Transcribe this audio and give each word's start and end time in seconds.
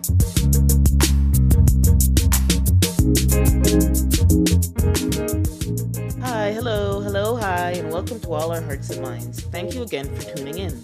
Hi, 0.00 0.06
hello, 6.52 7.02
hello, 7.02 7.36
hi, 7.36 7.72
and 7.72 7.92
welcome 7.92 8.18
to 8.20 8.32
All 8.32 8.50
Our 8.50 8.62
Hearts 8.62 8.88
and 8.88 9.02
Minds. 9.02 9.42
Thank 9.42 9.74
you 9.74 9.82
again 9.82 10.06
for 10.16 10.22
tuning 10.34 10.56
in. 10.56 10.82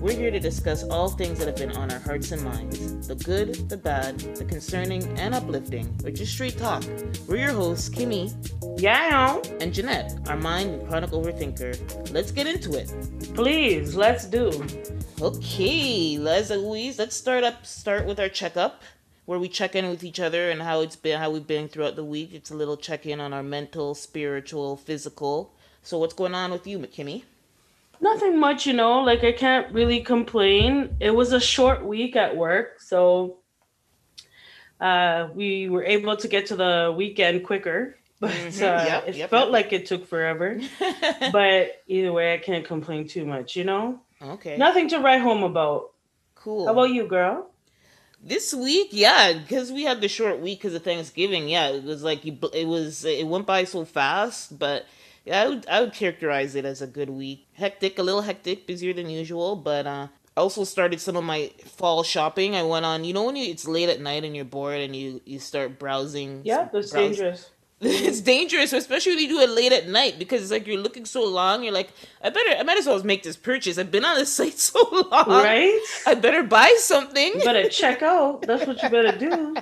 We're 0.00 0.16
here 0.16 0.32
to 0.32 0.40
discuss 0.40 0.82
all 0.82 1.08
things 1.08 1.38
that 1.38 1.46
have 1.46 1.56
been 1.56 1.70
on 1.76 1.92
our 1.92 2.00
hearts 2.00 2.32
and 2.32 2.42
minds 2.42 3.06
the 3.06 3.14
good, 3.14 3.68
the 3.68 3.76
bad, 3.76 4.18
the 4.18 4.44
concerning, 4.44 5.04
and 5.16 5.36
uplifting, 5.36 5.96
or 6.04 6.10
just 6.10 6.32
straight 6.32 6.58
talk. 6.58 6.82
We're 7.28 7.36
your 7.36 7.52
hosts, 7.52 7.88
Kimmy 7.88 8.34
Yeah, 8.80 9.40
and 9.60 9.72
Jeanette, 9.72 10.18
our 10.26 10.36
mind 10.36 10.70
and 10.70 10.88
chronic 10.88 11.10
overthinker. 11.10 12.12
Let's 12.12 12.32
get 12.32 12.48
into 12.48 12.76
it. 12.76 12.92
please, 13.34 13.94
let's 13.94 14.24
do. 14.24 14.50
Okay, 15.20 16.16
as 16.28 16.52
always, 16.52 16.98
let's 17.00 17.16
start 17.16 17.42
up. 17.42 17.66
Start 17.66 18.06
with 18.06 18.20
our 18.20 18.28
checkup, 18.28 18.82
where 19.26 19.40
we 19.40 19.48
check 19.48 19.74
in 19.74 19.88
with 19.88 20.04
each 20.04 20.20
other 20.20 20.48
and 20.48 20.62
how 20.62 20.80
it's 20.80 20.94
been, 20.94 21.18
how 21.18 21.28
we've 21.30 21.46
been 21.46 21.66
throughout 21.68 21.96
the 21.96 22.04
week. 22.04 22.32
It's 22.32 22.52
a 22.52 22.54
little 22.54 22.76
check 22.76 23.04
in 23.04 23.18
on 23.18 23.32
our 23.32 23.42
mental, 23.42 23.96
spiritual, 23.96 24.76
physical. 24.76 25.52
So, 25.82 25.98
what's 25.98 26.14
going 26.14 26.36
on 26.36 26.52
with 26.52 26.68
you, 26.68 26.78
McKimmy? 26.78 27.24
Nothing 28.00 28.38
much, 28.38 28.64
you 28.64 28.74
know, 28.74 29.00
like 29.00 29.24
I 29.24 29.32
can't 29.32 29.72
really 29.72 30.00
complain. 30.02 30.96
It 31.00 31.10
was 31.10 31.32
a 31.32 31.40
short 31.40 31.84
week 31.84 32.14
at 32.14 32.36
work, 32.36 32.80
so 32.80 33.38
uh 34.80 35.28
we 35.34 35.68
were 35.68 35.82
able 35.82 36.16
to 36.16 36.28
get 36.28 36.46
to 36.46 36.56
the 36.56 36.94
weekend 36.96 37.44
quicker. 37.44 37.96
But 38.20 38.30
Mhm, 38.30 38.62
uh, 38.62 38.84
yep, 38.84 39.08
it 39.08 39.14
yep, 39.16 39.30
felt 39.30 39.46
yep. 39.46 39.52
like 39.52 39.72
it 39.72 39.86
took 39.86 40.06
forever. 40.06 40.60
but 41.32 41.82
either 41.86 42.12
way, 42.12 42.34
I 42.34 42.38
can't 42.38 42.64
complain 42.64 43.06
too 43.06 43.24
much, 43.24 43.54
you 43.54 43.62
know? 43.64 44.00
Okay, 44.22 44.56
Nothing 44.56 44.88
to 44.90 44.98
write 44.98 45.20
home 45.20 45.42
about. 45.42 45.92
cool. 46.34 46.66
How 46.66 46.72
about 46.72 46.90
you, 46.90 47.06
girl? 47.06 47.50
This 48.22 48.52
week, 48.52 48.88
yeah, 48.90 49.32
because 49.32 49.70
we 49.70 49.84
had 49.84 50.00
the 50.00 50.08
short 50.08 50.40
week 50.40 50.58
because 50.58 50.74
of 50.74 50.82
Thanksgiving. 50.82 51.48
Yeah, 51.48 51.68
it 51.68 51.84
was 51.84 52.02
like 52.02 52.26
it 52.26 52.66
was 52.66 53.04
it 53.04 53.26
went 53.26 53.46
by 53.46 53.62
so 53.64 53.84
fast, 53.84 54.58
but 54.58 54.86
yeah, 55.24 55.42
I 55.42 55.48
would 55.48 55.68
I 55.68 55.80
would 55.80 55.92
characterize 55.94 56.56
it 56.56 56.64
as 56.64 56.82
a 56.82 56.86
good 56.88 57.10
week. 57.10 57.46
Hectic, 57.54 57.98
a 57.98 58.02
little 58.02 58.22
hectic, 58.22 58.66
busier 58.66 58.92
than 58.92 59.08
usual, 59.08 59.54
but 59.54 59.86
uh, 59.86 60.08
I 60.36 60.40
also 60.40 60.64
started 60.64 61.00
some 61.00 61.16
of 61.16 61.22
my 61.22 61.52
fall 61.64 62.02
shopping. 62.02 62.56
I 62.56 62.64
went 62.64 62.84
on, 62.84 63.04
you 63.04 63.12
know, 63.12 63.24
when 63.24 63.36
you 63.36 63.50
it's 63.50 63.68
late 63.68 63.88
at 63.88 64.00
night 64.00 64.24
and 64.24 64.34
you're 64.34 64.44
bored 64.44 64.80
and 64.80 64.96
you 64.96 65.20
you 65.24 65.38
start 65.38 65.78
browsing. 65.78 66.40
Yeah, 66.42 66.68
that's 66.72 66.90
dangerous. 66.90 67.50
it's 67.80 68.20
dangerous, 68.20 68.72
especially 68.72 69.12
when 69.12 69.22
you 69.24 69.28
do 69.28 69.40
it 69.40 69.50
late 69.50 69.72
at 69.72 69.88
night 69.88 70.18
because 70.18 70.42
it's 70.42 70.50
like 70.50 70.66
you're 70.66 70.80
looking 70.80 71.04
so 71.04 71.24
long. 71.24 71.62
You're 71.62 71.72
like, 71.72 71.90
I 72.22 72.30
better, 72.30 72.50
I 72.58 72.62
might 72.64 72.76
as 72.78 72.86
well 72.86 73.02
make 73.04 73.22
this 73.22 73.36
purchase. 73.36 73.78
I've 73.78 73.90
been 73.92 74.04
on 74.04 74.18
the 74.18 74.26
site 74.38 74.58
so 74.58 74.80
long, 74.90 75.28
Right? 75.28 75.78
I 76.06 76.14
better 76.14 76.42
buy 76.42 76.74
something. 76.80 77.34
You 77.34 77.44
better 77.44 77.68
check 77.68 78.02
out. 78.02 78.42
That's 78.42 78.66
what 78.66 78.82
you 78.82 78.88
better 78.88 79.16
do. 79.16 79.54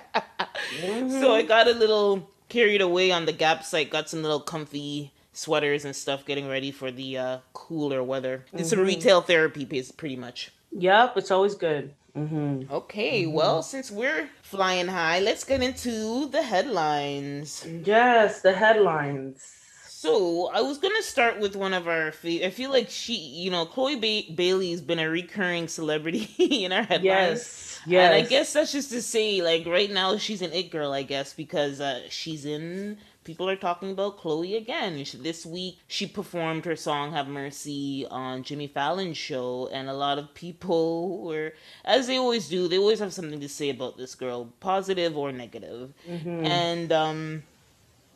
Mhm. 0.80 1.10
So 1.20 1.34
I 1.34 1.42
got 1.42 1.68
a 1.68 1.72
little 1.72 2.28
carried 2.48 2.80
away 2.80 3.10
on 3.12 3.26
the 3.26 3.32
Gap 3.32 3.64
site. 3.64 3.90
Got 3.90 4.08
some 4.08 4.22
little 4.22 4.40
comfy 4.40 5.12
sweaters 5.32 5.84
and 5.84 5.94
stuff, 5.94 6.24
getting 6.24 6.48
ready 6.48 6.70
for 6.70 6.90
the 6.90 7.18
uh, 7.18 7.38
cooler 7.52 8.02
weather. 8.02 8.46
It's 8.54 8.70
some 8.70 8.78
Mhm. 8.78 8.86
retail 8.86 9.20
therapy, 9.20 9.64
bas- 9.66 9.92
pretty 9.92 10.16
much. 10.16 10.50
Yep, 10.72 11.16
it's 11.18 11.30
always 11.30 11.54
good. 11.54 11.92
Hmm 12.16 12.64
Okay, 12.70 13.26
well, 13.26 13.62
since 13.62 13.90
we're 13.90 14.30
flying 14.42 14.88
high, 14.88 15.20
let's 15.20 15.44
get 15.44 15.62
into 15.62 16.26
the 16.28 16.42
headlines. 16.42 17.68
Yes, 17.84 18.40
the 18.40 18.54
headlines. 18.54 19.44
So 19.88 20.48
I 20.48 20.60
was 20.62 20.78
gonna 20.78 21.02
start 21.02 21.38
with 21.40 21.56
one 21.56 21.72
of 21.74 21.86
our. 21.88 22.08
I 22.24 22.50
feel 22.50 22.70
like 22.70 22.90
she, 22.90 23.14
you 23.14 23.50
know, 23.50 23.66
Chloe 23.66 23.96
ba- 23.96 24.32
Bailey's 24.34 24.80
been 24.80 24.98
a 24.98 25.08
recurring 25.08 25.68
celebrity 25.68 26.24
in 26.64 26.72
our 26.72 26.82
headlines. 26.82 27.46
Yes, 27.46 27.80
yes. 27.84 27.86
And 27.94 28.12
I 28.14 28.22
guess 28.22 28.52
that's 28.52 28.72
just 28.72 28.90
to 28.90 29.00
say, 29.02 29.40
like, 29.42 29.66
right 29.66 29.90
now 29.90 30.18
she's 30.18 30.42
an 30.42 30.52
it 30.52 30.70
girl, 30.70 30.92
I 30.92 31.02
guess, 31.02 31.32
because 31.34 31.80
uh, 31.80 32.02
she's 32.10 32.44
in. 32.44 32.98
People 33.26 33.50
are 33.50 33.56
talking 33.56 33.90
about 33.90 34.18
Chloe 34.18 34.54
again. 34.54 35.04
She- 35.04 35.16
This 35.18 35.44
week, 35.44 35.80
she 35.88 36.06
performed 36.06 36.64
her 36.64 36.76
song 36.76 37.10
"Have 37.10 37.26
Mercy" 37.26 38.06
on 38.08 38.44
Jimmy 38.44 38.68
Fallon's 38.68 39.18
show, 39.18 39.68
and 39.72 39.88
a 39.88 39.92
lot 39.94 40.16
of 40.16 40.32
people 40.32 41.18
were, 41.24 41.52
as 41.84 42.06
they 42.06 42.18
always 42.18 42.48
do, 42.48 42.68
they 42.68 42.78
always 42.78 43.00
have 43.00 43.12
something 43.12 43.40
to 43.40 43.48
say 43.48 43.68
about 43.68 43.98
this 43.98 44.14
girl, 44.14 44.52
positive 44.60 45.16
or 45.18 45.32
negative. 45.32 45.92
Mhm. 46.08 46.46
And 46.46 46.92
um, 46.92 47.42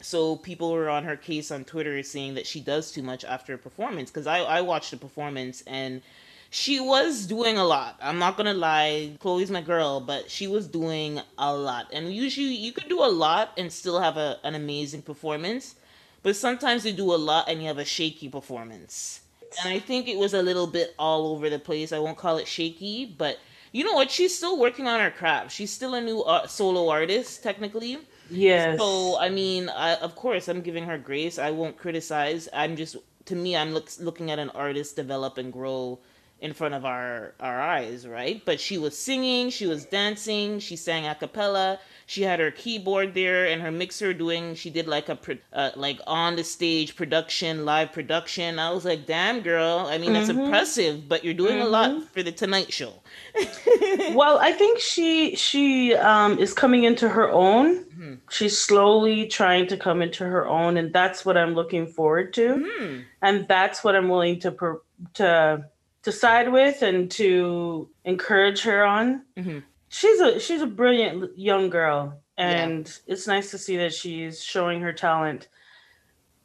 so 0.01 0.37
people 0.37 0.71
were 0.71 0.89
on 0.89 1.03
her 1.03 1.17
case 1.17 1.51
on 1.51 1.65
Twitter 1.65 2.01
saying 2.05 2.35
that 2.35 2.47
she 2.47 2.61
does 2.61 2.93
too 2.93 3.03
much 3.03 3.25
after 3.25 3.53
a 3.55 3.59
performance. 3.59 4.11
Because 4.11 4.29
I, 4.29 4.39
I 4.39 4.61
watched 4.61 4.93
the 4.93 4.97
performance 4.97 5.65
and 5.67 6.03
she 6.51 6.81
was 6.81 7.27
doing 7.27 7.57
a 7.57 7.65
lot. 7.65 7.97
I'm 8.03 8.19
not 8.19 8.37
gonna 8.37 8.55
lie, 8.55 9.17
Chloe's 9.21 9.51
my 9.51 9.63
girl, 9.63 10.01
but 10.01 10.31
she 10.31 10.49
was 10.49 10.67
doing 10.67 11.21
a 11.39 11.55
lot. 11.55 11.87
And 11.93 12.13
usually 12.13 12.55
you 12.55 12.73
could 12.73 12.89
do 12.89 12.99
a 13.03 13.07
lot 13.09 13.53
and 13.57 13.73
still 13.73 14.01
have 14.01 14.17
a, 14.17 14.39
an 14.43 14.57
amazing 14.57 15.03
performance. 15.03 15.77
But 16.23 16.37
sometimes 16.37 16.85
you 16.85 16.93
do 16.93 17.15
a 17.15 17.17
lot 17.17 17.49
and 17.49 17.63
you 17.63 17.69
have 17.69 17.79
a 17.79 17.85
shaky 17.85 18.29
performance. 18.29 19.21
And 19.65 19.73
I 19.73 19.79
think 19.79 20.09
it 20.09 20.19
was 20.19 20.35
a 20.35 20.43
little 20.43 20.67
bit 20.67 20.95
all 20.99 21.29
over 21.29 21.49
the 21.49 21.59
place. 21.59 21.93
I 21.93 21.99
won't 22.01 22.19
call 22.19 22.39
it 22.39 22.47
shaky, 22.49 23.07
but 23.07 23.39
you 23.73 23.85
know 23.85 23.95
what? 23.95 24.11
She's 24.11 24.37
still 24.37 24.59
working 24.59 24.87
on 24.89 25.01
her 25.01 25.11
craft. 25.11 25.53
She's 25.53 25.73
still 25.73 25.95
a 25.95 26.01
new 26.01 26.21
uh, 26.23 26.47
solo 26.49 26.89
artist, 26.89 27.43
technically. 27.43 27.99
yes. 28.29 28.79
So 28.79 29.19
I 29.21 29.29
mean, 29.29 29.69
I, 29.69 29.95
of 29.97 30.17
course, 30.17 30.49
I'm 30.49 30.63
giving 30.63 30.85
her 30.87 30.99
grace. 30.99 31.39
I 31.39 31.51
won't 31.53 31.77
criticize. 31.79 32.49
I'm 32.53 32.77
just, 32.77 32.97
to 33.27 33.37
me, 33.37 33.57
I'm 33.57 33.73
look, 33.73 33.89
looking 34.01 34.31
at 34.31 34.39
an 34.39 34.51
artist 34.51 34.97
develop 34.97 35.39
and 35.39 35.53
grow 35.53 36.01
in 36.41 36.53
front 36.55 36.75
of 36.75 36.85
our 36.85 37.35
our 37.41 37.61
eyes, 37.61 38.07
right? 38.07 38.43
But 38.45 38.61
she 38.61 38.79
was 38.79 38.97
singing, 38.97 39.51
she 39.51 39.67
was 39.67 39.85
dancing, 39.85 40.59
she 40.59 40.77
sang 40.77 41.07
a 41.07 41.15
cappella. 41.15 41.79
She 42.07 42.23
had 42.23 42.41
her 42.41 42.51
keyboard 42.51 43.15
there 43.15 43.47
and 43.47 43.63
her 43.63 43.71
mixer 43.71 44.13
doing. 44.13 44.57
She 44.57 44.69
did 44.69 44.89
like 44.89 45.09
a 45.09 45.17
uh, 45.53 45.71
like 45.77 46.01
on 46.09 46.35
the 46.35 46.43
stage 46.43 46.97
production, 46.97 47.65
live 47.65 47.93
production. 47.93 48.59
I 48.59 48.71
was 48.73 48.85
like, 48.85 49.07
damn 49.07 49.43
girl. 49.43 49.87
I 49.89 49.97
mean, 49.99 50.13
that's 50.15 50.29
Mhm. 50.29 50.45
impressive, 50.47 51.09
but 51.09 51.25
you're 51.25 51.35
doing 51.45 51.61
a 51.61 51.67
lot 51.67 51.91
Mhm. 51.91 52.09
for 52.09 52.25
the 52.25 52.33
Tonight 52.33 52.73
Show. 52.73 52.95
well, 54.15 54.39
I 54.39 54.53
think 54.53 54.81
she 54.81 55.37
she 55.37 55.95
um 55.95 56.39
is 56.39 56.53
coming 56.53 56.83
into 56.85 57.09
her 57.09 57.31
own. 57.31 57.85
Mhm. 57.85 58.19
She's 58.31 58.59
slowly 58.59 59.27
trying 59.27 59.67
to 59.69 59.77
come 59.77 60.03
into 60.03 60.25
her 60.25 60.49
own, 60.49 60.77
and 60.79 60.93
that's 60.93 61.25
what 61.25 61.37
I'm 61.37 61.55
looking 61.55 61.87
forward 61.87 62.33
to, 62.35 62.47
Hmm. 62.67 62.97
and 63.23 63.47
that's 63.47 63.85
what 63.85 63.95
I'm 63.95 64.09
willing 64.09 64.41
to 64.41 64.51
per, 64.51 64.81
to 65.15 65.65
to 66.03 66.13
side 66.13 66.51
with 66.51 66.83
and 66.83 67.11
to 67.13 67.89
encourage 68.05 68.63
her 68.63 68.85
on. 68.85 69.23
Mhm. 69.37 69.63
She's 69.89 70.21
a 70.21 70.39
she's 70.39 70.63
a 70.63 70.67
brilliant 70.67 71.37
young 71.39 71.69
girl, 71.71 72.21
and 72.39 72.91
it's 73.07 73.27
nice 73.27 73.51
to 73.51 73.59
see 73.59 73.77
that 73.79 73.93
she's 73.93 74.43
showing 74.43 74.81
her 74.83 74.93
talent. 74.93 75.49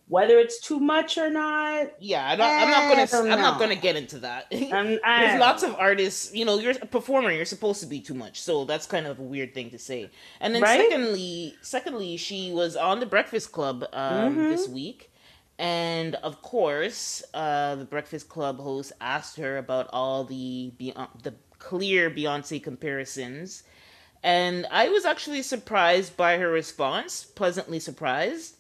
Whether 0.07 0.37
it's 0.37 0.59
too 0.61 0.79
much 0.79 1.17
or 1.17 1.31
not, 1.31 1.87
Yeah, 1.99 2.29
I 2.29 2.35
don't, 2.35 2.45
I'm 2.47 2.69
not 2.69 2.89
gonna. 2.89 3.01
I 3.01 3.05
don't 3.05 3.31
I'm 3.31 3.39
not 3.41 3.59
gonna 3.59 3.75
get 3.75 3.95
into 3.95 4.19
that. 4.19 4.45
I, 4.51 4.99
There's 5.25 5.39
lots 5.39 5.63
of 5.63 5.73
artists, 5.79 6.31
you 6.31 6.45
know, 6.45 6.59
you're 6.59 6.73
a 6.79 6.85
performer, 6.85 7.31
you're 7.31 7.43
supposed 7.45 7.79
to 7.81 7.87
be 7.87 7.99
too 8.01 8.13
much. 8.13 8.39
So 8.39 8.65
that's 8.65 8.85
kind 8.85 9.07
of 9.07 9.17
a 9.17 9.23
weird 9.23 9.55
thing 9.55 9.71
to 9.71 9.79
say. 9.79 10.11
And 10.39 10.53
then 10.53 10.61
Right? 10.61 10.79
secondly, 10.79 11.55
secondly, 11.63 12.17
she 12.17 12.51
was 12.51 12.75
on 12.75 12.99
the 12.99 13.07
Breakfast 13.07 13.51
Club 13.51 13.83
um, 13.93 14.37
Mhm. 14.37 14.49
this 14.49 14.67
week. 14.67 15.11
And 15.57 16.15
of 16.15 16.41
course, 16.41 17.23
uh, 17.33 17.75
the 17.75 17.85
Breakfast 17.85 18.27
Club 18.27 18.59
host 18.59 18.91
asked 18.99 19.37
her 19.37 19.57
about 19.57 19.89
all 19.93 20.25
the 20.25 20.73
Beyonce, 20.77 21.23
the 21.23 21.33
clear 21.59 22.11
Beyonce 22.11 22.61
comparisons. 22.61 23.63
And 24.21 24.65
I 24.71 24.89
was 24.89 25.05
actually 25.05 25.43
surprised 25.43 26.17
by 26.17 26.37
her 26.37 26.49
response, 26.49 27.23
pleasantly 27.23 27.79
surprised. 27.79 28.57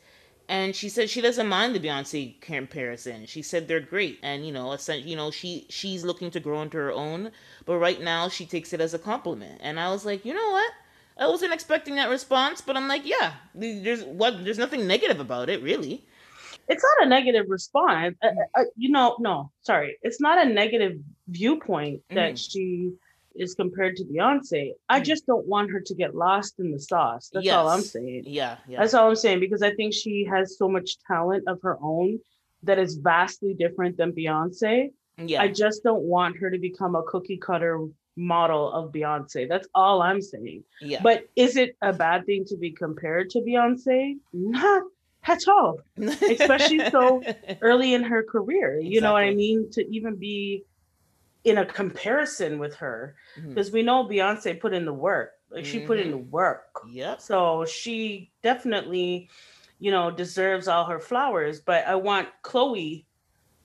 And 0.47 0.75
she 0.75 0.89
said 0.89 1.09
she 1.09 1.21
doesn't 1.21 1.47
mind 1.47 1.73
the 1.73 1.79
Beyonce 1.79 2.39
comparison. 2.39 3.25
She 3.25 3.41
said 3.41 3.67
they're 3.67 3.79
great, 3.79 4.19
and 4.21 4.45
you 4.45 4.51
know, 4.51 4.77
you 4.93 5.15
know, 5.15 5.31
she 5.31 5.65
she's 5.69 6.05
looking 6.05 6.29
to 6.31 6.39
grow 6.39 6.61
into 6.61 6.77
her 6.77 6.91
own. 6.91 7.31
But 7.65 7.79
right 7.79 7.99
now, 7.99 8.29
she 8.29 8.45
takes 8.45 8.71
it 8.71 8.79
as 8.79 8.93
a 8.93 8.99
compliment. 8.99 9.59
And 9.63 9.79
I 9.79 9.89
was 9.89 10.05
like, 10.05 10.23
you 10.23 10.35
know 10.35 10.51
what? 10.51 10.71
I 11.17 11.27
wasn't 11.27 11.53
expecting 11.53 11.95
that 11.95 12.09
response, 12.09 12.61
but 12.61 12.77
I'm 12.77 12.87
like, 12.87 13.05
yeah, 13.05 13.33
there's 13.55 14.03
what 14.03 14.45
there's 14.45 14.59
nothing 14.59 14.85
negative 14.85 15.19
about 15.19 15.49
it, 15.49 15.63
really. 15.63 16.05
It's 16.67 16.83
not 16.83 17.05
a 17.05 17.09
negative 17.09 17.45
response. 17.49 18.15
Uh, 18.23 18.29
uh, 18.57 18.63
you 18.75 18.89
know, 18.89 19.15
no, 19.19 19.51
sorry, 19.61 19.97
it's 20.01 20.19
not 20.21 20.43
a 20.45 20.49
negative 20.49 20.99
viewpoint 21.27 22.01
that 22.09 22.33
Mhm. 22.33 22.51
she 22.51 22.91
is 23.35 23.53
compared 23.53 23.97
to 23.97 24.05
Beyonce. 24.05 24.73
I 24.87 25.01
Mhm. 25.01 25.03
just 25.05 25.25
don't 25.27 25.45
want 25.45 25.69
her 25.71 25.81
to 25.81 25.93
get 25.93 26.15
lost 26.15 26.57
in 26.59 26.71
the 26.71 26.79
sauce. 26.79 27.29
That's 27.33 27.49
all 27.49 27.67
I'm 27.67 27.81
saying. 27.81 28.23
Yeah, 28.27 28.57
yeah. 28.67 28.79
That's 28.79 28.93
all 28.93 29.09
I'm 29.09 29.15
saying 29.15 29.41
because 29.41 29.61
I 29.61 29.73
think 29.75 29.93
she 29.93 30.23
has 30.25 30.57
so 30.57 30.69
much 30.69 30.97
talent 31.05 31.43
of 31.47 31.61
her 31.61 31.77
own 31.81 32.19
that 32.63 32.79
is 32.79 32.95
vastly 32.95 33.53
different 33.53 33.97
than 33.97 34.11
Beyonce. 34.13 34.91
yeah. 35.17 35.41
I 35.41 35.47
just 35.49 35.81
don't 35.83 36.03
want 36.03 36.37
her 36.39 36.49
to 36.49 36.57
become 36.57 36.95
a 36.95 37.03
cookie 37.03 37.37
cutter 37.37 37.79
model 38.17 38.71
of 38.71 38.91
Beyonce. 38.93 39.47
That's 39.47 39.67
all 39.75 40.01
I'm 40.01 40.21
saying. 40.21 40.63
yeah. 40.81 41.01
But 41.03 41.27
is 41.35 41.57
it 41.57 41.75
a 41.81 41.91
bad 41.93 42.25
thing 42.25 42.45
to 42.45 42.55
be 42.57 42.71
compared 42.71 43.29
to 43.31 43.39
Beyonce? 43.41 44.17
Not 44.33 44.83
at 45.27 45.47
all. 45.47 45.79
especially 45.97 46.89
so 46.89 47.21
early 47.61 47.93
in 47.93 48.03
her 48.03 48.23
career. 48.23 48.79
You 48.79 49.01
know 49.01 49.13
what 49.13 49.23
I 49.23 49.33
mean? 49.33 49.69
To 49.71 49.87
even 49.89 50.15
be 50.15 50.63
in 51.43 51.59
a 51.59 51.65
comparison 51.65 52.57
with 52.57 52.75
her, 52.75 53.15
because 53.47 53.71
we 53.71 53.83
know 53.83 54.05
Beyonce 54.05 54.59
put 54.59 54.73
in 54.73 54.85
the 54.85 54.93
work. 54.93 55.31
Like 55.49 55.65
she 55.65 55.79
put 55.79 55.99
in 55.99 56.11
the 56.11 56.17
work. 56.17 56.81
Yep. 56.89 57.21
So 57.21 57.65
she 57.65 58.31
definitely, 58.41 59.29
you 59.79 59.91
know, 59.91 60.11
deserves 60.11 60.67
all 60.67 60.85
her 60.85 60.99
flowers. 60.99 61.59
But 61.61 61.85
I 61.87 61.95
want 61.95 62.29
Chloe 62.41 63.05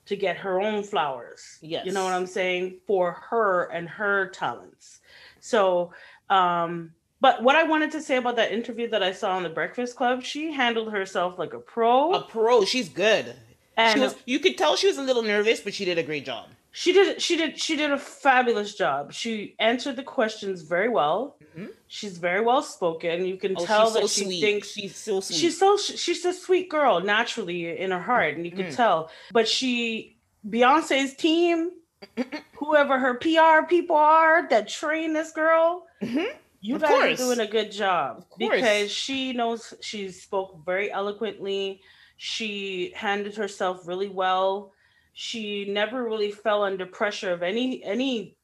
to 0.05 0.15
get 0.15 0.37
her 0.37 0.61
own 0.61 0.83
flowers. 0.83 1.57
Yes. 1.61 1.85
You 1.85 1.91
know 1.91 2.03
what 2.03 2.13
I'm 2.13 2.27
saying? 2.27 2.79
For 2.87 3.13
her 3.29 3.65
and 3.71 3.89
her 3.89 4.29
talents. 4.29 5.01
So, 5.39 5.93
um, 6.29 6.91
but 7.21 7.41
what 7.43 7.55
I 7.55 7.63
wanted 7.63 7.91
to 7.91 8.01
say 8.01 8.17
about 8.17 8.35
that 8.35 8.51
interview 8.51 8.89
that 8.89 9.01
I 9.03 9.13
saw 9.13 9.31
on 9.37 9.43
the 9.43 9.49
Breakfast 9.49 9.95
Club, 9.95 10.23
she 10.23 10.51
handled 10.51 10.91
herself 10.91 11.39
like 11.39 11.53
a 11.53 11.59
pro. 11.59 12.13
A 12.13 12.21
pro. 12.23 12.65
She's 12.65 12.89
good. 12.89 13.35
and 13.77 13.93
she 13.93 13.99
was, 13.99 14.15
you 14.25 14.39
could 14.39 14.57
tell 14.57 14.75
she 14.75 14.87
was 14.87 14.97
a 14.97 15.03
little 15.03 15.21
nervous, 15.23 15.59
but 15.61 15.73
she 15.73 15.85
did 15.85 15.97
a 15.97 16.03
great 16.03 16.25
job. 16.25 16.47
she 16.73 16.91
did 16.93 17.21
she 17.21 17.35
did 17.37 17.59
she 17.59 17.75
did 17.75 17.91
a 17.91 17.97
fabulous 17.97 18.75
job. 18.75 19.11
She 19.13 19.55
answered 19.59 19.95
the 19.97 20.03
questions 20.03 20.61
very 20.61 20.87
well. 20.89 21.35
Mhm. 21.57 21.69
She's 21.87 22.17
very 22.17 22.39
well 22.49 22.61
spoken. 22.61 23.25
You 23.25 23.35
can 23.37 23.55
Oh, 23.57 23.65
tell 23.65 23.87
so 23.89 23.99
that 23.99 24.09
she 24.09 24.23
sweet. 24.25 24.41
thinks 24.41 24.71
she's 24.71 24.95
so 24.95 25.19
sweet. 25.19 25.37
she's 25.39 25.57
so 25.59 25.75
she's 25.77 26.23
a 26.23 26.31
sweet 26.33 26.69
girl 26.69 27.01
naturally 27.01 27.77
in 27.77 27.91
her 27.91 27.99
heart 28.11 28.35
and 28.37 28.45
you 28.45 28.53
can 28.59 28.67
Mhm. 28.67 28.75
tell 28.81 29.09
but 29.33 29.47
she 29.49 30.15
beyonce's 30.49 31.13
team 31.15 31.71
whoever 32.61 32.97
her 32.99 33.15
pr 33.15 33.65
people 33.67 33.95
are 33.97 34.47
that 34.49 34.67
train 34.69 35.11
this 35.13 35.31
girl 35.31 35.85
Mhm. 36.01 36.27
You 36.61 36.75
Of 36.75 36.81
guys 36.83 36.89
course. 36.91 37.19
are 37.19 37.23
doing 37.35 37.39
a 37.47 37.51
good 37.51 37.71
job 37.71 38.25
because 38.37 38.91
she 38.91 39.33
knows 39.33 39.73
she 39.81 40.09
spoke 40.11 40.63
very 40.65 40.91
eloquently 40.91 41.81
she 42.17 42.93
handled 42.95 43.35
herself 43.35 43.87
really 43.87 44.09
well 44.09 44.71
she 45.13 45.65
never 45.65 46.03
really 46.03 46.31
fell 46.31 46.63
under 46.63 46.85
pressure 46.85 47.31
of 47.33 47.41
any 47.43 47.83
any 47.83 48.37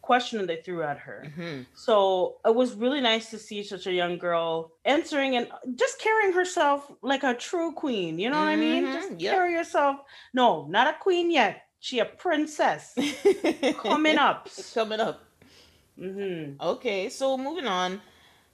question 0.00 0.46
they 0.46 0.60
threw 0.62 0.82
at 0.82 0.98
her 0.98 1.24
Mhm. 1.26 1.66
so 1.74 2.36
it 2.44 2.54
was 2.54 2.74
really 2.74 3.00
nice 3.00 3.30
to 3.30 3.38
see 3.38 3.62
such 3.62 3.86
a 3.86 3.92
young 3.92 4.18
girl 4.18 4.72
answering 4.84 5.34
and 5.36 5.48
just 5.76 5.98
carrying 5.98 6.32
herself 6.34 6.90
like 7.02 7.22
a 7.24 7.32
true 7.34 7.72
queen. 7.72 8.18
You 8.18 8.28
know 8.30 8.38
what 8.38 8.48
I 8.48 8.56
mean? 8.56 8.84
Mhm, 8.84 8.92
Just 8.92 9.10
yep. 9.18 9.32
carry 9.34 9.52
yourself. 9.52 10.00
No, 10.34 10.66
not 10.68 10.86
a 10.86 10.92
queen 11.00 11.30
yet. 11.30 11.62
She 11.80 12.00
a 12.00 12.04
princess 12.04 12.94
coming 13.78 14.18
up. 14.18 14.48
Coming 14.74 15.00
up. 15.00 15.22
Hmm 15.98 16.52
Okay, 16.60 17.08
so 17.08 17.36
moving 17.36 17.66
on. 17.66 18.00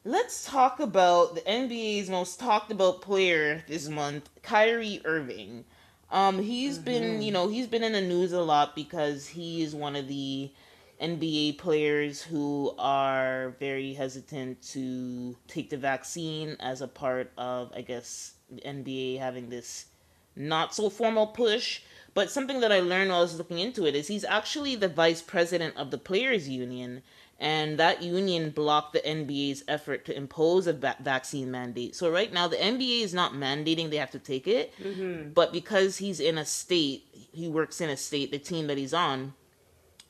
Let's 0.04 0.44
talk 0.44 0.80
about 0.80 1.34
the 1.34 1.42
NBA's 1.42 2.08
most 2.08 2.40
talked 2.40 2.70
about 2.72 3.02
player 3.02 3.62
this 3.68 3.88
month, 3.88 4.28
Kyrie 4.42 5.02
Irving. 5.04 5.64
Um, 6.10 6.42
he's 6.42 6.78
been, 6.78 7.20
Mhm. 7.20 7.24
you 7.24 7.32
know, 7.32 7.48
he's 7.48 7.66
been 7.66 7.84
in 7.84 7.92
the 7.92 8.00
news 8.00 8.32
a 8.32 8.40
lot 8.40 8.74
because 8.74 9.28
he 9.28 9.62
is 9.62 9.74
one 9.74 9.96
of 9.96 10.08
the 10.08 10.50
NBA 11.00 11.52
players 11.52 12.22
who 12.22 12.74
are 12.78 13.50
very 13.60 13.94
hesitant 13.94 14.62
to 14.72 15.36
take 15.46 15.70
the 15.70 15.76
vaccine 15.76 16.56
as 16.60 16.80
a 16.80 16.88
part 16.88 17.32
of, 17.38 17.72
I 17.74 17.82
guess, 17.82 18.34
the 18.50 18.60
NBA 18.66 19.18
having 19.18 19.50
this 19.50 19.86
not 20.36 20.74
so 20.74 20.90
formal 20.90 21.26
push. 21.28 21.82
But 22.14 22.30
something 22.30 22.60
that 22.60 22.72
I 22.72 22.80
learned 22.80 23.10
while 23.10 23.20
I 23.20 23.22
was 23.22 23.38
looking 23.38 23.58
into 23.60 23.86
it 23.86 23.94
is 23.94 24.08
he's 24.08 24.24
actually 24.24 24.74
the 24.74 24.88
vice 24.88 25.22
president 25.22 25.76
of 25.76 25.90
the 25.90 25.98
Players 25.98 26.48
Union, 26.48 27.02
and 27.40 27.78
that 27.78 28.02
union 28.02 28.50
blocked 28.50 28.92
the 28.92 29.00
NBA's 29.00 29.64
effort 29.66 30.04
to 30.04 30.16
impose 30.16 30.66
a 30.66 30.74
va- 30.74 30.96
vaccine 31.00 31.50
mandate. 31.50 31.96
So 31.96 32.10
right 32.10 32.32
now, 32.32 32.46
the 32.46 32.56
NBA 32.56 33.02
is 33.02 33.14
not 33.14 33.32
mandating 33.32 33.90
they 33.90 33.96
have 33.96 34.10
to 34.12 34.18
take 34.18 34.46
it, 34.46 34.72
hmm 34.80 35.30
but 35.34 35.52
because 35.52 35.96
he's 35.98 36.20
in 36.20 36.38
a 36.38 36.44
state, 36.44 37.04
he 37.32 37.48
works 37.48 37.80
in 37.80 37.88
a 37.88 37.96
state, 37.96 38.30
the 38.30 38.38
team 38.38 38.66
that 38.66 38.76
he's 38.78 38.94
on, 38.94 39.34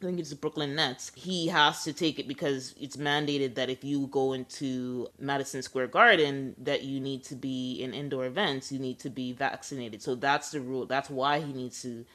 I 0.01 0.07
think 0.07 0.19
it's 0.19 0.31
the 0.31 0.37
Brooklyn 0.37 0.75
Nets, 0.75 1.13
he 1.15 1.49
has 1.49 1.85
to 1.85 1.93
take 1.93 2.19
it 2.19 2.27
because 2.27 2.75
it's 2.81 2.97
mandated 2.97 3.55
that 3.57 3.69
if 3.69 3.85
you 3.85 4.07
go 4.07 4.33
into 4.33 5.09
Madison 5.19 5.63
Square 5.63 5.89
Garden, 5.89 6.55
that 6.59 6.85
you 6.85 7.01
need 7.01 7.23
to 7.25 7.35
be 7.35 7.83
in 7.83 7.93
indoor 7.93 8.25
events, 8.25 8.73
you 8.73 8.79
need 8.79 8.99
to 9.01 9.11
be 9.11 9.33
vaccinated. 9.33 10.01
So 10.01 10.15
that's 10.15 10.53
the 10.53 10.61
rule. 10.61 10.87
That's 10.87 11.11
why 11.11 11.41
he 11.41 11.53
needs 11.53 11.83
to 11.83 12.07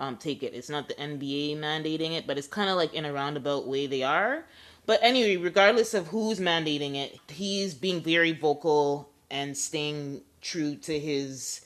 um, 0.00 0.16
take 0.16 0.42
it. 0.42 0.54
It's 0.54 0.70
not 0.70 0.88
the 0.88 0.94
NBA 0.94 1.58
mandating 1.58 2.16
it, 2.16 2.26
but 2.26 2.38
it's 2.38 2.48
kind 2.48 2.70
of 2.70 2.76
like 2.76 2.94
in 2.94 3.04
a 3.04 3.12
roundabout 3.12 3.68
way 3.68 3.86
they 3.86 4.02
are. 4.02 4.44
But 4.86 4.98
anyway, 5.02 5.36
regardless 5.36 5.94
of 5.94 6.08
who's 6.08 6.40
mandating 6.40 6.96
it, 6.96 7.20
he's 7.28 7.74
being 7.74 8.02
very 8.02 8.32
vocal 8.32 9.10
and 9.30 9.56
staying 9.56 10.22
true 10.40 10.74
to 10.76 10.98
his 10.98 11.60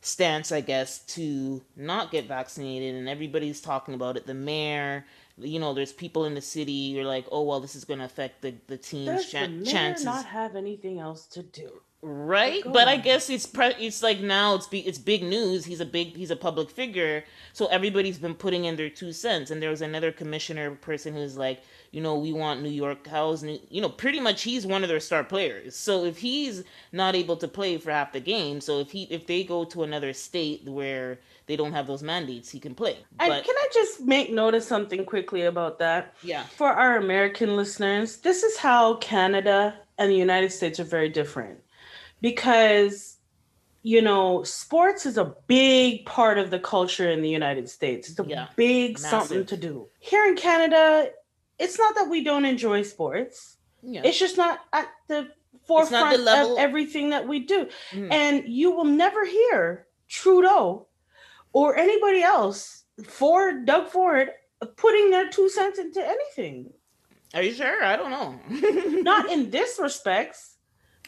stance, 0.00 0.50
I 0.50 0.62
guess, 0.62 1.00
to 1.14 1.62
not 1.76 2.10
get 2.10 2.26
vaccinated, 2.26 2.94
and 2.94 3.08
everybody's 3.08 3.60
talking 3.60 3.92
about 3.92 4.16
it. 4.16 4.26
The 4.26 4.34
mayor, 4.34 5.04
you 5.36 5.60
know, 5.60 5.74
there's 5.74 5.92
people 5.92 6.24
in 6.24 6.34
the 6.34 6.40
city. 6.40 6.72
You're 6.72 7.04
like, 7.04 7.26
oh 7.30 7.42
well, 7.42 7.60
this 7.60 7.76
is 7.76 7.84
going 7.84 7.98
to 7.98 8.06
affect 8.06 8.40
the 8.40 8.54
the 8.68 8.78
team's 8.78 9.06
Does 9.06 9.32
the 9.32 9.48
mayor 9.48 9.64
chances, 9.64 10.06
not 10.06 10.24
have 10.24 10.56
anything 10.56 10.98
else 10.98 11.26
to 11.26 11.42
do? 11.42 11.82
Right? 12.02 12.62
Go 12.62 12.72
But 12.72 12.88
I 12.88 12.96
guess 12.96 13.28
it's 13.30 13.46
pre- 13.46 13.74
it's 13.78 14.02
like 14.02 14.20
now 14.20 14.54
it's 14.54 14.66
be- 14.66 14.86
it's 14.86 14.98
big 14.98 15.22
news. 15.22 15.64
He's 15.64 15.80
a 15.80 15.84
big 15.86 16.16
he's 16.16 16.30
a 16.30 16.36
public 16.36 16.70
figure, 16.70 17.24
so 17.52 17.66
everybody's 17.66 18.18
been 18.18 18.34
putting 18.34 18.64
in 18.64 18.76
their 18.76 18.90
two 18.90 19.12
cents. 19.12 19.50
And 19.50 19.62
there 19.62 19.70
was 19.70 19.82
another 19.82 20.12
commissioner 20.12 20.70
person 20.76 21.14
who's 21.14 21.36
like, 21.36 21.62
you 21.90 22.00
know, 22.00 22.16
we 22.16 22.32
want 22.32 22.62
New 22.62 22.70
York 22.70 23.06
How's 23.06 23.42
New, 23.42 23.58
you 23.70 23.80
know, 23.80 23.88
pretty 23.88 24.20
much 24.20 24.42
he's 24.42 24.66
one 24.66 24.82
of 24.82 24.88
their 24.88 25.00
star 25.00 25.24
players. 25.24 25.74
So 25.74 26.04
if 26.04 26.18
he's 26.18 26.64
not 26.92 27.14
able 27.14 27.36
to 27.38 27.48
play 27.48 27.76
for 27.78 27.90
half 27.90 28.12
the 28.12 28.20
game, 28.20 28.60
so 28.60 28.78
if 28.78 28.90
he 28.90 29.04
if 29.04 29.26
they 29.26 29.42
go 29.44 29.64
to 29.64 29.82
another 29.82 30.12
state 30.12 30.64
where 30.64 31.18
they 31.46 31.56
don't 31.56 31.72
have 31.72 31.86
those 31.86 32.02
mandates, 32.02 32.50
he 32.50 32.60
can 32.60 32.74
play. 32.74 32.98
And 33.18 33.30
But 33.30 33.44
can 33.44 33.54
I 33.56 33.68
just 33.72 34.00
make 34.00 34.32
note 34.32 34.54
of 34.54 34.62
something 34.62 35.04
quickly 35.04 35.42
about 35.42 35.78
that? 35.78 36.14
yeah, 36.22 36.44
For 36.44 36.68
our 36.68 36.96
American 36.96 37.56
listeners, 37.56 38.18
this 38.18 38.42
is 38.42 38.56
how 38.56 38.96
Canada 38.96 39.74
and 39.98 40.10
the 40.10 40.16
United 40.16 40.52
States 40.52 40.78
are 40.78 40.84
very 40.84 41.08
different 41.08 41.58
because, 42.20 43.18
you 43.82 44.02
know, 44.02 44.42
sports 44.42 45.06
is 45.06 45.16
a 45.18 45.34
big 45.46 46.06
part 46.06 46.38
of 46.38 46.50
the 46.50 46.58
culture 46.58 47.10
in 47.10 47.22
the 47.22 47.28
United 47.30 47.68
States. 47.68 48.10
It's 48.10 48.18
a 48.18 48.24
Yeah, 48.26 48.48
big 48.56 48.98
something 48.98 49.46
to 49.46 49.56
do. 49.56 49.88
Here 50.00 50.26
in 50.26 50.36
Canada, 50.36 51.10
it's 51.58 51.78
not 51.78 51.94
that 51.94 52.08
we 52.08 52.22
don't 52.24 52.44
enjoy 52.44 52.82
sports, 52.82 53.56
yeah, 53.82 54.02
it's 54.04 54.18
just 54.18 54.36
not 54.36 54.60
at 54.72 54.88
the 55.08 55.28
forefront 55.66 56.20
level- 56.20 56.52
of 56.54 56.58
everything 56.58 57.10
that 57.10 57.26
we 57.26 57.40
do. 57.40 57.68
Mhm. 57.92 58.12
And 58.12 58.48
you 58.48 58.70
will 58.72 58.84
never 58.84 59.24
hear 59.24 59.86
Trudeau 60.08 60.86
or 61.52 61.76
anybody 61.76 62.22
else, 62.22 62.84
Ford, 63.04 63.64
Doug 63.66 63.88
Ford, 63.88 64.32
putting 64.76 65.10
their 65.10 65.28
two 65.28 65.48
cents 65.48 65.78
into 65.78 66.04
anything. 66.06 66.72
Are 67.34 67.42
you 67.42 67.52
sure? 67.52 67.84
I 67.84 67.96
don't 67.96 68.10
know. 68.10 68.40
Not 69.02 69.30
in 69.30 69.50
this 69.50 69.78
respects. 69.80 70.55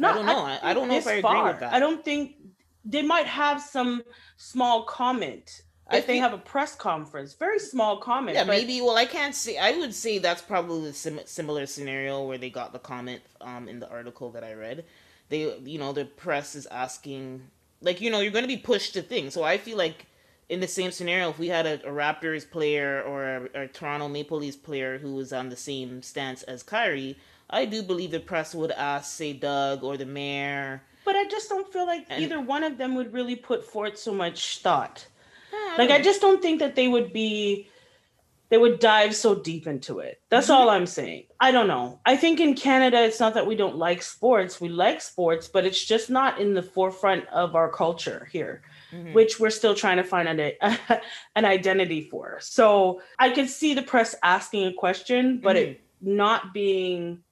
I 0.00 0.14
don't 0.14 0.26
know. 0.26 0.38
I- 0.44 0.60
I 0.62 0.74
don't 0.74 0.88
know 0.88 0.96
if 0.96 1.06
I 1.06 1.12
agree 1.14 1.42
with 1.42 1.60
that. 1.60 1.72
I 1.72 1.78
don't 1.80 2.04
think 2.04 2.36
they 2.84 3.02
might 3.02 3.26
have 3.26 3.60
some 3.60 4.02
small 4.36 4.84
comment 4.84 5.62
if 5.92 6.06
they 6.06 6.18
have 6.18 6.32
a 6.34 6.38
press 6.38 6.74
conference. 6.74 7.34
Very 7.34 7.58
small 7.58 7.96
comment. 7.98 8.34
Yeah, 8.36 8.44
maybe. 8.44 8.80
Well, 8.80 8.96
I 8.96 9.06
can't 9.06 9.34
say. 9.34 9.56
I 9.56 9.72
would 9.72 9.94
say 9.94 10.18
that's 10.18 10.42
probably 10.42 10.82
the 10.88 10.92
sim- 10.92 11.20
similar 11.24 11.66
scenario 11.66 12.24
where 12.26 12.38
they 12.38 12.50
got 12.50 12.72
the 12.72 12.78
comment 12.78 13.22
um, 13.40 13.68
in 13.68 13.80
the 13.80 13.88
article 13.88 14.30
that 14.32 14.44
I 14.44 14.52
read. 14.54 14.84
They, 15.30 15.58
you 15.58 15.78
know, 15.78 15.92
the 15.92 16.04
press 16.06 16.54
is 16.54 16.66
asking, 16.66 17.42
like, 17.82 18.00
you 18.00 18.10
know, 18.10 18.20
you're 18.20 18.32
going 18.32 18.44
to 18.44 18.48
be 18.48 18.56
pushed 18.56 18.94
to 18.94 19.02
things. 19.02 19.34
So 19.34 19.42
I 19.42 19.58
feel 19.58 19.76
like 19.76 20.06
in 20.48 20.60
the 20.60 20.68
same 20.68 20.90
scenario, 20.90 21.28
if 21.30 21.38
we 21.38 21.48
had 21.48 21.66
a, 21.66 21.74
a 21.86 21.92
Raptors 21.92 22.50
player 22.50 23.02
or 23.02 23.48
a, 23.54 23.62
a 23.64 23.68
Toronto 23.68 24.08
Maple 24.08 24.38
Leafs 24.38 24.56
player 24.56 24.96
who 24.98 25.14
was 25.14 25.32
on 25.32 25.50
the 25.50 25.56
same 25.56 26.02
stance 26.02 26.42
as 26.44 26.62
Kyrie, 26.62 27.18
I 27.50 27.64
do 27.64 27.82
believe 27.82 28.10
the 28.10 28.20
press 28.20 28.54
would 28.54 28.70
ask, 28.72 29.16
say, 29.16 29.32
Doug 29.32 29.82
or 29.82 29.96
the 29.96 30.06
mayor. 30.06 30.82
But 31.04 31.16
I 31.16 31.24
just 31.26 31.48
don't 31.48 31.70
feel 31.72 31.86
like 31.86 32.06
And- 32.10 32.22
either 32.22 32.40
one 32.40 32.62
of 32.62 32.76
them 32.76 32.94
would 32.96 33.12
really 33.12 33.36
put 33.36 33.64
forth 33.64 33.96
so 33.98 34.12
much 34.12 34.58
thought. 34.58 35.06
"Eh, 35.52 35.74
Like 35.78 35.90
I 35.90 36.00
just 36.02 36.20
don't 36.20 36.42
think 36.42 36.58
that 36.60 36.74
they 36.74 36.88
would 36.88 37.12
be 37.12 37.68
they 38.50 38.56
would 38.56 38.78
dive 38.78 39.14
so 39.14 39.34
deep 39.34 39.66
into 39.66 39.98
it. 39.98 40.22
That's 40.30 40.46
Mm-hmm. 40.46 40.54
all 40.56 40.70
I'm 40.70 40.86
saying. 40.86 41.24
I 41.38 41.50
don't 41.52 41.66
know. 41.68 42.00
I 42.06 42.16
think 42.16 42.40
in 42.40 42.54
Canada 42.54 43.02
it's 43.04 43.20
not 43.20 43.34
that 43.34 43.46
we 43.46 43.54
don't 43.56 43.76
like 43.76 44.00
sports. 44.00 44.58
We 44.58 44.70
like 44.70 45.02
sports, 45.02 45.48
but 45.48 45.66
it's 45.66 45.84
just 45.84 46.08
not 46.08 46.40
in 46.40 46.54
the 46.54 46.62
forefront 46.62 47.26
of 47.28 47.54
our 47.54 47.68
culture 47.70 48.26
here, 48.32 48.62
Mhm. 48.90 49.12
which 49.12 49.38
we're 49.38 49.50
still 49.50 49.74
trying 49.74 49.98
to 49.98 50.02
find 50.02 50.28
an, 50.28 50.52
an 51.36 51.44
identity 51.44 52.00
for. 52.10 52.38
So 52.40 53.02
I 53.18 53.28
could 53.30 53.50
see 53.50 53.74
the 53.74 53.82
press 53.82 54.14
asking 54.22 54.64
a 54.66 54.72
question, 54.72 55.40
but 55.42 55.56
it 55.56 55.80
not 56.00 56.54
being 56.54 57.22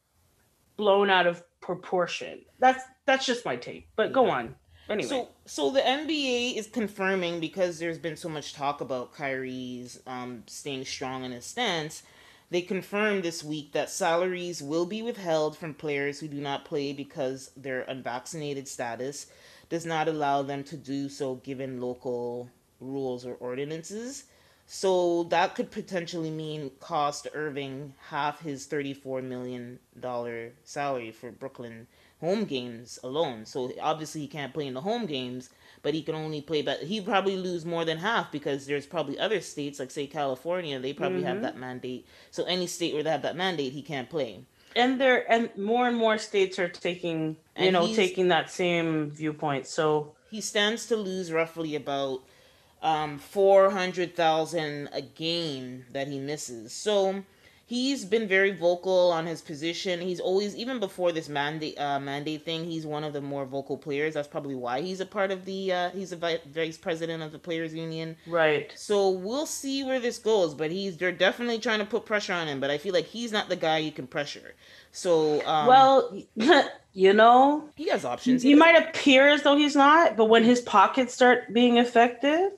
blown 0.77 1.11
out 1.11 1.27
of 1.27 1.43
proportion. 1.61 2.41
That's 2.59 2.83
that's 3.07 3.27
just 3.27 3.45
my 3.45 3.57
take. 3.57 3.89
But 3.97 4.13
go 4.13 4.27
Yeah. 4.27 4.33
on. 4.33 4.55
Anyway. 4.89 5.09
So, 5.09 5.29
so 5.47 5.71
the 5.71 5.81
NBA 5.81 6.57
is 6.57 6.69
confirming 6.69 7.41
because 7.41 7.79
there's 7.79 7.99
been 7.99 8.17
so 8.17 8.29
much 8.29 8.55
talk 8.55 8.81
about 8.81 9.13
Kyrie's 9.15 10.01
um, 10.07 10.45
staying 10.47 10.85
strong 10.85 11.25
in 11.25 11.33
his 11.33 11.45
stance. 11.45 12.05
They 12.51 12.63
confirmed 12.63 13.25
this 13.25 13.43
week 13.43 13.73
that 13.73 13.91
salaries 13.91 14.63
will 14.63 14.87
be 14.87 15.03
withheld 15.03 15.59
from 15.59 15.75
players 15.75 16.21
who 16.21 16.29
do 16.29 16.41
not 16.41 16.65
play 16.65 16.93
because 16.93 17.51
their 17.57 17.83
unvaccinated 17.83 18.69
status 18.69 19.27
does 19.69 19.85
not 19.85 20.07
allow 20.07 20.43
them 20.43 20.63
to 20.65 20.77
do 20.77 21.09
so 21.09 21.35
given 21.37 21.81
local 21.81 22.49
rules 22.81 23.27
or 23.27 23.35
ordinances. 23.35 24.25
So 24.67 25.25
that 25.25 25.55
could 25.55 25.71
potentially 25.71 26.31
mean 26.31 26.73
cost 26.81 27.29
Irving 27.33 27.95
half 28.09 28.41
his 28.41 28.67
$34 28.67 29.23
million 29.23 29.79
salary 30.65 31.13
for 31.13 31.31
Brooklyn 31.31 31.87
home 32.21 32.45
games 32.45 32.99
alone. 33.05 33.47
So 33.47 33.73
obviously 33.81 34.23
he 34.23 34.27
can't 34.27 34.53
play 34.53 34.67
in 34.67 34.75
the 34.75 34.81
home 34.81 35.07
games, 35.07 35.51
but 35.83 35.95
he 35.95 36.03
can 36.03 36.15
only 36.15 36.41
play 36.41 36.63
but 36.63 36.81
he 36.81 37.01
probably 37.01 37.37
lose 37.37 37.65
more 37.65 37.85
than 37.85 37.99
half 37.99 38.33
because 38.33 38.67
there's 38.67 38.87
probably 38.87 39.19
other 39.19 39.41
states 39.41 39.79
like 39.79 39.91
say 39.91 40.07
California, 40.07 40.81
they 40.81 40.93
probably 40.93 41.19
mm-hmm. 41.19 41.29
have 41.29 41.43
that 41.43 41.57
mandate. 41.57 42.07
So 42.31 42.45
any 42.45 42.67
state 42.67 42.95
where 42.95 43.03
they 43.03 43.11
have 43.11 43.23
that 43.23 43.37
mandate, 43.37 43.73
he 43.73 43.83
can't 43.83 44.11
play. 44.11 44.41
And 44.75 45.01
there 45.01 45.31
and 45.31 45.51
more 45.57 45.87
and 45.87 45.97
more 45.97 46.19
states 46.19 46.59
are 46.59 46.69
taking 46.69 47.29
you 47.29 47.37
and 47.57 47.73
know 47.73 47.95
taking 47.95 48.29
that 48.29 48.51
same 48.51 49.11
viewpoint. 49.11 49.67
So 49.67 50.15
he 50.31 50.41
stands 50.41 50.87
to 50.87 50.97
lose 50.97 51.31
roughly 51.33 51.77
about 51.77 52.23
um, 52.83 53.19
400,000 53.19 54.89
a 54.93 55.01
game 55.01 55.85
that 55.93 56.09
he 56.09 56.19
misses. 56.19 56.73
So 56.73 57.25
he's 57.67 58.05
been 58.05 58.27
very 58.27 58.53
vocal 58.53 59.11
on 59.11 59.27
his 59.27 59.43
position. 59.43 60.01
He's 60.01 60.21
always, 60.21 60.57
even 60.57 60.81
before 60.81 61.13
this 61.13 61.29
mandate 61.29 61.79
uh, 61.79 62.01
mandate 62.01 62.45
thing, 62.45 62.65
he's 62.65 62.87
one 62.87 63.05
of 63.05 63.13
the 63.13 63.21
more 63.21 63.45
vocal 63.45 63.77
players. 63.77 64.15
That's 64.15 64.29
probably 64.29 64.55
why 64.55 64.81
he's 64.81 65.01
a 65.01 65.07
part 65.07 65.31
of 65.31 65.45
the. 65.45 65.73
Uh, 65.73 65.91
he's 65.91 66.13
a 66.13 66.17
vice 66.17 66.79
president 66.79 67.23
of 67.23 67.33
the 67.33 67.39
players 67.39 67.75
union. 67.75 68.17
Right. 68.27 68.73
So 68.77 69.11
we'll 69.11 69.47
see 69.47 69.85
where 69.85 70.01
this 70.01 70.19
goes. 70.19 70.55
But 70.55 70.71
he's 70.71 70.97
they're 70.97 71.13
definitely 71.13 71.59
trying 71.59 71.81
to 71.81 71.85
put 71.85 72.07
pressure 72.07 72.33
on 72.33 72.47
him. 72.47 72.61
But 72.61 72.71
I 72.71 72.79
feel 72.79 72.95
like 72.95 73.07
he's 73.07 73.33
not 73.33 73.49
the 73.49 73.57
guy 73.57 73.79
you 73.79 73.93
can 73.93 74.07
pressure. 74.07 74.55
So 74.93 75.45
um, 75.47 75.67
well, 75.67 76.17
you 76.95 77.13
know, 77.13 77.69
he 77.75 77.89
has 77.89 78.05
options. 78.05 78.43
He, 78.43 78.51
he 78.51 78.55
might 78.55 78.77
appear 78.89 79.29
as 79.29 79.43
though 79.43 79.57
he's 79.57 79.77
not, 79.77 80.17
but 80.17 80.27
when 80.27 80.45
his 80.45 80.61
pockets 80.61 81.13
start 81.13 81.53
being 81.53 81.79
affected, 81.79 82.53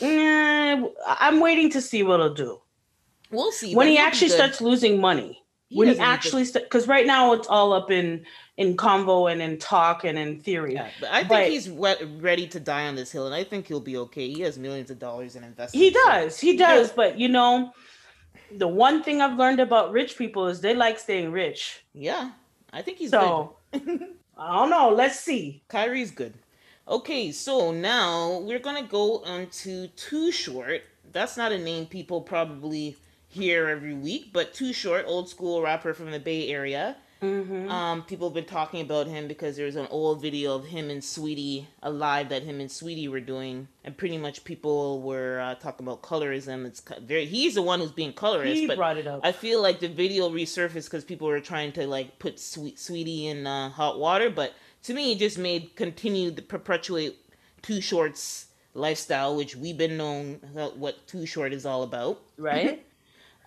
eh, 0.00 0.82
I'm 1.06 1.40
waiting 1.40 1.70
to 1.70 1.80
see 1.80 2.02
what 2.02 2.20
he'll 2.20 2.34
do. 2.34 2.60
We'll 3.30 3.52
see 3.52 3.74
when 3.74 3.88
he 3.88 3.98
actually 3.98 4.30
starts 4.30 4.60
losing 4.60 5.00
money. 5.00 5.42
He 5.68 5.76
when 5.76 5.88
he 5.88 5.98
actually 5.98 6.44
because 6.44 6.84
st- 6.84 6.88
right 6.88 7.06
now 7.06 7.34
it's 7.34 7.46
all 7.46 7.74
up 7.74 7.90
in 7.90 8.24
in 8.56 8.74
convo 8.76 9.30
and 9.30 9.42
in 9.42 9.58
talk 9.58 10.02
and 10.02 10.18
in 10.18 10.40
theory. 10.40 10.74
Yeah, 10.74 10.88
but 10.98 11.10
I 11.10 11.18
think 11.18 11.28
but, 11.28 11.50
he's 11.50 11.68
re- 11.68 12.04
ready 12.20 12.46
to 12.48 12.60
die 12.60 12.86
on 12.86 12.94
this 12.94 13.12
hill, 13.12 13.26
and 13.26 13.34
I 13.34 13.44
think 13.44 13.66
he'll 13.66 13.78
be 13.78 13.98
okay. 13.98 14.32
He 14.32 14.40
has 14.42 14.58
millions 14.58 14.90
of 14.90 14.98
dollars 14.98 15.36
in 15.36 15.44
investments. 15.44 15.74
He 15.74 15.90
does, 15.90 16.40
he 16.40 16.56
does. 16.56 16.90
But 16.90 17.18
you 17.18 17.28
know, 17.28 17.74
the 18.56 18.66
one 18.66 19.02
thing 19.02 19.20
I've 19.20 19.36
learned 19.36 19.60
about 19.60 19.92
rich 19.92 20.16
people 20.16 20.46
is 20.46 20.62
they 20.62 20.74
like 20.74 20.98
staying 20.98 21.32
rich. 21.32 21.84
Yeah, 21.92 22.30
I 22.72 22.80
think 22.80 22.96
he's 22.96 23.10
so. 23.10 23.56
I 23.74 24.56
don't 24.56 24.70
know. 24.70 24.94
Let's 24.96 25.20
see. 25.20 25.62
Kyrie's 25.68 26.12
good. 26.12 26.32
Okay, 26.86 27.30
so 27.30 27.72
now 27.72 28.38
we're 28.38 28.58
gonna 28.58 28.84
go 28.86 29.22
on 29.24 29.48
to 29.48 29.88
Too 29.88 30.32
Short. 30.32 30.80
That's 31.12 31.36
not 31.36 31.52
a 31.52 31.58
name 31.58 31.84
people 31.84 32.22
probably 32.22 32.96
hear 33.28 33.68
every 33.68 33.94
week, 33.94 34.30
but 34.32 34.54
Too 34.54 34.72
Short, 34.72 35.04
old 35.06 35.28
school 35.28 35.62
rapper 35.62 35.94
from 35.94 36.10
the 36.10 36.20
Bay 36.20 36.48
Area. 36.48 36.96
Mm-hmm. 37.22 37.68
Um, 37.68 38.02
people 38.04 38.28
have 38.28 38.34
been 38.34 38.44
talking 38.44 38.80
about 38.80 39.08
him 39.08 39.26
because 39.26 39.56
there's 39.56 39.74
an 39.74 39.88
old 39.90 40.22
video 40.22 40.54
of 40.54 40.66
him 40.66 40.88
and 40.88 41.02
Saweetie 41.02 41.66
alive 41.82 42.28
that 42.28 42.44
him 42.44 42.60
and 42.60 42.70
Saweetie 42.70 43.08
were 43.08 43.20
doing, 43.20 43.66
and 43.84 43.96
pretty 43.96 44.18
much 44.18 44.44
people 44.44 45.02
were 45.02 45.40
uh, 45.40 45.56
talking 45.56 45.84
about 45.84 46.00
colorism. 46.02 46.64
It's 46.64 46.80
very 47.02 47.26
he's 47.26 47.56
the 47.56 47.62
one 47.62 47.80
who's 47.80 47.90
being 47.90 48.12
colorist. 48.12 48.54
He 48.54 48.66
but 48.68 48.76
brought 48.76 48.98
it 48.98 49.08
up. 49.08 49.20
I 49.24 49.32
feel 49.32 49.60
like 49.60 49.80
the 49.80 49.88
video 49.88 50.30
resurfaced 50.30 50.84
because 50.84 51.04
people 51.04 51.26
were 51.26 51.40
trying 51.40 51.72
to 51.72 51.88
like 51.88 52.20
put 52.20 52.38
Sweet 52.38 52.76
Saweetie 52.76 53.24
in 53.24 53.46
uh, 53.48 53.70
hot 53.70 53.98
water, 53.98 54.30
but 54.30 54.54
to 54.84 54.94
me, 54.94 55.12
it 55.12 55.18
just 55.18 55.38
made 55.38 55.74
continue 55.74 56.30
to 56.30 56.40
perpetuate 56.40 57.16
Too 57.62 57.80
Short's 57.80 58.46
lifestyle, 58.74 59.34
which 59.34 59.56
we've 59.56 59.76
been 59.76 59.96
known 59.96 60.34
what 60.76 61.04
Too 61.08 61.26
Short 61.26 61.52
is 61.52 61.66
all 61.66 61.82
about, 61.82 62.20
right? 62.36 62.84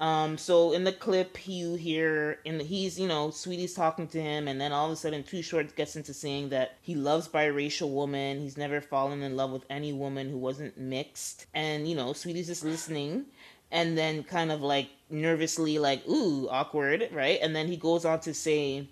Um, 0.02 0.40
so 0.40 0.72
in 0.72 0.84
the 0.84 0.92
clip, 0.92 1.48
you 1.48 1.76
hear, 1.76 2.40
and 2.44 2.60
he's, 2.60 3.00
you 3.00 3.08
know, 3.08 3.28
Saweetie's 3.30 3.76
talking 3.76 4.08
to 4.08 4.20
him, 4.20 4.48
and 4.48 4.60
then 4.60 4.72
all 4.72 4.88
of 4.88 4.92
a 4.92 4.96
sudden, 4.96 5.22
Too 5.22 5.44
Short 5.44 5.76
gets 5.76 5.96
into 5.96 6.12
saying 6.12 6.50
that 6.50 6.78
he 6.82 6.96
loves 6.96 7.28
biracial 7.28 7.94
women. 7.94 8.42
He's 8.42 8.58
never 8.58 8.82
fallen 8.82 9.22
in 9.22 9.36
love 9.36 9.52
with 9.52 9.64
any 9.70 9.94
woman 9.94 10.28
who 10.32 10.40
wasn't 10.40 10.76
mixed, 10.76 11.46
and 11.54 11.88
you 11.88 11.96
know, 11.96 12.14
Saweetie's 12.14 12.48
just 12.48 12.66
listening, 12.66 13.26
and 13.72 13.96
then 13.96 14.24
kind 14.24 14.52
of 14.52 14.64
like 14.64 14.90
nervously, 15.12 15.78
like, 15.78 16.02
ooh, 16.10 16.50
awkward, 16.50 17.08
right? 17.12 17.38
And 17.40 17.56
then 17.56 17.68
he 17.68 17.78
goes 17.78 18.04
on 18.04 18.22
to 18.22 18.34
say 18.34 18.90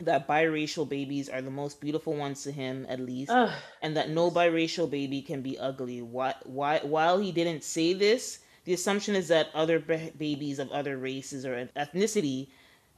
that 0.00 0.26
biracial 0.26 0.88
babies 0.88 1.28
are 1.28 1.42
the 1.42 1.50
most 1.50 1.78
beautiful 1.78 2.14
ones 2.14 2.42
to 2.44 2.52
him, 2.52 2.86
at 2.88 3.00
least, 3.00 3.30
Ugh. 3.30 3.52
and 3.82 3.98
that 3.98 4.08
no 4.08 4.30
biracial 4.30 4.88
baby 4.90 5.20
can 5.20 5.42
be 5.42 5.58
ugly. 5.58 6.00
Why? 6.00 6.34
Why? 6.44 6.78
While 6.78 7.18
he 7.18 7.32
didn't 7.32 7.64
say 7.64 7.92
this 7.92 8.38
the 8.64 8.74
assumption 8.74 9.14
is 9.14 9.28
that 9.28 9.48
other 9.54 9.78
b- 9.78 10.12
babies 10.16 10.58
of 10.58 10.70
other 10.70 10.96
races 10.96 11.44
or 11.44 11.68
ethnicity 11.76 12.48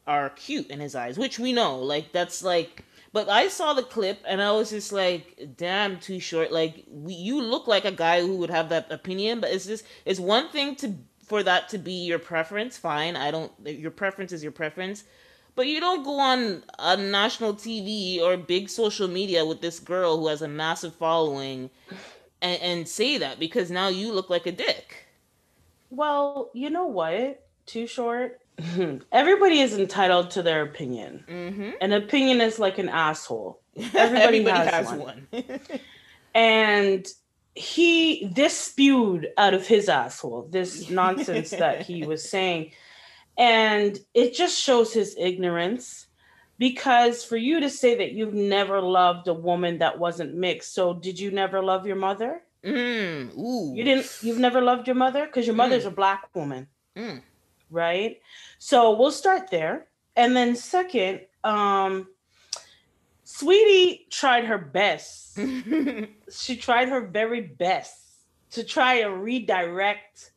are 0.07 0.31
cute 0.31 0.69
in 0.69 0.81
his 0.81 0.95
eyes, 0.95 1.19
which 1.19 1.39
we 1.39 1.53
know. 1.53 1.79
Like 1.79 2.13
that's 2.13 2.43
like 2.43 2.85
but 3.15 3.29
I 3.29 3.47
saw 3.47 3.75
the 3.75 3.85
clip 3.85 4.19
and 4.27 4.43
I 4.43 4.51
was 4.51 4.71
just 4.71 4.93
like, 4.93 5.55
damn, 5.57 6.01
too 6.01 6.19
short. 6.19 6.51
Like 6.51 6.83
we, 6.89 7.15
you 7.15 7.41
look 7.41 7.69
like 7.69 7.85
a 7.85 7.93
guy 7.93 8.21
who 8.21 8.37
would 8.39 8.51
have 8.51 8.71
that 8.71 8.91
opinion, 8.91 9.41
but 9.41 9.53
it's 9.53 9.67
just 9.67 9.85
it's 10.05 10.19
one 10.19 10.49
thing 10.49 10.75
to 10.77 10.95
for 11.25 11.45
that 11.45 11.69
to 11.69 11.79
be 11.79 11.93
your 11.93 12.19
preference. 12.19 12.77
Fine, 12.77 13.15
I 13.15 13.31
don't. 13.31 13.53
Your 13.65 13.93
preference 13.93 14.33
is 14.33 14.43
your 14.43 14.51
preference, 14.51 15.05
but 15.55 15.69
you 15.69 15.79
don't 15.79 16.03
go 16.03 16.19
on 16.19 16.65
a 16.81 16.97
national 16.97 17.55
TV 17.55 18.21
or 18.21 18.37
big 18.37 18.69
social 18.69 19.07
media 19.07 19.47
with 19.47 19.61
this 19.61 19.79
girl 19.79 20.19
who 20.19 20.27
has 20.27 20.43
a 20.43 20.49
massive 20.49 20.95
following 20.97 21.71
and, 22.43 22.61
and 22.63 22.89
say 22.89 23.17
that 23.19 23.39
because 23.39 23.71
now 23.71 23.87
you 23.87 24.13
look 24.13 24.29
like 24.29 24.47
a 24.47 24.53
dick. 24.53 25.04
Well, 25.95 26.51
you 26.55 26.71
know 26.71 26.87
what? 26.87 27.47
Too 27.67 27.87
short. 27.87 28.41
Everybody 29.13 29.61
is 29.61 29.79
entitled 29.79 30.31
to 30.33 30.43
their 30.43 30.63
opinion. 30.63 31.25
Mm-hmm. 31.29 31.71
An 31.81 31.93
opinion 31.93 32.41
is 32.41 32.59
like 32.59 32.79
an 32.79 32.89
asshole. 32.89 33.61
Everybody, 33.77 33.99
Everybody 34.23 34.71
has, 34.71 34.89
has, 34.89 34.99
one. 34.99 35.27
one. 35.31 35.61
and 36.35 37.07
he 37.55 38.27
this 38.35 38.59
spewed 38.59 39.29
out 39.39 39.55
of 39.55 39.67
his 39.67 39.89
asshole 39.89 40.49
this 40.51 40.91
nonsense 40.91 41.51
that 41.51 41.83
he 41.83 42.05
was 42.05 42.29
saying 42.29 42.73
and 43.39 43.99
it 44.13 44.35
just 44.35 44.61
shows 44.61 44.93
his 44.93 45.15
ignorance 45.17 46.07
because 46.59 47.23
for 47.23 47.37
you 47.37 47.61
to 47.61 47.71
say 47.71 47.97
that 47.97 48.13
you've 48.13 48.35
never 48.35 48.81
loved 48.81 49.29
a 49.29 49.35
woman 49.35 49.79
that 49.79 49.99
wasn't 50.01 50.35
mixed 50.35 50.75
so 50.75 50.95
did 50.95 51.19
you 51.19 51.31
never 51.31 51.63
love 51.63 51.87
your 51.87 51.97
mother 51.97 52.43
Mm, 52.65 53.37
ooh. 53.37 53.75
You 53.75 53.85
didn't. 53.85 54.11
You've 54.23 54.39
never 54.39 54.63
loved 54.63 54.87
your 54.87 54.97
mother 54.97 55.27
because 55.27 55.47
your 55.47 55.57
mother's 55.57 55.85
mm. 55.85 55.89
a 55.89 55.91
black 55.91 56.35
woman, 56.35 56.67
mm. 56.97 57.21
right? 57.71 58.21
So 58.59 58.97
we'll 58.97 59.11
start 59.11 59.51
there, 59.51 59.87
and 60.17 60.35
then 60.35 60.57
second, 60.57 61.21
um, 61.43 62.09
Saweetie 63.27 64.09
tried 64.11 64.45
her 64.47 64.59
best. 64.59 65.39
she 66.31 66.57
tried 66.57 66.89
her 66.89 67.03
very 67.03 67.43
best 67.43 67.99
to 68.53 68.65
try 68.65 68.95
and 68.95 69.23
redirect 69.23 70.33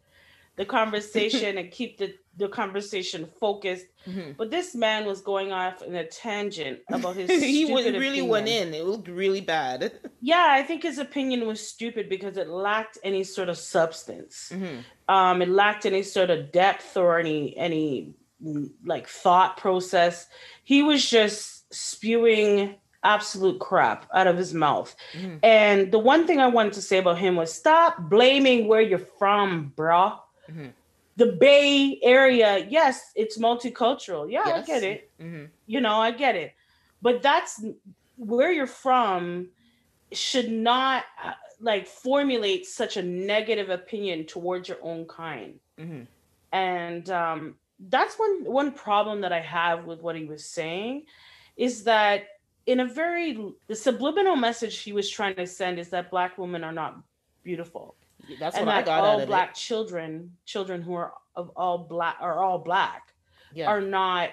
the 0.57 0.65
conversation 0.65 1.57
and 1.59 1.71
keep 1.71 1.97
the 1.97 2.13
the 2.37 2.47
conversation 2.47 3.27
focused. 3.39 3.87
Mm-hmm. 4.07 4.31
But 4.37 4.51
this 4.51 4.75
man 4.75 5.05
was 5.05 5.21
going 5.21 5.51
off 5.51 5.81
in 5.81 5.95
a 5.95 6.05
tangent 6.05 6.79
about 6.91 7.15
his. 7.15 7.29
he 7.43 7.65
really 7.65 7.89
opinion. 7.89 8.27
went 8.27 8.47
in. 8.47 8.73
It 8.73 8.85
looked 8.85 9.07
really 9.07 9.41
bad. 9.41 9.91
yeah, 10.21 10.47
I 10.49 10.63
think 10.63 10.83
his 10.83 10.97
opinion 10.97 11.47
was 11.47 11.65
stupid 11.65 12.09
because 12.09 12.37
it 12.37 12.47
lacked 12.47 12.97
any 13.03 13.23
sort 13.23 13.49
of 13.49 13.57
substance. 13.57 14.51
Mm-hmm. 14.53 15.13
Um, 15.13 15.41
it 15.41 15.49
lacked 15.49 15.85
any 15.85 16.03
sort 16.03 16.29
of 16.29 16.51
depth 16.51 16.95
or 16.95 17.19
any 17.19 17.57
any 17.57 18.13
like 18.85 19.07
thought 19.07 19.57
process. 19.57 20.27
He 20.63 20.83
was 20.83 21.09
just 21.09 21.73
spewing 21.73 22.75
absolute 23.03 23.59
crap 23.59 24.05
out 24.13 24.27
of 24.27 24.37
his 24.37 24.53
mouth. 24.53 24.95
Mm-hmm. 25.13 25.37
And 25.43 25.91
the 25.91 25.99
one 25.99 26.27
thing 26.27 26.39
I 26.39 26.47
wanted 26.47 26.73
to 26.73 26.81
say 26.81 26.97
about 26.97 27.17
him 27.17 27.35
was 27.35 27.53
stop 27.53 28.09
blaming 28.09 28.67
where 28.67 28.81
you're 28.81 28.99
from, 28.99 29.71
bro. 29.75 30.19
The 31.17 31.33
Bay 31.33 31.99
Area, 32.03 32.65
yes, 32.69 33.11
it's 33.15 33.37
multicultural. 33.37 34.31
Yeah, 34.31 34.43
yes. 34.45 34.63
I 34.63 34.65
get 34.65 34.83
it. 34.83 35.11
Mm-hmm. 35.19 35.45
You 35.65 35.81
know, 35.81 35.95
I 35.95 36.11
get 36.11 36.35
it. 36.35 36.53
But 37.01 37.21
that's 37.21 37.63
where 38.17 38.51
you're 38.51 38.67
from 38.67 39.49
should 40.11 40.51
not 40.51 41.03
uh, 41.23 41.33
like 41.59 41.87
formulate 41.87 42.65
such 42.65 42.97
a 42.97 43.03
negative 43.03 43.69
opinion 43.69 44.25
towards 44.25 44.69
your 44.69 44.77
own 44.81 45.05
kind. 45.05 45.59
Mm-hmm. 45.79 46.03
And 46.51 47.09
um, 47.09 47.55
that's 47.89 48.17
one 48.17 48.45
one 48.45 48.71
problem 48.71 49.21
that 49.21 49.33
I 49.33 49.41
have 49.41 49.85
with 49.85 50.01
what 50.01 50.15
he 50.15 50.25
was 50.25 50.45
saying 50.45 51.03
is 51.55 51.83
that 51.83 52.27
in 52.65 52.79
a 52.81 52.85
very 52.85 53.53
the 53.67 53.75
subliminal 53.75 54.35
message 54.35 54.79
he 54.79 54.93
was 54.93 55.09
trying 55.09 55.35
to 55.35 55.47
send 55.47 55.79
is 55.79 55.89
that 55.89 56.09
black 56.09 56.37
women 56.37 56.63
are 56.63 56.71
not 56.71 56.99
beautiful 57.43 57.95
that's 58.39 58.57
and 58.57 58.65
what 58.65 58.75
I 58.75 58.81
got 58.81 59.03
all 59.03 59.25
black 59.25 59.51
it. 59.51 59.55
children, 59.55 60.35
children 60.45 60.81
who 60.81 60.93
are 60.93 61.13
of 61.35 61.51
all 61.55 61.77
black 61.77 62.17
are 62.19 62.39
all 62.43 62.57
black, 62.59 63.13
yeah. 63.53 63.67
are 63.67 63.81
not 63.81 64.29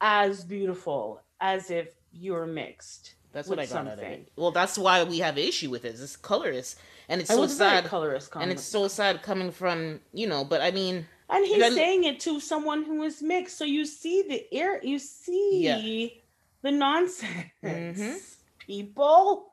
as 0.00 0.44
beautiful 0.44 1.22
as 1.40 1.70
if 1.70 1.94
you're 2.12 2.46
mixed. 2.46 3.14
That's 3.32 3.48
what 3.48 3.58
I 3.58 3.66
got 3.66 3.86
out 3.86 3.92
of 3.94 3.98
it. 4.00 4.32
Well, 4.36 4.50
that's 4.50 4.78
why 4.78 5.04
we 5.04 5.18
have 5.18 5.36
issue 5.38 5.70
with 5.70 5.84
it. 5.84 5.98
It's 6.00 6.16
colorist, 6.16 6.78
and 7.08 7.20
it's 7.20 7.30
It 7.30 7.34
so 7.34 7.46
sad. 7.46 7.84
colorist 7.84 8.30
And 8.34 8.50
it's 8.50 8.62
so 8.64 8.88
sad 8.88 9.22
coming 9.22 9.50
from 9.50 10.00
you 10.12 10.26
know. 10.26 10.44
But 10.44 10.60
I 10.62 10.70
mean, 10.70 11.06
And 11.30 11.44
he's 11.44 11.58
Then- 11.58 11.74
saying 11.74 12.04
it 12.04 12.20
to 12.20 12.40
someone 12.40 12.84
who 12.84 13.02
is 13.02 13.20
mixed. 13.20 13.58
So 13.58 13.64
you 13.66 13.84
see 13.84 14.22
the 14.22 14.46
air, 14.50 14.82
you 14.82 14.98
see 14.98 16.22
the 16.62 16.70
nonsense. 16.70 17.50
Mhm. 17.62 18.34
People, 18.60 19.52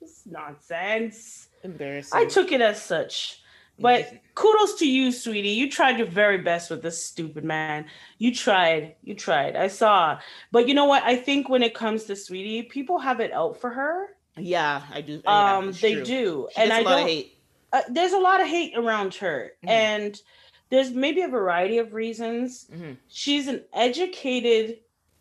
it's 0.00 0.24
nonsense. 0.24 1.48
Embarrassing. 1.66 2.18
I 2.18 2.24
took 2.26 2.52
it 2.52 2.60
as 2.60 2.80
such. 2.82 3.40
But 3.78 4.10
kudos 4.34 4.76
to 4.76 4.88
you, 4.88 5.10
Saweetie. 5.10 5.54
You 5.54 5.70
tried 5.70 5.98
your 5.98 6.06
very 6.06 6.38
best 6.38 6.70
with 6.70 6.80
this 6.80 7.04
stupid 7.04 7.44
man. 7.44 7.84
You 8.16 8.34
tried. 8.34 8.94
You 9.04 9.14
tried. 9.14 9.54
I 9.54 9.68
saw. 9.68 10.18
But 10.50 10.66
you 10.66 10.72
know 10.72 10.86
what? 10.86 11.02
I 11.02 11.14
think 11.14 11.50
when 11.50 11.62
it 11.62 11.74
comes 11.74 12.04
to 12.04 12.14
Saweetie, 12.14 12.70
people 12.70 12.98
have 12.98 13.20
it 13.20 13.32
out 13.32 13.60
for 13.60 13.68
her. 13.70 14.16
yeah, 14.38 14.82
I 14.92 15.00
do. 15.02 15.20
yeah, 15.24 15.56
Um, 15.58 15.72
they 15.72 15.94
true. 15.96 16.04
do, 16.04 16.48
She 16.54 16.60
and 16.62 16.72
I 16.72 16.82
don't. 16.82 17.26
uh, 17.74 17.82
there's 17.90 18.12
a 18.12 18.18
lot 18.18 18.40
of 18.40 18.46
hate 18.46 18.72
around 18.76 19.14
her, 19.16 19.52
Mhm. 19.64 19.68
and 19.70 20.22
there's 20.70 20.90
maybe 20.90 21.20
a 21.22 21.28
variety 21.28 21.78
of 21.78 21.92
reasons. 21.94 22.66
Mhm. 22.72 22.96
She's 23.08 23.46
an 23.48 23.62
educated, 23.74 24.78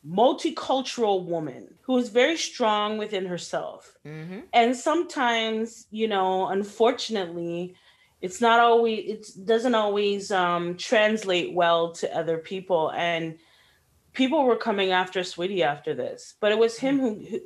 multicultural 0.08 1.26
woman 1.26 1.74
who 1.82 1.98
is 1.98 2.10
very 2.10 2.38
strong 2.38 2.98
within 2.98 3.26
herself. 3.26 3.98
Mm-hmm. 4.06 4.40
And 4.54 4.76
sometimes, 4.76 5.88
you 5.92 6.08
know, 6.08 6.48
unfortunately, 6.48 7.76
it's 8.22 8.42
not 8.42 8.60
always 8.60 9.34
it 9.36 9.46
doesn't 9.46 9.76
always 9.76 10.32
um 10.32 10.78
translate 10.78 11.54
well 11.54 11.92
to 11.94 12.18
other 12.18 12.38
people 12.38 12.92
and 12.92 13.38
people 14.14 14.46
were 14.46 14.56
coming 14.56 14.92
after 14.92 15.20
Saweetie 15.20 15.62
after 15.62 15.94
this. 15.94 16.36
But 16.40 16.52
it 16.52 16.58
was 16.58 16.80
him 16.80 17.00
who, 17.00 17.16
who 17.16 17.40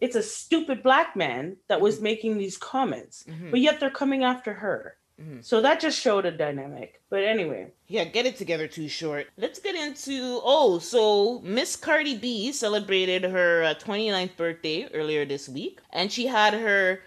it's 0.00 0.16
a 0.16 0.22
stupid 0.22 0.82
black 0.82 1.14
man 1.14 1.56
that 1.68 1.80
was 1.80 2.00
making 2.00 2.38
these 2.38 2.56
comments. 2.56 3.24
Mhm. 3.28 3.50
But 3.50 3.60
yet 3.60 3.78
they're 3.78 3.90
coming 3.90 4.24
after 4.24 4.54
her. 4.54 4.96
Mhm. 5.20 5.44
So 5.44 5.60
that 5.60 5.80
just 5.80 6.00
showed 6.00 6.26
a 6.26 6.30
dynamic. 6.32 7.00
But 7.08 7.22
anyway, 7.22 7.72
Yeah, 7.86 8.04
get 8.04 8.26
it 8.26 8.36
together 8.36 8.66
too 8.66 8.88
short. 8.88 9.28
Let's 9.36 9.60
get 9.60 9.74
into 9.76 10.40
oh, 10.42 10.78
so 10.80 11.40
Miss 11.40 11.76
Cardi 11.76 12.16
B 12.16 12.50
celebrated 12.52 13.22
her 13.24 13.62
uh, 13.62 13.74
29th 13.74 14.36
birthday 14.36 14.88
earlier 14.92 15.24
this 15.24 15.48
week, 15.48 15.80
and 15.92 16.10
she 16.12 16.26
had 16.26 16.54
her 16.54 17.00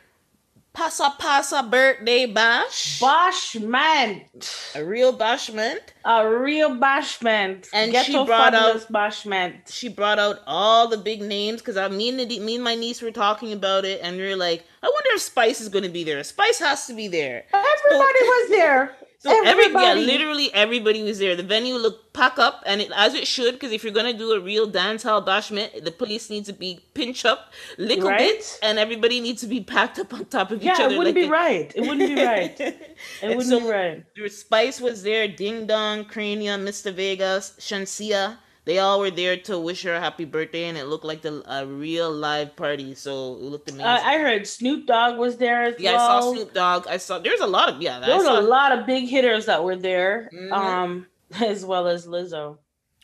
Passa 0.77 1.11
Passa 1.17 1.63
birthday 1.63 2.27
bash, 2.27 2.99
bashment, 3.01 4.75
a 4.75 4.85
real 4.85 5.11
bashment. 5.11 5.79
a 6.05 6.29
real 6.29 6.69
bashment, 6.69 7.67
And 7.73 7.91
Ghetto 7.91 8.11
she 8.11 8.25
brought 8.25 8.53
out- 8.53 8.87
bashment. 8.93 9.71
She 9.71 9.89
brought 9.89 10.19
out 10.19 10.41
all 10.45 10.87
the 10.87 10.97
big 10.97 11.23
names 11.23 11.61
because 11.61 11.77
I 11.77 11.87
mean, 11.87 12.17
the, 12.17 12.39
me 12.39 12.55
and 12.55 12.63
my 12.63 12.75
niece 12.75 13.01
were 13.01 13.09
talking 13.09 13.53
about 13.53 13.85
it, 13.85 14.01
and 14.03 14.17
we 14.17 14.23
are 14.31 14.35
like, 14.35 14.65
I 14.83 14.85
wonder 14.85 15.09
if 15.15 15.21
Spice 15.21 15.61
is 15.61 15.69
going 15.69 15.83
to 15.83 15.89
be 15.89 16.03
there. 16.03 16.23
Spice 16.23 16.59
has 16.59 16.85
to 16.85 16.93
be 16.93 17.07
there. 17.07 17.45
Everybody 17.51 18.19
was 18.21 18.49
there. 18.51 18.95
So 19.27 19.45
every 19.45 19.71
yeah, 19.71 19.93
literally 19.93 20.53
everybody 20.53 21.03
was 21.03 21.19
there. 21.19 21.35
The 21.35 21.43
venue 21.43 21.75
looked 21.75 22.13
pack 22.13 22.39
up, 22.39 22.63
and 22.65 22.81
it, 22.81 22.91
as 22.95 23.13
it 23.13 23.27
should, 23.27 23.53
because 23.53 23.71
if 23.71 23.83
you're 23.83 23.93
gonna 23.93 24.13
do 24.17 24.31
a 24.31 24.39
real 24.39 24.65
dance 24.67 25.03
hall 25.03 25.21
bashment, 25.23 25.83
the 25.83 25.91
police 25.91 26.29
needs 26.29 26.47
to 26.47 26.53
be 26.53 26.79
pinch 26.93 27.25
up, 27.25 27.53
a 27.77 27.81
little 27.81 28.09
Right? 28.09 28.19
bit, 28.19 28.59
and 28.63 28.79
everybody 28.79 29.19
needs 29.19 29.41
to 29.41 29.47
be 29.47 29.61
packed 29.61 29.99
up 29.99 30.13
on 30.13 30.25
top 30.25 30.51
of 30.51 30.59
each 30.59 30.65
Yeah, 30.65 30.73
other. 30.85 30.95
it 30.95 30.97
wouldn't 30.97 31.15
like 31.15 31.23
be 31.23 31.27
a- 31.27 31.29
right. 31.29 31.71
It 31.75 31.81
wouldn't 31.81 32.15
be 32.15 32.23
right. 32.33 32.59
It 32.59 32.75
wouldn't 33.23 33.43
so 33.45 33.59
be 33.59 33.67
right. 33.67 34.03
Spice 34.31 34.81
was 34.81 35.03
there, 35.03 35.27
Ding 35.27 35.67
Dong, 35.67 36.05
Cranium, 36.05 36.65
Mr. 36.65 36.91
Vegas, 36.93 37.53
Shenseea. 37.59 38.37
They 38.67 38.79
all 38.79 38.99
were 38.99 39.09
there 39.11 39.37
to 39.47 39.57
wish 39.57 39.83
her 39.83 39.93
a 39.93 39.99
happy 39.99 40.25
birthday, 40.25 40.65
and 40.65 40.77
it 40.77 40.87
looked 40.87 41.05
like 41.05 41.21
the, 41.21 41.41
a 41.49 41.65
real 41.65 42.11
live 42.11 42.53
party. 42.57 42.95
So 42.95 43.35
it 43.35 43.43
looked 43.43 43.69
amazing. 43.69 43.85
Uh, 43.87 44.01
I 44.03 44.17
heard 44.17 44.45
Snoop 44.45 44.85
Dogg 44.85 45.17
was 45.17 45.37
there 45.37 45.63
as 45.63 45.79
yeah, 45.79 45.93
well. 45.93 46.01
I 46.01 46.19
saw 46.19 46.33
Snoop 46.33 46.53
Dogg. 46.53 46.87
I 46.87 46.97
saw 46.97 47.19
there's 47.19 47.39
a 47.39 47.47
lot 47.47 47.69
of 47.69 47.81
yeah. 47.81 48.01
There 48.01 48.13
I 48.13 48.17
was 48.17 48.27
a 48.27 48.41
lot 48.41 48.77
of 48.77 48.85
big 48.85 49.07
hitters 49.07 49.45
that 49.45 49.63
were 49.63 49.77
there, 49.77 50.29
Mhm. 50.33 50.51
um, 50.51 51.07
as 51.41 51.63
well 51.63 51.87
as 51.87 52.07
Lizzo. 52.07 52.57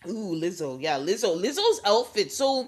Ooh, 0.06 0.36
Lizzo. 0.36 0.82
Yeah, 0.82 1.00
Lizzo. 1.00 1.42
Lizzo's 1.42 1.80
outfit. 1.86 2.34
So 2.34 2.68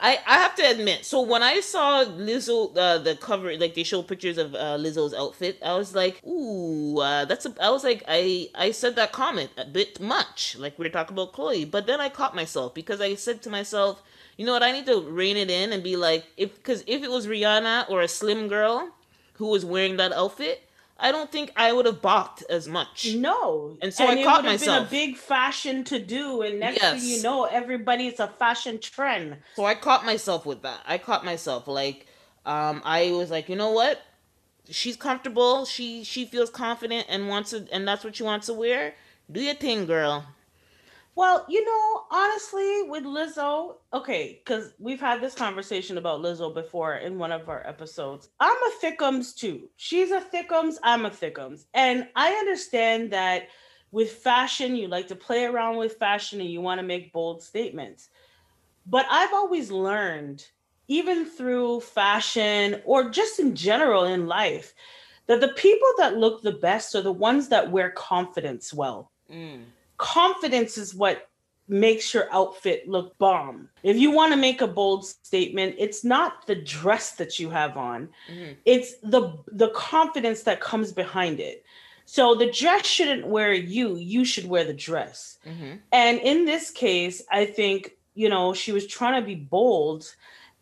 I 0.00 0.18
I 0.26 0.34
have 0.38 0.54
to 0.56 0.62
admit, 0.62 1.04
so 1.04 1.20
when 1.20 1.42
I 1.42 1.60
saw 1.60 2.04
Lizzo 2.04 2.76
uh, 2.76 2.98
the 2.98 3.16
cover 3.16 3.56
like 3.56 3.74
they 3.74 3.82
show 3.82 4.02
pictures 4.02 4.38
of 4.38 4.54
uh, 4.54 4.76
Lizzo's 4.78 5.12
outfit, 5.14 5.58
I 5.62 5.74
was 5.76 5.94
like, 5.94 6.22
"Ooh, 6.26 6.98
uh, 6.98 7.24
that's 7.26 7.44
a 7.46 7.54
I 7.60 7.70
was 7.70 7.84
like 7.84 8.02
I 8.08 8.48
I 8.54 8.70
said 8.70 8.96
that 8.96 9.12
comment 9.12 9.50
a 9.58 9.64
bit 9.66 10.00
much, 10.00 10.56
like 10.58 10.78
we 10.78 10.86
are 10.86 10.90
talking 10.90 11.14
about 11.14 11.32
Chloe, 11.32 11.64
but 11.66 11.86
then 11.86 12.00
I 12.00 12.08
caught 12.08 12.34
myself 12.34 12.74
because 12.74 13.00
I 13.00 13.14
said 13.14 13.42
to 13.42 13.50
myself, 13.50 14.02
you 14.38 14.46
know 14.46 14.52
what, 14.52 14.62
I 14.62 14.72
need 14.72 14.86
to 14.86 15.00
rein 15.02 15.36
it 15.36 15.50
in 15.50 15.72
and 15.72 15.82
be 15.82 15.96
like 15.96 16.24
if 16.36 16.62
cuz 16.62 16.82
if 16.86 17.02
it 17.02 17.10
was 17.10 17.26
Rihanna 17.26 17.90
or 17.90 18.00
a 18.00 18.08
slim 18.08 18.48
girl 18.48 18.94
who 19.34 19.46
was 19.48 19.64
wearing 19.64 19.96
that 19.98 20.12
outfit, 20.12 20.62
I 21.00 21.12
don't 21.12 21.30
think 21.32 21.52
I 21.56 21.72
would 21.72 21.86
have 21.86 22.02
balked 22.02 22.42
as 22.50 22.68
much. 22.68 23.14
No, 23.14 23.76
And 23.80 23.92
so 23.92 24.06
I 24.06 24.14
it 24.16 24.24
caught 24.24 24.44
myself. 24.44 24.90
Been 24.90 25.00
a 25.02 25.06
big 25.06 25.16
fashion 25.16 25.84
to 25.84 25.98
do, 25.98 26.42
and 26.42 26.60
next 26.60 26.80
Yes. 26.80 27.00
thing 27.00 27.10
you 27.10 27.22
know, 27.22 27.44
everybody's 27.44 28.20
a 28.20 28.28
fashion 28.28 28.78
trend. 28.78 29.38
So 29.54 29.64
I 29.64 29.74
caught 29.74 30.04
myself 30.04 30.44
with 30.46 30.62
that. 30.62 30.80
I 30.86 30.98
caught 30.98 31.24
myself 31.24 31.66
like 31.66 32.06
um 32.46 32.82
I 32.84 33.10
was 33.12 33.30
like, 33.30 33.48
you 33.48 33.56
know 33.56 33.70
what? 33.72 34.00
She's 34.70 34.96
comfortable. 34.96 35.64
She 35.64 36.04
she 36.04 36.24
feels 36.26 36.50
confident 36.50 37.06
and 37.08 37.28
wants 37.28 37.50
to 37.50 37.66
and 37.72 37.86
that's 37.88 38.04
what 38.04 38.16
she 38.16 38.22
wants 38.22 38.46
to 38.46 38.54
wear. 38.54 38.94
Do 39.30 39.40
your 39.40 39.54
thing, 39.54 39.86
girl. 39.86 40.26
Well, 41.20 41.44
you 41.50 41.62
know, 41.62 42.04
honestly, 42.10 42.84
with 42.88 43.04
Lizzo, 43.04 43.74
okay, 43.92 44.40
because 44.42 44.72
we've 44.78 45.02
had 45.02 45.20
this 45.20 45.34
conversation 45.34 45.98
about 45.98 46.22
Lizzo 46.22 46.54
before 46.54 46.94
in 46.94 47.18
one 47.18 47.30
of 47.30 47.50
our 47.50 47.62
episodes. 47.68 48.30
I'm 48.40 48.56
a 48.56 48.72
thickums 48.82 49.36
too. 49.36 49.68
She's 49.76 50.12
a 50.12 50.22
thickums. 50.22 50.76
I'm 50.82 51.04
a 51.04 51.10
thickums, 51.10 51.66
and 51.74 52.08
I 52.16 52.32
understand 52.32 53.12
that 53.12 53.48
with 53.92 54.10
fashion, 54.10 54.74
you 54.74 54.88
like 54.88 55.08
to 55.08 55.14
play 55.14 55.44
around 55.44 55.76
with 55.76 55.98
fashion 55.98 56.40
and 56.40 56.48
you 56.48 56.62
want 56.62 56.80
to 56.80 56.86
make 56.86 57.12
bold 57.12 57.42
statements. 57.42 58.08
But 58.86 59.04
I've 59.10 59.34
always 59.34 59.70
learned, 59.70 60.46
even 60.88 61.26
through 61.26 61.80
fashion 61.80 62.80
or 62.86 63.10
just 63.10 63.38
in 63.38 63.54
general 63.54 64.04
in 64.04 64.26
life, 64.26 64.72
that 65.26 65.42
the 65.42 65.48
people 65.48 65.88
that 65.98 66.16
look 66.16 66.40
the 66.40 66.52
best 66.52 66.94
are 66.94 67.02
the 67.02 67.12
ones 67.12 67.48
that 67.48 67.70
wear 67.70 67.90
confidence 67.90 68.72
well 68.72 69.10
Mm. 69.30 69.62
Confidence 70.00 70.78
is 70.78 70.94
what 70.94 71.28
makes 71.68 72.12
your 72.12 72.26
outfit 72.32 72.88
look 72.88 73.16
bomb. 73.18 73.68
If 73.84 73.96
you 73.96 74.10
want 74.10 74.32
to 74.32 74.36
make 74.36 74.60
a 74.60 74.66
bold 74.66 75.06
statement, 75.06 75.76
it's 75.78 76.02
not 76.02 76.46
the 76.46 76.56
dress 76.56 77.12
that 77.12 77.38
you 77.38 77.48
have 77.50 77.76
on. 77.76 78.08
Mhm. 78.28 78.56
It's 78.64 78.96
the 79.02 79.38
the 79.46 79.68
confidence 79.68 80.42
that 80.42 80.60
comes 80.60 80.90
behind 80.92 81.38
it. 81.38 81.64
So 82.06 82.34
the 82.34 82.50
dress 82.50 82.86
shouldn't 82.86 83.26
wear 83.26 83.52
you, 83.52 83.96
you 83.96 84.24
should 84.24 84.48
wear 84.48 84.64
the 84.64 84.74
dress. 84.74 85.38
Mhm. 85.46 85.78
And 85.92 86.18
in 86.20 86.44
this 86.44 86.72
case, 86.72 87.22
I 87.30 87.44
think, 87.44 87.92
you 88.14 88.28
know, 88.28 88.52
she 88.52 88.72
was 88.72 88.86
trying 88.86 89.20
to 89.20 89.26
be 89.26 89.36
bold 89.36 90.12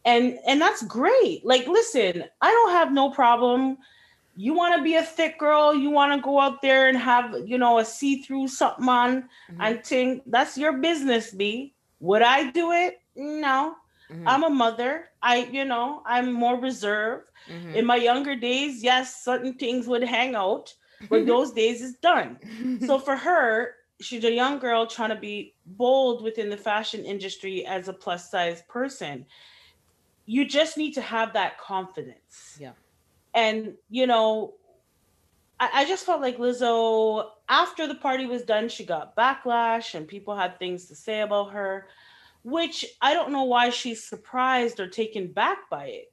and 0.05 0.39
and 0.47 0.61
that's 0.61 0.83
great. 0.83 1.45
Like 1.45 1.67
listen, 1.67 2.25
I 2.41 2.51
don't 2.51 2.73
have 2.73 2.93
no 2.93 3.11
problem 3.11 3.79
you 4.39 4.55
want 4.55 4.77
to 4.77 4.83
be 4.85 4.95
a 4.95 5.03
thick 5.03 5.37
girl, 5.37 5.75
you 5.75 5.91
want 5.91 6.13
to 6.15 6.21
go 6.25 6.39
out 6.39 6.63
there 6.63 6.87
and 6.89 6.97
have, 6.97 7.35
you 7.45 7.59
know, 7.59 7.79
a 7.79 7.85
see-through 7.85 8.47
something 8.47 8.89
on 8.89 9.11
Mhm. 9.51 9.57
and 9.59 9.85
think 9.85 10.23
that's 10.27 10.57
your 10.57 10.75
business, 10.79 11.33
B. 11.33 11.75
Would 11.99 12.23
I 12.23 12.51
do 12.51 12.71
it? 12.71 13.01
No. 13.17 13.75
Mhm. 14.11 14.23
I'm 14.31 14.45
a 14.45 14.51
mother. 14.65 15.11
I, 15.23 15.37
you 15.57 15.65
know, 15.65 16.03
I'm 16.07 16.33
more 16.33 16.57
reserved. 16.57 17.27
Mhm. 17.49 17.75
In 17.75 17.85
my 17.85 17.97
younger 17.97 18.37
days, 18.37 18.83
yes, 18.91 19.25
certain 19.25 19.55
things 19.55 19.89
would 19.89 20.05
hang 20.05 20.37
out, 20.37 20.73
but 21.11 21.27
those 21.33 21.51
days 21.53 21.83
is 21.83 21.95
done. 21.99 22.39
So 22.87 22.99
for 23.07 23.17
her, 23.17 23.75
she's 24.01 24.23
a 24.23 24.31
young 24.33 24.61
girl 24.61 24.87
trying 24.87 25.11
to 25.11 25.21
be 25.31 25.55
bold 25.67 26.23
within 26.23 26.49
the 26.49 26.57
fashion 26.57 27.05
industry 27.05 27.67
as 27.67 27.89
a 27.89 27.93
plus 27.93 28.31
size 28.31 28.63
person. 28.69 29.27
You 30.27 30.45
just 30.45 30.77
need 30.77 30.95
to 30.95 31.03
have 31.03 31.33
that 31.33 31.59
confidence. 31.59 32.57
Yeah. 32.61 32.75
And, 33.35 33.75
you 33.91 34.07
know, 34.07 34.55
I, 35.61 35.71
I 35.75 35.85
just 35.85 36.07
felt 36.07 36.21
like 36.21 36.39
Lizzo, 36.39 37.31
after 37.49 37.87
the 37.87 37.95
party 37.95 38.27
was 38.27 38.43
done, 38.43 38.69
she 38.69 38.85
got 38.85 39.17
backlash 39.17 39.95
and 39.95 40.07
people 40.07 40.37
had 40.37 40.59
things 40.59 40.87
to 40.87 40.95
say 40.95 41.21
about 41.21 41.53
her, 41.53 41.89
which 42.43 42.85
I 43.01 43.15
don't 43.15 43.33
know 43.33 43.45
why 43.45 43.71
she's 43.71 44.05
surprised 44.05 44.81
or 44.81 44.89
taken 44.89 45.33
back 45.33 45.69
by 45.71 45.87
it. 45.87 46.13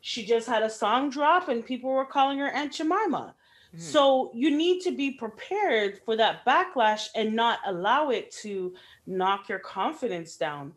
She 0.00 0.24
just 0.24 0.46
had 0.46 0.62
a 0.62 0.70
song 0.70 1.10
drop 1.10 1.48
and 1.48 1.64
people 1.64 1.90
were 1.90 2.04
calling 2.04 2.38
her 2.38 2.50
Aunt 2.50 2.72
Jemima. 2.72 3.34
Mhm. 3.74 3.80
So 3.80 4.30
you 4.34 4.50
need 4.50 4.82
to 4.82 4.92
be 4.92 5.12
prepared 5.12 6.00
for 6.04 6.16
that 6.16 6.44
backlash 6.44 7.08
and 7.14 7.34
not 7.34 7.58
allow 7.66 8.10
it 8.10 8.30
to 8.42 8.74
knock 9.06 9.48
your 9.48 9.58
confidence 9.58 10.36
down 10.36 10.74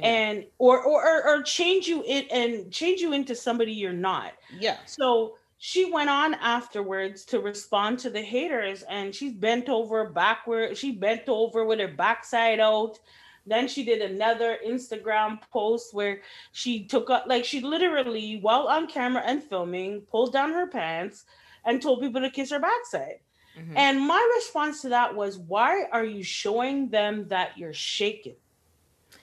Yeah. 0.00 0.08
and 0.08 0.44
or, 0.58 0.82
or 0.82 1.06
or 1.06 1.28
or 1.28 1.42
change 1.42 1.86
you 1.86 2.02
in 2.06 2.24
and 2.30 2.72
change 2.72 3.00
you 3.00 3.12
into 3.12 3.34
somebody 3.34 3.72
you're 3.72 3.92
not. 3.92 4.32
yeah. 4.58 4.78
So 4.86 5.36
she 5.62 5.90
went 5.92 6.08
on 6.08 6.34
afterwards 6.34 7.24
to 7.26 7.40
respond 7.40 7.98
to 7.98 8.08
the 8.10 8.22
haters 8.22 8.82
and 8.88 9.14
she's 9.14 9.34
bent 9.34 9.68
over 9.68 10.08
backward. 10.08 10.76
She 10.76 10.90
bent 10.92 11.28
over 11.28 11.66
with 11.66 11.80
her 11.80 11.88
backside 11.88 12.60
out. 12.60 12.98
Then 13.46 13.68
she 13.68 13.84
did 13.84 14.00
another 14.00 14.58
Instagram 14.66 15.38
post 15.52 15.92
where 15.92 16.22
she 16.52 16.84
took 16.84 17.10
up, 17.10 17.24
like, 17.26 17.44
she 17.44 17.60
literally, 17.60 18.38
while 18.40 18.68
on 18.68 18.86
camera 18.86 19.22
and 19.26 19.42
filming, 19.42 20.02
pulled 20.10 20.32
down 20.32 20.52
her 20.52 20.66
pants 20.66 21.24
and 21.64 21.82
told 21.82 22.00
people 22.00 22.20
to 22.22 22.30
kiss 22.30 22.50
her 22.50 22.58
backside. 22.58 23.20
Mm-hmm. 23.58 23.76
And 23.76 24.00
my 24.00 24.30
response 24.36 24.80
to 24.82 24.90
that 24.90 25.14
was, 25.14 25.38
why 25.38 25.84
are 25.92 26.04
you 26.04 26.22
showing 26.22 26.88
them 26.88 27.28
that 27.28 27.58
you're 27.58 27.74
shaking? 27.74 28.36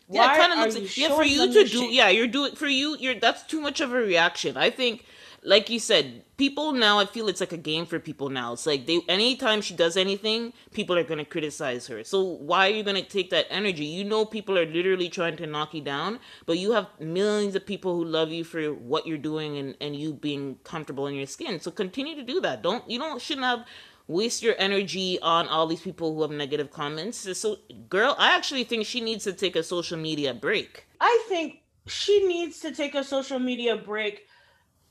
Yeah, 0.09 0.37
kind 0.37 0.53
of 0.53 0.59
looks 0.59 0.75
like, 0.75 0.97
yeah, 0.97 1.15
for 1.15 1.23
you 1.25 1.51
to 1.51 1.63
do, 1.65 1.85
yeah, 1.85 2.09
you're 2.09 2.27
doing, 2.27 2.55
for 2.55 2.67
you, 2.67 2.95
you're, 2.97 3.15
that's 3.15 3.43
too 3.43 3.59
much 3.59 3.81
of 3.81 3.91
a 3.91 3.97
reaction. 3.97 4.55
I 4.55 4.69
think 4.69 5.05
like 5.43 5.69
you 5.69 5.79
said, 5.79 6.23
people 6.35 6.73
now 6.73 6.99
I 6.99 7.05
feel 7.05 7.29
it's 7.29 7.39
like 7.39 7.53
a 7.53 7.57
game 7.57 7.85
for 7.85 7.99
people 7.99 8.29
now. 8.29 8.53
It's 8.53 8.65
like 8.65 8.85
they 8.85 8.99
anytime 9.07 9.61
she 9.61 9.73
does 9.73 9.95
anything, 9.95 10.51
people 10.73 10.97
are 10.97 11.03
gonna 11.03 11.25
criticize 11.25 11.87
her. 11.87 12.03
So 12.03 12.21
why 12.21 12.67
are 12.67 12.73
you 12.73 12.83
gonna 12.83 13.01
take 13.01 13.29
that 13.29 13.45
energy? 13.49 13.85
You 13.85 14.03
know 14.03 14.25
people 14.25 14.57
are 14.57 14.65
literally 14.65 15.09
trying 15.09 15.37
to 15.37 15.47
knock 15.47 15.73
you 15.73 15.81
down, 15.81 16.19
but 16.45 16.57
you 16.57 16.71
have 16.73 16.87
millions 16.99 17.55
of 17.55 17.65
people 17.65 17.95
who 17.95 18.03
love 18.03 18.29
you 18.29 18.43
for 18.43 18.73
what 18.73 19.07
you're 19.07 19.17
doing 19.17 19.57
and, 19.57 19.75
and 19.79 19.95
you 19.95 20.13
being 20.13 20.57
comfortable 20.65 21.07
in 21.07 21.15
your 21.15 21.27
skin. 21.27 21.59
So 21.61 21.71
continue 21.71 22.15
to 22.15 22.23
do 22.23 22.41
that. 22.41 22.61
Don't 22.61 22.89
you 22.89 22.99
don't 22.99 23.21
shouldn't 23.21 23.45
have 23.45 23.65
waste 24.07 24.41
your 24.41 24.55
energy 24.57 25.19
on 25.21 25.47
all 25.47 25.67
these 25.67 25.81
people 25.81 26.15
who 26.15 26.21
have 26.21 26.31
negative 26.31 26.71
comments. 26.71 27.37
So 27.37 27.57
girl, 27.89 28.15
I 28.17 28.35
actually 28.35 28.63
think 28.63 28.85
she 28.85 29.01
needs 29.01 29.23
to 29.25 29.33
take 29.33 29.55
a 29.55 29.63
social 29.63 29.97
media 29.97 30.33
break. 30.33 30.85
I 30.99 31.25
think 31.27 31.61
she 31.87 32.25
needs 32.27 32.59
to 32.61 32.73
take 32.73 32.95
a 32.95 33.03
social 33.03 33.39
media 33.39 33.75
break 33.75 34.27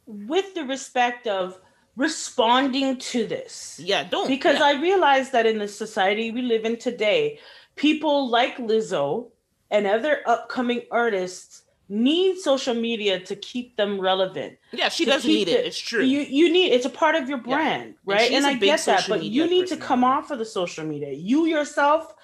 with 0.07 0.55
the 0.55 0.64
respect 0.64 1.26
of 1.26 1.59
responding 1.96 2.98
to 2.98 3.26
this. 3.26 3.81
Yeah, 3.83 4.05
don't. 4.05 4.29
Because 4.29 4.59
yeah. 4.59 4.66
I 4.66 4.81
realize 4.81 5.31
that 5.31 5.46
in 5.46 5.59
the 5.59 5.68
society 5.68 6.31
we 6.31 6.42
live 6.42 6.64
in 6.64 6.76
today, 6.79 7.40
people 7.74 8.29
like 8.29 8.59
Lizzo 8.59 9.31
and 9.70 9.87
other 9.87 10.20
upcoming 10.26 10.83
artists 10.90 11.62
need 11.88 12.38
social 12.38 12.75
media 12.75 13.20
to 13.20 13.37
keep 13.37 13.77
them 13.77 14.01
relevant. 14.01 14.59
Yeah, 14.72 14.88
she 14.88 15.05
does 15.05 15.25
need 15.25 15.49
it. 15.49 15.66
It's 15.66 15.79
true. 15.79 16.03
You 16.03 16.20
you 16.20 16.53
need 16.53 16.72
it's 16.72 16.87
a 16.87 16.90
part 16.90 17.14
of 17.14 17.29
your 17.29 17.38
brand, 17.38 17.94
yeah. 18.07 18.14
right? 18.14 18.27
And, 18.33 18.44
and 18.44 18.46
I 18.46 18.55
get 18.55 18.85
that, 18.87 19.07
but 19.09 19.22
you 19.22 19.46
need 19.46 19.66
to 19.68 19.77
come 19.77 20.05
off 20.05 20.31
of 20.31 20.38
the 20.38 20.44
social 20.44 20.85
media. 20.85 21.12
You 21.12 21.46
yourself 21.46 22.14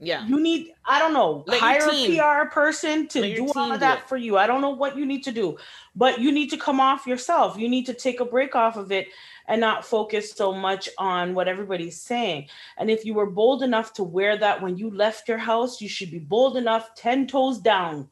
yeah. 0.00 0.26
You 0.26 0.40
need, 0.40 0.72
I 0.86 0.98
don't 0.98 1.12
know, 1.12 1.44
Let 1.46 1.60
hire 1.60 1.88
a 1.90 2.16
PR 2.16 2.50
person 2.50 3.06
to 3.08 3.20
Let 3.20 3.36
do 3.36 3.52
all 3.54 3.70
of 3.70 3.80
that 3.80 4.08
for 4.08 4.16
you. 4.16 4.38
I 4.38 4.46
don't 4.46 4.62
know 4.62 4.70
what 4.70 4.96
you 4.96 5.04
need 5.04 5.22
to 5.24 5.32
do, 5.32 5.58
but 5.94 6.18
you 6.18 6.32
need 6.32 6.48
to 6.50 6.56
come 6.56 6.80
off 6.80 7.06
yourself. 7.06 7.58
You 7.58 7.68
need 7.68 7.84
to 7.86 7.94
take 7.94 8.20
a 8.20 8.24
break 8.24 8.56
off 8.56 8.76
of 8.76 8.90
it 8.90 9.08
and 9.46 9.60
not 9.60 9.84
focus 9.84 10.32
so 10.32 10.54
much 10.54 10.88
on 10.96 11.34
what 11.34 11.48
everybody's 11.48 12.00
saying. 12.00 12.48
And 12.78 12.90
if 12.90 13.04
you 13.04 13.12
were 13.12 13.26
bold 13.26 13.62
enough 13.62 13.92
to 13.94 14.02
wear 14.02 14.38
that 14.38 14.62
when 14.62 14.78
you 14.78 14.90
left 14.90 15.28
your 15.28 15.38
house, 15.38 15.82
you 15.82 15.88
should 15.88 16.10
be 16.10 16.18
bold 16.18 16.56
enough, 16.56 16.94
10 16.94 17.26
toes 17.26 17.58
down, 17.58 18.08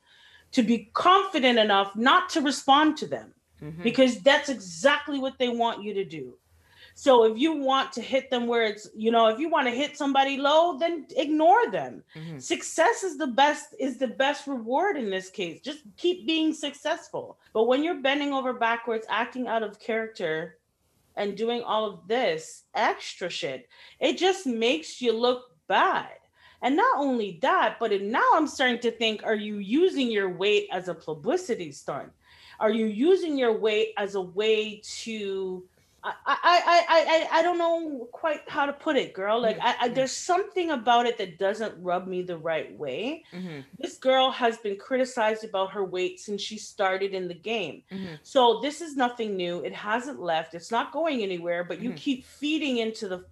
to 0.53 0.63
be 0.63 0.91
confident 0.95 1.59
enough 1.59 1.95
not 1.97 2.29
to 2.31 2.41
respond 2.41 2.97
to 2.99 3.07
them 3.07 3.33
mm-hmm. 3.63 3.83
because 3.83 4.21
that's 4.21 4.49
exactly 4.49 5.19
what 5.19 5.39
they 5.39 5.49
want 5.49 5.83
you 5.83 5.95
to 5.95 6.05
do. 6.05 6.35
So 6.95 7.23
if 7.23 7.39
you 7.39 7.53
want 7.53 7.93
to 7.93 8.03
hit 8.03 8.29
them 8.29 8.49
where 8.49 8.65
it's, 8.65 8.89
you 8.93 9.13
know, 9.13 9.29
if 9.29 9.39
you 9.39 9.49
want 9.49 9.69
to 9.69 9.73
hit 9.73 9.97
somebody 9.97 10.37
low, 10.37 10.77
then 10.79 11.07
ignore 11.17 11.71
them. 11.71 12.03
Mm-hmm. 12.17 12.41
Success 12.41 13.05
is 13.05 13.17
the 13.17 13.29
best 13.29 13.73
is 13.79 13.99
the 13.99 14.09
best 14.09 14.49
reward 14.49 14.97
in 14.97 15.09
this 15.09 15.31
case. 15.31 15.61
Just 15.61 15.85
keep 15.97 16.27
being 16.27 16.53
successful. 16.53 17.39
But 17.53 17.69
when 17.69 17.85
you're 17.85 18.03
bending 18.03 18.33
over 18.33 18.53
backwards, 18.53 19.07
acting 19.09 19.47
out 19.47 19.63
of 19.63 19.79
character 19.79 20.59
and 21.15 21.37
doing 21.37 21.63
all 21.63 21.87
of 21.87 22.09
this 22.09 22.65
extra 22.75 23.31
shit, 23.31 23.69
it 24.01 24.19
just 24.19 24.45
makes 24.45 25.01
you 25.01 25.13
look 25.13 25.57
bad. 25.69 26.09
And 26.63 26.77
not 26.77 26.99
only 26.99 27.39
that, 27.43 27.79
but 27.79 28.01
now 28.03 28.31
I'm 28.35 28.47
starting 28.47 28.81
to 28.81 28.91
think 28.91 29.23
are 29.25 29.35
you 29.35 29.59
using 29.59 30.11
your 30.11 30.29
weight 30.29 30.69
as 30.73 30.89
a 30.89 30.95
publicity 30.95 31.73
stunt? 31.73 32.11
Are 32.61 32.71
you 32.71 32.87
using 32.87 33.39
your 33.39 33.57
weight 33.57 33.93
as 33.97 34.17
a 34.17 34.21
way 34.21 34.83
to 35.03 35.63
I, 36.05 36.13
I, 36.27 36.37
I, 36.67 36.85
I, 36.89 37.39
I 37.39 37.43
don't 37.43 37.59
know 37.59 38.09
quite 38.13 38.49
how 38.49 38.67
to 38.67 38.73
put 38.73 38.97
it, 38.97 39.13
girl. 39.13 39.41
Like, 39.41 39.59
mm-hmm. 39.59 39.83
I, 39.83 39.87
I, 39.87 39.89
there's 39.89 40.13
something 40.13 40.71
about 40.71 41.07
it 41.07 41.19
that 41.19 41.39
doesn't 41.39 41.75
rub 41.83 42.07
me 42.07 42.23
the 42.23 42.37
right 42.37 42.77
way. 42.79 43.25
Mm-hmm. 43.33 43.61
This 43.79 43.99
girl 43.99 44.31
has 44.31 44.59
been 44.59 44.77
criticized 44.77 45.45
about 45.45 45.73
her 45.73 45.85
weight 45.85 46.21
since 46.21 46.41
she 46.41 46.57
started 46.57 47.15
in 47.15 47.27
the 47.27 47.35
game. 47.35 47.83
Mm-hmm. 47.91 48.15
So 48.23 48.61
this 48.61 48.81
is 48.81 48.97
nothing 48.97 49.37
new. 49.37 49.61
It 49.65 49.75
hasn't 49.75 50.21
left. 50.21 50.55
It's 50.55 50.71
not 50.71 50.93
going 50.93 51.23
anywhere. 51.23 51.65
But 51.65 51.81
you 51.81 51.91
mm-hmm. 51.91 51.97
keep 51.97 52.25
feeding 52.25 52.79
into 52.79 53.09
the 53.09 53.25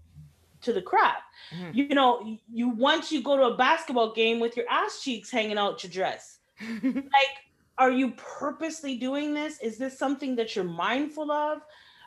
to 0.66 0.72
the 0.72 0.82
crap. 0.82 1.22
Mm-hmm. 1.54 1.78
You 1.78 1.88
know, 1.88 2.38
you 2.52 2.68
once 2.68 3.10
you 3.10 3.22
go 3.22 3.36
to 3.36 3.44
a 3.44 3.56
basketball 3.56 4.12
game 4.12 4.38
with 4.38 4.56
your 4.56 4.68
ass 4.68 5.00
cheeks 5.02 5.30
hanging 5.30 5.58
out 5.58 5.82
your 5.82 5.90
dress. 5.90 6.38
like, 6.82 7.34
are 7.78 7.90
you 7.90 8.12
purposely 8.12 8.96
doing 8.96 9.32
this? 9.32 9.60
Is 9.60 9.78
this 9.78 9.98
something 9.98 10.36
that 10.36 10.54
you're 10.54 10.64
mindful 10.64 11.30
of? 11.30 11.60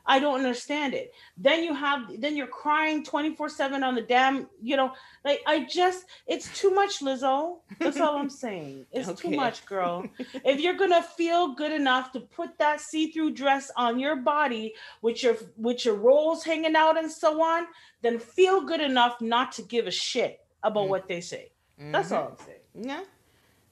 I 0.09 0.17
don't 0.17 0.37
understand 0.37 0.95
it. 0.95 1.13
Then 1.37 1.63
you 1.63 1.75
have 1.75 2.19
then 2.19 2.35
you're 2.35 2.47
crying 2.47 3.03
24/7 3.03 3.83
on 3.83 3.93
the 3.93 4.01
damn, 4.01 4.49
you 4.59 4.75
know, 4.75 4.91
like 5.23 5.41
I 5.45 5.65
just 5.65 6.05
it's 6.25 6.47
too 6.59 6.71
much, 6.71 6.99
Lizzo. 7.01 7.59
That's 7.79 7.99
all 7.99 8.17
I'm 8.17 8.29
saying. 8.29 8.87
It's 8.91 9.07
okay. 9.07 9.29
too 9.29 9.35
much, 9.35 9.65
girl. 9.67 10.03
if 10.43 10.59
you're 10.59 10.79
gonna 10.83 11.03
feel 11.03 11.53
good 11.53 11.71
enough 11.71 12.11
to 12.13 12.21
put 12.21 12.57
that 12.57 12.81
see-through 12.81 13.31
dress 13.31 13.69
on 13.77 13.99
your 13.99 14.15
body 14.15 14.73
with 15.03 15.21
your 15.21 15.37
with 15.57 15.85
your 15.85 15.95
rolls 15.95 16.43
hanging 16.43 16.75
out 16.75 16.97
and 16.97 17.11
so 17.11 17.41
on, 17.43 17.67
then 18.01 18.17
feel 18.17 18.61
good 18.61 18.81
enough 18.81 19.21
not 19.21 19.51
to 19.53 19.61
give 19.61 19.85
a 19.85 19.91
shit 19.91 20.39
about 20.63 20.87
mm 20.87 20.89
what 20.89 21.07
they 21.07 21.21
say. 21.21 21.51
Mm-hmm. 21.79 21.91
That's 21.91 22.11
all 22.11 22.29
I'm 22.31 22.45
saying. 22.45 22.65
Yeah. 22.73 23.03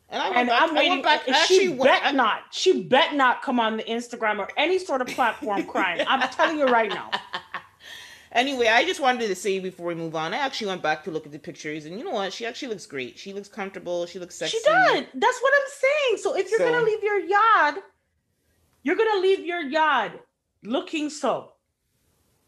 And, 0.09 0.21
I 0.21 0.39
and 0.39 0.47
back, 0.47 0.61
I'm 0.61 0.75
waiting. 0.75 1.01
Back, 1.01 1.23
she 1.47 1.73
bet 1.73 2.01
I, 2.03 2.11
not. 2.11 2.43
She 2.51 2.83
bet 2.83 3.15
not 3.15 3.41
come 3.41 3.59
on 3.59 3.75
the 3.75 3.83
Instagram 3.83 4.39
or 4.39 4.47
any 4.55 4.79
sort 4.79 5.01
of 5.01 5.07
platform 5.07 5.65
crying. 5.65 6.05
I'm 6.07 6.27
telling 6.29 6.57
you 6.57 6.65
right 6.65 6.89
now. 6.89 7.11
Anyway, 8.31 8.67
I 8.67 8.85
just 8.85 8.99
wanted 8.99 9.27
to 9.27 9.35
say 9.35 9.57
before 9.59 9.87
we 9.87 9.95
move 9.95 10.15
on, 10.15 10.33
I 10.33 10.37
actually 10.37 10.67
went 10.67 10.83
back 10.83 11.03
to 11.05 11.11
look 11.11 11.25
at 11.25 11.31
the 11.31 11.39
pictures, 11.39 11.85
and 11.85 11.97
you 11.97 12.03
know 12.03 12.11
what? 12.11 12.33
She 12.33 12.45
actually 12.45 12.67
looks 12.67 12.85
great. 12.85 13.17
She 13.17 13.33
looks 13.33 13.47
comfortable. 13.47 14.05
She 14.05 14.19
looks 14.19 14.35
sexy. 14.35 14.57
She 14.57 14.63
does. 14.63 15.05
That's 15.13 15.39
what 15.41 15.53
I'm 15.55 15.69
saying. 15.71 16.17
So 16.21 16.37
if 16.37 16.49
you're 16.51 16.59
so, 16.59 16.69
gonna 16.69 16.85
leave 16.85 17.01
your 17.01 17.19
yard, 17.19 17.75
you're 18.83 18.95
gonna 18.95 19.21
leave 19.21 19.45
your 19.45 19.61
yard 19.61 20.19
looking 20.61 21.09
so. 21.09 21.53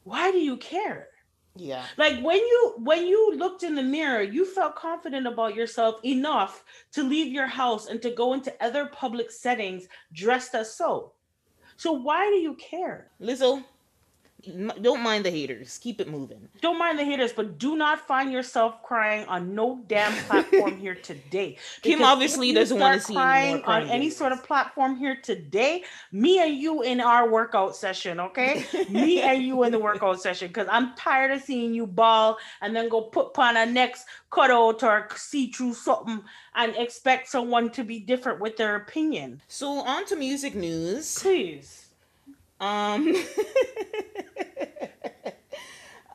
Why 0.04 0.32
do 0.32 0.38
you 0.38 0.58
care? 0.58 1.09
Yeah. 1.56 1.86
Like 1.98 2.22
when 2.22 2.38
you 2.38 2.76
when 2.78 3.06
you 3.06 3.36
looked 3.36 3.64
in 3.64 3.76
the 3.76 3.84
mirror, 3.84 4.22
you 4.22 4.46
felt 4.46 4.76
confident 4.76 5.28
about 5.28 5.56
yourself 5.56 6.00
enough 6.06 6.64
to 6.94 7.04
leave 7.04 7.32
your 7.34 7.48
house 7.48 7.88
and 7.88 8.02
to 8.02 8.12
go 8.12 8.34
into 8.34 8.54
other 8.64 8.86
public 8.88 9.32
settings 9.32 9.88
dressed 10.14 10.56
as 10.56 10.74
so. 10.74 11.14
So 11.76 11.92
why 11.92 12.30
do 12.30 12.36
you 12.36 12.56
care? 12.56 13.12
Lizzo, 13.22 13.64
don't 14.82 15.02
mind 15.02 15.26
the 15.26 15.30
haters. 15.30 15.80
Keep 15.82 16.00
it 16.02 16.10
moving. 16.10 16.48
Don't 16.62 16.80
mind 16.80 16.98
the 16.98 17.04
haters, 17.04 17.34
but 17.34 17.58
do 17.58 17.76
not 17.76 18.08
find 18.08 18.32
yourself 18.32 18.82
crying 18.84 19.26
on 19.28 19.54
no 19.54 19.82
damn 19.88 20.14
platform 20.26 20.78
here 20.78 20.96
today. 21.04 21.58
Kim 21.82 22.02
obviously 22.02 22.54
doesn't 22.54 22.80
want 22.80 23.00
to 23.00 23.06
see 23.06 23.14
crying 23.14 23.62
on 23.64 23.84
any 23.90 24.10
sort 24.10 24.32
of 24.32 24.44
platform 24.44 24.96
here 24.96 25.18
today. 25.22 25.84
Me 26.12 26.40
and 26.40 26.56
you 26.56 26.82
in 26.84 27.02
our 27.02 27.30
workout 27.30 27.76
session, 27.76 28.20
okay? 28.20 28.66
me 28.90 29.22
and 29.22 29.44
you 29.44 29.64
in 29.64 29.72
the 29.72 29.80
workout 29.90 30.22
session, 30.22 30.48
because 30.48 30.68
I'm 30.72 30.96
tired 30.96 31.32
of 31.32 31.42
seeing 31.42 31.74
you 31.74 31.86
ball 31.86 32.38
and 32.62 32.76
then 32.76 32.88
go 32.90 33.02
put 33.02 33.38
on 33.38 33.58
a 33.58 33.66
next 33.66 34.06
cutout 34.32 34.84
or 34.84 35.08
see 35.16 35.52
through 35.52 35.74
something 35.74 36.24
and 36.56 36.76
expect 36.76 37.30
someone 37.30 37.70
to 37.72 37.84
be 37.84 38.00
different 38.00 38.40
with 38.40 38.58
their 38.58 38.76
opinion. 38.76 39.42
So 39.48 39.80
on 39.80 40.06
to 40.06 40.16
music 40.16 40.56
news, 40.56 41.20
please. 41.20 41.89
Um. 42.60 43.16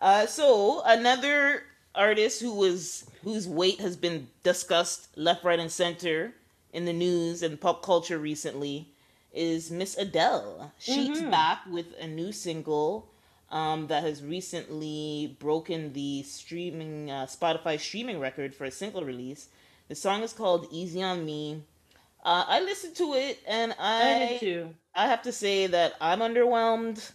uh, 0.00 0.26
so 0.26 0.83
another 0.85 1.62
artist 1.94 2.40
who 2.40 2.54
was 2.54 3.07
whose 3.22 3.48
weight 3.48 3.80
has 3.80 3.96
been 3.96 4.28
discussed 4.42 5.09
left, 5.16 5.44
right, 5.44 5.59
and 5.59 5.70
center 5.70 6.35
in 6.72 6.85
the 6.85 6.92
news 6.92 7.42
and 7.42 7.61
pop 7.61 7.83
culture 7.83 8.18
recently 8.18 8.88
is 9.33 9.70
Miss 9.70 9.96
Adele. 9.96 10.72
She's 10.78 11.18
mm-hmm. 11.18 11.30
back 11.30 11.61
with 11.70 11.87
a 12.00 12.07
new 12.07 12.33
single 12.33 13.09
um, 13.50 13.87
that 13.87 14.02
has 14.02 14.22
recently 14.22 15.37
broken 15.38 15.92
the 15.92 16.22
streaming 16.24 17.11
uh, 17.11 17.26
Spotify 17.26 17.78
streaming 17.78 18.20
record 18.20 18.54
for 18.54 18.64
a 18.64 18.70
single 18.70 19.04
release. 19.04 19.48
The 19.88 19.94
song 19.94 20.22
is 20.22 20.33
called 20.33 20.68
"Easy 20.70 21.02
on 21.02 21.24
Me." 21.24 21.62
Uh, 22.24 22.44
I 22.48 22.61
listened 22.61 22.96
to 22.96 23.14
it 23.14 23.38
and 23.46 23.74
I, 23.78 24.38
I, 24.40 24.68
I 24.94 25.07
have 25.07 25.22
to 25.22 25.33
say 25.33 25.66
that 25.66 25.94
I'm 26.00 26.20
underwhelmed 26.20 27.12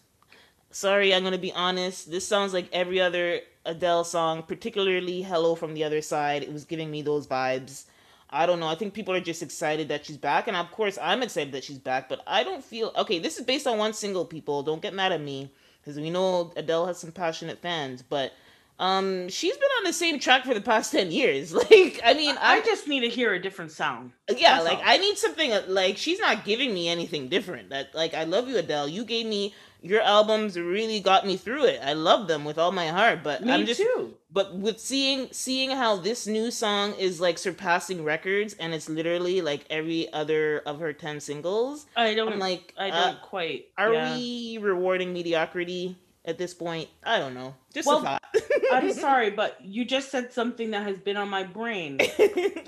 sorry, 0.71 1.13
I'm 1.13 1.23
gonna 1.23 1.37
be 1.37 1.53
honest. 1.53 2.11
This 2.11 2.27
sounds 2.27 2.53
like 2.53 2.69
every 2.71 2.99
other 2.99 3.41
Adele 3.65 4.03
song, 4.03 4.43
particularly 4.43 5.21
"Hello 5.21 5.55
from 5.55 5.73
the 5.73 5.83
Other 5.83 6.01
Side." 6.01 6.43
It 6.43 6.53
was 6.53 6.65
giving 6.65 6.91
me 6.91 7.01
those 7.01 7.27
vibes. 7.27 7.85
I 8.29 8.45
don't 8.45 8.59
know. 8.59 8.67
I 8.67 8.75
think 8.75 8.93
people 8.93 9.13
are 9.13 9.19
just 9.19 9.41
excited 9.41 9.87
that 9.89 10.05
she's 10.05 10.17
back, 10.17 10.47
and 10.47 10.55
of 10.55 10.71
course, 10.71 10.97
I'm 11.01 11.23
excited 11.23 11.53
that 11.53 11.63
she's 11.63 11.79
back. 11.79 12.09
But 12.09 12.21
I 12.27 12.43
don't 12.43 12.63
feel 12.63 12.91
okay. 12.95 13.19
This 13.19 13.37
is 13.37 13.45
based 13.45 13.67
on 13.67 13.77
one 13.77 13.93
single. 13.93 14.25
People, 14.25 14.63
don't 14.63 14.81
get 14.81 14.93
mad 14.93 15.11
at 15.11 15.21
me 15.21 15.51
because 15.81 15.99
we 15.99 16.09
know 16.09 16.51
Adele 16.55 16.87
has 16.87 16.99
some 16.99 17.11
passionate 17.11 17.59
fans, 17.59 18.01
but 18.01 18.33
Um, 18.79 19.27
she's 19.27 19.55
been 19.57 19.69
on 19.79 19.83
the 19.83 19.93
same 19.93 20.19
track 20.19 20.45
for 20.45 20.53
the 20.53 20.61
past 20.61 20.91
ten 20.91 21.11
years. 21.11 21.53
Like, 21.69 21.99
I 22.03 22.13
mean, 22.13 22.35
I 22.39 22.57
I 22.57 22.61
just 22.61 22.87
need 22.87 23.01
to 23.01 23.09
hear 23.09 23.33
a 23.33 23.41
different 23.41 23.71
sound. 23.71 24.11
yeah, 24.29 24.53
That's 24.53 24.65
like 24.65 24.77
all. 24.79 24.83
I 24.85 24.97
need 24.97 25.17
something 25.17 25.51
uh, 25.51 25.63
like 25.67 25.97
she's 25.97 26.19
not 26.19 26.45
giving 26.45 26.73
me 26.73 26.87
anything 26.87 27.27
different. 27.27 27.69
That 27.69 27.93
like 27.93 28.13
I 28.13 28.23
love 28.23 28.47
you, 28.47 28.57
Adele. 28.57 28.87
You 28.87 29.03
gave 29.03 29.25
me 29.25 29.53
your 29.81 30.01
albums 30.01 30.57
really 30.59 30.99
got 30.99 31.25
me 31.25 31.37
through 31.37 31.65
it. 31.65 31.79
I 31.83 31.93
love 31.93 32.27
them 32.27 32.43
with 32.43 32.57
all 32.57 32.71
my 32.71 32.87
heart. 32.87 33.23
But 33.23 33.43
Me 33.43 33.51
I'm 33.51 33.65
just 33.65 33.79
too. 33.81 34.15
but 34.31 34.55
with 34.55 34.79
seeing 34.79 35.29
seeing 35.31 35.71
how 35.71 35.95
this 35.95 36.27
new 36.27 36.51
song 36.51 36.93
is 36.95 37.21
like 37.21 37.37
surpassing 37.37 38.03
records 38.03 38.55
and 38.59 38.73
it's 38.73 38.89
literally 38.89 39.41
like 39.41 39.65
every 39.69 40.11
other 40.11 40.59
of 40.65 40.79
her 40.79 40.93
10 40.93 41.19
singles 41.19 41.85
I 41.95 42.13
don't 42.13 42.33
i'm 42.33 42.39
like 42.39 42.73
I 42.77 42.89
uh, 42.89 43.05
don't 43.05 43.21
quite. 43.21 43.67
are 43.77 43.93
yeah. 43.93 44.15
we 44.15 44.57
rewarding 44.61 45.13
mediocrity 45.13 45.97
at 46.29 46.37
this 46.37 46.53
point 46.53 46.87
i 47.03 47.19
don't 47.19 47.33
know 47.33 47.53
just 47.73 47.87
Well, 47.87 47.99
a 47.99 48.03
thought 48.03 48.23
I'm 48.71 48.93
sorry, 48.93 49.29
but 49.31 49.57
you 49.63 49.85
just 49.85 50.11
said 50.11 50.33
something 50.33 50.71
that 50.71 50.83
has 50.83 50.97
been 50.97 51.17
on 51.17 51.29
my 51.29 51.43
brain. 51.43 51.99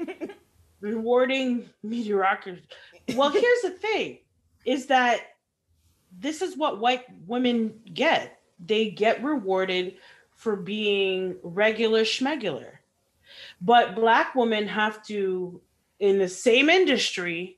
Rewarding 0.80 1.70
mediocrity. 1.84 2.64
Well, 3.16 3.30
here's 3.30 3.62
the 3.62 3.72
thing 3.72 4.20
is 4.66 4.88
that 4.88 5.20
this 6.18 6.42
is 6.42 6.58
what 6.58 6.80
white 6.80 7.06
women 7.28 7.80
get. 7.94 8.40
They 8.64 8.90
get 8.90 9.24
rewarded 9.24 9.96
for 10.36 10.56
being 10.56 11.36
regular 11.44 12.02
schmegular. 12.02 12.74
But 13.62 13.96
black 13.96 14.36
women 14.36 14.68
have 14.68 15.04
to, 15.06 15.62
in 16.00 16.18
the 16.18 16.28
same 16.28 16.70
industry, 16.70 17.58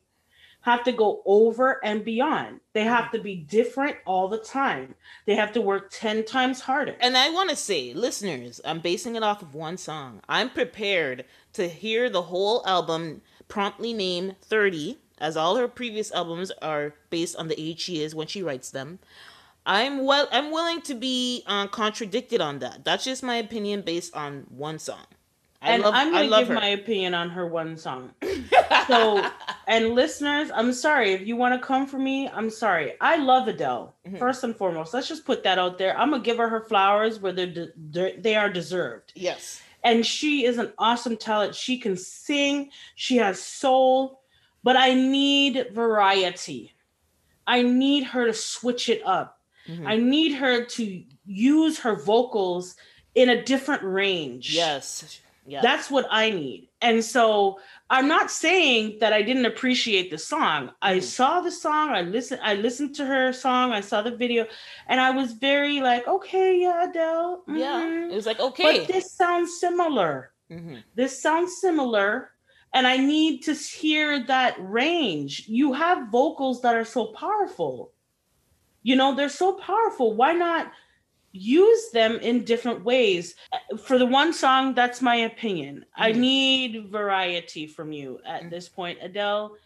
have 0.63 0.83
to 0.83 0.91
go 0.91 1.21
over 1.25 1.79
and 1.85 2.03
beyond. 2.03 2.59
They 2.73 2.83
have 2.85 3.11
to 3.11 3.19
be 3.19 3.35
different 3.35 3.97
all 4.05 4.27
the 4.27 4.37
time. 4.37 4.95
They 5.25 5.35
have 5.35 5.51
to 5.53 5.61
work 5.61 5.89
10 5.91 6.25
times 6.25 6.61
harder. 6.61 6.95
and 6.99 7.15
i 7.17 7.29
want 7.29 7.49
to 7.49 7.55
say 7.55 7.93
listeners 7.93 8.59
i'm 8.65 8.79
basing 8.79 9.15
it 9.15 9.23
off 9.23 9.41
of 9.41 9.53
one 9.53 9.77
song 9.77 10.21
i'm 10.27 10.49
prepared 10.49 11.25
to 11.53 11.67
hear 11.67 12.09
the 12.09 12.23
whole 12.23 12.63
album 12.65 13.21
promptly 13.47 13.93
named 13.93 14.35
30 14.41 14.97
as 15.19 15.37
all 15.37 15.55
her 15.57 15.67
previous 15.67 16.11
albums 16.11 16.51
are 16.61 16.95
based 17.09 17.35
on 17.35 17.47
the 17.47 17.59
age 17.59 17.79
she 17.79 18.01
is 18.01 18.15
when 18.15 18.27
she 18.27 18.41
writes 18.43 18.71
them 18.71 18.99
I'm 19.65 20.03
well. 20.03 20.27
I'm 20.29 20.51
willing 20.51 20.81
to 20.81 20.93
be 20.93 21.43
uh, 21.47 21.67
contradicted 21.67 22.41
on 22.41 22.59
that. 22.59 22.83
That's 22.83 23.05
just 23.05 23.23
my 23.23 23.37
opinion 23.37 23.81
based 23.81 24.13
on 24.13 24.45
one 24.49 24.77
song. 24.77 25.05
I 25.63 25.71
and 25.71 25.83
love. 25.83 25.93
I'm 25.95 26.11
going 26.11 26.29
to 26.29 26.37
give 26.39 26.47
her. 26.49 26.53
my 26.55 26.67
opinion 26.67 27.13
on 27.13 27.29
her 27.31 27.47
one 27.47 27.77
song. 27.77 28.11
So, 28.87 29.25
and 29.65 29.91
listeners, 29.95 30.51
I'm 30.53 30.73
sorry 30.73 31.13
if 31.13 31.25
you 31.25 31.37
want 31.37 31.53
to 31.59 31.65
come 31.65 31.87
for 31.87 31.97
me. 31.97 32.27
I'm 32.27 32.49
sorry. 32.49 32.93
I 32.99 33.15
love 33.15 33.47
Adele. 33.47 33.95
Mhm. 34.05 34.19
First 34.19 34.43
and 34.43 34.53
foremost, 34.53 34.93
let's 34.93 35.07
just 35.07 35.25
put 35.25 35.43
that 35.43 35.57
out 35.57 35.77
there. 35.77 35.97
I'm 35.97 36.11
gonna 36.11 36.21
give 36.21 36.35
her 36.37 36.49
her 36.49 36.59
flowers 36.65 37.17
where 37.21 37.31
they're 37.31 37.71
de- 37.91 38.17
they 38.19 38.35
are 38.35 38.49
deserved. 38.49 39.13
yes. 39.15 39.61
And 39.85 40.05
she 40.05 40.43
is 40.45 40.57
an 40.57 40.73
awesome 40.77 41.15
talent. 41.17 41.55
She 41.55 41.77
can 41.77 41.95
sing. 41.95 42.71
She 42.95 43.17
has 43.17 43.41
soul, 43.41 44.21
but 44.63 44.75
I 44.75 44.93
need 44.93 45.67
variety. 45.71 46.73
I 47.47 47.61
need 47.61 48.03
her 48.05 48.25
to 48.25 48.33
switch 48.33 48.89
it 48.89 49.01
up. 49.05 49.39
Mhm. 49.69 49.87
I 49.87 49.95
need 49.97 50.33
her 50.35 50.65
to 50.65 51.03
use 51.25 51.79
her 51.79 51.95
vocals 51.95 52.75
in 53.15 53.29
a 53.29 53.41
different 53.43 53.83
range. 53.83 54.53
Yes. 54.53 55.21
Yeah. 55.45 55.61
That's 55.61 55.91
what 55.91 56.07
I 56.09 56.29
need. 56.29 56.69
And 56.81 57.03
so 57.03 57.59
I'm 57.89 58.07
not 58.07 58.31
saying 58.31 58.99
that 59.01 59.11
I 59.11 59.21
didn't 59.21 59.45
appreciate 59.45 60.09
the 60.09 60.17
song. 60.17 60.71
I 60.81 60.95
Mhm. 60.97 61.03
saw 61.03 61.41
the 61.41 61.51
song, 61.51 61.89
I 61.89 62.01
listened, 62.01 62.41
I 62.43 62.55
listened 62.55 62.95
to 62.95 63.05
her 63.05 63.33
song, 63.33 63.73
I 63.73 63.81
saw 63.81 64.01
the 64.01 64.15
video, 64.15 64.47
and 64.87 65.01
I 65.01 65.11
was 65.11 65.33
very 65.33 65.81
like, 65.81 66.07
okay, 66.07 66.61
yeah, 66.61 66.89
Adele. 66.89 67.43
yeah. 67.47 67.81
mhm. 67.81 68.11
It 68.11 68.15
was 68.15 68.25
like 68.25 68.39
okay. 68.39 68.63
But 68.79 68.87
this 68.87 69.11
sounds 69.11 69.59
similar. 69.59 70.31
Mhm. 70.49 70.83
This 70.95 71.21
sounds 71.21 71.57
similar. 71.59 72.31
And 72.75 72.87
I 72.87 72.97
need 72.97 73.43
to 73.43 73.53
hear 73.53 74.23
that 74.25 74.55
range. 74.59 75.47
You 75.47 75.73
have 75.73 76.07
vocals 76.09 76.61
that 76.63 76.73
are 76.75 76.85
so 76.85 77.07
powerful. 77.13 77.91
You 78.81 78.95
know, 78.95 79.13
they're 79.13 79.29
so 79.29 79.53
powerful. 79.53 80.13
Why 80.15 80.33
not 80.33 80.71
use 81.33 81.89
them 81.91 82.17
in 82.19 82.45
different 82.45 82.83
ways? 82.85 83.35
For 83.83 83.97
the 83.97 84.05
one 84.05 84.31
song, 84.31 84.73
that's 84.73 85.01
my 85.01 85.15
opinion. 85.15 85.85
I 85.95 86.11
Mhm. 86.11 86.17
need 86.17 86.85
variety 86.89 87.67
from 87.67 87.91
you 87.91 88.19
at 88.23 88.43
Mhm. 88.43 88.49
this 88.51 88.69
point, 88.69 88.99
Adele. 89.01 89.57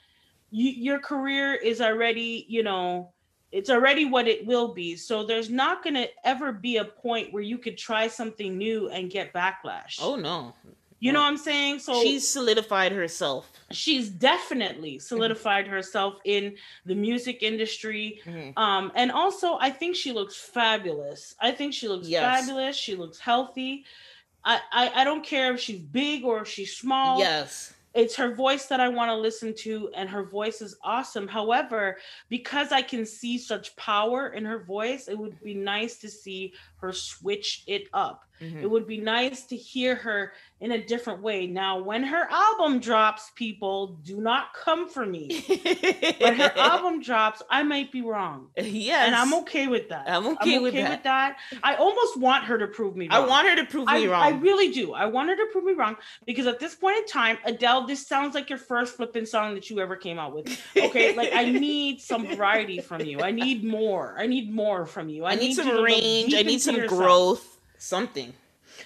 You, 0.49 0.71
your 0.71 0.99
career 0.99 1.53
is 1.53 1.82
already, 1.82 2.45
you 2.47 2.63
know, 2.63 3.12
it's 3.51 3.69
already 3.69 4.06
what 4.06 4.27
it 4.27 4.45
will 4.45 4.73
be. 4.73 4.95
So 4.95 5.23
there's 5.25 5.49
not 5.49 5.84
going 5.84 5.95
to 5.95 6.10
ever 6.25 6.51
be 6.53 6.77
a 6.77 6.86
point 6.86 7.34
where 7.34 7.43
you 7.43 7.58
could 7.58 7.77
try 7.77 8.08
something 8.08 8.58
new 8.58 8.89
and 8.89 9.12
get 9.12 9.34
backlash. 9.34 9.99
Oh 10.01 10.15
no. 10.15 10.53
You 10.99 11.12
know 11.12 11.19
what 11.21 11.27
I'm 11.27 11.38
saying? 11.38 11.80
So 11.80 12.01
She's 12.01 12.27
solidified 12.27 12.91
herself. 12.91 13.51
She's 13.71 14.10
definitely 14.10 14.99
solidified 14.99 15.67
herself 15.67 16.19
in 16.23 16.56
the 16.86 16.95
music 16.95 17.43
industry. 17.43 18.21
Mhm. 18.25 18.58
Um, 18.58 18.91
and 18.95 19.12
also 19.12 19.58
I 19.60 19.69
think 19.71 19.95
she 19.95 20.12
looks 20.12 20.36
fabulous. 20.36 21.36
I 21.39 21.51
think 21.51 21.73
she 21.73 21.88
looks 21.88 22.08
Yes. 22.08 22.21
fabulous. 22.45 22.75
She 22.75 22.95
looks 22.95 23.19
healthy. 23.19 23.86
I, 24.45 24.62
I 24.71 25.01
I 25.01 25.03
don't 25.03 25.23
care 25.25 25.53
if 25.53 25.60
she's 25.60 25.80
big 25.82 26.23
or 26.23 26.41
if 26.41 26.47
she's 26.47 26.75
small. 26.77 27.19
Yes. 27.19 27.73
It's 27.93 28.15
her 28.17 28.36
voice 28.36 28.67
that 28.67 28.80
I 28.80 28.89
want 28.89 29.10
to 29.10 29.15
listen 29.15 29.56
to, 29.56 29.89
and 29.95 30.08
her 30.08 30.23
voice 30.23 30.62
is 30.62 30.77
awesome. 30.84 31.27
However, 31.27 31.97
because 32.30 32.71
I 32.71 32.84
can 32.84 33.08
see 33.08 33.39
such 33.39 33.75
power 33.75 34.30
in 34.30 34.45
her 34.45 34.60
voice, 34.60 35.08
it 35.08 35.17
would 35.17 35.41
be 35.41 35.56
nice 35.56 35.97
to 35.99 36.10
see 36.10 36.53
her 36.80 36.93
switch 36.93 37.63
it 37.65 37.88
up. 37.93 38.23
Mhm. 38.41 38.62
It 38.63 38.69
would 38.69 38.88
be 38.88 38.97
nice 38.97 39.43
to 39.47 39.56
hear 39.56 39.95
her 39.95 40.34
in 40.60 40.71
a 40.71 40.84
different 40.84 41.21
way. 41.21 41.47
Now, 41.47 41.80
when 41.80 42.04
her 42.04 42.28
album 42.30 42.80
drops, 42.80 43.32
people 43.36 43.97
do 44.04 44.19
not 44.19 44.54
come 44.54 44.89
for 44.89 45.06
me. 45.06 45.43
When 46.19 46.36
her 46.36 46.52
album 46.58 47.02
drops, 47.02 47.41
I 47.50 47.63
might 47.63 47.91
be 47.91 48.02
wrong. 48.02 48.47
yes. 48.56 49.06
And 49.08 49.15
I'm 49.15 49.34
okay 49.41 49.67
with 49.67 49.89
that. 49.89 50.06
I'm 50.08 50.28
okay 50.38 50.60
with 50.60 50.73
that. 50.73 51.04
that. 51.04 51.38
I 51.63 51.76
almost 51.76 52.17
want 52.17 52.45
her 52.45 52.58
to 52.58 52.67
prove 52.67 52.95
me 52.95 53.08
wrong. 53.08 53.23
I 53.23 53.28
want 53.28 53.47
her 53.50 53.56
to 53.56 53.65
prove 53.65 53.86
I, 53.88 54.00
me 54.00 54.08
wrong. 54.08 54.23
I 54.23 54.30
really 54.38 54.71
do. 54.71 54.93
I 54.93 55.06
want 55.06 55.30
her 55.30 55.36
to 55.36 55.45
prove 55.52 55.65
me 55.65 55.73
wrong 55.73 55.95
because 56.26 56.47
at 56.47 56.60
this 56.60 56.76
point 56.76 56.97
in 56.97 57.06
time, 57.08 57.38
Adele, 57.45 57.86
this 57.88 58.06
sounds 58.06 58.36
like 58.36 58.50
your 58.50 58.60
first 58.60 58.95
flipping 58.95 59.26
song 59.26 59.54
that 59.56 59.69
you 59.69 59.80
ever 59.80 59.95
came 59.95 60.17
out 60.19 60.34
with. 60.34 60.47
Okay, 60.76 61.15
like 61.15 61.32
I 61.34 61.45
need 61.52 62.02
some 62.02 62.28
variety 62.28 62.80
from 62.80 63.02
you. 63.02 63.21
I 63.21 63.32
need 63.32 63.63
more. 63.63 64.15
I 64.17 64.28
need 64.28 64.54
more 64.54 64.86
from 64.86 65.10
you. 65.10 65.26
I, 65.26 65.32
I 65.32 65.36
need 65.36 65.50
you 65.50 65.63
some 65.63 65.84
range. 65.84 66.34
I 66.34 66.41
need 66.41 66.62
some 66.62 66.76
yourself. 66.76 67.00
growth. 67.00 67.57
Something. 67.78 68.34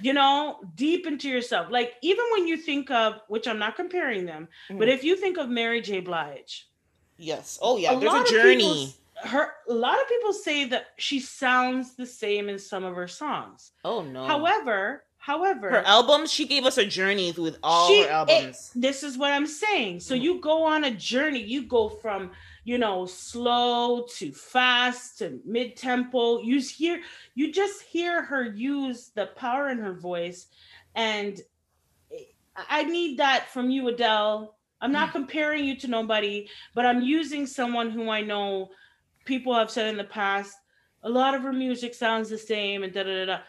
You 0.01 0.13
know, 0.13 0.59
deep 0.75 1.05
into 1.05 1.27
yourself. 1.29 1.67
Like 1.69 1.93
even 2.01 2.23
when 2.31 2.47
you 2.47 2.57
think 2.57 2.89
of, 2.91 3.15
which 3.27 3.47
I'm 3.47 3.59
not 3.59 3.75
comparing 3.75 4.25
them, 4.25 4.47
but 4.69 4.87
Mhm. 4.87 4.93
if 4.93 5.03
you 5.03 5.15
think 5.15 5.37
of 5.37 5.49
Mary 5.49 5.81
J. 5.81 5.99
Blige, 5.99 6.67
Yes. 7.17 7.59
Oh 7.61 7.77
yeah. 7.77 7.93
a 7.93 7.99
There's 7.99 8.13
a 8.13 8.31
journey. 8.31 8.57
people- 8.57 9.29
her 9.29 9.53
a 9.69 9.73
lot 9.73 10.01
of 10.01 10.07
people 10.07 10.33
say 10.33 10.63
that 10.65 10.87
she 10.97 11.19
sounds 11.19 11.95
the 11.95 12.05
same 12.05 12.49
in 12.49 12.57
some 12.57 12.83
of 12.83 12.95
her 12.95 13.07
songs. 13.07 13.71
Oh 13.85 14.01
no. 14.01 14.25
However, 14.25 15.03
however, 15.17 15.69
her 15.69 15.83
albums, 15.85 16.31
she 16.31 16.47
gave 16.47 16.65
us 16.65 16.77
a 16.79 16.85
journey 16.85 17.31
with 17.33 17.59
all 17.61 17.87
She- 17.89 18.01
her 18.03 18.09
albums. 18.09 18.71
this 18.73 19.03
is 19.03 19.17
what 19.19 19.31
I'm 19.31 19.45
saying. 19.45 19.99
So 19.99 20.15
Mhm. 20.15 20.21
you 20.21 20.39
go 20.41 20.63
on 20.63 20.83
a 20.85 20.91
journey. 20.91 21.43
You 21.43 21.63
go 21.63 21.89
from 21.89 22.31
you 22.63 22.77
know 22.77 23.05
slow 23.05 24.05
to 24.17 24.31
fast 24.31 25.19
to 25.19 25.39
mid 25.45 25.75
tempo. 25.75 26.41
You 26.41 26.59
hear 26.59 27.01
you 27.35 27.51
just 27.51 27.81
hear 27.83 28.21
her 28.23 28.43
use 28.43 29.11
the 29.15 29.27
power 29.27 29.69
in 29.69 29.79
her 29.79 29.93
voice, 29.93 30.47
and 30.95 31.39
I- 32.55 32.81
I 32.81 32.83
need 32.83 33.17
that 33.19 33.49
from 33.49 33.69
you, 33.69 33.87
Adele. 33.87 34.55
I'm 34.81 34.91
not 34.91 35.09
mm. 35.09 35.13
comparing 35.13 35.63
you 35.63 35.75
to 35.77 35.87
nobody, 35.87 36.49
but 36.75 36.85
I'm 36.85 37.01
using 37.01 37.47
someone 37.47 37.91
who 37.91 38.09
I 38.09 38.21
know 38.21 38.71
people 39.25 39.53
have 39.53 39.71
said 39.71 39.87
in 39.87 39.97
the 39.97 40.03
past. 40.03 40.55
A 41.03 41.09
lot 41.09 41.33
of 41.33 41.41
her 41.43 41.53
music 41.53 41.93
sounds 41.93 42.29
the 42.29 42.37
same, 42.37 42.83
and 42.83 42.93
da 42.93 43.03
da 43.03 43.25
da. 43.25 43.25
da 43.25 43.39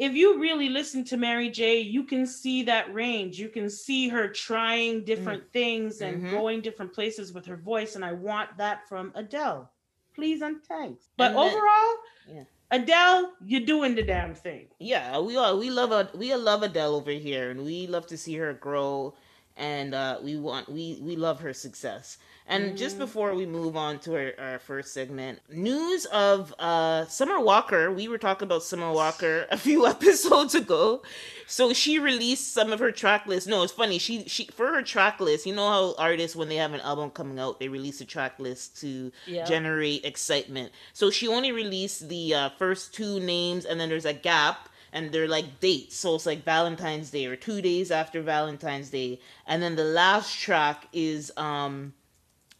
if 0.00 0.14
you 0.14 0.40
really 0.40 0.70
listen 0.70 1.04
to 1.04 1.16
Mary 1.18 1.50
J, 1.50 1.78
you 1.80 2.04
can 2.04 2.26
see 2.26 2.62
that 2.64 2.92
range. 2.92 3.38
You 3.38 3.50
can 3.50 3.68
see 3.68 4.08
her 4.08 4.26
trying 4.28 5.04
different 5.04 5.44
things 5.52 6.00
and 6.00 6.22
Mhm. 6.24 6.30
going 6.30 6.60
different 6.62 6.92
places 6.94 7.32
with 7.34 7.44
her 7.46 7.56
voice. 7.56 7.96
And 7.96 8.04
I 8.04 8.12
want 8.12 8.56
that 8.56 8.88
from 8.88 9.12
Adele. 9.14 9.70
Please 10.14 10.40
and 10.40 10.64
thanks. 10.64 11.10
But 11.18 11.32
And 11.32 11.36
then- 11.38 11.46
overall, 11.54 11.96
Yeah. 12.34 12.44
Adele, 12.70 13.32
you're 13.44 13.66
doing 13.74 13.94
the 13.94 14.02
damn 14.02 14.34
thing. 14.34 14.68
yeah, 14.78 15.18
we 15.20 15.36
are. 15.36 15.54
we 15.56 15.68
love 15.70 16.14
we 16.14 16.34
love 16.34 16.62
Adele 16.62 16.94
over 16.94 17.10
here, 17.10 17.50
and 17.50 17.64
we 17.64 17.86
love 17.86 18.06
to 18.06 18.16
see 18.16 18.34
her 18.36 18.54
grow, 18.54 19.14
and 19.56 19.94
uh, 19.94 20.18
we 20.22 20.36
want 20.36 20.68
we 20.68 20.98
we 21.02 21.14
love 21.16 21.40
her 21.40 21.52
success. 21.52 22.16
And 22.50 22.76
just 22.76 22.96
Mhm. 22.96 23.00
before 23.06 23.34
we 23.34 23.46
move 23.46 23.76
on 23.76 24.00
to 24.00 24.14
our, 24.16 24.32
our 24.38 24.58
first 24.58 24.92
segment, 24.92 25.38
news 25.48 26.04
of 26.06 26.52
uh, 26.58 27.06
Summer 27.06 27.38
Walker. 27.38 27.92
We 27.92 28.08
were 28.08 28.18
talking 28.18 28.46
about 28.46 28.64
Summer 28.64 28.92
Walker 28.92 29.46
a 29.50 29.56
few 29.66 29.86
episodes 29.86 30.54
ago. 30.56 31.02
So 31.46 31.72
she 31.72 31.98
released 32.00 32.52
some 32.52 32.72
of 32.72 32.80
her 32.80 32.90
track 32.90 33.26
list. 33.26 33.46
No, 33.46 33.62
it's 33.62 33.72
funny. 33.72 33.98
She 33.98 34.24
she 34.28 34.46
for 34.46 34.74
her 34.74 34.82
track 34.82 35.20
list. 35.20 35.46
You 35.46 35.54
know 35.54 35.68
how 35.68 35.94
artists 35.96 36.34
when 36.36 36.48
they 36.48 36.56
have 36.56 36.74
an 36.74 36.80
album 36.80 37.10
coming 37.10 37.38
out, 37.38 37.60
they 37.60 37.68
release 37.68 38.00
a 38.00 38.04
track 38.04 38.38
list 38.40 38.80
to 38.80 39.12
Yeah. 39.26 39.44
generate 39.44 40.04
excitement. 40.04 40.72
So 40.92 41.10
she 41.10 41.28
only 41.28 41.52
released 41.52 42.08
the 42.08 42.34
uh, 42.34 42.48
first 42.58 42.92
two 42.92 43.20
names, 43.20 43.64
and 43.64 43.78
then 43.80 43.88
there's 43.88 44.04
a 44.04 44.12
gap, 44.12 44.68
and 44.92 45.12
they're 45.12 45.28
like 45.28 45.60
dates. 45.60 45.96
So 45.96 46.16
it's 46.16 46.26
like 46.26 46.42
Valentine's 46.44 47.10
Day 47.10 47.26
or 47.26 47.36
two 47.36 47.62
days 47.62 47.92
after 47.92 48.22
Valentine's 48.22 48.90
Day. 48.90 49.20
And 49.46 49.62
then 49.62 49.76
the 49.76 49.84
last 49.84 50.36
track 50.36 50.88
is 50.92 51.30
um 51.36 51.94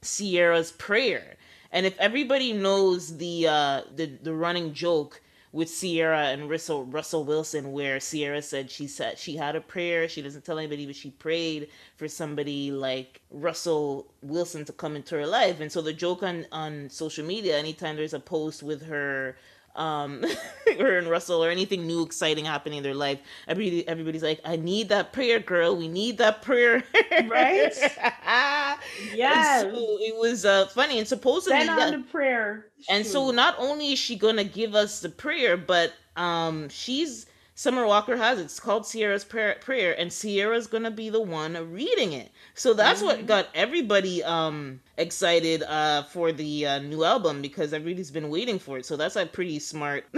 Ciara's 0.03 0.73
prayer. 0.73 1.37
And 1.73 1.87
if 1.87 1.99
everybody 1.99 2.53
knows 2.53 3.17
the 3.19 3.47
uh 3.47 3.83
the, 3.95 4.07
the 4.23 4.35
running 4.35 4.75
joke 4.75 5.21
with 5.53 5.69
Ciara 5.81 6.29
and 6.29 6.49
Russell 6.49 6.85
Russell 6.85 7.25
Wilson, 7.25 7.73
where 7.73 7.99
Ciara 7.99 8.41
said 8.43 8.71
she 8.71 8.87
said 8.87 9.19
she 9.19 9.37
had 9.37 9.57
a 9.57 9.61
prayer. 9.61 10.09
She 10.09 10.23
doesn't 10.23 10.45
tell 10.45 10.59
anybody, 10.59 10.87
but 10.87 10.97
she 10.97 11.11
prayed 11.11 11.69
for 11.97 12.09
somebody 12.09 12.71
like 12.71 13.21
Russell 13.31 14.13
Wilson 14.23 14.65
to 14.67 14.73
come 14.73 14.95
into 14.97 15.17
her 15.17 15.27
life. 15.27 15.61
And 15.61 15.71
so 15.71 15.83
the 15.83 15.93
joke 15.93 16.23
on 16.23 16.47
on 16.53 16.89
social 16.91 17.25
media, 17.27 17.59
anytime 17.59 17.97
there's 17.97 18.15
a 18.15 18.21
post 18.21 18.63
with 18.63 18.87
her 18.87 19.37
um 19.77 20.25
her 20.79 20.99
and 20.99 21.09
Russell 21.09 21.45
or 21.45 21.51
anything 21.51 21.87
new 21.87 22.03
exciting 22.03 22.45
happening 22.45 22.79
in 22.79 22.83
their 22.83 22.95
life 22.95 23.21
everybody 23.47 23.87
everybody's 23.89 24.23
like 24.23 24.41
I 24.45 24.57
need 24.57 24.89
that 24.89 25.13
prayer 25.13 25.39
girl. 25.39 25.77
We 25.77 25.89
need 25.89 26.19
that 26.19 26.43
prayer. 26.43 26.83
Right? 27.29 27.73
Yeah 29.13 29.61
so 29.63 29.69
it 30.01 30.17
was 30.17 30.45
uh 30.45 30.67
funny. 30.67 30.99
And 30.99 31.07
supposedly 31.09 31.59
Send 31.67 31.71
on 31.71 31.91
the 31.93 32.07
prayer. 32.09 32.67
and 32.89 33.07
so 33.07 33.31
not 33.31 33.55
only 33.59 33.93
is 33.93 33.99
she 33.99 34.17
gonna 34.17 34.45
give 34.45 34.75
us 34.75 35.01
the 35.01 35.09
prayer 35.11 35.57
but 35.57 35.93
um 36.17 36.69
she's 36.69 37.27
Summer 37.61 37.87
Walker 37.87 38.17
has 38.17 38.39
it. 38.39 38.45
It's 38.45 38.59
called 38.59 38.87
Ciara's 38.87 39.23
prayer, 39.23 39.59
prayer, 39.61 39.95
and 40.01 40.11
Ciara's 40.11 40.67
gonna 40.67 40.91
be 40.91 41.11
the 41.11 41.21
one 41.21 41.53
reading 41.71 42.15
it. 42.15 42.33
So 42.55 42.73
that's 42.73 43.01
mm-hmm. 43.01 43.19
what 43.19 43.27
got 43.27 43.49
everybody 43.55 44.25
um 44.25 44.81
excited 44.97 45.63
uh 45.65 46.05
for 46.05 46.33
the 46.33 46.67
uh, 46.67 46.79
new 46.79 47.05
album 47.05 47.43
because 47.43 47.75
everybody's 47.75 48.11
been 48.11 48.31
waiting 48.31 48.59
for 48.59 48.79
it. 48.79 48.87
So 48.87 48.97
that's 48.97 49.15
a 49.17 49.27
pretty 49.27 49.59
smart. 49.59 50.07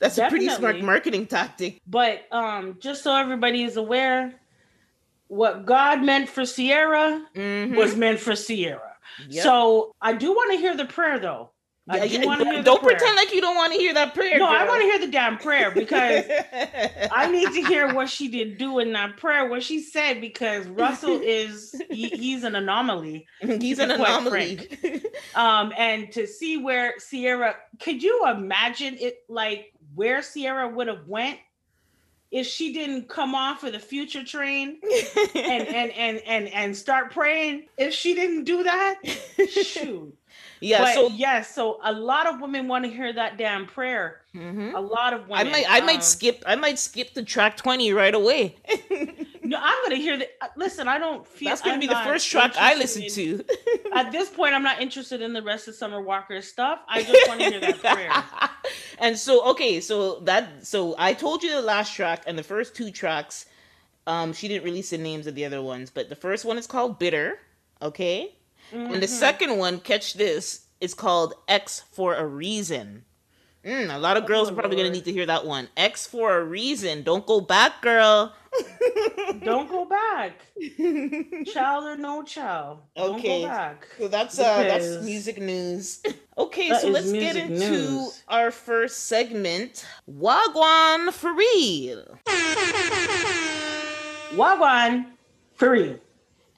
that's 0.00 0.16
Definitely. 0.16 0.24
a 0.24 0.28
pretty 0.28 0.48
smart 0.48 0.80
marketing 0.80 1.28
tactic. 1.28 1.80
But 1.86 2.26
um, 2.32 2.78
just 2.80 3.04
so 3.04 3.14
everybody 3.14 3.62
is 3.62 3.76
aware, 3.76 4.34
what 5.28 5.66
God 5.66 6.02
meant 6.02 6.28
for 6.28 6.44
Ciara 6.44 7.24
mm-hmm. 7.32 7.76
was 7.76 7.94
meant 7.94 8.18
for 8.18 8.34
Ciara. 8.34 8.96
Yep. 9.28 9.44
So 9.44 9.94
I 10.02 10.14
do 10.14 10.32
want 10.32 10.50
to 10.50 10.58
hear 10.58 10.76
the 10.76 10.86
prayer 10.86 11.20
though. 11.20 11.50
I 11.90 12.06
do 12.06 12.22
don't, 12.22 12.64
don't 12.64 12.82
pretend 12.82 13.16
like 13.16 13.34
you 13.34 13.40
don't 13.40 13.56
want 13.56 13.72
to 13.72 13.78
hear 13.78 13.92
that 13.94 14.14
prayer. 14.14 14.38
No, 14.38 14.46
girl. 14.46 14.56
I 14.56 14.64
want 14.66 14.80
to 14.80 14.86
hear 14.86 14.98
the 14.98 15.08
damn 15.08 15.38
prayer 15.38 15.70
because 15.70 16.24
I 17.12 17.30
need 17.30 17.52
to 17.52 17.66
hear 17.66 17.92
what 17.92 18.08
she 18.08 18.28
did 18.28 18.58
do 18.58 18.78
in 18.78 18.92
that 18.92 19.16
prayer, 19.16 19.48
what 19.48 19.62
she 19.62 19.80
said, 19.80 20.20
because 20.20 20.66
Russell 20.68 21.20
is 21.22 21.80
he, 21.90 22.08
he's 22.10 22.44
an 22.44 22.54
anomaly. 22.54 23.26
He's 23.40 23.78
an 23.80 23.90
anomaly. 23.90 24.68
um, 25.34 25.72
and 25.76 26.12
to 26.12 26.26
see 26.26 26.58
where 26.58 26.94
Ciara, 27.10 27.56
could 27.80 28.02
you 28.02 28.26
imagine 28.28 28.96
it 29.00 29.24
like 29.28 29.72
where 29.94 30.22
Ciara 30.22 30.68
would 30.68 30.86
have 30.86 31.08
went 31.08 31.38
if 32.30 32.46
she 32.46 32.72
didn't 32.72 33.08
come 33.08 33.34
off 33.34 33.64
of 33.64 33.72
the 33.72 33.80
future 33.80 34.22
train 34.22 34.78
and 35.34 35.66
and 35.66 35.90
and 35.90 36.18
and 36.24 36.48
and 36.48 36.76
start 36.76 37.10
praying? 37.10 37.66
If 37.76 37.94
she 37.94 38.14
didn't 38.14 38.44
do 38.44 38.62
that, 38.62 39.00
shoot. 39.50 40.16
Yeah. 40.60 40.84
But 40.84 40.94
so 40.94 41.08
yes, 41.08 41.54
so 41.54 41.80
a 41.82 41.92
lot 41.92 42.26
of 42.26 42.40
women 42.40 42.68
want 42.68 42.84
to 42.84 42.90
hear 42.90 43.12
that 43.12 43.38
damn 43.38 43.66
prayer. 43.66 44.20
Mm-hmm. 44.34 44.74
A 44.74 44.80
lot 44.80 45.12
of 45.14 45.28
women. 45.28 45.48
I 45.48 45.50
might, 45.50 45.70
I 45.70 45.78
um, 45.80 45.86
might 45.86 46.04
skip, 46.04 46.42
I 46.46 46.54
might 46.54 46.78
skip 46.78 47.14
the 47.14 47.22
track 47.22 47.56
twenty 47.56 47.92
right 47.92 48.14
away. 48.14 48.56
no, 49.42 49.58
I'm 49.60 49.82
gonna 49.82 49.96
hear 49.96 50.18
the. 50.18 50.28
Uh, 50.40 50.48
listen, 50.56 50.86
I 50.86 50.98
don't 50.98 51.26
feel 51.26 51.48
that's 51.48 51.62
gonna 51.62 51.74
I'm 51.74 51.80
be 51.80 51.86
the 51.86 52.00
first 52.04 52.28
track 52.30 52.52
I 52.56 52.74
listen 52.74 53.04
in, 53.04 53.10
to. 53.10 53.44
at 53.94 54.12
this 54.12 54.28
point, 54.28 54.54
I'm 54.54 54.62
not 54.62 54.80
interested 54.80 55.22
in 55.22 55.32
the 55.32 55.42
rest 55.42 55.66
of 55.66 55.74
Summer 55.74 56.00
Walker's 56.00 56.46
stuff. 56.46 56.80
I 56.88 57.02
just 57.02 57.28
want 57.28 57.40
to 57.40 57.50
hear 57.50 57.60
that 57.60 57.78
prayer. 57.80 58.12
and 58.98 59.18
so, 59.18 59.50
okay, 59.50 59.80
so 59.80 60.20
that, 60.20 60.66
so 60.66 60.94
I 60.98 61.14
told 61.14 61.42
you 61.42 61.50
the 61.50 61.62
last 61.62 61.94
track 61.94 62.22
and 62.26 62.38
the 62.38 62.42
first 62.42 62.74
two 62.74 62.90
tracks. 62.90 63.46
Um, 64.06 64.32
she 64.32 64.48
didn't 64.48 64.64
release 64.64 64.90
the 64.90 64.98
names 64.98 65.26
of 65.26 65.34
the 65.34 65.44
other 65.44 65.62
ones, 65.62 65.90
but 65.90 66.08
the 66.08 66.16
first 66.16 66.44
one 66.44 66.58
is 66.58 66.66
called 66.66 66.98
Bitter. 66.98 67.38
Okay. 67.82 68.34
Mm-hmm. 68.72 68.94
And 68.94 69.02
the 69.02 69.06
mm-hmm. 69.06 69.14
second 69.14 69.58
one, 69.58 69.80
catch 69.80 70.14
this, 70.14 70.66
is 70.80 70.94
called 70.94 71.34
X 71.48 71.82
for 71.92 72.14
a 72.14 72.26
Reason. 72.26 73.04
Mm, 73.64 73.94
a 73.94 73.98
lot 73.98 74.16
of 74.16 74.24
girls 74.24 74.48
oh, 74.48 74.52
are 74.52 74.54
probably 74.54 74.76
going 74.76 74.90
to 74.90 74.92
need 74.92 75.04
to 75.04 75.12
hear 75.12 75.26
that 75.26 75.44
one. 75.44 75.68
X 75.76 76.06
for 76.06 76.38
a 76.38 76.44
reason. 76.44 77.02
Don't 77.02 77.26
go 77.26 77.42
back, 77.42 77.82
girl. 77.82 78.34
Don't 79.44 79.68
go 79.68 79.84
back. 79.84 80.40
child 81.52 81.84
or 81.84 81.96
no 81.96 82.22
child. 82.22 82.78
Okay. 82.96 83.42
So 83.98 84.08
that's 84.08 84.38
uh 84.38 84.62
that's 84.62 85.02
music 85.04 85.38
news. 85.38 86.02
Okay, 86.38 86.70
so 86.80 86.88
let's 86.88 87.12
get 87.12 87.36
into 87.36 87.70
news. 87.70 88.22
our 88.26 88.50
first 88.50 89.04
segment. 89.04 89.84
Wagwan 90.10 91.12
for 91.12 91.34
real. 91.34 92.18
Wagwan 94.32 95.04
for 95.52 95.72
real. 95.72 95.98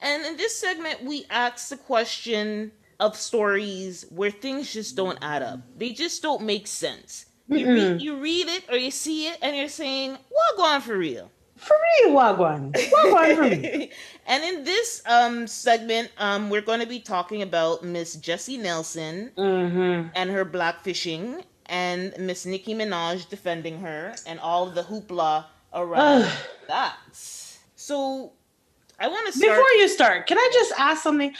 And 0.03 0.25
in 0.25 0.35
this 0.35 0.59
segment, 0.59 1.03
we 1.03 1.25
ask 1.29 1.69
the 1.69 1.77
question 1.77 2.73
of 2.99 3.15
stories 3.15 4.05
where 4.09 4.31
things 4.31 4.71
just 4.71 4.97
don't 4.97 5.17
add 5.21 5.41
up. 5.41 5.61
They 5.77 5.91
just 5.91 6.21
don't 6.21 6.43
make 6.43 6.67
sense. 6.67 7.25
You, 7.47 7.73
read, 7.73 8.01
you 8.01 8.17
read 8.17 8.47
it 8.47 8.65
or 8.69 8.77
you 8.77 8.91
see 8.91 9.27
it 9.27 9.37
and 9.41 9.55
you're 9.55 9.69
saying, 9.69 10.17
Wagwan 10.57 10.81
for 10.81 10.97
real. 10.97 11.31
For 11.55 11.75
real, 12.01 12.13
Wagwan. 12.13 12.73
Wagwan 12.73 13.35
for 13.35 13.41
real. 13.41 13.87
and 14.27 14.43
in 14.43 14.63
this 14.65 15.01
um, 15.05 15.47
segment, 15.47 16.11
um, 16.17 16.49
we're 16.49 16.61
going 16.61 16.81
to 16.81 16.87
be 16.87 16.99
talking 16.99 17.41
about 17.41 17.83
Miss 17.83 18.15
Jesy 18.15 18.57
Nelson 18.57 19.31
mm-hmm. 19.37 20.09
and 20.15 20.29
her 20.29 20.43
blackfishing 20.43 21.43
and 21.67 22.13
Miss 22.19 22.45
Nicki 22.45 22.73
Minaj 22.73 23.29
defending 23.29 23.79
her 23.79 24.15
and 24.25 24.39
all 24.39 24.65
the 24.65 24.83
hoopla 24.83 25.45
around 25.73 26.29
that. 26.67 26.97
So 27.75 28.33
I 29.03 29.07
want 29.09 29.25
to 29.27 29.37
start. 29.37 29.51
Before 29.51 29.69
you 29.71 29.89
start, 29.89 30.27
can 30.27 30.37
I 30.37 30.49
just 30.53 30.71
ask 30.77 31.03
something? 31.03 31.33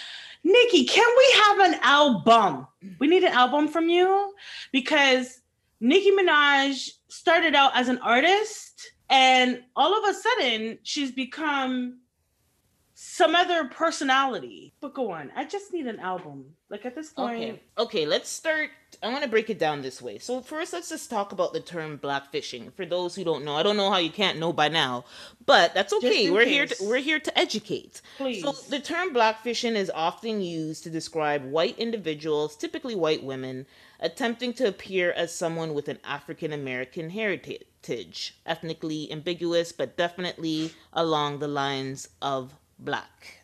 Nicki, 0.43 0.83
can 0.83 1.07
we 1.17 1.41
have 1.45 1.59
an 1.71 1.79
album? 1.81 2.67
We 2.99 3.07
need 3.07 3.23
an 3.23 3.31
album 3.31 3.69
from 3.69 3.87
you 3.87 4.33
because 4.73 5.39
Nicki 5.79 6.11
Minaj 6.11 6.89
started 7.07 7.55
out 7.55 7.71
as 7.73 7.87
an 7.87 7.99
artist 7.99 8.91
and 9.09 9.63
all 9.77 9.97
of 9.97 10.09
a 10.09 10.13
sudden 10.13 10.77
she's 10.83 11.13
become 11.13 11.99
some 12.95 13.33
other 13.33 13.69
personality. 13.69 14.73
But 14.81 14.93
go 14.93 15.11
on. 15.11 15.31
I 15.33 15.45
just 15.45 15.71
need 15.71 15.87
an 15.87 16.01
album. 16.01 16.43
Like 16.73 16.87
at 16.87 16.95
this 16.95 17.11
point. 17.11 17.35
Okay. 17.35 17.59
Okay, 17.77 18.05
let's 18.07 18.27
start. 18.27 18.71
I 19.03 19.09
want 19.09 19.21
to 19.21 19.29
break 19.29 19.51
it 19.51 19.59
down 19.59 19.83
this 19.83 20.01
way. 20.01 20.17
So 20.17 20.41
first 20.41 20.73
let's 20.73 20.89
just 20.89 21.07
talk 21.07 21.31
about 21.31 21.53
the 21.53 21.59
term 21.59 21.99
blackfishing. 21.99 22.73
For 22.73 22.83
those 22.83 23.13
who 23.13 23.23
don't 23.23 23.45
know. 23.45 23.53
I 23.53 23.61
don't 23.61 23.77
know 23.77 23.91
how 23.91 23.99
you 23.99 24.09
can't 24.09 24.39
know 24.39 24.51
by 24.51 24.69
now, 24.69 25.05
but 25.45 25.75
that's 25.75 25.93
okay. 25.93 26.31
We're 26.31 26.45
case. 26.45 26.51
here 26.51 26.65
to 26.65 26.75
we're 26.85 26.97
here 26.97 27.19
to 27.19 27.37
educate. 27.37 28.01
Please. 28.17 28.41
So 28.41 28.53
the 28.71 28.79
term 28.79 29.13
blackfishing 29.13 29.75
is 29.75 29.91
often 29.93 30.41
used 30.41 30.83
to 30.85 30.89
describe 30.89 31.45
white 31.45 31.77
individuals, 31.77 32.55
typically 32.55 32.95
white 32.95 33.23
women, 33.23 33.67
attempting 33.99 34.51
to 34.53 34.67
appear 34.67 35.11
as 35.11 35.31
someone 35.31 35.75
with 35.75 35.87
an 35.89 35.99
African 36.03 36.51
American 36.51 37.11
heritage, 37.11 38.35
ethnically 38.47 39.11
ambiguous, 39.11 39.71
but 39.71 39.95
definitely 39.95 40.73
along 40.91 41.37
the 41.37 41.47
lines 41.47 42.09
of 42.19 42.55
black. 42.79 43.43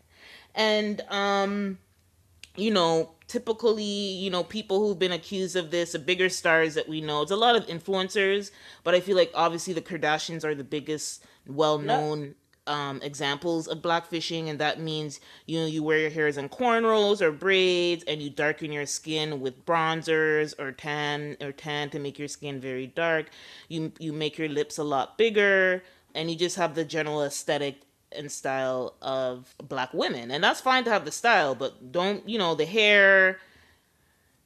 And 0.55 1.01
um 1.11 1.77
you 2.55 2.71
know, 2.71 3.11
typically, 3.27 3.83
you 3.83 4.29
know, 4.29 4.43
people 4.43 4.79
who've 4.79 4.99
been 4.99 5.11
accused 5.11 5.55
of 5.55 5.71
this, 5.71 5.93
the 5.93 5.99
bigger 5.99 6.29
stars 6.29 6.73
that 6.73 6.89
we 6.89 6.99
know, 7.01 7.21
it's 7.21 7.31
a 7.31 7.35
lot 7.35 7.55
of 7.55 7.67
influencers, 7.67 8.51
but 8.83 8.95
I 8.95 8.99
feel 8.99 9.15
like 9.15 9.31
obviously 9.33 9.73
the 9.73 9.81
Kardashians 9.81 10.43
are 10.43 10.55
the 10.55 10.63
biggest 10.63 11.23
well-known 11.47 12.21
yep. 12.21 12.35
um, 12.67 13.01
examples 13.01 13.67
of 13.67 13.81
blackfishing, 13.81 14.49
and 14.49 14.59
that 14.59 14.79
means 14.79 15.19
you 15.45 15.59
know 15.59 15.65
you 15.65 15.83
wear 15.83 15.99
your 15.99 16.09
hairs 16.09 16.37
in 16.37 16.49
cornrows 16.49 17.21
or 17.21 17.31
braids, 17.31 18.03
and 18.05 18.21
you 18.21 18.29
darken 18.29 18.71
your 18.71 18.85
skin 18.85 19.39
with 19.39 19.65
bronzers 19.65 20.53
or 20.59 20.71
tan 20.71 21.37
or 21.41 21.51
tan 21.51 21.89
to 21.91 21.99
make 21.99 22.19
your 22.19 22.27
skin 22.27 22.59
very 22.59 22.87
dark. 22.87 23.29
You 23.67 23.91
you 23.99 24.11
make 24.11 24.37
your 24.37 24.49
lips 24.49 24.77
a 24.77 24.83
lot 24.83 25.17
bigger, 25.17 25.83
and 26.13 26.29
you 26.29 26.35
just 26.35 26.57
have 26.57 26.75
the 26.75 26.85
general 26.85 27.23
aesthetic 27.23 27.81
and 28.11 28.31
style 28.31 28.95
of 29.01 29.53
black 29.67 29.93
women. 29.93 30.31
And 30.31 30.43
that's 30.43 30.61
fine 30.61 30.83
to 30.85 30.89
have 30.89 31.05
the 31.05 31.11
style, 31.11 31.55
but 31.55 31.91
don't, 31.91 32.27
you 32.27 32.37
know, 32.37 32.55
the 32.55 32.65
hair, 32.65 33.39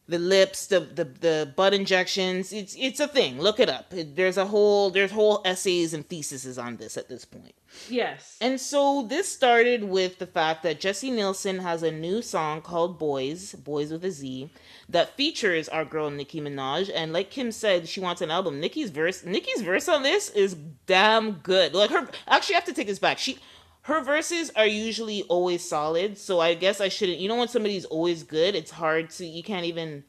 the 0.08 0.20
lips, 0.20 0.68
the 0.68 0.82
the, 0.82 1.06
the 1.06 1.54
butt 1.56 1.74
injections, 1.74 2.52
it's 2.52 2.76
it's 2.78 3.00
a 3.00 3.08
thing. 3.08 3.40
Look 3.40 3.60
it 3.60 3.70
up. 3.70 3.86
There's 3.92 4.38
a 4.38 4.46
whole 4.46 4.90
there's 4.90 5.12
whole 5.12 5.42
essays 5.46 5.94
and 5.94 6.08
theses 6.08 6.58
on 6.58 6.76
this 6.76 6.98
at 6.98 7.08
this 7.08 7.24
point. 7.24 7.56
Yes. 7.90 8.38
And 8.42 8.60
so 8.60 9.04
this 9.04 9.32
started 9.32 9.86
with 9.86 10.20
the 10.20 10.28
fact 10.28 10.62
that 10.64 10.80
Jesy 10.80 11.10
Nelson 11.10 11.60
has 11.60 11.84
a 11.84 11.92
new 11.92 12.22
song 12.22 12.62
called 12.62 13.00
Boys, 13.00 13.54
Boys 13.54 13.92
with 13.92 14.06
a 14.06 14.12
Z, 14.12 14.52
that 14.90 15.16
features 15.16 15.70
our 15.70 15.86
girl 15.86 16.10
Nicki 16.12 16.40
Minaj. 16.42 16.92
And 16.94 17.14
like 17.14 17.32
Kim 17.32 17.52
said, 17.52 17.88
she 17.88 18.00
wants 18.00 18.22
an 18.22 18.30
album. 18.30 18.60
Nicki's 18.60 18.90
verse 18.90 19.24
Nicki's 19.24 19.62
verse 19.62 19.88
on 19.88 20.04
this 20.04 20.30
is 20.32 20.56
damn 20.86 21.34
good. 21.34 21.74
Like 21.74 21.92
her 21.92 22.10
actually 22.28 22.56
I 22.56 22.58
have 22.58 22.66
to 22.66 22.74
take 22.74 22.88
this 22.88 23.00
back. 23.00 23.18
She 23.18 23.40
her 23.84 24.02
verses 24.02 24.50
are 24.56 24.66
usually 24.66 25.24
always 25.24 25.68
solid, 25.68 26.18
so 26.18 26.40
I 26.40 26.54
guess 26.54 26.80
I 26.80 26.90
shouldn't. 26.90 27.20
You 27.20 27.28
know, 27.28 27.36
when 27.36 27.50
somebody's 27.50 27.86
always 27.86 28.24
good, 28.24 28.56
it's 28.56 28.72
hard 28.72 29.10
to. 29.12 29.26
You 29.26 29.44
can't 29.44 29.66
even 29.66 30.06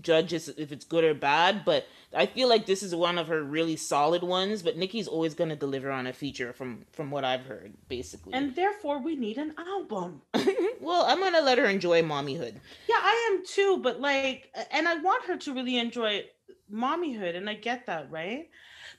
judge 0.00 0.32
if 0.32 0.72
it's 0.72 0.84
good 0.84 1.04
or 1.04 1.14
bad, 1.14 1.64
but 1.64 1.86
I 2.14 2.26
feel 2.26 2.48
like 2.48 2.66
this 2.66 2.82
is 2.82 2.94
one 2.94 3.18
of 3.18 3.26
her 3.26 3.42
really 3.42 3.76
solid 3.76 4.22
ones. 4.22 4.62
But 4.62 4.76
Nicki's 4.76 5.08
always 5.08 5.34
going 5.34 5.50
to 5.50 5.56
deliver 5.56 5.90
on 5.90 6.06
a 6.06 6.12
feature 6.12 6.52
from 6.52 6.84
from 6.92 7.10
what 7.10 7.24
I've 7.24 7.44
heard, 7.44 7.72
basically. 7.88 8.34
And 8.34 8.54
therefore, 8.54 9.02
we 9.02 9.16
need 9.16 9.38
an 9.38 9.54
album. 9.58 10.22
well, 10.80 11.06
I'm 11.06 11.18
gonna 11.18 11.40
let 11.40 11.58
her 11.58 11.66
enjoy 11.66 12.02
mommyhood. 12.02 12.54
Yeah, 12.88 13.00
I 13.00 13.30
am 13.32 13.44
too. 13.44 13.78
But 13.82 14.00
like, 14.00 14.54
and 14.70 14.86
I 14.86 14.94
want 14.98 15.24
her 15.24 15.36
to 15.36 15.52
really 15.52 15.76
enjoy 15.76 16.24
mommyhood, 16.72 17.34
and 17.36 17.50
I 17.50 17.54
get 17.54 17.86
that, 17.86 18.12
right? 18.12 18.48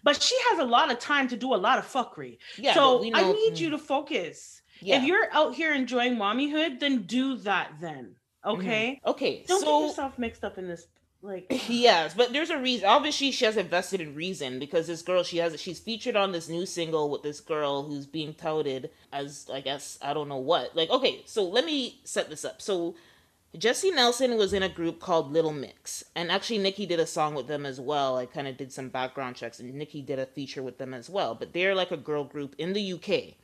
But 0.07 0.23
she 0.23 0.37
has 0.51 0.59
a 0.59 0.63
lot 0.63 0.89
of 0.89 0.99
time 0.99 1.27
to 1.27 1.35
do 1.35 1.53
a 1.53 1.59
lot 1.59 1.79
of 1.79 1.85
fuckery. 1.85 2.37
Yeah. 2.57 2.73
So 2.75 3.01
know, 3.01 3.11
I 3.13 3.29
need 3.29 3.59
you 3.59 3.67
mm. 3.67 3.71
to 3.71 3.77
focus. 3.77 4.61
Yeah. 4.79 4.99
If 5.01 5.03
you're 5.03 5.27
out 5.33 5.53
here 5.53 5.73
enjoying 5.73 6.15
mommyhood, 6.15 6.79
then 6.79 7.01
do 7.01 7.35
that 7.39 7.73
then. 7.81 8.15
Okay. 8.45 9.01
Mm-hmm. 9.01 9.09
Okay. 9.09 9.43
Don't 9.45 9.59
so, 9.59 9.81
get 9.81 9.87
yourself 9.87 10.17
mixed 10.17 10.45
up 10.45 10.57
in 10.57 10.69
this. 10.69 10.87
Like 11.21 11.47
yes, 11.67 12.13
but 12.13 12.31
there's 12.31 12.51
a 12.51 12.57
reason. 12.57 12.87
Obviously, 12.87 13.31
she 13.31 13.43
has 13.43 13.57
invested 13.57 13.99
in 13.99 14.15
reason 14.15 14.59
because 14.59 14.87
this 14.87 15.01
girl 15.01 15.23
she 15.23 15.39
has 15.39 15.59
she's 15.59 15.79
featured 15.79 16.15
on 16.15 16.31
this 16.31 16.47
new 16.47 16.65
single 16.65 17.09
with 17.09 17.23
this 17.23 17.41
girl 17.41 17.83
who's 17.83 18.05
being 18.05 18.33
touted 18.33 18.91
as 19.11 19.49
I 19.53 19.59
guess 19.59 19.99
I 20.01 20.13
don't 20.13 20.29
know 20.29 20.37
what. 20.37 20.73
Like 20.73 20.89
okay, 20.89 21.23
so 21.25 21.43
let 21.43 21.65
me 21.65 21.99
set 22.05 22.29
this 22.29 22.45
up. 22.45 22.61
So 22.61 22.95
Jesy 23.57 23.89
Nelson 23.89 24.37
was 24.37 24.53
in 24.53 24.61
a 24.61 24.69
group 24.69 24.99
called 24.99 25.31
Little 25.31 25.53
Mix, 25.53 26.03
and 26.15 26.31
actually 26.31 26.59
Nicki 26.59 26.85
did 26.85 26.99
a 26.99 27.07
song 27.07 27.33
with 27.33 27.47
them 27.47 27.65
as 27.65 27.79
well. 27.79 28.17
I 28.17 28.25
kind 28.25 28.47
of 28.47 28.55
did 28.55 28.71
some 28.71 28.89
background 28.89 29.35
checks, 29.35 29.59
and 29.59 29.73
Nicki 29.73 30.01
did 30.01 30.19
a 30.19 30.25
feature 30.25 30.61
with 30.61 30.77
them 30.77 30.93
as 30.93 31.09
well. 31.09 31.33
But 31.33 31.53
they're 31.53 31.73
like 31.73 31.91
a 31.91 31.97
girl 31.97 32.23
group 32.23 32.53
in 32.57 32.73
the 32.73 32.93
UK 32.93 33.35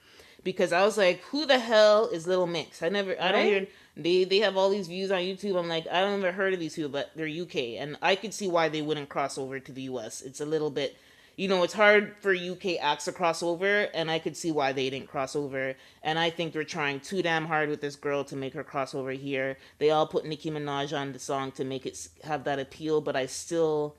because 0.44 0.72
I 0.72 0.84
was 0.84 0.98
like, 0.98 1.22
who 1.26 1.46
the 1.46 1.58
hell 1.58 2.08
is 2.08 2.28
Little 2.28 2.48
Mix? 2.48 2.84
I 2.84 2.90
never, 2.90 3.20
I 3.20 3.32
don't 3.32 3.46
hear. 3.46 3.68
They 3.96 4.24
they 4.24 4.40
have 4.40 4.58
all 4.58 4.70
these 4.70 4.88
views 4.88 5.12
on 5.12 5.20
YouTube. 5.20 5.58
I'm 5.58 5.68
like, 5.68 5.88
I 5.88 6.02
don't 6.02 6.20
ever 6.20 6.32
heard 6.32 6.54
of 6.54 6.60
these 6.60 6.76
people, 6.76 6.92
but 6.92 7.12
they're 7.16 7.28
UK, 7.28 7.80
and 7.80 7.98
I 8.02 8.16
could 8.16 8.34
see 8.34 8.48
why 8.48 8.70
they 8.70 8.82
wouldn't 8.82 9.10
cross 9.10 9.38
over 9.38 9.60
to 9.60 9.72
the 9.72 9.84
US. 9.84 10.22
It's 10.22 10.42
a 10.42 10.46
little 10.46 10.72
bit, 10.72 10.98
you 11.36 11.48
know, 11.48 11.64
it's 11.64 11.74
hard 11.74 12.16
for 12.20 12.34
UK 12.34 12.78
acts 12.80 13.06
to 13.06 13.12
cross 13.12 13.42
over, 13.42 13.88
and 13.94 14.12
I 14.12 14.20
could 14.20 14.38
see 14.38 14.52
why 14.52 14.72
they 14.72 14.90
didn't 14.90 15.10
cross 15.10 15.36
over. 15.36 15.76
And 16.04 16.20
I 16.20 16.30
think 16.30 16.54
they're 16.54 16.64
trying 16.64 17.00
too 17.00 17.22
damn 17.22 17.46
hard 17.46 17.70
with 17.70 17.82
this 17.82 17.96
girl 17.96 18.24
to 18.26 18.36
make 18.36 18.54
her 18.54 18.64
cross 18.64 18.94
over 18.94 19.12
here. 19.12 19.58
They 19.80 19.90
all 19.90 20.08
put 20.08 20.26
Nicki 20.26 20.52
Minaj 20.52 20.98
on 20.98 21.12
the 21.12 21.20
song 21.20 21.52
to 21.54 21.64
make 21.64 21.86
it 21.86 22.08
have 22.24 22.44
that 22.44 22.60
appeal, 22.60 23.02
but 23.02 23.16
I 23.16 23.26
still 23.26 23.96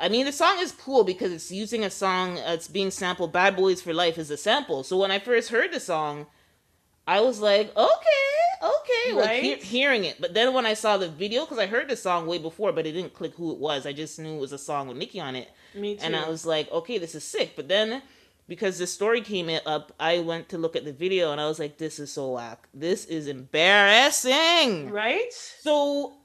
I 0.00 0.08
mean, 0.08 0.26
the 0.26 0.32
song 0.32 0.58
is 0.60 0.72
cool 0.72 1.04
because 1.04 1.32
it's 1.32 1.50
using 1.50 1.84
a 1.84 1.90
song 1.90 2.38
uh, 2.38 2.50
that's 2.50 2.68
being 2.68 2.90
sampled. 2.90 3.32
Bad 3.32 3.56
Boys 3.56 3.82
for 3.82 3.92
Life 3.92 4.16
is 4.18 4.30
a 4.30 4.36
sample. 4.36 4.84
So 4.84 4.96
when 4.96 5.10
I 5.10 5.18
first 5.18 5.50
heard 5.50 5.72
the 5.72 5.80
song, 5.80 6.26
I 7.06 7.20
was 7.20 7.40
like, 7.40 7.76
okay, 7.76 8.62
okay, 8.62 9.12
right? 9.12 9.16
like 9.16 9.42
he- 9.42 9.78
hearing 9.78 10.04
it. 10.04 10.20
But 10.20 10.34
then 10.34 10.54
when 10.54 10.66
I 10.66 10.74
saw 10.74 10.96
the 10.96 11.08
video, 11.08 11.44
because 11.44 11.58
I 11.58 11.66
heard 11.66 11.88
the 11.88 11.96
song 11.96 12.26
way 12.26 12.38
before, 12.38 12.72
but 12.72 12.86
it 12.86 12.92
didn't 12.92 13.14
click 13.14 13.34
who 13.34 13.50
it 13.52 13.58
was. 13.58 13.86
I 13.86 13.92
just 13.92 14.18
knew 14.18 14.36
it 14.36 14.40
was 14.40 14.52
a 14.52 14.58
song 14.58 14.88
with 14.88 14.96
Nicki 14.96 15.20
on 15.20 15.34
it. 15.34 15.50
Me 15.78 15.96
too. 15.96 16.04
And 16.04 16.16
I 16.16 16.28
was 16.28 16.44
like, 16.44 16.70
okay, 16.70 16.98
this 16.98 17.14
is 17.14 17.24
sick. 17.24 17.52
But 17.56 17.68
then 17.68 18.02
because 18.48 18.78
the 18.78 18.86
story 18.86 19.20
came 19.20 19.50
up, 19.66 19.92
I 20.00 20.20
went 20.20 20.48
to 20.50 20.58
look 20.58 20.74
at 20.74 20.84
the 20.84 20.92
video 20.92 21.32
and 21.32 21.40
I 21.40 21.46
was 21.46 21.58
like, 21.58 21.78
this 21.78 21.98
is 21.98 22.12
so 22.12 22.32
whack. 22.32 22.66
This 22.72 23.04
is 23.04 23.28
embarrassing. 23.28 24.90
Right? 24.90 25.32
So 25.32 26.17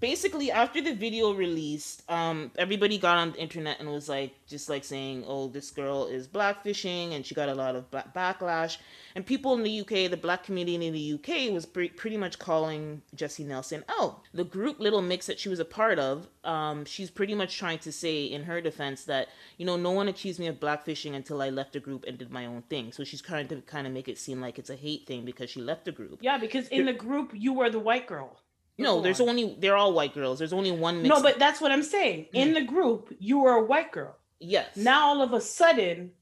basically 0.00 0.50
after 0.50 0.80
the 0.80 0.94
video 0.94 1.32
released 1.32 2.02
um 2.10 2.50
everybody 2.56 2.98
got 2.98 3.18
on 3.18 3.32
the 3.32 3.38
internet 3.38 3.80
and 3.80 3.88
was 3.88 4.08
like 4.08 4.32
just 4.46 4.68
like 4.68 4.84
saying 4.84 5.24
oh 5.26 5.48
this 5.48 5.70
girl 5.70 6.06
is 6.06 6.28
blackfishing 6.28 7.14
and 7.14 7.26
she 7.26 7.34
got 7.34 7.48
a 7.48 7.54
lot 7.54 7.74
of 7.74 7.90
backlash. 7.90 8.78
And 9.14 9.26
people 9.26 9.54
in 9.54 9.62
the 9.62 9.80
uk 9.80 9.88
the 9.88 10.16
black 10.16 10.44
community 10.44 10.74
in 10.74 10.92
the 10.92 11.14
uk 11.14 11.52
was 11.52 11.66
pre- 11.66 11.88
pretty 11.88 12.16
much 12.16 12.38
calling 12.38 13.02
jesy 13.14 13.44
nelson 13.44 13.84
out. 13.88 14.22
The 14.32 14.44
group 14.44 14.78
little 14.78 15.02
mix 15.02 15.26
that 15.26 15.40
she 15.40 15.48
was 15.48 15.58
a 15.58 15.64
part 15.64 15.98
of 15.98 16.28
um 16.44 16.84
she's 16.84 17.10
pretty 17.10 17.34
much 17.34 17.56
trying 17.56 17.78
to 17.80 17.92
say 17.92 18.24
in 18.24 18.44
her 18.44 18.60
defense 18.60 19.04
that 19.04 19.28
you 19.56 19.66
know 19.66 19.76
no 19.76 19.90
one 19.90 20.08
accused 20.08 20.38
me 20.38 20.46
of 20.46 20.60
blackfishing 20.60 21.14
until 21.14 21.42
i 21.42 21.50
left 21.50 21.72
the 21.72 21.80
group 21.80 22.04
and 22.06 22.18
did 22.18 22.30
my 22.30 22.46
own 22.46 22.62
thing. 22.62 22.92
So 22.92 23.04
she's 23.04 23.22
trying 23.22 23.48
to 23.48 23.60
kind 23.62 23.86
of 23.86 23.92
make 23.92 24.08
it 24.08 24.18
seem 24.18 24.40
like 24.40 24.58
it's 24.58 24.70
a 24.70 24.76
hate 24.76 25.06
thing 25.06 25.24
because 25.24 25.50
she 25.50 25.60
left 25.60 25.84
the 25.84 25.92
group. 25.92 26.18
Yeah 26.20 26.38
because 26.38 26.68
in 26.68 26.86
the 26.86 26.92
group 26.92 27.32
you 27.34 27.52
were 27.52 27.70
the 27.70 27.78
white 27.80 28.06
girl 28.06 28.38
no, 28.78 29.00
there's 29.00 29.20
only 29.20 29.56
they're 29.58 29.76
all 29.76 29.92
white 29.92 30.14
girls. 30.14 30.38
There's 30.38 30.52
only 30.52 30.70
one. 30.70 31.02
Mixed 31.02 31.16
no, 31.16 31.22
but 31.22 31.38
that's 31.38 31.60
what 31.60 31.72
I'm 31.72 31.82
saying. 31.82 32.26
In 32.32 32.54
the 32.54 32.62
group, 32.62 33.14
you 33.18 33.40
were 33.40 33.52
a 33.52 33.64
white 33.64 33.90
girl. 33.90 34.16
Yes. 34.38 34.76
Now 34.76 35.08
all 35.08 35.22
of 35.22 35.32
a 35.32 35.40
sudden, 35.40 36.12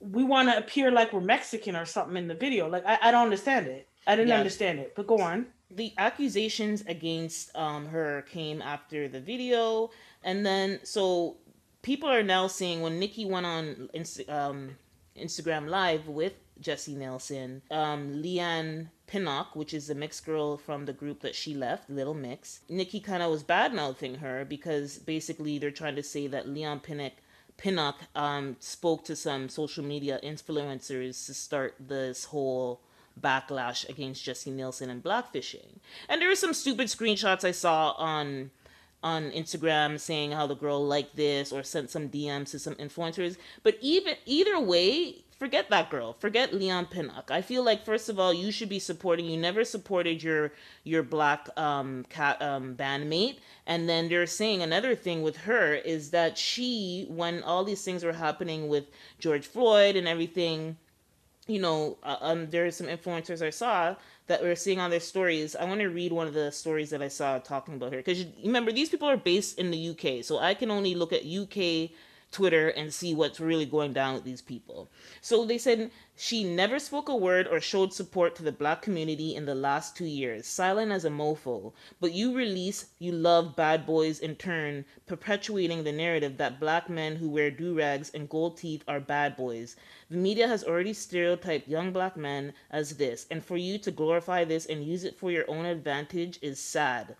we 0.00 0.24
want 0.24 0.48
to 0.48 0.56
appear 0.56 0.90
like 0.90 1.12
we're 1.12 1.20
Mexican 1.20 1.76
or 1.76 1.84
something 1.84 2.16
in 2.16 2.28
the 2.28 2.34
video. 2.34 2.68
Like 2.68 2.84
I, 2.86 2.98
I 3.02 3.10
don't 3.10 3.24
understand 3.24 3.66
it. 3.66 3.88
I 4.06 4.16
didn't 4.16 4.28
yes. 4.28 4.38
understand 4.38 4.78
it. 4.78 4.94
But 4.96 5.06
go 5.06 5.18
on. 5.18 5.46
The 5.70 5.92
accusations 5.98 6.82
against 6.86 7.54
um, 7.56 7.86
her 7.86 8.22
came 8.30 8.62
after 8.62 9.08
the 9.08 9.20
video, 9.20 9.90
and 10.22 10.46
then 10.46 10.80
so 10.84 11.36
people 11.82 12.08
are 12.08 12.22
now 12.22 12.46
saying 12.46 12.80
when 12.80 12.98
Nicki 12.98 13.26
went 13.26 13.46
on 13.46 13.90
Insta- 13.94 14.30
um, 14.30 14.76
Instagram 15.16 15.68
Live 15.68 16.08
with 16.08 16.34
Jesy 16.60 16.94
Nelson, 16.94 17.62
um, 17.70 18.22
Leigh-Anne 18.22 18.90
Pinnock, 19.06 19.54
which 19.54 19.72
is 19.72 19.86
the 19.86 19.94
mixed 19.94 20.24
girl 20.26 20.56
from 20.56 20.84
the 20.84 20.92
group 20.92 21.20
that 21.20 21.34
she 21.34 21.54
left, 21.54 21.88
Little 21.88 22.14
Mix. 22.14 22.60
Nicki 22.68 23.00
kind 23.00 23.22
of 23.22 23.30
was 23.30 23.42
bad 23.42 23.72
mouthing 23.72 24.16
her 24.16 24.44
because 24.44 24.98
basically 24.98 25.58
they're 25.58 25.70
trying 25.70 25.96
to 25.96 26.02
say 26.02 26.26
that 26.26 26.48
Leigh-Anne 26.48 26.80
Pinnock 26.80 27.12
Pinnock 27.56 28.00
um, 28.14 28.56
spoke 28.60 29.04
to 29.04 29.16
some 29.16 29.48
social 29.48 29.82
media 29.82 30.20
influencers 30.22 31.24
to 31.26 31.32
start 31.32 31.74
this 31.80 32.24
whole 32.24 32.80
backlash 33.18 33.88
against 33.88 34.22
Jesy 34.24 34.50
Nelson 34.50 34.90
and 34.90 35.02
blackfishing. 35.02 35.78
And 36.08 36.20
there 36.20 36.28
were 36.28 36.34
some 36.34 36.52
stupid 36.52 36.88
screenshots 36.88 37.44
I 37.44 37.52
saw 37.52 37.92
on 37.92 38.50
on 39.02 39.30
Instagram 39.30 40.00
saying 40.00 40.32
how 40.32 40.46
the 40.46 40.56
girl 40.56 40.84
liked 40.84 41.14
this 41.16 41.52
or 41.52 41.62
sent 41.62 41.90
some 41.90 42.08
DMs 42.08 42.50
to 42.50 42.58
some 42.58 42.74
influencers. 42.74 43.36
But 43.62 43.78
even 43.80 44.16
either 44.24 44.58
way, 44.58 45.22
forget 45.38 45.70
that 45.70 45.90
girl. 45.90 46.14
Forget 46.14 46.54
Leigh-Anne 46.54 46.86
Pinnock. 46.86 47.30
I 47.30 47.42
feel 47.42 47.62
like 47.62 47.84
first 47.84 48.08
of 48.08 48.18
all, 48.18 48.32
you 48.32 48.50
should 48.50 48.68
be 48.68 48.78
supporting. 48.78 49.26
You 49.26 49.36
never 49.36 49.64
supported 49.64 50.22
your 50.22 50.52
your 50.84 51.02
black 51.02 51.48
um 51.56 52.04
cat 52.08 52.40
um 52.40 52.74
bandmate. 52.74 53.38
And 53.66 53.88
then 53.88 54.08
they're 54.08 54.26
saying 54.26 54.62
another 54.62 54.94
thing 54.94 55.22
with 55.22 55.36
her 55.38 55.74
is 55.74 56.10
that 56.10 56.38
she, 56.38 57.06
when 57.08 57.42
all 57.42 57.64
these 57.64 57.82
things 57.84 58.04
were 58.04 58.12
happening 58.12 58.68
with 58.68 58.84
George 59.18 59.46
Floyd 59.46 59.96
and 59.96 60.08
everything, 60.08 60.76
you 61.46 61.60
know, 61.60 61.98
uh, 62.02 62.16
um, 62.20 62.50
there 62.50 62.66
are 62.66 62.70
some 62.70 62.86
influencers 62.86 63.44
I 63.44 63.50
saw 63.50 63.94
that 64.26 64.42
we're 64.42 64.56
seeing 64.56 64.80
on 64.80 64.90
their 64.90 65.00
stories. 65.00 65.54
I 65.54 65.64
want 65.64 65.80
to 65.80 65.88
read 65.88 66.12
one 66.12 66.26
of 66.26 66.34
the 66.34 66.50
stories 66.50 66.90
that 66.90 67.02
I 67.02 67.08
saw 67.08 67.38
talking 67.38 67.74
about 67.74 67.92
her 67.92 67.98
because 67.98 68.24
remember 68.44 68.72
these 68.72 68.88
people 68.88 69.08
are 69.08 69.16
based 69.16 69.58
in 69.58 69.70
the 69.70 69.90
UK, 69.90 70.24
so 70.24 70.38
I 70.38 70.54
can 70.54 70.70
only 70.70 70.94
look 70.94 71.12
at 71.12 71.24
UK 71.24 71.90
Twitter 72.32 72.68
and 72.68 72.92
see 72.92 73.14
what's 73.14 73.40
really 73.40 73.64
going 73.64 73.92
down 73.92 74.14
with 74.14 74.24
these 74.24 74.42
people. 74.42 74.90
So 75.20 75.44
they 75.44 75.58
said 75.58 75.90
she 76.16 76.44
never 76.44 76.78
spoke 76.78 77.08
a 77.08 77.16
word 77.16 77.46
or 77.46 77.60
showed 77.60 77.92
support 77.92 78.34
to 78.36 78.42
the 78.42 78.52
black 78.52 78.82
community 78.82 79.34
in 79.34 79.46
the 79.46 79.54
last 79.54 79.96
two 79.96 80.06
years, 80.06 80.46
silent 80.46 80.92
as 80.92 81.04
a 81.04 81.10
mofo. 81.10 81.72
But 82.00 82.12
you 82.12 82.34
release 82.34 82.86
You 82.98 83.12
Love 83.12 83.54
Bad 83.54 83.86
Boys 83.86 84.18
in 84.18 84.34
turn, 84.36 84.84
perpetuating 85.06 85.84
the 85.84 85.92
narrative 85.92 86.36
that 86.38 86.58
black 86.58 86.90
men 86.90 87.16
who 87.16 87.30
wear 87.30 87.50
do 87.50 87.74
rags 87.74 88.10
and 88.10 88.28
gold 88.28 88.56
teeth 88.56 88.82
are 88.88 89.00
bad 89.00 89.36
boys. 89.36 89.76
The 90.10 90.16
media 90.16 90.48
has 90.48 90.64
already 90.64 90.94
stereotyped 90.94 91.68
young 91.68 91.92
black 91.92 92.16
men 92.16 92.54
as 92.70 92.96
this, 92.96 93.26
and 93.30 93.44
for 93.44 93.56
you 93.56 93.78
to 93.78 93.90
glorify 93.90 94.44
this 94.44 94.66
and 94.66 94.84
use 94.84 95.04
it 95.04 95.16
for 95.16 95.30
your 95.30 95.48
own 95.50 95.64
advantage 95.64 96.38
is 96.42 96.58
sad. 96.58 97.16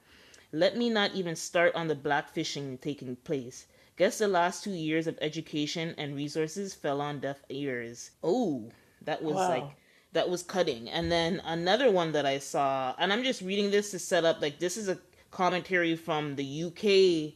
Let 0.53 0.77
me 0.77 0.91
not 0.91 1.15
even 1.15 1.37
start 1.37 1.75
on 1.75 1.89
the 1.89 1.95
blackfishing 1.95 2.81
taking 2.81 3.17
place. 3.17 3.67
Guess 3.97 4.19
the 4.19 4.29
last 4.29 4.63
two 4.63 4.73
years 4.73 5.07
of 5.07 5.19
education 5.23 5.95
and 5.97 6.15
resources 6.15 6.75
fell 6.75 7.01
on 7.01 7.21
deaf 7.21 7.43
ears. 7.49 8.11
Oh, 8.23 8.71
that 9.03 9.23
was 9.23 9.37
wow. 9.37 9.49
like 9.49 9.65
that 10.13 10.29
was 10.29 10.43
cutting. 10.43 10.89
And 10.91 11.11
then 11.11 11.41
another 11.45 11.91
one 11.91 12.13
that 12.13 12.27
I 12.27 12.39
saw, 12.39 12.95
and 12.99 13.13
I'm 13.13 13.25
just 13.25 13.43
reading 13.43 13.71
this 13.71 13.91
to 13.93 13.99
set 13.99 14.25
up 14.25 14.41
like 14.43 14.59
this 14.59 14.77
is 14.77 14.89
a 14.89 14.99
commentary 15.31 15.97
from 15.97 16.37
the 16.37 16.65
UK 16.65 17.35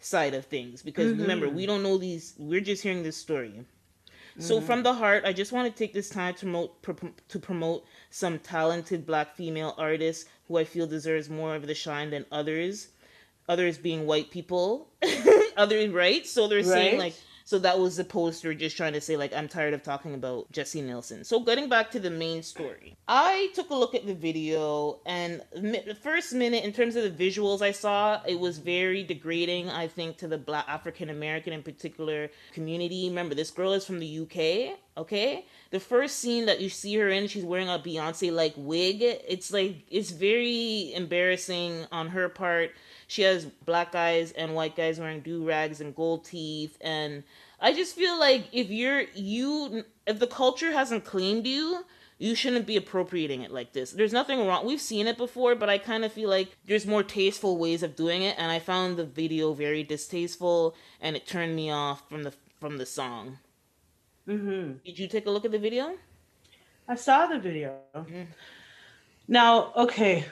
side 0.00 0.34
of 0.34 0.46
things 0.46 0.82
because 0.82 1.12
mm-hmm. 1.12 1.22
remember 1.22 1.48
we 1.48 1.66
don't 1.66 1.82
know 1.82 1.96
these. 1.96 2.34
We're 2.38 2.60
just 2.60 2.82
hearing 2.82 3.02
this 3.02 3.16
story. 3.16 3.54
Mm-hmm. 3.54 4.40
So 4.42 4.60
from 4.60 4.82
the 4.82 4.94
heart, 4.94 5.24
I 5.24 5.32
just 5.32 5.52
want 5.52 5.70
to 5.70 5.78
take 5.78 5.92
this 5.92 6.10
time 6.10 6.34
to 6.34 6.40
promote 6.40 6.82
pro- 6.82 7.14
to 7.28 7.38
promote 7.38 7.86
some 8.10 8.38
talented 8.38 9.06
black 9.06 9.34
female 9.34 9.74
artists 9.78 10.26
who 10.48 10.58
I 10.58 10.64
feel 10.64 10.86
deserves 10.86 11.30
more 11.30 11.54
of 11.54 11.66
the 11.66 11.74
shine 11.74 12.10
than 12.10 12.26
others 12.30 12.88
others 13.48 13.78
being 13.78 14.06
white 14.06 14.30
people, 14.30 14.88
other 15.56 15.90
right. 15.90 16.26
So 16.26 16.48
they're 16.48 16.58
right. 16.58 16.66
saying 16.66 16.98
like 16.98 17.14
so 17.44 17.58
that 17.58 17.78
was 17.78 17.96
the 17.96 18.04
poster 18.04 18.54
just 18.54 18.76
trying 18.76 18.92
to 18.92 19.00
say 19.00 19.16
like 19.16 19.32
I'm 19.34 19.48
tired 19.48 19.74
of 19.74 19.82
talking 19.82 20.14
about 20.14 20.50
Jesy 20.52 20.80
Nelson. 20.80 21.24
So 21.24 21.40
getting 21.40 21.68
back 21.68 21.90
to 21.92 22.00
the 22.00 22.10
main 22.10 22.42
story, 22.42 22.96
I 23.08 23.50
took 23.54 23.70
a 23.70 23.74
look 23.74 23.94
at 23.94 24.06
the 24.06 24.14
video 24.14 25.00
and 25.06 25.42
the 25.52 25.96
first 26.00 26.32
minute 26.32 26.64
in 26.64 26.72
terms 26.72 26.96
of 26.96 27.04
the 27.04 27.30
visuals 27.30 27.60
I 27.60 27.72
saw, 27.72 28.22
it 28.26 28.38
was 28.38 28.58
very 28.58 29.02
degrading. 29.02 29.70
I 29.70 29.88
think 29.88 30.18
to 30.18 30.28
the 30.28 30.38
Black 30.38 30.66
African 30.68 31.10
American 31.10 31.52
in 31.52 31.62
particular 31.62 32.30
community. 32.52 33.08
Remember, 33.08 33.34
this 33.34 33.50
girl 33.50 33.72
is 33.72 33.84
from 33.84 33.98
the 33.98 34.20
UK 34.20 34.78
Okay, 34.94 35.46
the 35.70 35.80
first 35.80 36.18
scene 36.18 36.44
that 36.46 36.60
you 36.60 36.68
see 36.68 36.94
her 36.96 37.08
in, 37.08 37.26
she's 37.26 37.44
wearing 37.44 37.70
a 37.70 37.78
Beyonce 37.78 38.30
like 38.30 38.52
wig. 38.58 38.98
It's 39.00 39.50
like 39.50 39.84
it's 39.90 40.10
very 40.10 40.92
embarrassing 40.92 41.86
on 41.90 42.08
her 42.08 42.28
part. 42.28 42.72
She 43.12 43.20
has 43.20 43.44
black 43.44 43.92
guys 43.92 44.32
and 44.32 44.54
white 44.54 44.74
guys 44.74 44.98
wearing 44.98 45.20
do 45.20 45.44
rags 45.44 45.82
and 45.82 45.94
gold 45.94 46.24
teeth, 46.24 46.78
and 46.80 47.24
I 47.60 47.74
just 47.74 47.94
feel 47.94 48.18
like 48.18 48.46
if 48.52 48.70
you're 48.70 49.02
you, 49.14 49.84
if 50.06 50.18
the 50.18 50.26
culture 50.26 50.72
hasn't 50.72 51.04
claimed 51.04 51.46
you, 51.46 51.84
you 52.16 52.34
shouldn't 52.34 52.66
be 52.66 52.78
appropriating 52.78 53.42
it 53.42 53.50
like 53.50 53.74
this. 53.74 53.92
There's 53.92 54.14
nothing 54.14 54.46
wrong. 54.46 54.64
We've 54.64 54.80
seen 54.80 55.06
it 55.06 55.18
before, 55.18 55.54
but 55.54 55.68
I 55.68 55.76
kind 55.76 56.06
of 56.06 56.12
feel 56.14 56.30
like 56.30 56.56
there's 56.64 56.86
more 56.86 57.02
tasteful 57.02 57.58
ways 57.58 57.82
of 57.82 57.96
doing 57.96 58.22
it, 58.22 58.34
and 58.38 58.50
I 58.50 58.58
found 58.58 58.96
the 58.96 59.04
video 59.04 59.52
very 59.52 59.82
distasteful, 59.82 60.74
and 60.98 61.14
it 61.14 61.26
turned 61.26 61.54
me 61.54 61.70
off 61.70 62.08
from 62.08 62.22
the 62.22 62.32
from 62.60 62.78
the 62.78 62.86
song. 62.86 63.36
Mm-hmm. 64.26 64.78
Did 64.86 64.98
you 64.98 65.06
take 65.06 65.26
a 65.26 65.30
look 65.30 65.44
at 65.44 65.52
the 65.52 65.58
video? 65.58 65.98
I 66.88 66.94
saw 66.94 67.26
the 67.26 67.38
video. 67.38 67.76
Mm-hmm. 67.94 68.22
Now, 69.28 69.74
okay, 69.76 70.24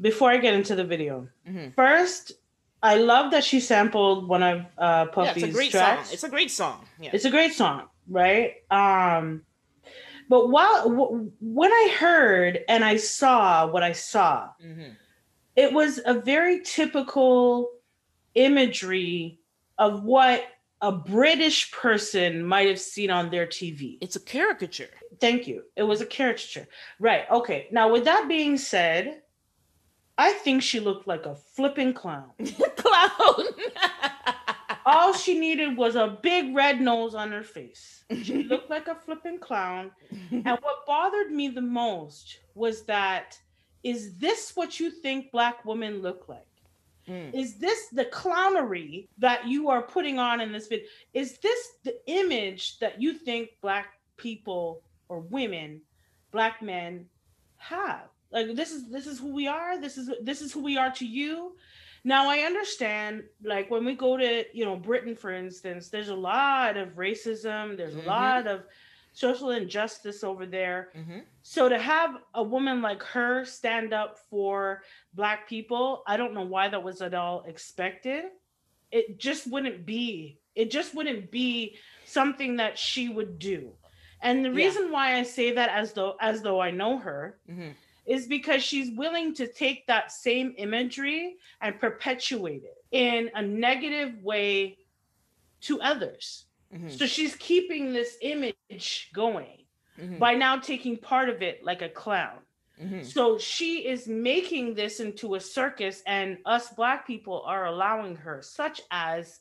before 0.00 0.30
I 0.30 0.38
get 0.38 0.54
into 0.54 0.74
the 0.74 0.84
video, 0.84 1.28
mm-hmm. 1.46 1.70
first, 1.70 2.32
I 2.82 2.96
love 2.96 3.32
that 3.32 3.44
she 3.44 3.60
sampled 3.60 4.28
one 4.28 4.42
of 4.42 4.66
uh, 4.76 5.06
Puffy's 5.06 5.42
yeah, 5.42 5.48
it's 5.48 5.54
a 5.54 5.58
great 5.58 5.70
tracks. 5.70 6.08
Song. 6.08 6.14
It's 6.14 6.24
a 6.24 6.28
great 6.28 6.50
song. 6.50 6.84
Yeah. 7.00 7.10
It's 7.12 7.24
a 7.24 7.30
great 7.30 7.52
song, 7.52 7.88
right? 8.08 8.54
Um, 8.70 9.42
but 10.28 10.50
while 10.50 10.88
w- 10.88 11.32
when 11.40 11.72
I 11.72 11.96
heard 11.98 12.60
and 12.68 12.84
I 12.84 12.96
saw 12.96 13.66
what 13.66 13.82
I 13.82 13.92
saw, 13.92 14.50
mm-hmm. 14.64 14.90
it 15.56 15.72
was 15.72 16.00
a 16.04 16.14
very 16.14 16.60
typical 16.60 17.70
imagery 18.34 19.40
of 19.78 20.04
what 20.04 20.44
a 20.80 20.92
British 20.92 21.72
person 21.72 22.44
might 22.44 22.68
have 22.68 22.78
seen 22.78 23.10
on 23.10 23.30
their 23.30 23.46
TV. 23.46 23.98
It's 24.00 24.14
a 24.14 24.20
caricature. 24.20 24.90
Thank 25.20 25.48
you. 25.48 25.64
It 25.74 25.82
was 25.82 26.00
a 26.00 26.06
caricature. 26.06 26.68
Right. 27.00 27.24
Okay. 27.30 27.66
Now, 27.72 27.90
with 27.92 28.04
that 28.04 28.28
being 28.28 28.56
said, 28.58 29.22
I 30.18 30.32
think 30.32 30.62
she 30.62 30.80
looked 30.80 31.06
like 31.06 31.26
a 31.26 31.36
flipping 31.36 31.94
clown. 31.94 32.30
clown. 32.76 33.44
All 34.84 35.12
she 35.12 35.38
needed 35.38 35.76
was 35.76 35.94
a 35.94 36.18
big 36.22 36.56
red 36.56 36.80
nose 36.80 37.14
on 37.14 37.30
her 37.30 37.44
face. 37.44 38.04
She 38.22 38.42
looked 38.50 38.68
like 38.68 38.88
a 38.88 38.96
flipping 38.96 39.38
clown. 39.38 39.92
And 40.30 40.46
what 40.46 40.86
bothered 40.86 41.30
me 41.30 41.48
the 41.48 41.62
most 41.62 42.40
was 42.54 42.82
that 42.84 43.38
is 43.84 44.16
this 44.16 44.56
what 44.56 44.80
you 44.80 44.90
think 44.90 45.30
black 45.30 45.64
women 45.64 46.02
look 46.02 46.28
like? 46.28 46.46
Mm. 47.08 47.32
Is 47.32 47.58
this 47.58 47.88
the 47.88 48.06
clownery 48.06 49.08
that 49.18 49.46
you 49.46 49.68
are 49.68 49.82
putting 49.82 50.18
on 50.18 50.40
in 50.40 50.52
this 50.52 50.66
video? 50.66 50.86
Is 51.14 51.38
this 51.38 51.74
the 51.84 51.96
image 52.06 52.78
that 52.80 53.00
you 53.00 53.14
think 53.14 53.50
black 53.62 53.94
people 54.16 54.82
or 55.08 55.20
women, 55.20 55.80
black 56.32 56.60
men 56.60 57.06
have? 57.56 58.08
Like 58.30 58.54
this 58.54 58.72
is 58.72 58.90
this 58.90 59.06
is 59.06 59.18
who 59.18 59.32
we 59.32 59.46
are. 59.46 59.80
This 59.80 59.96
is 59.96 60.10
this 60.22 60.42
is 60.42 60.52
who 60.52 60.62
we 60.62 60.76
are 60.76 60.90
to 60.92 61.06
you. 61.06 61.56
Now 62.04 62.30
I 62.30 62.38
understand, 62.40 63.24
like 63.42 63.70
when 63.70 63.84
we 63.84 63.94
go 63.94 64.16
to 64.16 64.44
you 64.52 64.64
know 64.64 64.76
Britain, 64.76 65.16
for 65.16 65.32
instance, 65.32 65.88
there's 65.88 66.10
a 66.10 66.14
lot 66.14 66.76
of 66.76 66.90
racism. 66.90 67.76
There's 67.76 67.94
mm-hmm. 67.94 68.08
a 68.08 68.10
lot 68.10 68.46
of 68.46 68.64
social 69.12 69.50
injustice 69.50 70.22
over 70.22 70.46
there. 70.46 70.90
Mm-hmm. 70.96 71.18
So 71.42 71.68
to 71.68 71.78
have 71.78 72.18
a 72.34 72.42
woman 72.42 72.82
like 72.82 73.02
her 73.02 73.44
stand 73.44 73.92
up 73.92 74.18
for 74.30 74.82
black 75.14 75.48
people, 75.48 76.02
I 76.06 76.16
don't 76.16 76.34
know 76.34 76.44
why 76.44 76.68
that 76.68 76.82
was 76.82 77.00
at 77.00 77.14
all 77.14 77.44
expected. 77.46 78.26
It 78.92 79.18
just 79.18 79.50
wouldn't 79.50 79.84
be. 79.84 80.38
It 80.54 80.70
just 80.70 80.94
wouldn't 80.94 81.30
be 81.30 81.76
something 82.04 82.56
that 82.56 82.78
she 82.78 83.08
would 83.08 83.38
do. 83.38 83.72
And 84.20 84.44
the 84.44 84.52
reason 84.52 84.86
yeah. 84.86 84.90
why 84.90 85.18
I 85.18 85.22
say 85.22 85.52
that 85.52 85.70
as 85.70 85.92
though 85.92 86.16
as 86.20 86.42
though 86.42 86.60
I 86.60 86.70
know 86.70 86.98
her 86.98 87.38
mm-hmm. 87.50 87.70
Is 88.08 88.26
because 88.26 88.62
she's 88.62 88.96
willing 88.96 89.34
to 89.34 89.46
take 89.46 89.86
that 89.86 90.10
same 90.10 90.54
imagery 90.56 91.36
and 91.60 91.78
perpetuate 91.78 92.64
it 92.64 92.84
in 92.90 93.30
a 93.34 93.42
negative 93.42 94.22
way 94.22 94.78
to 95.60 95.80
others. 95.80 96.46
Mm-hmm. 96.74 96.88
So 96.88 97.06
she's 97.06 97.36
keeping 97.36 97.92
this 97.92 98.16
image 98.22 99.10
going 99.14 99.64
mm-hmm. 100.00 100.18
by 100.18 100.34
now 100.34 100.56
taking 100.56 100.96
part 100.96 101.28
of 101.28 101.42
it 101.42 101.62
like 101.62 101.82
a 101.82 101.88
clown. 101.88 102.38
Mm-hmm. 102.82 103.02
So 103.02 103.38
she 103.38 103.88
is 103.88 104.06
making 104.06 104.74
this 104.74 105.00
into 105.00 105.34
a 105.34 105.40
circus, 105.40 106.02
and 106.06 106.38
us 106.46 106.68
black 106.70 107.06
people 107.06 107.42
are 107.44 107.66
allowing 107.66 108.14
her, 108.16 108.40
such 108.40 108.80
as 108.90 109.40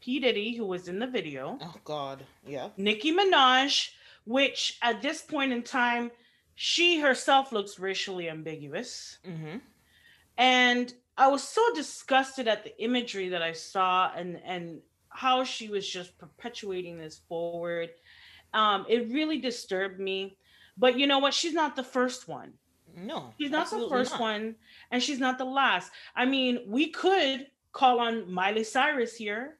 P. 0.00 0.20
Diddy, 0.20 0.54
who 0.54 0.66
was 0.66 0.86
in 0.86 0.98
the 0.98 1.06
video. 1.06 1.58
Oh, 1.60 1.74
God. 1.84 2.24
Yeah. 2.46 2.68
Nicki 2.76 3.12
Minaj, 3.12 3.90
which 4.26 4.78
at 4.82 5.00
this 5.00 5.22
point 5.22 5.52
in 5.52 5.62
time, 5.62 6.10
she 6.60 6.98
herself 6.98 7.52
looks 7.52 7.78
racially 7.78 8.28
ambiguous. 8.28 9.18
Mm-hmm. 9.24 9.58
And 10.38 10.92
I 11.16 11.28
was 11.28 11.44
so 11.44 11.62
disgusted 11.72 12.48
at 12.48 12.64
the 12.64 12.76
imagery 12.82 13.28
that 13.28 13.42
I 13.42 13.52
saw 13.52 14.10
and 14.12 14.40
and 14.44 14.80
how 15.08 15.44
she 15.44 15.68
was 15.68 15.88
just 15.88 16.18
perpetuating 16.18 16.98
this 16.98 17.20
forward. 17.28 17.90
Um, 18.52 18.86
it 18.88 19.08
really 19.12 19.38
disturbed 19.38 20.00
me. 20.00 20.36
But 20.76 20.98
you 20.98 21.06
know 21.06 21.20
what? 21.20 21.32
She's 21.32 21.54
not 21.54 21.76
the 21.76 21.84
first 21.84 22.26
one. 22.26 22.54
No, 22.96 23.32
she's 23.38 23.52
not 23.52 23.70
the 23.70 23.88
first 23.88 24.12
not. 24.12 24.20
one, 24.20 24.56
and 24.90 25.00
she's 25.00 25.20
not 25.20 25.38
the 25.38 25.44
last. 25.44 25.92
I 26.16 26.24
mean, 26.24 26.64
we 26.66 26.90
could 26.90 27.46
call 27.70 28.00
on 28.00 28.32
Miley 28.32 28.64
Cyrus 28.64 29.14
here 29.14 29.57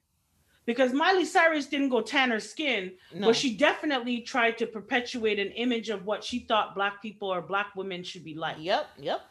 because 0.69 0.93
Miley 0.93 1.25
Cyrus 1.25 1.65
didn't 1.65 1.89
go 1.89 2.03
tan 2.03 2.31
her 2.31 2.39
skin, 2.39 2.93
no. 3.15 3.29
but 3.29 3.37
she 3.37 3.57
definitely 3.57 4.21
tried 4.21 4.59
to 4.59 4.67
perpetuate 4.67 5.39
an 5.39 5.49
image 5.53 5.89
of 5.89 6.05
what 6.05 6.23
she 6.23 6.41
thought 6.41 6.75
black 6.75 7.01
people 7.01 7.33
or 7.33 7.41
black 7.41 7.75
women 7.75 8.05
should 8.05 8.23
be 8.23 8.35
like. 8.35 8.57
Yep, 8.61 8.87
yep. 8.99 9.23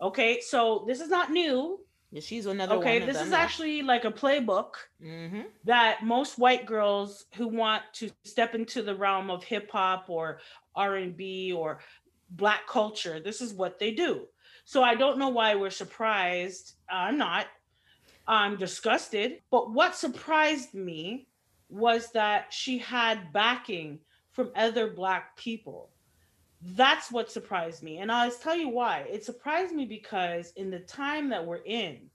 Okay, 0.00 0.40
so 0.40 0.84
this 0.86 1.02
is 1.02 1.10
not 1.10 1.30
new. 1.30 1.78
Yeah, 2.10 2.22
she's 2.22 2.46
another 2.46 2.76
okay, 2.76 3.04
this 3.04 3.20
is 3.20 3.32
actually 3.32 3.82
like 3.82 4.06
a 4.06 4.10
playbook 4.10 4.76
mm-hmm. 5.04 5.42
that 5.64 6.04
most 6.04 6.38
white 6.38 6.64
girls 6.64 7.26
who 7.34 7.48
want 7.48 7.82
to 7.96 8.10
step 8.24 8.54
into 8.54 8.80
the 8.80 8.94
realm 8.94 9.30
of 9.30 9.44
hip 9.44 9.70
hop 9.70 10.06
or 10.08 10.38
R 10.74 10.96
and 10.96 11.14
B 11.14 11.52
or 11.52 11.80
black 12.30 12.66
culture, 12.66 13.20
this 13.20 13.42
is 13.42 13.52
what 13.52 13.78
they 13.78 13.90
do. 13.90 14.26
So 14.64 14.82
I 14.82 14.94
don't 14.94 15.18
know 15.18 15.28
why 15.28 15.54
we're 15.54 15.68
surprised. 15.68 16.76
I'm 16.88 17.18
not. 17.18 17.46
I'm 18.28 18.56
disgusted. 18.56 19.40
But 19.50 19.72
what 19.72 19.96
surprised 19.96 20.74
me 20.74 21.26
was 21.70 22.12
that 22.12 22.52
she 22.52 22.78
had 22.78 23.32
backing 23.32 23.98
from 24.30 24.52
other 24.54 24.88
black 24.88 25.36
people. 25.36 25.90
That's 26.60 27.10
what 27.10 27.32
surprised 27.32 27.82
me. 27.82 27.98
And 27.98 28.12
I'll 28.12 28.30
tell 28.30 28.56
you 28.56 28.68
why. 28.68 29.06
It 29.10 29.24
surprised 29.24 29.74
me 29.74 29.86
because 29.86 30.52
in 30.56 30.70
the 30.70 30.80
time 30.80 31.30
that 31.30 31.44
we're 31.44 31.64
in, 31.64 32.10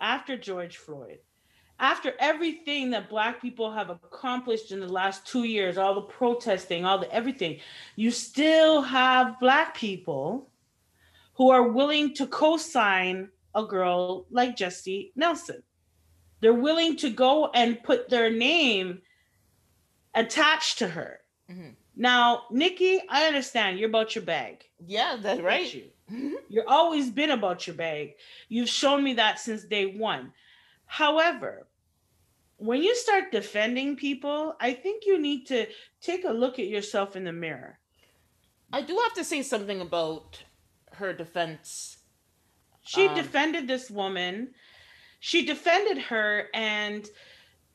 after 0.00 0.36
George 0.36 0.78
Floyd, 0.78 1.18
after 1.78 2.14
everything 2.18 2.90
that 2.90 3.08
black 3.08 3.40
people 3.40 3.72
have 3.72 3.90
accomplished 3.90 4.72
in 4.72 4.80
the 4.80 4.88
last 4.88 5.26
two 5.26 5.44
years, 5.44 5.78
all 5.78 5.94
the 5.94 6.02
protesting, 6.02 6.84
all 6.84 6.98
the 6.98 7.12
everything, 7.12 7.60
you 7.96 8.10
still 8.10 8.82
have 8.82 9.38
black 9.40 9.76
people 9.76 10.50
who 11.34 11.50
are 11.50 11.68
willing 11.68 12.14
to 12.14 12.26
co-sign 12.26 13.28
a 13.54 13.64
girl 13.64 14.26
like 14.30 14.56
Jesy 14.56 15.12
Nelson. 15.16 15.62
They're 16.40 16.52
willing 16.52 16.96
to 16.98 17.10
go 17.10 17.50
and 17.54 17.82
put 17.82 18.08
their 18.08 18.30
name 18.30 19.02
attached 20.14 20.78
to 20.78 20.88
her. 20.88 21.20
Mm-hmm. 21.50 21.70
Now, 21.94 22.44
Nicki, 22.50 23.00
I 23.08 23.26
understand 23.26 23.78
you're 23.78 23.88
about 23.88 24.14
your 24.14 24.24
bag. 24.24 24.64
Yeah, 24.84 25.16
that's 25.20 25.40
right. 25.40 25.72
You. 25.72 25.84
Mm-hmm. 26.10 26.34
You're 26.48 26.68
always 26.68 27.10
been 27.10 27.30
about 27.30 27.66
your 27.66 27.76
bag. 27.76 28.14
You've 28.48 28.68
shown 28.68 29.04
me 29.04 29.14
that 29.14 29.38
since 29.38 29.64
day 29.64 29.86
one. 29.86 30.32
However, 30.86 31.66
when 32.56 32.82
you 32.82 32.94
start 32.94 33.32
defending 33.32 33.96
people, 33.96 34.54
I 34.60 34.72
think 34.72 35.04
you 35.06 35.18
need 35.18 35.46
to 35.46 35.66
take 36.00 36.24
a 36.24 36.32
look 36.32 36.58
at 36.58 36.66
yourself 36.66 37.16
in 37.16 37.24
the 37.24 37.32
mirror. 37.32 37.78
I 38.72 38.82
do 38.82 38.98
have 39.02 39.14
to 39.14 39.24
say 39.24 39.42
something 39.42 39.80
about 39.80 40.42
her 40.92 41.12
defense. 41.12 41.98
She 42.82 43.06
um, 43.06 43.14
defended 43.14 43.66
this 43.66 43.90
woman. 43.90 44.54
She 45.20 45.46
defended 45.46 45.98
her 45.98 46.48
and 46.52 47.08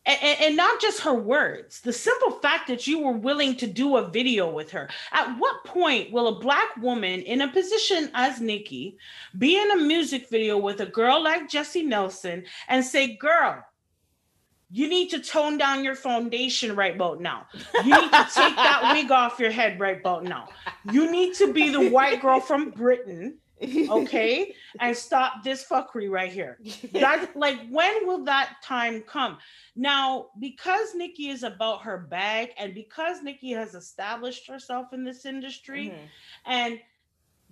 and, 0.08 0.40
and, 0.42 0.56
not 0.56 0.80
just 0.80 1.02
her 1.02 1.14
words, 1.14 1.82
the 1.82 1.92
simple 1.92 2.32
fact 2.32 2.70
that 2.70 2.88
you 2.88 3.00
were 3.00 3.12
willing 3.12 3.58
to 3.58 3.68
do 3.68 3.98
a 3.98 4.08
video 4.08 4.50
with 4.50 4.72
her. 4.72 4.90
At 5.12 5.38
what 5.38 5.66
point 5.66 6.14
will 6.14 6.30
a 6.30 6.40
black 6.40 6.78
woman 6.78 7.22
in 7.24 7.42
a 7.42 7.52
position 7.52 8.10
as 8.14 8.40
Nicki 8.40 8.98
be 9.38 9.60
in 9.60 9.70
a 9.72 9.76
music 9.76 10.30
video 10.30 10.58
with 10.58 10.80
a 10.80 10.86
girl 10.86 11.22
like 11.22 11.50
Jesy 11.50 11.84
Nelson 11.84 12.46
and 12.70 12.86
say, 12.86 13.18
girl, 13.18 13.62
you 14.70 14.88
need 14.88 15.10
to 15.10 15.20
tone 15.20 15.58
down 15.58 15.84
your 15.84 15.96
foundation 15.96 16.76
right 16.76 16.96
about 16.96 17.22
now. 17.22 17.48
You 17.84 18.02
need 18.02 18.12
to 18.12 18.28
take 18.34 18.56
that 18.56 18.92
wig 18.94 19.12
off 19.12 19.40
your 19.40 19.52
head 19.52 19.80
right 19.80 20.00
about 20.00 20.24
now. 20.24 20.50
You 20.92 21.12
need 21.12 21.36
to 21.36 21.52
be 21.52 21.70
the 21.70 21.90
white 21.90 22.22
girl 22.22 22.40
from 22.40 22.72
Britain, 22.72 23.40
okay? 23.62 24.54
and 24.80 24.96
stop 24.96 25.44
this 25.44 25.66
fuckery 25.66 26.10
right 26.10 26.32
here. 26.32 26.60
That 26.94 27.30
like 27.36 27.60
when 27.70 28.06
will 28.08 28.24
that 28.26 28.58
time 28.64 29.02
come? 29.02 29.38
Now, 29.76 30.28
because 30.40 30.96
Nicki 30.96 31.30
is 31.30 31.44
about 31.44 31.82
her 31.84 31.98
bag 31.98 32.50
and 32.58 32.74
because 32.74 33.24
Nicki 33.24 33.52
has 33.52 33.74
established 33.76 34.48
herself 34.48 34.94
in 34.94 35.04
this 35.04 35.26
industry 35.26 35.90
Mhm. 35.90 36.08
and 36.46 36.80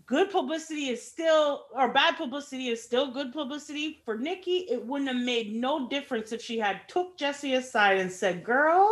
good 0.06 0.30
publicity 0.30 0.90
is 0.90 1.02
still 1.06 1.66
or 1.72 1.92
bad 1.92 2.16
publicity 2.18 2.70
is 2.70 2.84
still 2.84 3.12
good 3.12 3.32
publicity 3.34 4.02
for 4.06 4.18
Nicki, 4.18 4.68
it 4.70 4.86
wouldn't 4.86 5.08
have 5.10 5.24
made 5.26 5.56
no 5.56 5.88
difference 5.88 6.32
if 6.32 6.42
she 6.42 6.60
had 6.60 6.88
took 6.88 7.18
Jesy 7.18 7.56
aside 7.56 7.98
and 7.98 8.12
said, 8.12 8.44
"Girl, 8.44 8.92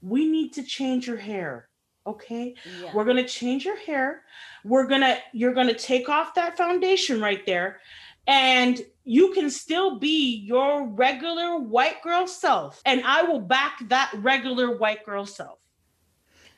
we 0.00 0.26
need 0.26 0.52
to 0.54 0.62
change 0.62 1.06
your 1.06 1.16
hair." 1.18 1.68
Okay? 2.08 2.54
Yeah. 2.82 2.92
We're 2.94 3.04
gonna 3.04 3.26
change 3.26 3.64
your 3.64 3.76
hair. 3.76 4.22
We're 4.64 4.86
gonna, 4.86 5.18
you're 5.32 5.54
gonna 5.54 5.74
take 5.74 6.08
off 6.08 6.34
that 6.34 6.56
foundation 6.56 7.20
right 7.20 7.44
there, 7.46 7.80
and 8.26 8.80
you 9.04 9.32
can 9.32 9.50
still 9.50 9.98
be 9.98 10.36
your 10.36 10.86
regular 10.86 11.58
white 11.58 12.02
girl 12.02 12.26
self. 12.26 12.82
And 12.84 13.02
I 13.04 13.22
will 13.22 13.40
back 13.40 13.88
that 13.88 14.12
regular 14.16 14.76
white 14.76 15.04
girl 15.06 15.26
self. 15.26 15.58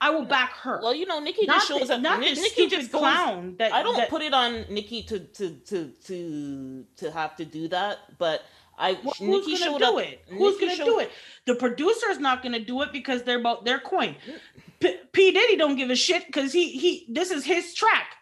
I 0.02 0.10
will 0.10 0.24
back 0.24 0.52
her. 0.62 0.80
Well, 0.82 0.94
you 0.94 1.04
know, 1.04 1.20
Nicki 1.20 1.44
not 1.44 1.56
just 1.56 1.68
shows 1.68 1.88
the, 1.88 1.94
up. 1.96 2.00
not 2.00 2.20
Ni- 2.20 2.32
Nicki 2.32 2.48
stupid 2.48 2.70
just 2.70 2.92
goes, 2.92 3.00
clown 3.02 3.56
that 3.58 3.72
I 3.72 3.82
don't 3.82 3.96
that, 3.96 4.08
put 4.08 4.22
it 4.22 4.32
on 4.32 4.64
Nicki 4.70 5.02
to 5.04 5.18
to 5.20 5.56
to 5.56 5.92
to 6.06 6.86
to 6.96 7.10
have 7.10 7.36
to 7.36 7.44
do 7.44 7.68
that, 7.68 7.98
but 8.18 8.42
I 8.80 8.92
Well, 9.04 9.14
who's 9.18 9.46
Nicki 9.46 9.62
gonna 9.64 9.78
do 9.78 9.98
up. 9.98 10.04
it? 10.04 10.24
Who's 10.28 10.54
Nicki 10.54 10.60
gonna 10.66 10.76
showed- 10.76 10.84
do 10.86 10.98
it? 11.00 11.10
The 11.46 11.54
producer's 11.54 12.18
not 12.18 12.42
gonna 12.42 12.58
do 12.60 12.80
it 12.82 12.92
because 12.92 13.22
they're 13.22 13.38
about 13.38 13.64
their 13.64 13.78
coin. 13.78 14.16
P, 14.80 14.96
P 15.12 15.30
Diddy 15.32 15.56
don't 15.56 15.76
give 15.76 15.90
a 15.90 15.96
shit 15.96 16.26
because 16.26 16.52
he 16.52 16.70
he 16.72 17.06
this 17.10 17.30
is 17.30 17.44
his 17.44 17.74
track. 17.74 18.16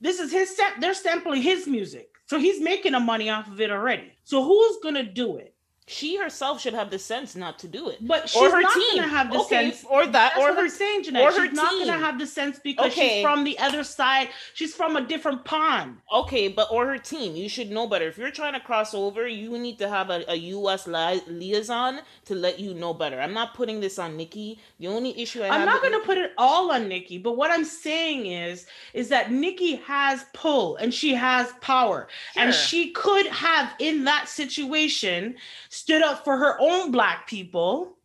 This 0.00 0.20
is 0.20 0.30
his 0.30 0.54
set. 0.56 0.80
They're 0.80 0.94
sampling 0.94 1.42
his 1.42 1.66
music, 1.66 2.10
so 2.26 2.38
he's 2.38 2.60
making 2.60 2.94
a 2.94 3.00
money 3.00 3.30
off 3.30 3.48
of 3.48 3.60
it 3.60 3.70
already. 3.70 4.12
So 4.24 4.44
who's 4.44 4.76
gonna 4.82 5.02
do 5.04 5.38
it? 5.38 5.54
She 5.88 6.16
herself 6.16 6.60
should 6.60 6.74
have 6.74 6.90
the 6.90 6.98
sense 6.98 7.34
not 7.34 7.58
to 7.60 7.68
do 7.68 7.88
it. 7.88 7.98
But 8.06 8.28
she's 8.28 8.52
her 8.52 8.60
not 8.60 8.74
team. 8.74 8.96
gonna 8.96 9.08
have 9.08 9.32
the 9.32 9.38
Okay, 9.40 9.70
sense. 9.72 9.84
or 9.88 10.04
that, 10.06 10.12
That's 10.12 10.38
or 10.38 10.52
her 10.54 10.60
I'm 10.60 10.68
saying, 10.68 11.04
Jeanette. 11.04 11.22
or 11.24 11.30
She's 11.32 11.40
her 11.40 11.50
not 11.52 11.72
gonna 11.86 11.98
have 11.98 12.18
the 12.18 12.26
sense 12.26 12.58
because 12.62 12.92
Okay. 12.92 13.08
she's 13.16 13.22
from 13.22 13.44
the 13.44 13.58
other 13.58 13.82
side. 13.84 14.28
She's 14.54 14.74
from 14.74 14.96
a 14.96 15.00
different 15.00 15.44
pond. 15.44 15.96
Okay, 16.12 16.48
but 16.48 16.68
or 16.70 16.86
her 16.86 16.98
team, 16.98 17.34
you 17.36 17.48
should 17.48 17.70
know 17.70 17.86
better. 17.86 18.06
If 18.08 18.18
you're 18.18 18.30
trying 18.30 18.52
to 18.54 18.60
cross 18.60 18.94
over, 18.94 19.26
you 19.26 19.58
need 19.58 19.78
to 19.78 19.88
have 19.88 20.10
a, 20.10 20.24
a 20.30 20.34
U.S. 20.36 20.86
Li- 20.86 21.22
liaison 21.26 22.00
to 22.26 22.34
let 22.34 22.60
you 22.60 22.74
know 22.74 22.92
better. 22.94 23.20
I'm 23.20 23.32
not 23.34 23.54
putting 23.54 23.80
this 23.80 23.98
on 23.98 24.16
Nicki. 24.16 24.60
The 24.78 24.88
only 24.88 25.18
issue 25.20 25.42
I 25.42 25.46
I'm 25.48 25.60
have 25.60 25.66
not 25.66 25.80
going 25.82 25.94
to 25.94 26.00
put 26.06 26.18
it 26.18 26.32
all 26.38 26.70
on 26.70 26.88
Nicki, 26.88 27.18
but 27.18 27.36
what 27.36 27.50
I'm 27.50 27.64
saying 27.64 28.26
is, 28.26 28.66
is 28.94 29.08
that 29.08 29.32
Nicki 29.32 29.76
has 29.76 30.24
pull 30.34 30.76
and 30.76 30.92
she 30.92 31.14
has 31.14 31.52
power, 31.60 32.08
and 32.36 32.52
she 32.54 32.90
could 32.90 33.26
have 33.26 33.72
in 33.78 34.04
that 34.04 34.28
situation 34.28 35.36
stood 35.78 36.02
up 36.02 36.24
for 36.24 36.36
her 36.36 36.56
own 36.60 36.90
black 36.90 37.28
people 37.28 37.96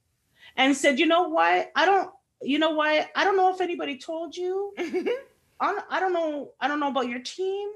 and 0.57 0.75
said, 0.75 0.99
you 0.99 1.07
know 1.07 1.29
what, 1.29 1.71
I 1.75 1.85
don't, 1.85 2.09
you 2.41 2.59
know 2.59 2.71
what, 2.71 3.09
I 3.15 3.23
don't 3.23 3.37
know 3.37 3.53
if 3.53 3.61
anybody 3.61 3.97
told 3.97 4.35
you, 4.37 4.73
I 4.77 5.99
don't, 5.99 6.13
know, 6.13 6.51
I 6.61 6.67
don't 6.67 6.79
know 6.79 6.89
about 6.89 7.07
your 7.07 7.19
team, 7.19 7.69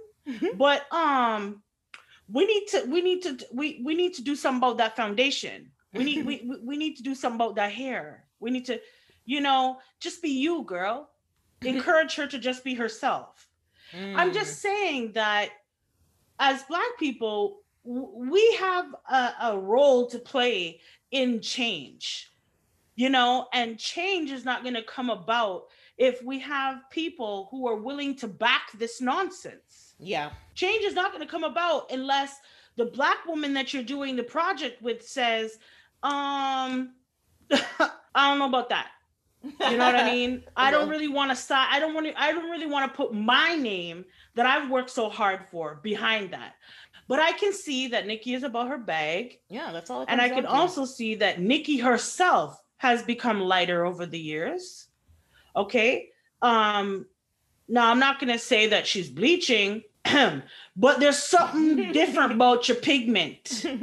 but 0.56 0.92
um, 0.94 1.64
we 2.32 2.46
need 2.46 2.68
to, 2.68 2.84
we 2.88 3.02
need 3.02 3.22
to, 3.24 3.38
we 3.52 3.82
we 3.84 3.96
need 3.96 4.14
to 4.16 4.22
do 4.22 4.36
something 4.36 4.58
about 4.60 4.78
that 4.78 4.96
foundation. 4.96 5.72
We 5.94 6.04
need, 6.04 6.26
we 6.26 6.36
we- 6.50 6.60
we 6.70 6.78
need 6.78 6.98
to 6.98 7.04
do 7.04 7.16
something 7.16 7.38
about 7.42 7.56
that 7.56 7.72
hair. 7.72 8.26
We 8.40 8.52
need 8.52 8.66
to, 8.66 8.80
you 9.26 9.40
know, 9.42 9.80
just 10.00 10.22
be 10.22 10.30
you, 10.30 10.64
girl. 10.64 11.10
Encourage 11.64 12.16
her 12.16 12.28
to 12.28 12.38
just 12.38 12.64
be 12.64 12.76
herself. 12.76 13.48
I'm 13.94 14.30
Mm. 14.32 14.34
just 14.34 14.60
saying 14.62 15.14
that 15.14 15.50
as 16.40 16.62
Black 16.64 16.92
people, 17.00 17.62
we 17.88 18.58
have 18.60 18.94
a, 19.10 19.32
a 19.44 19.58
role 19.58 20.08
to 20.08 20.20
play 20.20 20.82
in 21.12 21.40
change, 21.40 22.30
you 22.96 23.10
know, 23.10 23.48
and 23.54 23.80
change 23.80 24.30
is 24.30 24.44
not 24.44 24.64
going 24.64 24.76
to 24.76 24.84
come 24.84 25.10
about 25.10 25.68
if 25.98 26.22
we 26.22 26.40
have 26.40 26.82
people 26.92 27.48
who 27.50 27.68
are 27.68 27.78
willing 27.78 28.16
to 28.18 28.28
back 28.28 28.72
this 28.78 29.02
nonsense. 29.02 29.96
yeah. 30.00 30.32
Change 30.54 30.84
is 30.84 30.94
not 30.94 31.12
going 31.12 31.24
to 31.24 31.32
come 31.32 31.44
about 31.44 31.92
unless 31.92 32.40
the 32.76 32.86
Black 32.86 33.26
woman 33.26 33.54
that 33.54 33.74
you're 33.74 33.84
doing 33.84 34.16
the 34.16 34.24
project 34.24 34.82
with 34.82 35.08
says, 35.08 35.58
um, 36.04 36.94
I 37.52 37.90
don't 38.16 38.40
know 38.40 38.48
about 38.48 38.70
that. 38.70 38.90
You 39.44 39.78
know 39.78 39.86
what 39.86 39.96
I 39.96 40.12
mean? 40.12 40.44
I 40.58 40.72
don't 40.72 40.90
really 40.90 41.08
want 41.08 41.32
to 41.32 41.36
stop. 41.36 41.68
I 41.72 41.80
don't 41.80 41.94
want 41.94 42.08
to. 42.08 42.22
I 42.22 42.32
don't 42.32 42.50
really 42.50 42.66
want 42.66 42.92
to 42.92 42.98
put 42.98 43.14
my 43.14 43.56
name 43.56 44.06
that 44.36 44.46
I've 44.46 44.70
worked 44.70 44.90
so 44.90 45.10
hard 45.10 45.46
for 45.52 45.80
behind 45.84 46.32
that. 46.32 46.56
But 47.08 47.20
I 47.20 47.32
can 47.34 47.54
see 47.54 47.88
that 47.90 48.06
Nicki 48.06 48.34
is 48.34 48.44
about 48.44 48.68
her 48.68 48.78
bag, 48.78 49.40
Yeah, 49.50 49.72
that's 49.72 49.90
all. 49.90 50.06
and 50.08 50.20
I 50.22 50.28
can 50.30 50.44
down 50.44 50.52
to. 50.54 50.60
also 50.60 50.86
see 50.86 51.16
that 51.16 51.40
Nicki 51.40 51.78
herself 51.78 52.62
has 52.78 53.02
become 53.04 53.40
lighter 53.42 53.86
over 53.86 54.06
the 54.06 54.20
years. 54.20 54.88
Okay. 55.56 56.10
Um. 56.42 57.06
Now 57.70 57.92
I'm 57.92 58.00
not 58.00 58.20
gonna 58.20 58.40
say 58.40 58.68
that 58.68 58.88
she's 58.88 59.10
bleaching, 59.10 59.84
but 60.76 61.00
there's 61.00 61.18
something 61.18 61.92
different 62.02 62.34
about 62.34 62.68
your 62.68 62.78
pigment. 62.78 63.66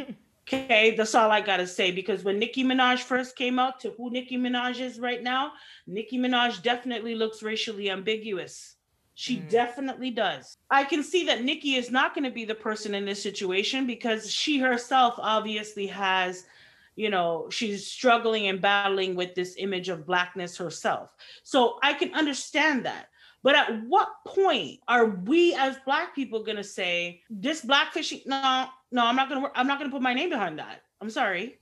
Okay, 0.47 0.95
that's 0.95 1.15
all 1.15 1.31
I 1.31 1.41
gotta 1.41 1.67
say. 1.67 1.91
Because 1.91 2.23
when 2.23 2.39
Nicki 2.39 2.63
Minaj 2.65 2.99
first 3.01 3.35
came 3.35 3.59
out 3.59 3.81
to 3.81 3.93
who 3.97 4.11
Nicki 4.11 4.37
Minaj 4.37 4.79
is 4.79 5.01
right 5.01 5.23
now, 5.23 5.53
Nicki 5.87 6.19
Minaj 6.19 6.63
definitely 6.63 7.15
looks 7.15 7.43
racially 7.43 7.89
ambiguous. 7.89 8.74
She 9.15 9.37
Mm. 9.39 9.49
definitely 9.49 10.11
does. 10.11 10.57
I 10.71 10.85
can 10.85 11.03
see 11.03 11.25
that 11.27 11.45
Nicki 11.45 11.77
is 11.77 11.91
not 11.91 12.15
going 12.15 12.25
to 12.25 12.31
be 12.31 12.45
the 12.45 12.55
person 12.55 12.95
in 12.95 13.05
this 13.05 13.23
situation 13.23 13.87
because 13.87 14.31
she 14.31 14.59
herself 14.59 15.15
obviously 15.19 15.87
has, 15.87 16.47
you 16.97 17.11
know, 17.11 17.49
she's 17.51 17.87
struggling 17.87 18.49
and 18.49 18.61
battling 18.61 19.15
with 19.15 19.35
this 19.35 19.55
image 19.59 19.89
of 19.89 20.05
blackness 20.07 20.57
herself. 20.57 21.15
So 21.45 21.79
I 21.83 21.95
can 21.95 22.13
understand 22.15 22.85
that. 22.87 23.09
But 23.45 23.55
at 23.57 23.83
what 23.87 24.09
point 24.27 24.81
are 24.89 25.05
we 25.07 25.55
as 25.55 25.77
black 25.85 26.15
people 26.15 26.43
going 26.43 26.57
to 26.57 26.65
say 26.65 27.23
this 27.29 27.65
blackfishing? 27.65 28.27
No, 28.27 28.69
no, 28.91 29.05
I'm 29.07 29.15
not 29.17 29.29
going 29.29 29.43
to. 29.43 29.51
I'm 29.55 29.67
not 29.67 29.79
going 29.79 29.91
to 29.91 29.95
put 29.95 30.03
my 30.03 30.15
name 30.15 30.31
behind 30.31 30.59
that. 30.59 30.83
I'm 31.03 31.11
sorry. 31.11 31.59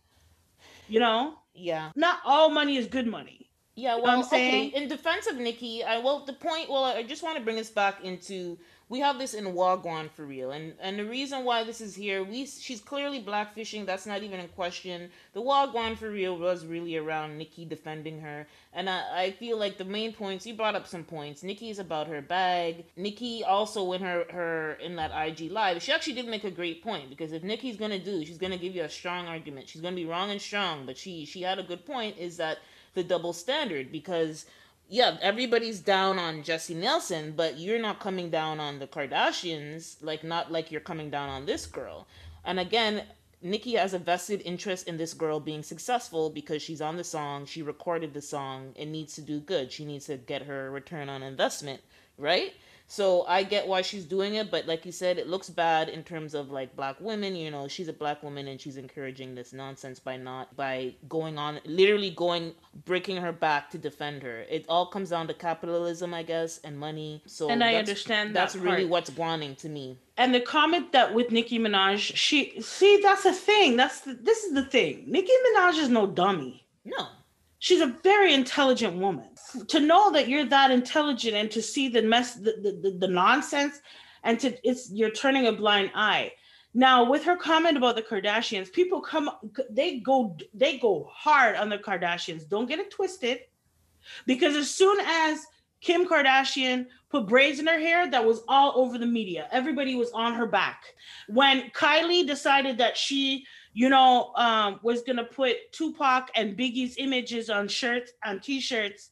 You 0.88 1.00
know, 1.00 1.34
yeah. 1.54 1.90
not 1.96 2.20
all 2.24 2.50
money 2.50 2.76
is 2.76 2.86
good 2.86 3.06
money. 3.08 3.50
Yeah, 3.74 3.96
well, 3.96 4.18
I'm 4.18 4.22
saying? 4.22 4.68
okay. 4.68 4.82
In 4.82 4.88
defense 4.88 5.26
of 5.26 5.36
Nicki, 5.36 5.82
I 5.82 5.98
well, 5.98 6.24
the 6.26 6.34
point. 6.34 6.68
Well, 6.68 6.84
I 6.84 7.02
just 7.02 7.22
want 7.22 7.38
to 7.38 7.42
bring 7.42 7.58
us 7.58 7.70
back 7.70 8.04
into 8.04 8.58
we 8.92 9.00
have 9.00 9.18
this 9.18 9.32
in 9.32 9.46
Wagwan 9.46 10.10
for 10.10 10.26
real, 10.26 10.50
and 10.50 10.74
and 10.78 10.98
the 10.98 11.06
reason 11.06 11.46
why 11.46 11.64
this 11.64 11.80
is 11.80 11.94
here, 11.94 12.22
we 12.22 12.44
she's 12.44 12.82
clearly 12.82 13.22
blackfishing. 13.22 13.86
That's 13.86 14.04
not 14.04 14.22
even 14.22 14.38
in 14.40 14.48
question. 14.48 15.08
The 15.32 15.40
Wagwan 15.40 15.96
for 15.96 16.10
real 16.10 16.36
was 16.36 16.66
really 16.66 16.98
around 16.98 17.38
Nicki 17.38 17.64
defending 17.64 18.20
her, 18.20 18.46
and 18.74 18.90
I, 18.90 19.22
I 19.22 19.30
feel 19.30 19.58
like 19.58 19.78
the 19.78 19.86
main 19.86 20.12
points 20.12 20.46
you 20.46 20.52
brought 20.52 20.74
up 20.74 20.86
some 20.86 21.04
points. 21.04 21.42
Nicki 21.42 21.70
is 21.70 21.78
about 21.78 22.08
her 22.08 22.20
bag. 22.20 22.84
Nicki 22.96 23.42
also 23.42 23.92
in 23.94 24.02
her 24.02 24.26
her 24.30 24.74
in 24.74 24.96
that 24.96 25.12
IG 25.16 25.50
live, 25.50 25.82
she 25.82 25.92
actually 25.92 26.12
did 26.12 26.28
make 26.28 26.44
a 26.44 26.50
great 26.50 26.82
point 26.82 27.08
because 27.08 27.32
if 27.32 27.42
Nicki's 27.42 27.78
gonna 27.78 27.98
do, 27.98 28.22
she's 28.26 28.36
gonna 28.36 28.58
give 28.58 28.76
you 28.76 28.82
a 28.82 28.90
strong 28.90 29.26
argument. 29.26 29.66
She's 29.66 29.80
gonna 29.80 29.96
be 29.96 30.04
wrong 30.04 30.30
and 30.30 30.42
strong, 30.42 30.84
but 30.84 30.98
she 30.98 31.24
she 31.24 31.40
had 31.40 31.58
a 31.58 31.62
good 31.62 31.86
point. 31.86 32.18
Is 32.18 32.36
that 32.36 32.58
the 32.94 33.04
double 33.04 33.32
standard 33.32 33.90
because 33.90 34.46
yeah, 34.88 35.16
everybody's 35.22 35.80
down 35.80 36.18
on 36.18 36.42
Jesy 36.42 36.74
Nelson, 36.74 37.32
but 37.34 37.58
you're 37.58 37.80
not 37.80 37.98
coming 37.98 38.28
down 38.28 38.60
on 38.60 38.78
the 38.78 38.86
Kardashians, 38.86 39.96
like 40.02 40.22
not 40.22 40.52
like 40.52 40.70
you're 40.70 40.82
coming 40.82 41.08
down 41.08 41.30
on 41.30 41.46
this 41.46 41.64
girl. 41.64 42.06
And 42.44 42.60
again, 42.60 43.04
Nicki 43.40 43.72
has 43.74 43.94
a 43.94 43.98
vested 43.98 44.42
interest 44.44 44.86
in 44.86 44.98
this 44.98 45.14
girl 45.14 45.40
being 45.40 45.62
successful 45.62 46.30
because 46.30 46.62
she's 46.62 46.80
on 46.80 46.96
the 46.96 47.04
song, 47.04 47.46
she 47.46 47.62
recorded 47.62 48.12
the 48.12 48.20
song, 48.20 48.72
it 48.76 48.86
needs 48.86 49.14
to 49.14 49.22
do 49.22 49.40
good. 49.40 49.72
She 49.72 49.84
needs 49.84 50.06
to 50.06 50.16
get 50.16 50.42
her 50.42 50.70
return 50.70 51.08
on 51.08 51.22
investment, 51.22 51.80
right? 52.18 52.52
So 52.92 53.24
I 53.26 53.42
get 53.42 53.66
why 53.66 53.80
she's 53.80 54.04
doing 54.04 54.34
it, 54.34 54.50
but 54.50 54.66
like 54.66 54.84
you 54.84 54.92
said, 54.92 55.16
it 55.16 55.26
looks 55.26 55.48
bad 55.48 55.88
in 55.88 56.04
terms 56.04 56.34
of 56.34 56.50
like 56.50 56.76
black 56.76 57.00
women. 57.00 57.34
You 57.34 57.50
know, 57.50 57.66
she's 57.66 57.88
a 57.88 57.92
black 57.94 58.22
woman 58.22 58.48
and 58.48 58.60
she's 58.60 58.76
encouraging 58.76 59.34
this 59.34 59.54
nonsense 59.54 59.98
by 59.98 60.18
not 60.18 60.54
by 60.56 60.94
going 61.08 61.38
on, 61.38 61.58
literally 61.64 62.10
going 62.10 62.52
breaking 62.84 63.16
her 63.16 63.32
back 63.32 63.70
to 63.70 63.78
defend 63.78 64.22
her. 64.22 64.40
It 64.42 64.66
all 64.68 64.84
comes 64.84 65.08
down 65.08 65.26
to 65.28 65.32
capitalism, 65.32 66.12
I 66.12 66.22
guess, 66.22 66.58
and 66.64 66.78
money. 66.78 67.22
So 67.24 67.48
And 67.48 67.64
I 67.64 67.76
understand 67.76 68.36
That's 68.36 68.52
that 68.52 68.60
really 68.60 68.84
what's 68.84 69.10
wanting 69.16 69.56
to 69.56 69.70
me. 69.70 69.96
And 70.18 70.34
the 70.34 70.40
comment 70.42 70.92
that 70.92 71.14
with 71.14 71.30
Nicki 71.30 71.58
Minaj, 71.58 72.14
she 72.14 72.60
see 72.60 73.00
that's 73.02 73.22
the 73.22 73.32
thing. 73.32 73.78
That's 73.78 74.02
the, 74.02 74.12
this 74.12 74.44
is 74.44 74.52
the 74.52 74.66
thing. 74.66 75.04
Nicki 75.06 75.32
Minaj 75.46 75.78
is 75.78 75.88
no 75.88 76.06
dummy. 76.06 76.66
No, 76.84 77.06
She's 77.62 77.80
a 77.80 77.94
very 78.02 78.34
intelligent 78.34 78.96
woman. 78.96 79.28
To 79.68 79.78
know 79.78 80.10
that 80.10 80.26
you're 80.26 80.44
that 80.46 80.72
intelligent 80.72 81.36
and 81.36 81.48
to 81.52 81.62
see 81.62 81.86
the 81.86 82.02
mess, 82.02 82.34
the, 82.34 82.56
the, 82.82 82.96
the, 82.98 83.06
nonsense, 83.06 83.80
and 84.24 84.40
to 84.40 84.58
it's 84.68 84.90
you're 84.90 85.12
turning 85.12 85.46
a 85.46 85.52
blind 85.52 85.92
eye. 85.94 86.32
Now, 86.74 87.08
with 87.08 87.22
her 87.22 87.36
comment 87.36 87.76
about 87.76 87.94
the 87.94 88.02
Kardashians, 88.02 88.72
people 88.72 89.00
come, 89.00 89.30
they 89.70 90.00
go, 90.00 90.36
they 90.52 90.78
go 90.78 91.08
hard 91.08 91.54
on 91.54 91.68
the 91.68 91.78
Kardashians. 91.78 92.48
Don't 92.48 92.66
get 92.66 92.80
it 92.80 92.90
twisted, 92.90 93.42
because 94.26 94.56
as 94.56 94.68
soon 94.68 94.98
as 94.98 95.46
Kim 95.80 96.04
Kardashian 96.04 96.86
put 97.10 97.28
braids 97.28 97.60
in 97.60 97.68
her 97.68 97.78
hair 97.78 98.10
that 98.10 98.24
was 98.24 98.42
all 98.48 98.72
over 98.74 98.98
the 98.98 99.06
media. 99.06 99.46
Everybody 99.52 99.94
was 99.94 100.10
on 100.12 100.34
her 100.34 100.46
back. 100.46 100.82
When 101.28 101.70
Kylie 101.70 102.26
decided 102.26 102.78
that 102.78 102.96
she, 102.96 103.46
you 103.72 103.88
know, 103.88 104.32
um, 104.34 104.80
was 104.82 105.02
gonna 105.02 105.24
put 105.24 105.72
Tupac 105.72 106.30
and 106.34 106.56
Biggie's 106.56 106.96
images 106.98 107.50
on 107.50 107.68
shirts 107.68 108.12
on 108.24 108.40
t-shirts 108.40 109.10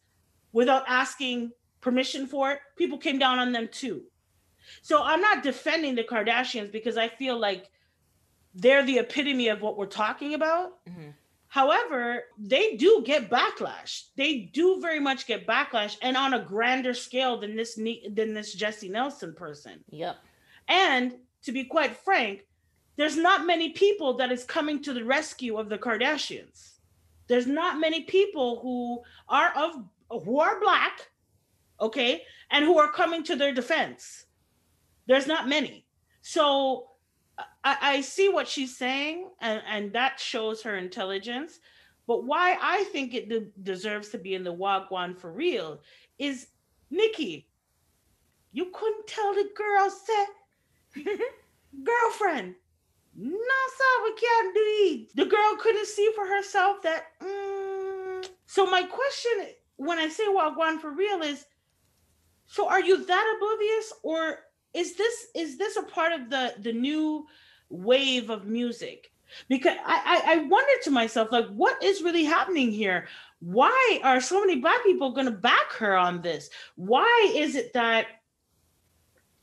without 0.52 0.84
asking 0.86 1.52
permission 1.80 2.26
for 2.26 2.52
it, 2.52 2.58
people 2.76 2.98
came 2.98 3.18
down 3.18 3.38
on 3.38 3.52
them 3.52 3.68
too. 3.70 4.02
So 4.82 5.02
I'm 5.02 5.20
not 5.20 5.42
defending 5.42 5.94
the 5.94 6.04
Kardashians 6.04 6.70
because 6.70 6.96
I 6.96 7.08
feel 7.08 7.38
like 7.38 7.70
they're 8.54 8.84
the 8.84 8.98
epitome 8.98 9.48
of 9.48 9.62
what 9.62 9.76
we're 9.76 9.86
talking 9.86 10.34
about. 10.34 10.84
Mm-hmm. 10.86 11.11
However, 11.48 12.24
they 12.38 12.76
do 12.76 13.02
get 13.04 13.28
backlash. 13.28 14.04
They 14.16 14.38
do 14.38 14.80
very 14.80 15.00
much 15.00 15.26
get 15.26 15.48
backlash, 15.48 15.96
and 16.00 16.16
on 16.16 16.34
a 16.34 16.40
grander 16.40 16.94
scale 16.94 17.38
than 17.38 17.56
this 17.56 17.74
than 17.74 18.34
this 18.34 18.54
Jesy 18.54 18.88
Nelson 18.88 19.34
person. 19.34 19.82
Yep. 19.90 20.16
And 20.68 21.16
to 21.42 21.52
be 21.52 21.64
quite 21.64 21.96
frank, 21.96 22.46
there's 23.01 23.16
not 23.16 23.46
many 23.46 23.70
people 23.70 24.12
that 24.18 24.30
is 24.30 24.44
coming 24.44 24.82
to 24.82 24.92
the 24.92 25.03
rescue 25.03 25.57
of 25.57 25.70
the 25.70 25.78
Kardashians. 25.78 26.72
There's 27.28 27.46
not 27.46 27.80
many 27.80 28.03
people 28.03 28.61
who 28.61 29.01
are 29.26 29.55
of 29.57 30.22
who 30.22 30.38
are 30.38 30.61
black, 30.61 31.09
okay, 31.80 32.22
and 32.51 32.62
who 32.62 32.78
are 32.78 32.92
coming 32.92 33.24
to 33.24 33.36
their 33.36 33.55
defense. 33.55 34.26
There's 35.07 35.26
not 35.26 35.48
many. 35.48 35.86
So 36.20 36.90
I, 37.64 37.78
I 37.80 38.01
see 38.03 38.28
what 38.28 38.46
she's 38.46 38.76
saying, 38.76 39.30
and, 39.40 39.62
and 39.66 39.94
that 39.94 40.20
shows 40.20 40.61
her 40.61 40.76
intelligence. 40.76 41.59
But 42.07 42.24
why 42.24 42.59
I 42.61 42.84
think 42.92 43.14
it 43.14 43.30
de- 43.30 43.48
deserves 43.62 44.11
to 44.11 44.18
be 44.18 44.34
in 44.34 44.44
the 44.44 44.53
Wagwan 44.53 45.18
for 45.18 45.32
real 45.32 45.80
is 46.18 46.48
Nicki. 46.90 47.48
You 48.53 48.66
couldn't 48.74 49.07
tell 49.07 49.32
the 49.32 49.48
girl 49.57 49.88
said, 49.88 51.07
girlfriend, 51.82 52.57
no, 53.16 53.30
sir, 53.30 54.04
we 54.04 54.12
can't 54.14 54.54
do 54.54 54.61
it. 54.62 55.16
The 55.16 55.26
girl 55.26 55.56
couldn't 55.58 55.86
see 55.86 56.11
for 56.14 56.26
herself 56.26 56.82
that. 56.82 57.04
Mm. 57.22 58.28
So 58.46 58.66
my 58.66 58.82
question, 58.82 59.54
when 59.76 59.98
I 59.98 60.08
say 60.08 60.24
Wagwan 60.26 60.80
for 60.80 60.90
real, 60.90 61.22
is, 61.22 61.44
so 62.46 62.68
are 62.68 62.80
you 62.80 63.04
that 63.04 63.34
oblivious, 63.36 63.92
or 64.02 64.38
is 64.74 64.96
this 64.96 65.26
is 65.34 65.58
this 65.58 65.76
a 65.76 65.82
part 65.82 66.12
of 66.12 66.30
the 66.30 66.54
the 66.61 66.72
new 66.72 67.26
wave 67.68 68.30
of 68.30 68.46
music 68.46 69.11
because 69.48 69.76
I, 69.86 70.22
I, 70.26 70.32
I 70.32 70.36
wondered 70.38 70.82
to 70.84 70.90
myself 70.90 71.30
like 71.30 71.46
what 71.48 71.82
is 71.82 72.02
really 72.02 72.24
happening 72.24 72.72
here 72.72 73.06
why 73.38 74.00
are 74.02 74.20
so 74.20 74.40
many 74.40 74.56
black 74.56 74.82
people 74.82 75.12
going 75.12 75.26
to 75.26 75.32
back 75.32 75.72
her 75.78 75.96
on 75.96 76.20
this 76.20 76.50
why 76.74 77.32
is 77.34 77.54
it 77.54 77.72
that 77.74 78.06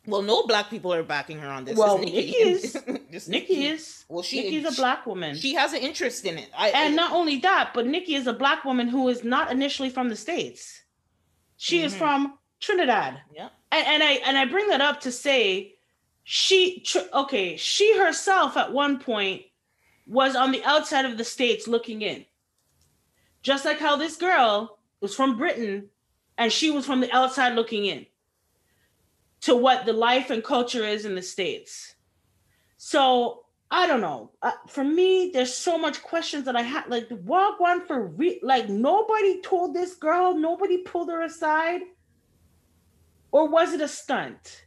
well 0.07 0.21
no 0.21 0.43
black 0.43 0.69
people 0.69 0.93
are 0.93 1.03
backing 1.03 1.39
her 1.39 1.47
on 1.47 1.65
this 1.65 1.77
well 1.77 1.99
Nicki, 1.99 2.31
is. 2.31 2.75
Nicki 3.27 3.67
is. 3.67 4.05
Well 4.09 4.23
she 4.23 4.41
nicki's 4.41 4.65
a 4.65 4.81
black 4.81 5.05
woman. 5.05 5.35
she 5.35 5.53
has 5.53 5.73
an 5.73 5.81
interest 5.81 6.25
in 6.25 6.37
it. 6.37 6.49
I, 6.57 6.69
and 6.69 6.95
not 6.95 7.11
only 7.11 7.37
that 7.39 7.71
but 7.73 7.85
Nicki 7.85 8.15
is 8.15 8.25
a 8.25 8.33
black 8.33 8.65
woman 8.65 8.87
who 8.87 9.07
is 9.09 9.23
not 9.23 9.51
initially 9.51 9.89
from 9.89 10.09
the 10.09 10.15
states. 10.15 10.81
She 11.57 11.77
mm-hmm. 11.77 11.85
is 11.85 11.95
from 11.95 12.39
trinidad. 12.59 13.19
Yeah 13.35 13.49
and, 13.71 13.87
and 13.87 14.03
i 14.03 14.11
and 14.25 14.37
i 14.37 14.45
bring 14.45 14.67
that 14.69 14.81
up 14.81 15.01
to 15.01 15.11
say 15.11 15.75
she 16.23 16.85
okay 17.13 17.55
she 17.57 17.97
herself 17.97 18.57
at 18.57 18.73
one 18.73 18.99
point 18.99 19.43
was 20.05 20.35
on 20.35 20.51
the 20.51 20.63
outside 20.63 21.05
of 21.05 21.17
the 21.17 21.23
states 21.23 21.67
looking 21.67 22.01
in. 22.01 22.25
Just 23.41 23.65
like 23.65 23.79
how 23.79 23.97
this 23.97 24.15
girl 24.15 24.79
was 25.01 25.13
from 25.15 25.37
britain 25.37 25.89
and 26.37 26.51
she 26.51 26.71
was 26.71 26.85
from 26.85 27.01
the 27.01 27.11
outside 27.15 27.55
looking 27.55 27.85
in 27.85 28.05
to 29.41 29.55
what 29.55 29.85
the 29.85 29.93
life 29.93 30.29
and 30.29 30.43
culture 30.43 30.83
is 30.83 31.05
in 31.05 31.15
the 31.15 31.21
states. 31.21 31.95
So 32.77 33.43
i 33.69 33.85
don't 33.85 34.01
know. 34.01 34.31
Uh, 34.41 34.51
for 34.67 34.83
me 34.83 35.31
there's 35.33 35.53
so 35.53 35.77
much 35.77 36.01
questions 36.01 36.45
that 36.45 36.55
i 36.55 36.61
had 36.61 36.87
like 36.87 37.09
Wagwan 37.09 37.85
for 37.85 38.07
re- 38.07 38.39
like 38.41 38.69
nobody 38.69 39.41
told 39.41 39.73
this 39.73 39.95
girl 39.95 40.33
nobody 40.33 40.77
pulled 40.79 41.09
her 41.09 41.21
aside? 41.21 41.81
Or 43.31 43.49
was 43.49 43.73
it 43.73 43.81
a 43.81 43.87
stunt? 43.87 44.65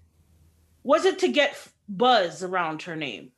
Was 0.83 1.05
it 1.05 1.19
to 1.21 1.29
get 1.29 1.57
buzz 1.89 2.43
around 2.43 2.83
her 2.83 2.97
name? 2.97 3.33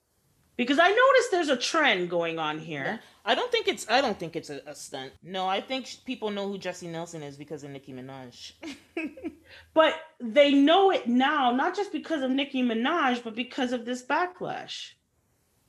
Because 0.62 0.78
I 0.78 0.90
noticed 0.90 1.32
there's 1.32 1.48
a 1.48 1.56
trend 1.56 2.08
going 2.08 2.38
on 2.38 2.60
here. 2.60 3.00
I 3.24 3.34
don't 3.34 3.50
think 3.50 3.66
it's 3.66 3.84
I 3.90 4.00
don't 4.00 4.16
think 4.16 4.36
it's 4.36 4.48
a, 4.48 4.60
a 4.64 4.76
stunt. 4.76 5.10
No, 5.20 5.48
I 5.48 5.60
think 5.60 5.88
people 6.04 6.30
know 6.30 6.46
who 6.46 6.56
Jesy 6.56 6.86
Nelson 6.86 7.20
is 7.20 7.36
because 7.36 7.64
of 7.64 7.70
Nicki 7.70 7.92
Minaj. 7.92 8.52
but 9.74 9.94
they 10.20 10.52
know 10.52 10.92
it 10.92 11.08
now, 11.08 11.50
not 11.50 11.74
just 11.74 11.90
because 11.90 12.22
of 12.22 12.30
Nicki 12.30 12.62
Minaj, 12.62 13.24
but 13.24 13.34
because 13.34 13.72
of 13.72 13.84
this 13.84 14.04
backlash. 14.04 14.92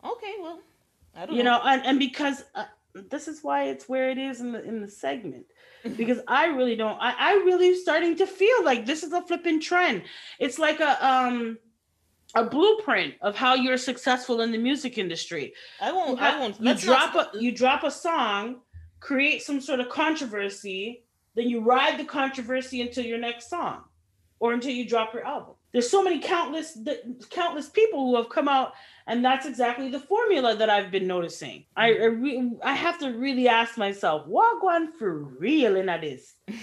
Okay, 0.06 0.36
well, 0.40 0.60
I 1.16 1.26
don't 1.26 1.36
you 1.38 1.42
know, 1.42 1.58
know 1.58 1.64
and, 1.66 1.84
and 1.88 1.98
because 1.98 2.44
uh, 2.54 2.66
this 2.94 3.28
is 3.28 3.44
why 3.44 3.64
it's 3.64 3.90
where 3.90 4.12
it 4.12 4.20
is 4.20 4.42
in 4.42 4.52
the 4.52 4.64
in 4.64 4.80
the 4.80 4.88
segment 4.88 5.48
because 5.98 6.20
I 6.28 6.46
really 6.46 6.76
don't. 6.76 7.00
I, 7.02 7.16
I 7.18 7.34
really 7.46 7.74
starting 7.74 8.16
to 8.18 8.28
feel 8.28 8.64
like 8.64 8.86
this 8.86 9.02
is 9.02 9.12
a 9.12 9.24
flipping 9.24 9.60
trend. 9.60 10.04
It's 10.38 10.60
like 10.60 10.82
a 10.82 11.04
um 11.04 11.58
a 12.36 12.44
blueprint 12.44 13.16
of 13.22 13.36
how 13.36 13.54
you're 13.56 13.78
successful 13.78 14.42
in 14.42 14.52
the 14.52 14.58
music 14.58 14.98
industry. 14.98 15.54
I 15.80 15.92
won't. 15.92 16.20
I 16.22 16.40
won't. 16.40 16.60
You 16.60 16.74
drop 16.74 17.16
not... 17.16 17.36
a 17.36 17.42
you 17.42 17.52
drop 17.52 17.84
a 17.84 17.92
song, 17.92 18.62
create 19.00 19.44
some 19.44 19.62
sort 19.62 19.80
of 19.80 19.90
controversy, 19.90 21.04
then 21.36 21.50
you 21.50 21.62
ride 21.62 22.00
the 22.00 22.06
controversy 22.06 22.82
until 22.82 23.06
your 23.06 23.20
next 23.20 23.50
song, 23.50 23.84
or 24.40 24.54
until 24.54 24.72
you 24.72 24.88
drop 24.88 25.14
your 25.14 25.26
album. 25.26 25.56
There's 25.72 25.90
so 25.90 26.04
many 26.04 26.20
countless 26.20 26.78
countless 27.30 27.70
people 27.70 28.06
who 28.06 28.16
have 28.16 28.30
come 28.30 28.48
out, 28.48 28.74
and 29.08 29.24
that's 29.24 29.46
exactly 29.46 29.90
the 29.90 30.00
formula 30.00 30.56
that 30.56 30.70
I've 30.70 30.92
been 30.92 31.08
noticing. 31.08 31.66
I 31.76 31.88
I, 31.94 32.06
re- 32.06 32.52
I 32.64 32.74
have 32.74 33.00
to 33.00 33.10
really 33.10 33.48
ask 33.48 33.78
myself, 33.78 34.28
Wagwan 34.28 34.94
for 34.98 35.14
real 35.14 35.76
in 35.76 35.88
this? 35.88 36.36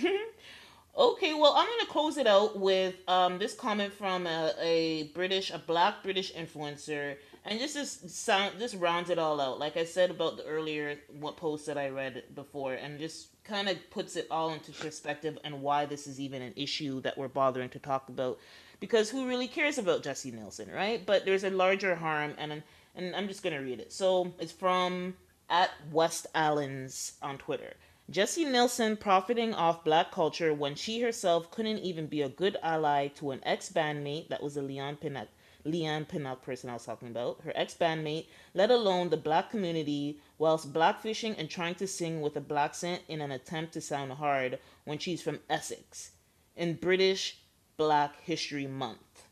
Okay, 1.01 1.33
well, 1.33 1.55
I'm 1.57 1.67
gonna 1.67 1.91
close 1.91 2.19
it 2.19 2.27
out 2.27 2.59
with 2.59 2.95
um, 3.09 3.39
this 3.39 3.55
comment 3.55 3.91
from 3.91 4.27
a, 4.27 4.53
a, 4.61 5.05
British, 5.15 5.51
a 5.51 5.57
Black 5.57 6.03
British 6.03 6.31
influencer, 6.35 7.17
and 7.47 7.59
this 7.59 8.05
sound, 8.07 8.59
this 8.59 8.75
rounds 8.75 9.09
it 9.09 9.19
all 9.19 9.41
out. 9.41 9.59
Like 9.59 9.79
I 9.79 9.87
said 9.87 10.11
about 10.11 10.37
the 10.37 10.45
earlier 10.45 10.99
what 11.19 11.39
post 11.39 11.65
that 11.65 11.79
I 11.79 11.89
read 11.89 12.25
before, 12.35 12.75
and 12.75 12.99
just 12.99 13.29
kind 13.45 13.71
of 13.71 13.79
puts 13.91 14.15
it 14.15 14.27
all 14.31 14.53
into 14.53 14.73
perspective 14.73 15.39
and 15.43 15.63
why 15.63 15.87
this 15.87 16.07
is 16.07 16.21
even 16.21 16.43
an 16.43 16.53
issue 16.55 17.01
that 17.01 17.17
we're 17.17 17.29
bothering 17.29 17.71
to 17.71 17.79
talk 17.79 18.11
about. 18.11 18.39
Because 18.79 19.09
who 19.09 19.27
really 19.27 19.49
cares 19.49 19.79
about 19.79 20.03
Jesy 20.03 20.31
Nelson, 20.31 20.71
right? 20.71 21.07
But 21.07 21.25
there's 21.25 21.45
a 21.45 21.51
larger 21.51 21.95
harm, 21.95 22.35
and 22.37 22.63
and 22.95 23.17
I'm 23.17 23.27
just 23.27 23.43
gonna 23.43 23.63
read 23.63 23.81
it. 23.81 23.91
So 23.91 24.35
it's 24.39 24.53
from 24.53 25.15
at 25.49 25.71
West 25.91 26.27
Allens 26.35 27.15
on 27.23 27.39
Twitter. 27.39 27.73
Jesy 28.11 28.45
Nelson 28.45 28.97
profiting 28.97 29.55
off 29.55 29.85
black 29.85 30.11
culture 30.11 30.53
when 30.53 30.75
she 30.75 31.01
herself 31.01 31.49
couldn't 31.53 31.79
even 31.79 32.09
be 32.09 32.23
a 32.23 32.29
good 32.29 32.57
ally 32.61 33.07
to 33.07 33.31
an 33.31 33.41
ex 33.45 33.71
bandmate 33.71 34.29
that 34.31 34.43
was 34.43 34.57
a 34.57 34.63
Leigh-Anne 34.63 34.97
Pinnock, 34.97 35.29
Leigh-Anne 35.65 36.07
Pinnock 36.07 36.43
person 36.43 36.69
I 36.69 36.73
was 36.73 36.85
talking 36.85 37.07
about, 37.07 37.41
her 37.45 37.53
ex 37.55 37.73
bandmate, 37.75 38.27
let 38.53 38.73
alone 38.73 39.11
the 39.11 39.17
black 39.17 39.49
community, 39.49 40.19
whilst 40.39 40.73
blackfishing 40.73 41.39
and 41.39 41.49
trying 41.49 41.77
to 41.77 41.87
sing 41.87 42.21
with 42.21 42.37
a 42.37 42.41
black 42.41 42.71
accent 42.71 43.03
in 43.07 43.21
an 43.21 43.31
attempt 43.31 43.75
to 43.75 43.81
sound 43.81 44.11
hard 44.11 44.59
when 44.85 44.99
she's 44.99 45.23
from 45.23 45.39
Essex 45.49 46.11
in 46.57 46.75
British 46.75 47.39
Black 47.77 48.21
History 48.23 48.67
Month. 48.67 49.29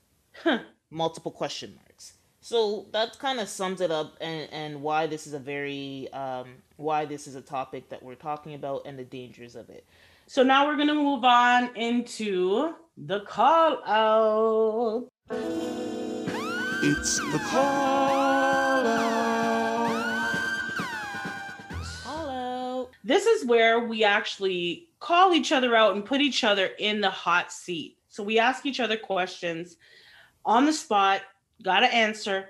Multiple 0.91 1.33
question 1.33 1.75
marks. 1.75 1.88
So 2.49 2.87
that 2.93 3.19
kind 3.19 3.41
of 3.41 3.49
sums 3.51 3.83
it 3.83 3.91
up 3.91 4.17
and, 4.23 4.49
and 4.51 4.81
why 4.81 5.07
this 5.07 5.27
is 5.27 5.35
a 5.35 5.39
very 5.39 6.11
um, 6.15 6.55
why 6.79 7.05
this 7.05 7.27
is 7.27 7.35
a 7.35 7.43
topic 7.43 7.91
that 7.91 8.03
we're 8.03 8.15
talking 8.15 8.55
about 8.55 8.87
and 8.87 8.99
the 8.99 9.05
dangers 9.05 9.55
of 9.55 9.69
it. 9.69 9.85
So 10.29 10.43
now 10.43 10.67
we're 10.67 10.79
gonna 10.79 10.95
move 10.95 11.25
on 11.25 11.77
into 11.77 12.73
the 12.97 13.21
call 13.21 13.85
out. 13.85 15.09
It's 15.31 17.19
the 17.19 17.39
call 17.51 18.87
out. 18.87 20.31
Call 22.03 22.31
out. 22.31 22.91
This 23.05 23.27
is 23.27 23.45
where 23.45 23.81
we 23.81 24.05
actually 24.05 24.89
call 25.01 25.35
each 25.35 25.53
other 25.53 25.77
out 25.77 25.97
and 25.97 26.03
put 26.03 26.23
each 26.23 26.45
other 26.45 26.71
in 26.79 27.03
the 27.03 27.11
hot 27.11 27.53
seat. 27.53 27.99
So 28.09 28.23
we 28.23 28.39
ask 28.39 28.65
each 28.65 28.81
other 28.81 28.97
questions 28.97 29.77
on 30.47 30.65
the 30.65 30.73
spot 30.73 31.21
got 31.63 31.81
to 31.81 31.95
answer 31.95 32.49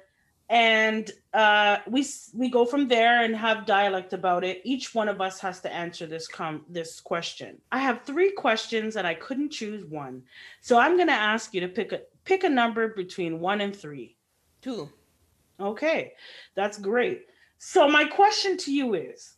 and 0.51 1.11
uh, 1.35 1.79
we 1.87 2.07
we 2.33 2.49
go 2.49 2.65
from 2.65 2.89
there 2.89 3.23
and 3.23 3.37
have 3.37 3.67
dialect 3.67 4.13
about 4.15 4.45
it. 4.45 4.63
Each 4.65 4.95
one 4.95 5.09
of 5.09 5.21
us 5.21 5.39
has 5.41 5.61
to 5.61 5.73
answer 5.73 6.07
this 6.07 6.27
com 6.27 6.65
this 6.69 7.01
question. 7.01 7.59
I 7.71 7.79
have 7.81 8.03
three 8.03 8.33
questions 8.33 8.97
and 8.97 9.07
I 9.07 9.15
couldn't 9.15 9.51
choose 9.51 9.85
one, 9.85 10.23
so 10.61 10.79
I'm 10.79 10.97
going 10.97 11.09
to 11.09 11.13
ask 11.13 11.53
you 11.53 11.61
to 11.61 11.69
pick 11.69 11.93
a 11.93 12.01
pick 12.25 12.45
a 12.45 12.49
number 12.49 12.89
between 12.89 13.41
one 13.41 13.61
and 13.61 13.77
three. 13.77 14.17
Two. 14.63 14.89
Okay, 15.61 16.13
that's 16.55 16.79
great. 16.79 17.27
So 17.59 17.89
my 17.89 18.05
question 18.05 18.57
to 18.59 18.73
you 18.73 18.95
is, 18.95 19.35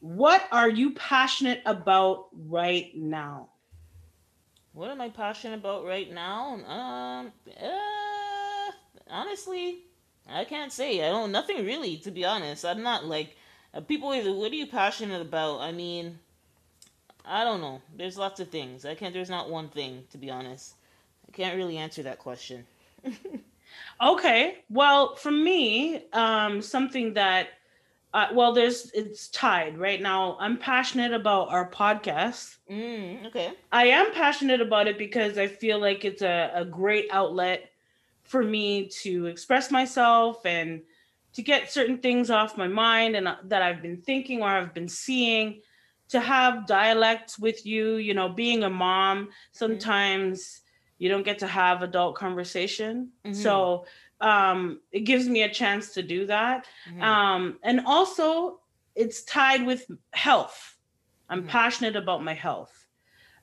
what 0.00 0.46
are 0.52 0.68
you 0.68 0.92
passionate 0.94 1.62
about 1.64 2.26
right 2.34 2.90
now? 2.94 3.48
What 4.72 4.90
am 4.90 5.00
I 5.00 5.08
passionate 5.08 5.60
about 5.60 5.84
right 5.84 6.12
now? 6.12 6.54
Um, 6.66 7.32
uh, 7.48 7.72
honestly, 9.12 9.84
I 10.28 10.44
can't 10.44 10.72
say. 10.72 11.06
I 11.06 11.10
don't. 11.10 11.32
Nothing 11.32 11.64
really, 11.64 11.98
to 11.98 12.10
be 12.10 12.24
honest. 12.24 12.64
I'm 12.64 12.82
not 12.82 13.04
like 13.06 13.36
people. 13.86 14.08
What 14.10 14.52
are 14.52 14.56
you 14.56 14.66
passionate 14.66 15.22
about? 15.22 15.60
I 15.60 15.72
mean, 15.72 16.18
I 17.24 17.44
don't 17.44 17.60
know. 17.60 17.80
There's 17.96 18.18
lots 18.18 18.40
of 18.40 18.48
things. 18.48 18.84
I 18.84 18.94
can't. 18.94 19.14
There's 19.14 19.30
not 19.30 19.50
one 19.50 19.68
thing, 19.68 20.04
to 20.10 20.18
be 20.18 20.30
honest. 20.30 20.74
I 21.28 21.32
can't 21.32 21.56
really 21.56 21.76
answer 21.78 22.02
that 22.02 22.18
question. 22.18 22.66
Okay. 24.00 24.58
Well, 24.70 25.14
for 25.16 25.30
me, 25.30 26.04
um, 26.12 26.62
something 26.62 27.14
that, 27.14 27.48
uh, 28.14 28.28
well, 28.32 28.52
there's, 28.52 28.90
it's 28.92 29.28
tied 29.28 29.78
right 29.78 30.00
now. 30.00 30.36
I'm 30.40 30.58
passionate 30.58 31.12
about 31.12 31.48
our 31.50 31.70
podcast. 31.70 32.56
Mm, 32.70 33.26
okay. 33.26 33.52
I 33.70 33.86
am 33.86 34.12
passionate 34.12 34.60
about 34.60 34.88
it 34.88 34.98
because 34.98 35.38
I 35.38 35.46
feel 35.46 35.80
like 35.80 36.04
it's 36.04 36.22
a, 36.22 36.50
a 36.54 36.64
great 36.64 37.08
outlet 37.10 37.70
for 38.32 38.42
me 38.42 38.88
to 38.88 39.26
express 39.26 39.70
myself 39.70 40.44
and 40.46 40.80
to 41.34 41.42
get 41.42 41.70
certain 41.70 41.98
things 41.98 42.30
off 42.30 42.56
my 42.56 42.66
mind 42.66 43.14
and 43.14 43.28
uh, 43.28 43.36
that 43.44 43.62
I've 43.62 43.82
been 43.82 44.00
thinking 44.00 44.42
or 44.42 44.48
I've 44.48 44.74
been 44.74 44.88
seeing. 44.88 45.60
To 46.08 46.20
have 46.20 46.66
dialects 46.66 47.38
with 47.38 47.64
you, 47.64 47.96
you 47.96 48.12
know, 48.12 48.28
being 48.28 48.64
a 48.64 48.68
mom, 48.70 49.30
sometimes 49.52 50.60
you 50.98 51.08
don't 51.08 51.24
get 51.24 51.38
to 51.38 51.46
have 51.46 51.80
adult 51.82 52.16
conversation. 52.16 53.12
Mhm. 53.24 53.34
So 53.34 53.86
um, 54.20 54.80
it 54.92 55.00
gives 55.00 55.26
me 55.26 55.42
a 55.42 55.52
chance 55.60 55.94
to 55.94 56.02
do 56.02 56.26
that. 56.26 56.66
Mhm. 56.90 57.02
Um, 57.02 57.58
and 57.62 57.80
also, 57.86 58.60
it's 58.94 59.22
tied 59.24 59.64
with 59.64 59.90
health. 60.12 60.76
I'm 61.30 61.42
Mhm. 61.44 61.48
passionate 61.48 61.96
about 61.96 62.22
my 62.22 62.34
health. 62.34 62.74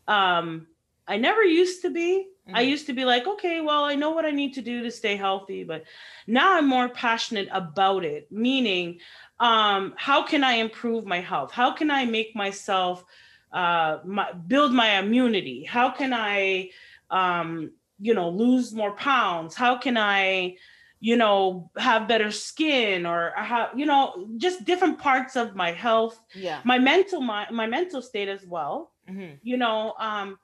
Um, 0.08 0.68
I 1.08 1.18
never 1.18 1.44
used 1.44 1.82
to 1.82 1.90
be. 1.90 2.10
I 2.54 2.62
Mhm. 2.62 2.70
used 2.70 2.86
to 2.88 2.93
be 2.93 3.06
like, 3.06 3.28
okay, 3.28 3.62
well, 3.62 3.84
I 3.84 3.95
know 3.95 4.12
what 4.12 4.26
I 4.26 4.32
need 4.32 4.54
to 4.56 4.62
do 4.62 4.84
to 4.84 4.91
stay 4.91 5.16
healthy, 5.16 5.64
but 5.64 5.84
now 6.28 6.58
I'm 6.58 6.68
more 6.68 6.89
passionate 6.89 7.47
about 7.52 8.04
it. 8.06 8.32
Meaning, 8.32 9.00
um, 9.39 9.93
how 9.97 10.24
can 10.24 10.43
I 10.43 10.54
improve 10.54 11.06
my 11.06 11.20
health? 11.22 11.52
How 11.52 11.72
can 11.72 11.89
I 11.91 12.06
make 12.06 12.36
myself 12.36 13.04
uh, 13.52 14.00
my, 14.06 14.32
build 14.34 14.74
my 14.74 15.00
immunity? 15.00 15.64
How 15.64 15.89
can 15.91 16.14
I, 16.14 16.70
um, 17.10 17.72
you 18.00 18.14
know, 18.14 18.30
lose 18.30 18.74
more 18.74 18.93
pounds? 18.95 19.56
How 19.56 19.78
can 19.78 19.97
I, 19.97 20.56
you 21.00 21.16
know, 21.16 21.70
have 21.78 22.08
better 22.08 22.32
skin 22.32 23.06
or 23.06 23.34
how, 23.36 23.70
you 23.76 23.86
know, 23.86 24.28
just 24.38 24.66
different 24.66 25.00
parts 25.00 25.36
of 25.36 25.56
my 25.56 25.72
health, 25.72 26.20
yeah. 26.34 26.62
my 26.64 26.78
mental, 26.78 27.22
my, 27.22 27.50
my 27.52 27.68
mental 27.68 28.02
state 28.02 28.28
as 28.30 28.45
well 28.45 28.91
hmm 29.08 29.34
you 29.41 29.58
know 29.58 29.93
um 30.00 30.38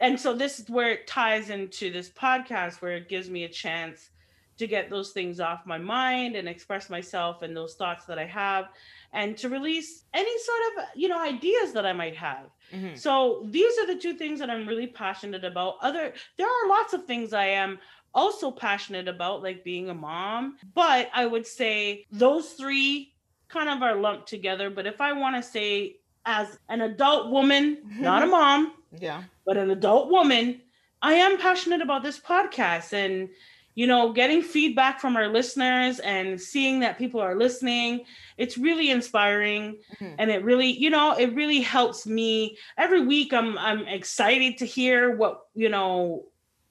and 0.00 0.18
so 0.18 0.34
this 0.34 0.60
is 0.60 0.70
where 0.70 0.90
it 0.90 1.06
ties 1.06 1.50
into 1.50 1.90
this 1.90 2.08
podcast 2.08 2.80
where 2.80 2.92
it 2.92 3.08
gives 3.08 3.28
me 3.28 3.44
a 3.44 3.48
chance 3.48 4.10
to 4.58 4.66
get 4.66 4.90
those 4.90 5.10
things 5.12 5.38
off 5.40 5.66
my 5.66 5.78
mind 5.78 6.34
and 6.34 6.48
express 6.48 6.90
myself 6.90 7.42
and 7.42 7.56
those 7.56 7.74
thoughts 7.74 8.04
that 8.06 8.18
i 8.18 8.24
have 8.24 8.68
and 9.12 9.36
to 9.38 9.48
release 9.48 10.04
any 10.14 10.38
sort 10.38 10.60
of 10.76 10.84
you 10.94 11.08
know 11.08 11.22
ideas 11.22 11.72
that 11.72 11.86
i 11.86 11.92
might 11.92 12.16
have. 12.16 12.50
Hmm 12.70 12.94
so 12.94 13.46
these 13.50 13.78
are 13.78 13.86
the 13.86 13.96
two 13.96 14.14
things 14.14 14.38
that 14.40 14.50
i'm 14.50 14.66
really 14.66 14.86
passionate 14.86 15.44
about. 15.44 15.76
Other 15.80 16.12
there 16.36 16.46
are 16.46 16.68
lots 16.68 16.92
of 16.92 17.04
things 17.04 17.32
i 17.32 17.46
am 17.46 17.78
also 18.14 18.50
passionate 18.50 19.08
about 19.08 19.42
like 19.42 19.62
being 19.64 19.90
a 19.90 19.94
mom 19.94 20.56
but 20.74 21.08
i 21.14 21.24
would 21.24 21.46
say 21.46 22.04
those 22.10 22.52
three 22.52 23.14
kind 23.48 23.68
of 23.68 23.82
are 23.82 23.94
lumped 23.94 24.28
together. 24.28 24.68
But 24.70 24.86
if 24.86 25.00
i 25.00 25.12
want 25.12 25.36
to 25.36 25.42
say 25.42 25.96
as 26.28 26.58
an 26.68 26.80
adult 26.82 27.30
woman 27.30 27.78
not 28.08 28.22
a 28.22 28.26
mom 28.26 28.74
Yeah. 29.00 29.22
but 29.46 29.56
an 29.56 29.70
adult 29.70 30.10
woman, 30.10 30.60
I 31.02 31.14
am 31.14 31.38
passionate 31.38 31.80
about 31.80 32.02
this 32.02 32.18
podcast 32.20 32.92
and 32.92 33.28
you 33.74 33.86
know, 33.86 34.12
getting 34.12 34.42
feedback 34.42 34.98
from 35.00 35.16
our 35.16 35.28
listeners 35.28 36.00
and 36.00 36.40
seeing 36.40 36.80
that 36.80 36.98
people 36.98 37.20
are 37.20 37.36
listening, 37.36 38.04
it's 38.36 38.58
really 38.58 38.90
inspiring 38.90 39.78
Mhm. 40.00 40.16
and 40.18 40.30
it 40.32 40.42
really, 40.42 40.66
you 40.84 40.90
know, 40.90 41.12
it 41.12 41.32
really 41.40 41.60
helps 41.60 42.04
me. 42.04 42.58
Every 42.76 43.02
week 43.06 43.32
I'm 43.32 43.56
I'm 43.56 43.86
excited 43.86 44.58
to 44.58 44.66
hear 44.66 45.14
what, 45.16 45.34
you 45.54 45.68
know, 45.68 46.24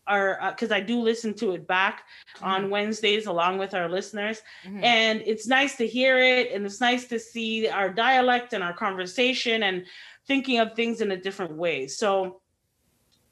our 0.08 0.40
because 0.52 0.72
I 0.72 0.80
do 0.80 1.00
listen 1.02 1.34
to 1.36 1.52
it 1.54 1.68
back 1.68 2.04
on 2.42 2.70
Wednesdays 2.70 3.26
along 3.28 3.58
with 3.58 3.74
our 3.74 3.90
listeners. 3.90 4.42
Mhm. 4.66 4.84
and 4.84 5.22
it's 5.26 5.48
nice 5.48 5.76
to 5.78 5.88
hear 5.88 6.18
it 6.20 6.52
and 6.52 6.66
it's 6.66 6.82
nice 6.82 7.08
to 7.08 7.20
see 7.20 7.68
our 7.68 7.90
dialect 7.90 8.54
and 8.54 8.64
our 8.64 8.74
conversation 8.74 9.64
and 9.64 9.86
thinking 10.26 10.60
of 10.60 10.74
things 10.76 11.02
in 11.02 11.12
a 11.12 11.18
different 11.18 11.54
way. 11.54 11.88
So 11.88 12.42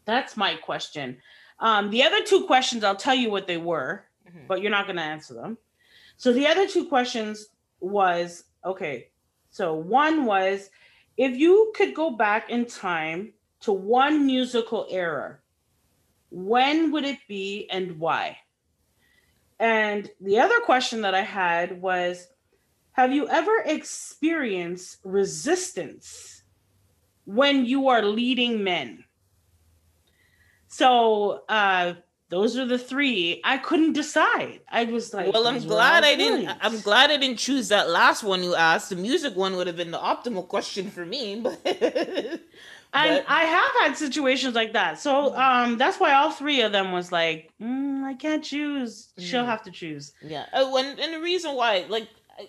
that's 0.06 0.38
my 0.38 0.56
question. 0.56 1.22
Um, 1.60 1.90
the 1.90 2.04
other 2.04 2.22
two 2.24 2.46
questions 2.46 2.84
i'll 2.84 2.96
tell 2.98 3.16
you 3.16 3.30
what 3.32 3.48
they 3.48 3.58
were 3.58 4.06
Mhm. 4.30 4.48
but 4.48 4.62
you're 4.62 4.72
not 4.72 4.86
going 4.88 4.98
to 4.98 5.02
answer 5.16 5.34
them. 5.34 5.58
So 6.18 6.34
the 6.34 6.48
other 6.48 6.68
two 6.68 6.86
questions 6.88 7.48
was 7.80 8.46
okay 8.66 9.10
so 9.52 9.74
one 9.74 10.26
was 10.26 10.70
if 11.18 11.36
you 11.38 11.72
could 11.76 11.94
go 11.94 12.10
back 12.10 12.50
in 12.50 12.66
time 12.66 13.34
to 13.62 13.72
one 13.72 14.26
musical 14.26 14.86
era 14.90 15.40
when 16.36 16.92
would 16.92 17.06
it 17.06 17.20
be 17.30 17.66
and 17.72 17.98
why 17.98 18.38
and 19.60 20.10
the 20.20 20.40
other 20.40 20.60
question 20.62 21.02
that 21.02 21.16
I 21.16 21.22
had 21.22 21.82
was 21.82 22.28
Have 22.94 23.14
you 23.14 23.28
ever 23.28 23.64
experienced 23.66 25.00
resistance 25.04 26.44
when 27.26 27.66
you 27.66 27.88
are 27.88 28.04
leading 28.04 28.64
men? 28.64 29.06
So, 30.68 31.44
uh, 31.48 31.94
those 32.30 32.58
are 32.58 32.66
the 32.66 32.78
three. 32.78 33.40
I 33.46 33.58
couldn't 33.58 33.94
decide. 33.94 34.60
I 34.70 34.86
was 34.86 35.14
like, 35.14 35.32
Well, 35.32 35.48
I'm 35.48 35.62
glad 35.62 36.04
I 36.04 36.16
didn't. 36.16 36.50
I'm 36.60 36.82
glad 36.82 37.12
I 37.12 37.18
didn't 37.18 37.40
choose 37.40 37.70
that 37.70 37.90
last 37.90 38.24
one 38.24 38.44
you 38.44 38.56
asked. 38.56 38.90
The 38.90 38.98
music 38.98 39.36
one 39.38 39.56
would 39.56 39.68
have 39.68 39.78
been 39.78 39.92
the 39.92 40.00
optimal 40.00 40.46
question 40.46 40.92
for 40.92 41.06
me, 41.06 41.40
but 41.40 41.62
And 42.96 43.24
but- 43.26 43.32
I 43.32 43.44
have 43.44 43.72
had 43.82 43.98
situations 43.98 44.56
like 44.56 44.74
that. 44.74 45.00
So 45.00 45.36
um, 45.36 45.78
that's 45.78 46.00
why 46.00 46.14
all 46.14 46.32
three 46.32 46.62
of 46.62 46.72
them 46.72 46.92
was 46.92 47.12
like, 47.12 47.52
mm, 47.62 48.04
I 48.04 48.14
can't 48.16 48.44
choose. 48.44 49.10
She'll 49.18 49.44
Mm. 49.44 49.48
have 49.48 49.64
to 49.64 49.72
choose. 49.72 50.14
yeah. 50.24 50.46
Oh, 50.54 50.78
and 50.78 51.00
and 51.00 51.14
the 51.14 51.20
reason 51.22 51.56
why, 51.56 51.86
like, 51.90 52.08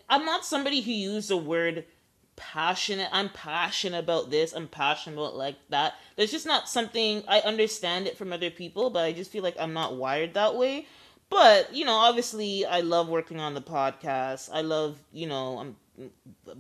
I'm 0.09 0.25
not 0.25 0.45
somebody 0.45 0.81
who 0.81 0.91
used 0.93 1.29
the 1.31 1.37
word 1.37 1.85
passionate. 2.37 3.09
I'm 3.13 3.31
passionate 3.31 3.99
about 3.99 4.31
this. 4.31 4.53
I'm 4.53 4.69
passionate 4.69 5.17
about 5.17 5.37
like 5.37 5.57
that. 5.71 5.95
There's 6.17 6.31
just 6.31 6.47
not 6.47 6.69
something 6.69 7.23
I 7.29 7.41
understand 7.41 8.07
it 8.07 8.17
from 8.19 8.33
other 8.33 8.51
people, 8.51 8.91
but 8.91 9.05
I 9.05 9.13
just 9.13 9.31
feel 9.31 9.43
like 9.43 9.57
I'm 9.59 9.73
not 9.73 9.97
wired 9.97 10.35
that 10.35 10.55
way. 10.55 10.87
But 11.31 11.75
you 11.75 11.85
know, 11.85 11.95
obviously, 11.95 12.65
I 12.67 12.81
love 12.81 13.09
working 13.09 13.41
on 13.41 13.55
the 13.55 13.63
podcast. 13.63 14.51
I 14.53 14.61
love, 14.61 14.99
you 15.13 15.27
know, 15.27 15.59
I'm 15.59 15.77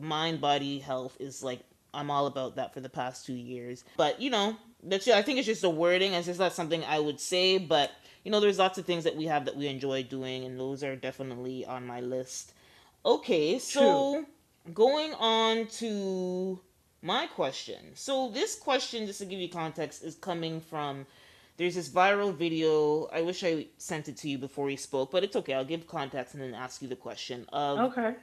mind 0.00 0.40
body 0.40 0.78
health 0.78 1.16
is 1.20 1.42
like 1.42 1.60
I'm 1.96 2.10
all 2.10 2.26
about 2.26 2.56
that 2.56 2.74
for 2.74 2.80
the 2.80 2.88
past 2.88 3.26
two 3.26 3.34
years. 3.34 3.84
But 3.96 4.20
you 4.20 4.30
know, 4.30 4.56
that's 4.82 5.08
I 5.08 5.22
think 5.22 5.38
it's 5.38 5.46
just 5.46 5.62
the 5.62 5.70
wording. 5.70 6.12
It's 6.12 6.26
just 6.26 6.38
not 6.38 6.52
something 6.52 6.84
I 6.84 7.00
would 7.00 7.18
say. 7.20 7.58
But 7.58 7.90
you 8.24 8.30
know, 8.30 8.40
there's 8.40 8.58
lots 8.58 8.78
of 8.78 8.84
things 8.84 9.04
that 9.04 9.16
we 9.16 9.24
have 9.26 9.44
that 9.46 9.56
we 9.56 9.66
enjoy 9.66 10.02
doing, 10.02 10.44
and 10.44 10.58
those 10.58 10.84
are 10.84 10.96
definitely 10.96 11.64
on 11.64 11.86
my 11.86 12.00
list. 12.00 12.52
Okay, 13.04 13.58
so 13.58 14.24
going 14.74 15.14
on 15.14 15.66
to 15.66 16.60
my 17.02 17.26
question. 17.26 17.92
So 17.94 18.30
this 18.30 18.56
question, 18.56 19.06
just 19.06 19.20
to 19.20 19.26
give 19.26 19.38
you 19.38 19.48
context, 19.48 20.02
is 20.02 20.16
coming 20.16 20.60
from 20.60 21.06
there's 21.56 21.76
this 21.76 21.88
viral 21.88 22.34
video. 22.34 23.06
I 23.12 23.22
wish 23.22 23.42
I 23.44 23.66
sent 23.78 24.08
it 24.08 24.16
to 24.18 24.28
you 24.28 24.38
before 24.38 24.66
we 24.66 24.76
spoke, 24.76 25.10
but 25.10 25.24
it's 25.24 25.36
okay. 25.36 25.54
I'll 25.54 25.64
give 25.64 25.86
context 25.86 26.34
and 26.34 26.42
then 26.42 26.52
ask 26.54 26.82
you 26.82 26.88
the 26.88 26.96
question 26.96 27.46
of 27.52 27.78
Okay. 27.78 28.14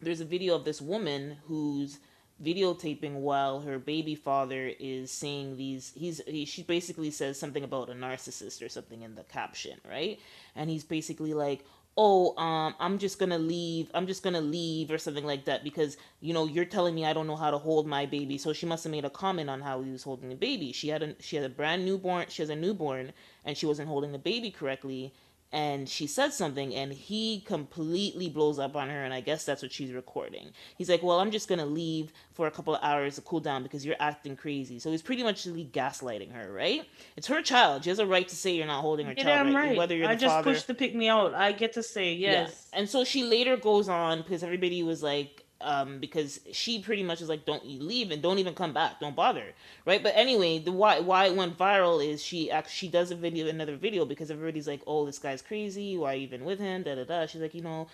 there's 0.00 0.20
a 0.20 0.24
video 0.24 0.54
of 0.54 0.64
this 0.64 0.80
woman 0.80 1.36
who's 1.46 1.98
videotaping 2.42 3.14
while 3.14 3.60
her 3.60 3.78
baby 3.78 4.14
father 4.14 4.72
is 4.80 5.10
saying 5.10 5.56
these 5.56 5.92
he's 5.96 6.20
he, 6.26 6.44
she 6.44 6.62
basically 6.62 7.10
says 7.10 7.38
something 7.38 7.62
about 7.62 7.88
a 7.88 7.94
narcissist 7.94 8.64
or 8.64 8.68
something 8.68 9.02
in 9.02 9.14
the 9.14 9.24
caption 9.24 9.78
right? 9.88 10.18
And 10.56 10.68
he's 10.68 10.84
basically 10.84 11.34
like 11.34 11.64
oh 11.96 12.36
um 12.36 12.74
i'm 12.80 12.98
just 12.98 13.20
gonna 13.20 13.38
leave 13.38 13.88
i'm 13.94 14.06
just 14.06 14.24
gonna 14.24 14.40
leave 14.40 14.90
or 14.90 14.98
something 14.98 15.24
like 15.24 15.44
that 15.44 15.62
because 15.62 15.96
you 16.20 16.34
know 16.34 16.44
you're 16.44 16.64
telling 16.64 16.92
me 16.92 17.04
i 17.04 17.12
don't 17.12 17.28
know 17.28 17.36
how 17.36 17.50
to 17.50 17.58
hold 17.58 17.86
my 17.86 18.04
baby. 18.04 18.36
So 18.36 18.52
she 18.52 18.66
must 18.66 18.84
have 18.84 18.90
made 18.90 19.04
a 19.04 19.10
comment 19.10 19.48
on 19.48 19.60
how 19.60 19.82
he 19.82 19.90
was 19.90 20.02
holding 20.02 20.28
the 20.28 20.34
baby. 20.34 20.72
She 20.72 20.88
had 20.88 21.02
a 21.02 21.14
she 21.20 21.36
had 21.36 21.44
a 21.44 21.48
brand 21.48 21.84
newborn 21.84 22.26
she 22.28 22.42
has 22.42 22.50
a 22.50 22.56
newborn 22.56 23.12
and 23.44 23.56
she 23.56 23.66
wasn't 23.66 23.88
holding 23.88 24.12
the 24.12 24.18
baby 24.18 24.50
correctly 24.50 25.12
and 25.54 25.88
she 25.88 26.06
said 26.06 26.32
something 26.32 26.74
and 26.74 26.92
he 26.92 27.40
completely 27.46 28.28
blows 28.28 28.58
up 28.58 28.74
on 28.76 28.88
her 28.90 29.04
and 29.04 29.14
i 29.14 29.20
guess 29.20 29.44
that's 29.44 29.62
what 29.62 29.70
she's 29.72 29.92
recording 29.92 30.50
he's 30.76 30.90
like 30.90 31.02
well 31.02 31.20
i'm 31.20 31.30
just 31.30 31.48
gonna 31.48 31.64
leave 31.64 32.12
for 32.32 32.46
a 32.46 32.50
couple 32.50 32.74
of 32.74 32.82
hours 32.82 33.14
to 33.14 33.20
cool 33.22 33.40
down 33.40 33.62
because 33.62 33.86
you're 33.86 33.96
acting 34.00 34.36
crazy 34.36 34.78
so 34.78 34.90
he's 34.90 35.02
pretty 35.02 35.22
much 35.22 35.44
gaslighting 35.72 36.32
her 36.32 36.52
right 36.52 36.82
it's 37.16 37.28
her 37.28 37.40
child 37.40 37.84
she 37.84 37.90
has 37.90 38.00
a 38.00 38.06
right 38.06 38.26
to 38.28 38.36
say 38.36 38.50
you're 38.54 38.66
not 38.66 38.80
holding 38.82 39.06
her 39.06 39.14
Yeah, 39.16 39.22
child 39.22 39.46
I'm 39.46 39.54
right, 39.54 39.68
right. 39.68 39.78
whether 39.78 39.94
you're 39.96 40.08
I 40.08 40.16
just 40.16 40.34
father 40.34 40.52
pushed 40.52 40.66
to 40.66 40.74
pick 40.74 40.94
me 40.94 41.08
out. 41.08 41.34
I 41.34 41.52
get 41.52 41.72
to 41.74 41.82
say 41.82 42.12
yes. 42.14 42.68
yeah. 42.72 42.78
And 42.80 42.88
so 42.88 43.04
she 43.04 43.22
later 43.22 43.56
goes 43.56 43.88
on 43.88 44.22
because 44.22 44.42
everybody 44.42 44.82
was 44.82 45.02
like, 45.02 45.43
um, 45.60 45.98
because 45.98 46.40
she 46.52 46.80
pretty 46.80 47.02
much 47.02 47.20
is 47.20 47.28
like, 47.28 47.44
"Don't 47.46 47.64
you 47.64 47.80
leave 47.82 48.10
and 48.10 48.22
don't 48.22 48.38
even 48.38 48.54
come 48.54 48.72
back, 48.72 49.00
don't 49.00 49.16
bother," 49.16 49.54
right? 49.86 50.02
But 50.02 50.14
anyway, 50.16 50.58
the 50.58 50.72
why 50.72 51.00
why 51.00 51.26
it 51.26 51.36
went 51.36 51.56
viral 51.58 52.04
is 52.06 52.22
she 52.22 52.50
actually 52.50 52.74
she 52.74 52.88
does 52.88 53.10
a 53.10 53.14
video, 53.14 53.48
another 53.48 53.76
video 53.76 54.04
because 54.04 54.30
everybody's 54.30 54.68
like, 54.68 54.82
"Oh, 54.86 55.06
this 55.06 55.18
guy's 55.18 55.42
crazy. 55.42 55.96
Why 55.96 56.16
even 56.16 56.44
with 56.44 56.58
him?" 56.58 56.82
Da 56.82 56.94
da 56.94 57.04
da. 57.04 57.26
She's 57.26 57.40
like, 57.40 57.54
you 57.54 57.62
know, 57.62 57.88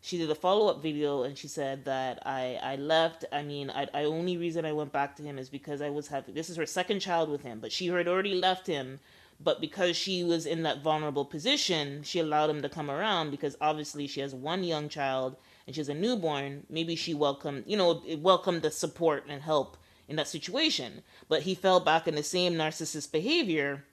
she 0.00 0.18
did 0.18 0.30
a 0.30 0.34
follow 0.34 0.68
up 0.68 0.82
video 0.82 1.22
and 1.22 1.38
she 1.38 1.48
said 1.48 1.84
that 1.84 2.26
I 2.26 2.58
I 2.62 2.76
left. 2.76 3.24
I 3.32 3.42
mean, 3.42 3.70
I 3.70 3.88
I 3.94 4.04
only 4.04 4.36
reason 4.36 4.64
I 4.64 4.72
went 4.72 4.92
back 4.92 5.16
to 5.16 5.22
him 5.22 5.38
is 5.38 5.48
because 5.48 5.80
I 5.80 5.90
was 5.90 6.08
having 6.08 6.34
this 6.34 6.50
is 6.50 6.56
her 6.56 6.66
second 6.66 7.00
child 7.00 7.30
with 7.30 7.42
him, 7.42 7.60
but 7.60 7.72
she 7.72 7.86
had 7.86 8.08
already 8.08 8.34
left 8.34 8.66
him. 8.66 9.00
But 9.40 9.60
because 9.60 9.96
she 9.96 10.22
was 10.22 10.46
in 10.46 10.62
that 10.62 10.82
vulnerable 10.82 11.24
position, 11.24 12.02
she 12.04 12.20
allowed 12.20 12.50
him 12.50 12.62
to 12.62 12.68
come 12.68 12.90
around 12.90 13.30
because 13.30 13.56
obviously 13.60 14.06
she 14.06 14.20
has 14.20 14.34
one 14.34 14.62
young 14.62 14.88
child 14.88 15.36
and 15.78 15.88
a 15.88 15.94
newborn. 15.94 16.66
Maybe 16.68 16.96
she 16.96 17.14
welcomed, 17.14 17.64
you 17.66 17.76
know, 17.76 18.02
welcomed 18.18 18.62
the 18.62 18.70
support 18.70 19.24
and 19.28 19.42
help 19.42 19.76
in 20.08 20.16
that 20.16 20.28
situation. 20.28 21.02
But 21.28 21.42
he 21.42 21.54
fell 21.54 21.80
back 21.80 22.06
in 22.06 22.14
the 22.14 22.22
same 22.22 22.54
narcissist 22.54 23.12
behavior, 23.12 23.84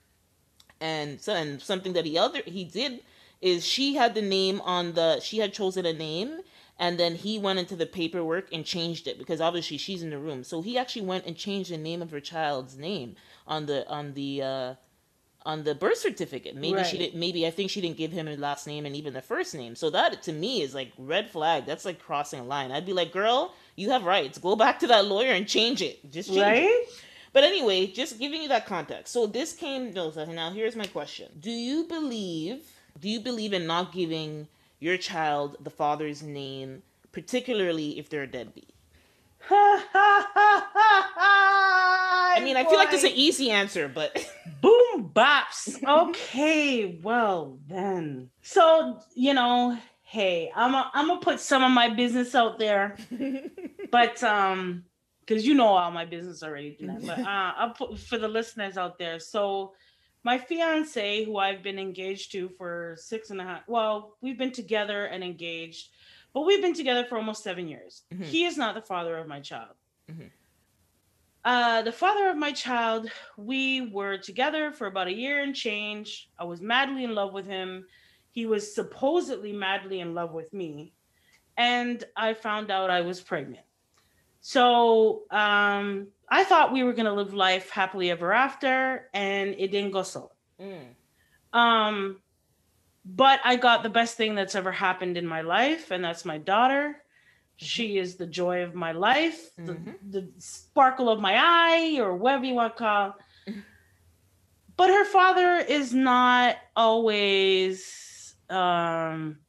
and 0.81 1.21
so 1.21 1.33
and 1.33 1.61
something 1.61 1.93
that 1.93 2.05
he 2.05 2.17
other 2.17 2.41
he 2.45 2.63
did 2.63 3.01
is 3.41 3.65
she 3.65 3.95
had 3.95 4.13
the 4.15 4.21
name 4.21 4.61
on 4.61 4.93
the 4.93 5.19
she 5.19 5.39
had 5.39 5.53
chosen 5.53 5.85
a 5.85 5.93
name 5.93 6.39
and 6.77 6.97
then 6.97 7.15
he 7.15 7.37
went 7.37 7.59
into 7.59 7.75
the 7.75 7.85
paperwork 7.85 8.51
and 8.53 8.65
changed 8.65 9.07
it 9.07 9.17
because 9.17 9.41
obviously 9.41 9.77
she's 9.77 10.03
in 10.03 10.09
the 10.09 10.17
room 10.17 10.43
so 10.43 10.61
he 10.61 10.77
actually 10.77 11.05
went 11.05 11.25
and 11.25 11.35
changed 11.35 11.71
the 11.71 11.77
name 11.77 12.01
of 12.01 12.11
her 12.11 12.19
child's 12.19 12.77
name 12.77 13.15
on 13.47 13.65
the 13.65 13.87
on 13.89 14.13
the 14.13 14.41
uh 14.41 14.73
on 15.45 15.63
the 15.63 15.73
birth 15.73 15.97
certificate 15.97 16.55
maybe 16.55 16.75
Right. 16.75 16.85
she 16.85 16.97
didn't 16.97 17.19
maybe 17.19 17.47
i 17.47 17.51
think 17.51 17.69
she 17.69 17.79
didn't 17.81 17.97
give 17.97 18.11
him 18.11 18.27
a 18.27 18.35
last 18.35 18.67
name 18.67 18.85
and 18.85 18.95
even 18.95 19.13
the 19.13 19.21
first 19.21 19.55
name 19.55 19.75
so 19.75 19.89
that 19.89 20.21
to 20.23 20.33
me 20.33 20.61
is 20.61 20.75
like 20.75 20.91
red 20.97 21.29
flag 21.29 21.65
that's 21.65 21.85
like 21.85 21.99
crossing 21.99 22.39
a 22.41 22.43
line 22.43 22.71
i'd 22.71 22.85
be 22.85 22.93
like 22.93 23.11
girl 23.13 23.53
you 23.75 23.89
have 23.89 24.03
rights 24.03 24.37
go 24.37 24.55
back 24.55 24.79
to 24.79 24.87
that 24.87 25.05
lawyer 25.05 25.31
and 25.31 25.47
change 25.47 25.81
it 25.81 26.11
just 26.11 26.29
change 26.29 26.39
it 26.39 26.65
Right? 26.65 26.85
but 27.31 27.43
anyway, 27.43 27.85
just 27.85 28.17
giving 28.17 28.41
you 28.41 28.47
that 28.47 28.65
context. 28.65 29.13
So 29.13 29.27
this 29.27 29.53
came. 29.53 29.93
no, 29.93 30.09
Now 30.09 30.49
here's 30.49 30.75
my 30.75 30.87
question: 30.87 31.27
Do 31.39 31.51
you 31.51 31.83
believe? 31.83 32.63
Do 32.99 33.07
you 33.07 33.19
believe 33.19 33.53
in 33.53 33.67
not 33.67 33.93
giving 33.93 34.47
your 34.79 34.97
child 34.97 35.55
the 35.61 35.69
father's 35.69 36.23
name, 36.23 36.81
particularly 37.11 37.99
if 37.99 38.09
they're 38.09 38.23
a 38.23 38.27
deadbeat? 38.27 38.73
I 42.31 42.41
mean, 42.43 42.57
I 42.57 42.63
feel 42.63 42.77
like 42.77 42.91
this 42.91 43.03
is 43.03 43.11
an 43.11 43.17
easy 43.17 43.49
answer, 43.51 43.87
but 43.87 44.15
boom 44.61 45.11
bops. 45.13 45.83
Okay, 45.83 46.99
well 47.01 47.57
then. 47.67 48.29
So 48.41 48.99
you 49.15 49.33
know, 49.33 49.77
hey, 50.03 50.51
I'm 50.55 50.73
a, 50.75 50.91
I'm 50.93 51.07
gonna 51.07 51.19
put 51.21 51.39
some 51.39 51.63
of 51.63 51.71
my 51.71 51.89
business 51.89 52.35
out 52.35 52.59
there, 52.59 52.97
but 53.91 54.23
um, 54.23 54.83
because 55.21 55.45
you 55.45 55.53
know 55.53 55.67
all 55.67 55.91
my 55.91 56.05
business 56.05 56.43
already. 56.43 56.77
But 56.79 57.19
uh, 57.19 57.53
I'll 57.57 57.71
put 57.71 57.99
for 57.99 58.17
the 58.17 58.27
listeners 58.27 58.77
out 58.77 58.97
there. 58.97 59.19
So 59.19 59.73
my 60.23 60.37
fiance, 60.37 61.23
who 61.23 61.37
I've 61.37 61.63
been 61.63 61.79
engaged 61.79 62.31
to 62.33 62.49
for 62.49 62.95
six 62.97 63.29
and 63.29 63.39
a 63.39 63.43
half, 63.43 63.61
well, 63.67 64.17
we've 64.21 64.37
been 64.37 64.51
together 64.51 65.05
and 65.05 65.23
engaged, 65.23 65.89
but 66.33 66.41
we've 66.41 66.61
been 66.61 66.73
together 66.73 67.05
for 67.05 67.17
almost 67.17 67.43
seven 67.43 67.67
years. 67.67 68.03
Mhm. 68.11 68.23
He 68.25 68.45
is 68.45 68.57
not 68.57 68.75
the 68.75 68.81
father 68.81 69.17
of 69.17 69.27
my 69.27 69.39
child. 69.39 69.75
Mhm. 70.09 70.31
Uh, 71.45 71.81
the 71.83 71.91
father 71.91 72.29
of 72.29 72.37
my 72.37 72.51
child, 72.51 73.09
we 73.37 73.81
were 73.81 74.17
together 74.17 74.71
for 74.71 74.87
about 74.87 75.07
a 75.07 75.13
year 75.13 75.41
and 75.41 75.55
change. 75.55 76.29
I 76.37 76.43
was 76.43 76.61
madly 76.61 77.03
in 77.03 77.15
love 77.15 77.33
with 77.33 77.45
him. 77.45 77.87
He 78.31 78.45
was 78.45 78.75
supposedly 78.75 79.53
madly 79.53 80.01
in 80.01 80.13
love 80.13 80.33
with 80.33 80.53
me. 80.53 80.93
And 81.57 82.03
I 82.15 82.33
found 82.33 82.71
out 82.71 82.89
I 82.89 83.01
was 83.01 83.21
pregnant. 83.21 83.65
So 84.41 85.23
um, 85.31 86.07
I 86.29 86.43
thought 86.43 86.71
we 86.71 86.83
were 86.83 86.93
going 86.93 87.05
to 87.05 87.13
live 87.13 87.33
life 87.33 87.69
happily 87.69 88.11
ever 88.11 88.31
after, 88.33 89.09
and 89.13 89.55
it 89.57 89.71
didn't 89.71 89.91
go 89.91 90.03
so. 90.03 90.31
Mm, 90.59 90.95
Um, 91.53 92.21
but 93.15 93.39
I 93.43 93.55
got 93.55 93.81
the 93.81 93.89
best 93.89 94.17
thing 94.17 94.35
that's 94.35 94.55
ever 94.55 94.71
happened 94.71 95.17
in 95.17 95.25
my 95.25 95.41
life, 95.41 95.91
and 95.91 96.03
that's 96.03 96.25
my 96.25 96.37
daughter. 96.37 96.95
She 97.57 97.97
is 97.97 98.15
the 98.15 98.27
joy 98.27 98.63
of 98.63 98.75
my 98.75 98.91
life, 98.91 99.55
the, 99.55 99.73
Mhm. 99.73 99.95
the 100.11 100.31
sparkle 100.37 101.09
of 101.09 101.19
my 101.19 101.35
eye, 101.35 101.99
or 101.99 102.15
whatever 102.15 102.45
you 102.45 102.53
want 102.53 102.75
to 102.75 102.79
call. 102.79 103.15
Mhm. 103.47 103.63
But 104.77 104.89
her 104.89 105.05
father 105.05 105.57
is 105.57 105.93
not 105.93 106.57
always 106.75 108.35
um, 108.49 109.39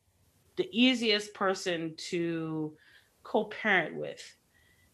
the 0.57 0.69
easiest 0.73 1.33
person 1.33 1.95
to 1.97 2.77
co-parent 3.23 3.95
with, 3.95 4.37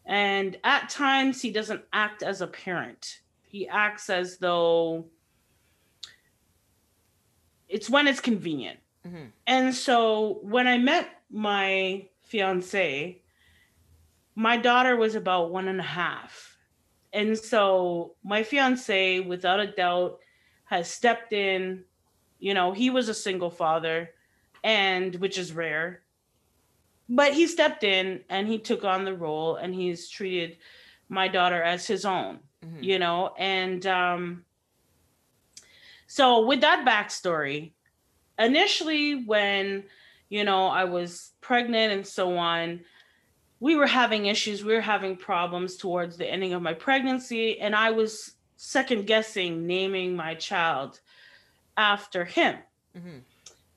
and 0.05 0.57
at 0.63 0.89
times 0.89 1.41
he 1.41 1.51
doesn't 1.51 1.83
act 1.91 2.23
as 2.23 2.41
a 2.41 2.47
parent. 2.47 3.21
He 3.41 3.67
acts 3.67 4.09
as 4.09 4.37
though 4.37 5.09
it's 7.67 7.89
when 7.89 8.07
it's 8.07 8.19
convenient. 8.21 8.79
mhm, 9.05 9.31
And 9.45 9.73
so 9.73 10.39
when 10.41 10.67
I 10.67 10.77
met 10.77 11.07
my 11.29 12.07
fiance, 12.21 13.21
my 14.35 14.57
daughter 14.57 14.95
was 14.95 15.15
about 15.15 15.51
one 15.51 15.67
and 15.67 15.79
a 15.79 15.83
half. 15.83 16.57
And 17.13 17.37
so 17.37 18.15
my 18.23 18.43
fiance, 18.43 19.19
without 19.21 19.59
a 19.59 19.67
doubt, 19.67 20.19
has 20.65 20.89
stepped 20.89 21.33
in. 21.33 21.83
You 22.39 22.53
know, 22.53 22.71
he 22.73 22.89
was 22.89 23.09
a 23.09 23.13
single 23.13 23.49
father, 23.49 24.11
and 24.63 25.15
which 25.15 25.37
is 25.37 25.53
rare. 25.53 26.03
But 27.09 27.33
he 27.33 27.47
stepped 27.47 27.83
in 27.83 28.23
and 28.29 28.47
he 28.47 28.59
took 28.59 28.83
on 28.83 29.05
the 29.05 29.15
role 29.15 29.55
and 29.55 29.73
he's 29.73 30.09
treated 30.09 30.57
my 31.09 31.29
daughter 31.29 31.63
as 31.63 31.87
his 31.87 32.03
own 32.03 32.39
mhm. 32.61 32.83
you 32.83 32.99
know 32.99 33.33
and 33.37 33.85
um 33.87 34.43
so 36.07 36.45
with 36.45 36.61
that 36.61 36.85
backstory 36.85 37.71
initially 38.39 39.25
when 39.25 39.83
you 40.29 40.43
know 40.43 40.67
i 40.67 40.83
was 40.83 41.31
pregnant 41.41 41.93
and 41.93 42.07
so 42.07 42.37
on 42.37 42.79
we 43.59 43.75
were 43.75 43.87
having 43.87 44.25
issues 44.27 44.63
we 44.63 44.73
were 44.73 44.81
having 44.81 45.15
problems 45.15 45.75
towards 45.77 46.17
the 46.17 46.25
ending 46.25 46.53
of 46.53 46.61
my 46.61 46.73
pregnancy 46.73 47.59
and 47.59 47.75
i 47.75 47.91
was 47.91 48.33
second 48.55 49.05
guessing 49.05 49.67
naming 49.67 50.15
my 50.15 50.33
child 50.35 50.99
after 51.75 52.25
him 52.25 52.55
Mhm. 52.97 53.21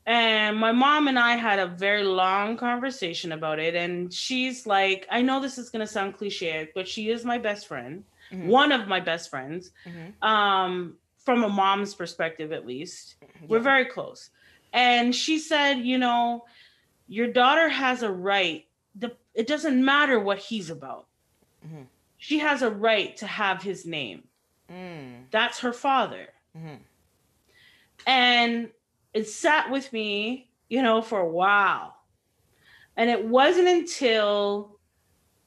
and 0.07 0.57
my 0.57 0.73
mom 0.73 1.09
and 1.09 1.19
I 1.19 1.37
had 1.37 1.59
a 1.59 1.67
very 1.67 2.05
long 2.05 2.57
conversation 2.57 3.33
about 3.33 3.59
it. 3.59 3.75
And 3.75 4.13
she's 4.13 4.67
like, 4.67 5.07
I 5.11 5.21
know 5.21 5.41
this 5.41 5.59
is 5.59 5.69
going 5.69 5.87
to 5.87 5.93
sound 5.93 6.17
cliche, 6.17 6.71
but 6.75 6.89
she 6.89 7.11
is 7.11 7.25
my 7.25 7.37
best 7.39 7.67
friend, 7.69 8.05
Mhm. 8.33 8.47
one 8.47 8.73
of 8.73 8.89
my 8.89 9.01
best 9.01 9.29
friends, 9.29 9.71
Mhm. 9.87 10.15
um, 10.23 10.97
from 11.31 11.45
a 11.45 11.49
mom's 11.49 11.95
perspective, 11.95 12.51
at 12.51 12.67
least. 12.67 13.15
We're 13.47 13.61
very 13.61 13.85
close. 13.85 14.31
And 14.73 15.15
she 15.15 15.39
said, 15.39 15.75
You 15.75 15.97
know, 15.99 16.45
your 17.07 17.29
daughter 17.33 17.69
has 17.69 18.03
a 18.03 18.11
right. 18.11 18.67
The, 18.97 19.13
it 19.35 19.47
doesn't 19.47 19.85
matter 19.85 20.19
what 20.19 20.39
he's 20.39 20.71
about. 20.71 21.07
Mhm. 21.65 21.87
She 22.19 22.41
has 22.41 22.63
a 22.63 22.71
right 22.71 23.17
to 23.19 23.27
have 23.29 23.63
his 23.63 23.87
name. 23.87 24.25
Mm, 24.69 25.27
That's 25.31 25.61
her 25.61 25.73
father. 25.73 26.27
mhm. 26.59 26.79
and 28.07 28.71
it 29.15 29.29
sat 29.29 29.71
with 29.71 29.93
me 29.93 30.49
you 30.69 30.83
know 30.83 31.03
for 31.03 31.21
a 31.21 31.29
while 31.29 31.95
and 32.97 33.11
it 33.11 33.25
wasn't 33.25 33.69
until 33.69 34.79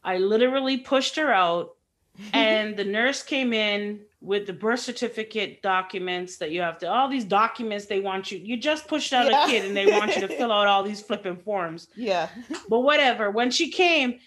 i 0.03 0.17
literally 0.17 0.77
pushed 0.77 1.15
her 1.15 1.31
out 1.33 1.75
and 2.33 2.77
the 2.77 2.83
nurse 2.85 3.23
came 3.23 3.53
in 3.53 3.99
with 4.23 4.47
the 4.47 4.53
birth 4.53 4.79
certificate 4.79 5.61
documents 5.61 6.37
that 6.37 6.49
you 6.49 6.61
have 6.61 6.77
to 6.77 6.89
all 6.89 7.09
these 7.09 7.25
documents 7.25 7.85
they 7.87 7.99
want 7.99 8.31
you 8.31 8.37
you 8.39 8.55
just 8.55 8.87
pushed 8.87 9.11
out 9.11 9.29
Yeah. 9.29 9.45
a 9.45 9.49
kid 9.49 9.65
and 9.65 9.75
they 9.75 9.85
want 9.85 10.15
you 10.15 10.21
to 10.21 10.29
fill 10.29 10.51
out 10.51 10.65
all 10.65 10.81
these 10.81 11.01
flipping 11.01 11.35
forms 11.35 11.89
Yeah. 11.95 12.29
but 12.69 12.79
whatever 12.79 13.29
when 13.31 13.51
she 13.51 13.69
came 13.69 14.19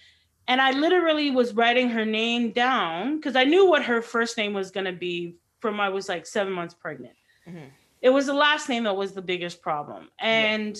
and 0.48 0.60
i 0.60 0.70
literally 0.72 1.30
was 1.30 1.54
writing 1.54 1.88
her 1.88 2.04
name 2.04 2.50
down 2.52 3.16
because 3.16 3.36
i 3.36 3.44
knew 3.44 3.66
what 3.66 3.84
her 3.84 4.02
first 4.02 4.36
name 4.36 4.52
was 4.52 4.70
going 4.70 4.84
to 4.86 4.92
be 4.92 5.36
from 5.60 5.80
i 5.80 5.88
was 5.88 6.08
like 6.10 6.26
seven 6.26 6.52
months 6.52 6.74
pregnant 6.74 7.14
Mhm. 7.48 7.70
it 8.02 8.10
was 8.10 8.26
the 8.26 8.34
last 8.34 8.68
name 8.68 8.84
that 8.84 8.96
was 8.96 9.12
the 9.14 9.22
biggest 9.22 9.62
problem 9.62 10.10
and 10.20 10.76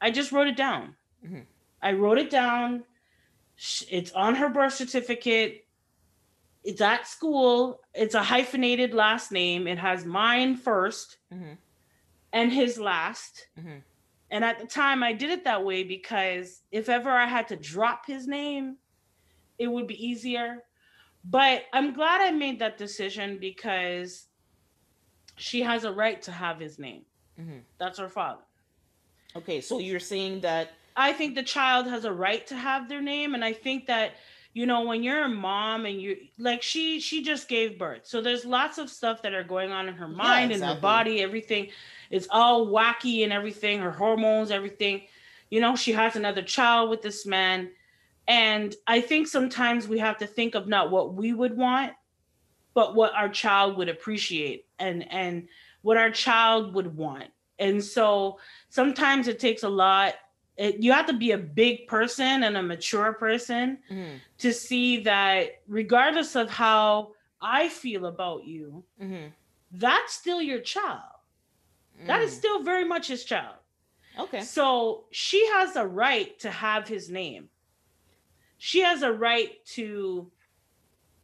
i 0.00 0.12
just 0.12 0.30
wrote 0.30 0.46
it 0.46 0.56
down 0.56 0.94
Mhm. 1.26 1.42
i 1.82 1.92
wrote 1.92 2.18
it 2.18 2.30
down 2.30 2.84
it's 3.90 4.12
on 4.12 4.34
her 4.36 4.48
birth 4.48 4.74
certificate 4.74 5.63
it's 6.64 6.80
at 6.80 7.06
school 7.06 7.80
it's 7.94 8.14
a 8.14 8.22
hyphenated 8.22 8.94
last 8.94 9.30
name 9.30 9.66
it 9.68 9.78
has 9.78 10.04
mine 10.04 10.56
1st 10.56 11.18
Mhm. 11.32 11.58
and 12.32 12.52
his 12.52 12.78
last 12.78 13.46
Mhm. 13.58 13.82
and 14.30 14.44
at 14.44 14.58
the 14.58 14.66
time 14.66 15.02
i 15.02 15.12
did 15.12 15.30
it 15.30 15.44
that 15.44 15.64
way 15.64 15.84
because 15.84 16.62
if 16.72 16.88
ever 16.88 17.10
i 17.10 17.26
had 17.26 17.48
to 17.48 17.56
drop 17.56 18.06
his 18.06 18.26
name 18.26 18.78
it 19.58 19.68
would 19.68 19.86
be 19.86 20.06
easier 20.06 20.64
but 21.22 21.64
i'm 21.72 21.92
glad 21.92 22.20
i 22.20 22.30
made 22.30 22.58
that 22.58 22.78
decision 22.78 23.38
because 23.38 24.28
she 25.36 25.60
has 25.62 25.84
a 25.84 25.92
right 25.92 26.22
to 26.22 26.32
have 26.32 26.58
his 26.58 26.78
name 26.78 27.04
Mhm. 27.38 27.62
that's 27.78 27.98
her 27.98 28.08
father 28.08 28.42
Okay, 29.36 29.60
so 29.60 29.80
you're 29.80 29.98
saying 29.98 30.42
that 30.42 30.70
I 30.96 31.12
think 31.12 31.34
the 31.34 31.42
child 31.42 31.88
has 31.88 32.04
a 32.04 32.12
right 32.12 32.46
to 32.46 32.54
have 32.54 32.88
their 32.88 33.00
name, 33.02 33.34
and 33.34 33.44
I 33.44 33.52
think 33.52 33.86
that 33.86 34.14
you 34.54 34.66
know 34.66 34.82
when 34.82 35.02
you're 35.02 35.24
a 35.24 35.28
mom 35.28 35.84
and 35.84 36.00
you 36.00 36.16
like 36.38 36.62
she 36.62 37.00
she 37.00 37.22
just 37.22 37.48
gave 37.48 37.76
birth, 37.76 38.02
so 38.04 38.22
there's 38.22 38.44
lots 38.44 38.78
of 38.78 38.88
stuff 38.88 39.20
that 39.22 39.34
are 39.34 39.42
going 39.42 39.72
on 39.72 39.88
in 39.88 39.94
her 39.94 40.08
mind 40.08 40.52
and 40.52 40.62
her 40.62 40.80
body. 40.80 41.20
Everything 41.22 41.68
is 42.10 42.28
all 42.30 42.68
wacky 42.68 43.24
and 43.24 43.32
everything. 43.32 43.80
Her 43.80 43.90
hormones, 43.90 44.52
everything. 44.52 45.02
You 45.50 45.60
know, 45.60 45.74
she 45.74 45.92
has 45.92 46.14
another 46.14 46.42
child 46.42 46.88
with 46.88 47.02
this 47.02 47.26
man, 47.26 47.70
and 48.28 48.74
I 48.86 49.00
think 49.00 49.26
sometimes 49.26 49.88
we 49.88 49.98
have 49.98 50.18
to 50.18 50.26
think 50.26 50.54
of 50.54 50.68
not 50.68 50.92
what 50.92 51.14
we 51.14 51.32
would 51.32 51.56
want, 51.56 51.92
but 52.74 52.94
what 52.94 53.12
our 53.12 53.28
child 53.28 53.76
would 53.76 53.88
appreciate 53.88 54.66
and 54.78 55.04
and 55.10 55.48
what 55.82 55.96
our 55.96 56.10
child 56.10 56.74
would 56.74 56.96
want. 56.96 57.26
And 57.58 57.82
so 57.82 58.38
sometimes 58.68 59.26
it 59.26 59.40
takes 59.40 59.64
a 59.64 59.68
lot 59.68 60.14
it, 60.56 60.82
you 60.82 60.92
have 60.92 61.06
to 61.06 61.12
be 61.12 61.32
a 61.32 61.38
big 61.38 61.86
person 61.88 62.42
and 62.44 62.56
a 62.56 62.62
mature 62.62 63.12
person 63.14 63.78
Mhm. 63.90 64.20
to 64.38 64.52
see 64.52 65.02
that 65.02 65.62
regardless 65.66 66.36
of 66.36 66.48
how 66.50 67.14
I 67.40 67.68
feel 67.68 68.06
about 68.06 68.44
you, 68.44 68.84
Mhm. 69.00 69.32
that's 69.72 70.12
still 70.14 70.40
your 70.40 70.60
child. 70.60 71.10
That 72.06 72.20
is 72.22 72.32
Mm. 72.32 72.38
still 72.38 72.62
very 72.62 72.84
much 72.84 73.08
his 73.08 73.24
child. 73.24 73.56
okay. 74.16 74.40
So 74.42 75.06
she 75.10 75.44
has 75.48 75.74
a 75.74 75.84
right 75.86 76.38
to 76.38 76.50
have 76.50 76.86
his 76.86 77.10
name. 77.10 77.50
She 78.58 78.80
has 78.80 79.02
a 79.02 79.12
right 79.12 79.64
to, 79.74 80.30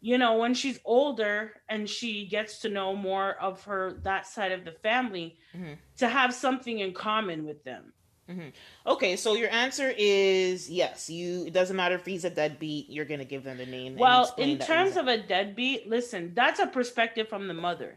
you 0.01 0.19
know, 0.19 0.39
when 0.39 0.55
she's 0.55 0.81
older 0.85 1.63
and 1.69 1.89
she 1.89 2.27
gets 2.27 2.59
to 2.61 2.69
know 2.69 2.97
more 2.97 3.35
of 3.41 3.63
her 3.65 3.93
that 4.03 4.27
side 4.27 4.53
of 4.53 4.65
the 4.65 4.73
family, 4.73 5.39
Mhm. 5.55 5.79
to 5.99 6.09
have 6.09 6.35
something 6.35 6.81
in 6.81 6.93
common 6.93 7.45
with 7.45 7.63
them. 7.65 7.93
Mm-hmm. 8.31 8.49
Okay, 8.87 9.17
so 9.17 9.35
your 9.35 9.51
answer 9.51 9.93
is 9.97 10.71
yes. 10.71 11.11
You 11.11 11.47
it 11.47 11.53
doesn't 11.53 11.77
matter 11.77 11.97
if 11.97 12.07
he's 12.07 12.25
a 12.25 12.31
deadbeat. 12.31 12.89
You're 12.89 13.05
gonna 13.05 13.25
give 13.25 13.43
them 13.45 13.59
the 13.59 13.67
name. 13.67 13.97
Well, 13.97 14.33
in 14.39 14.59
terms 14.59 14.91
reason. 14.91 15.09
of 15.09 15.09
a 15.09 15.19
deadbeat, 15.27 15.89
listen, 15.89 16.33
that's 16.35 16.61
a 16.61 16.67
perspective 16.67 17.29
from 17.29 17.49
the 17.49 17.55
mother. 17.55 17.97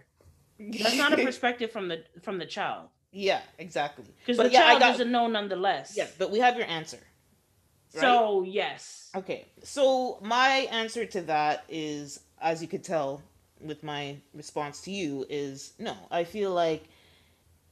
That's 0.59 0.97
not 0.97 1.13
a 1.13 1.17
perspective 1.23 1.71
from 1.71 1.87
the 1.87 2.03
from 2.21 2.39
the 2.39 2.45
child. 2.45 2.87
yeah, 3.11 3.41
exactly. 3.59 4.05
Because 4.19 4.37
the 4.37 4.49
yeah, 4.49 4.61
child 4.61 4.79
got- 4.79 4.91
doesn't 4.93 5.11
know 5.11 5.27
nonetheless. 5.27 5.93
Yes, 5.95 6.13
but 6.17 6.31
we 6.31 6.39
have 6.39 6.57
your 6.57 6.67
answer. 6.67 6.99
right? 7.93 8.01
So 8.01 8.43
yes. 8.43 9.11
Okay, 9.15 9.45
so 9.63 10.17
my 10.21 10.67
answer 10.71 11.05
to 11.05 11.21
that 11.23 11.63
is, 11.69 12.19
as 12.41 12.61
you 12.61 12.67
could 12.67 12.83
tell 12.83 13.21
with 13.61 13.83
my 13.83 14.17
response 14.33 14.81
to 14.81 14.91
you, 14.91 15.25
is 15.29 15.73
no. 15.77 15.95
I 16.09 16.23
feel 16.23 16.51
like 16.51 16.85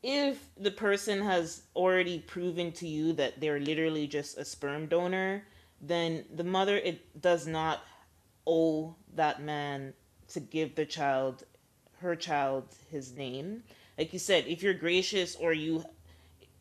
if 0.03 0.49
the 0.57 0.71
person 0.71 1.21
has 1.21 1.63
already 1.75 2.19
proven 2.19 2.71
to 2.73 2.87
you 2.87 3.13
that 3.13 3.39
they're 3.39 3.59
literally 3.59 4.07
just 4.07 4.37
a 4.37 4.45
sperm 4.45 4.87
donor, 4.87 5.43
then 5.79 6.25
the 6.33 6.43
mother 6.43 6.77
it 6.77 7.21
does 7.21 7.45
not 7.47 7.81
owe 8.47 8.95
that 9.15 9.41
man 9.41 9.93
to 10.29 10.39
give 10.39 10.75
the 10.75 10.85
child 10.85 11.43
her 11.99 12.15
child 12.15 12.65
his 12.89 13.15
name. 13.15 13.63
Like 13.97 14.13
you 14.13 14.19
said, 14.19 14.45
if 14.47 14.63
you're 14.63 14.73
gracious 14.73 15.35
or 15.35 15.53
you 15.53 15.83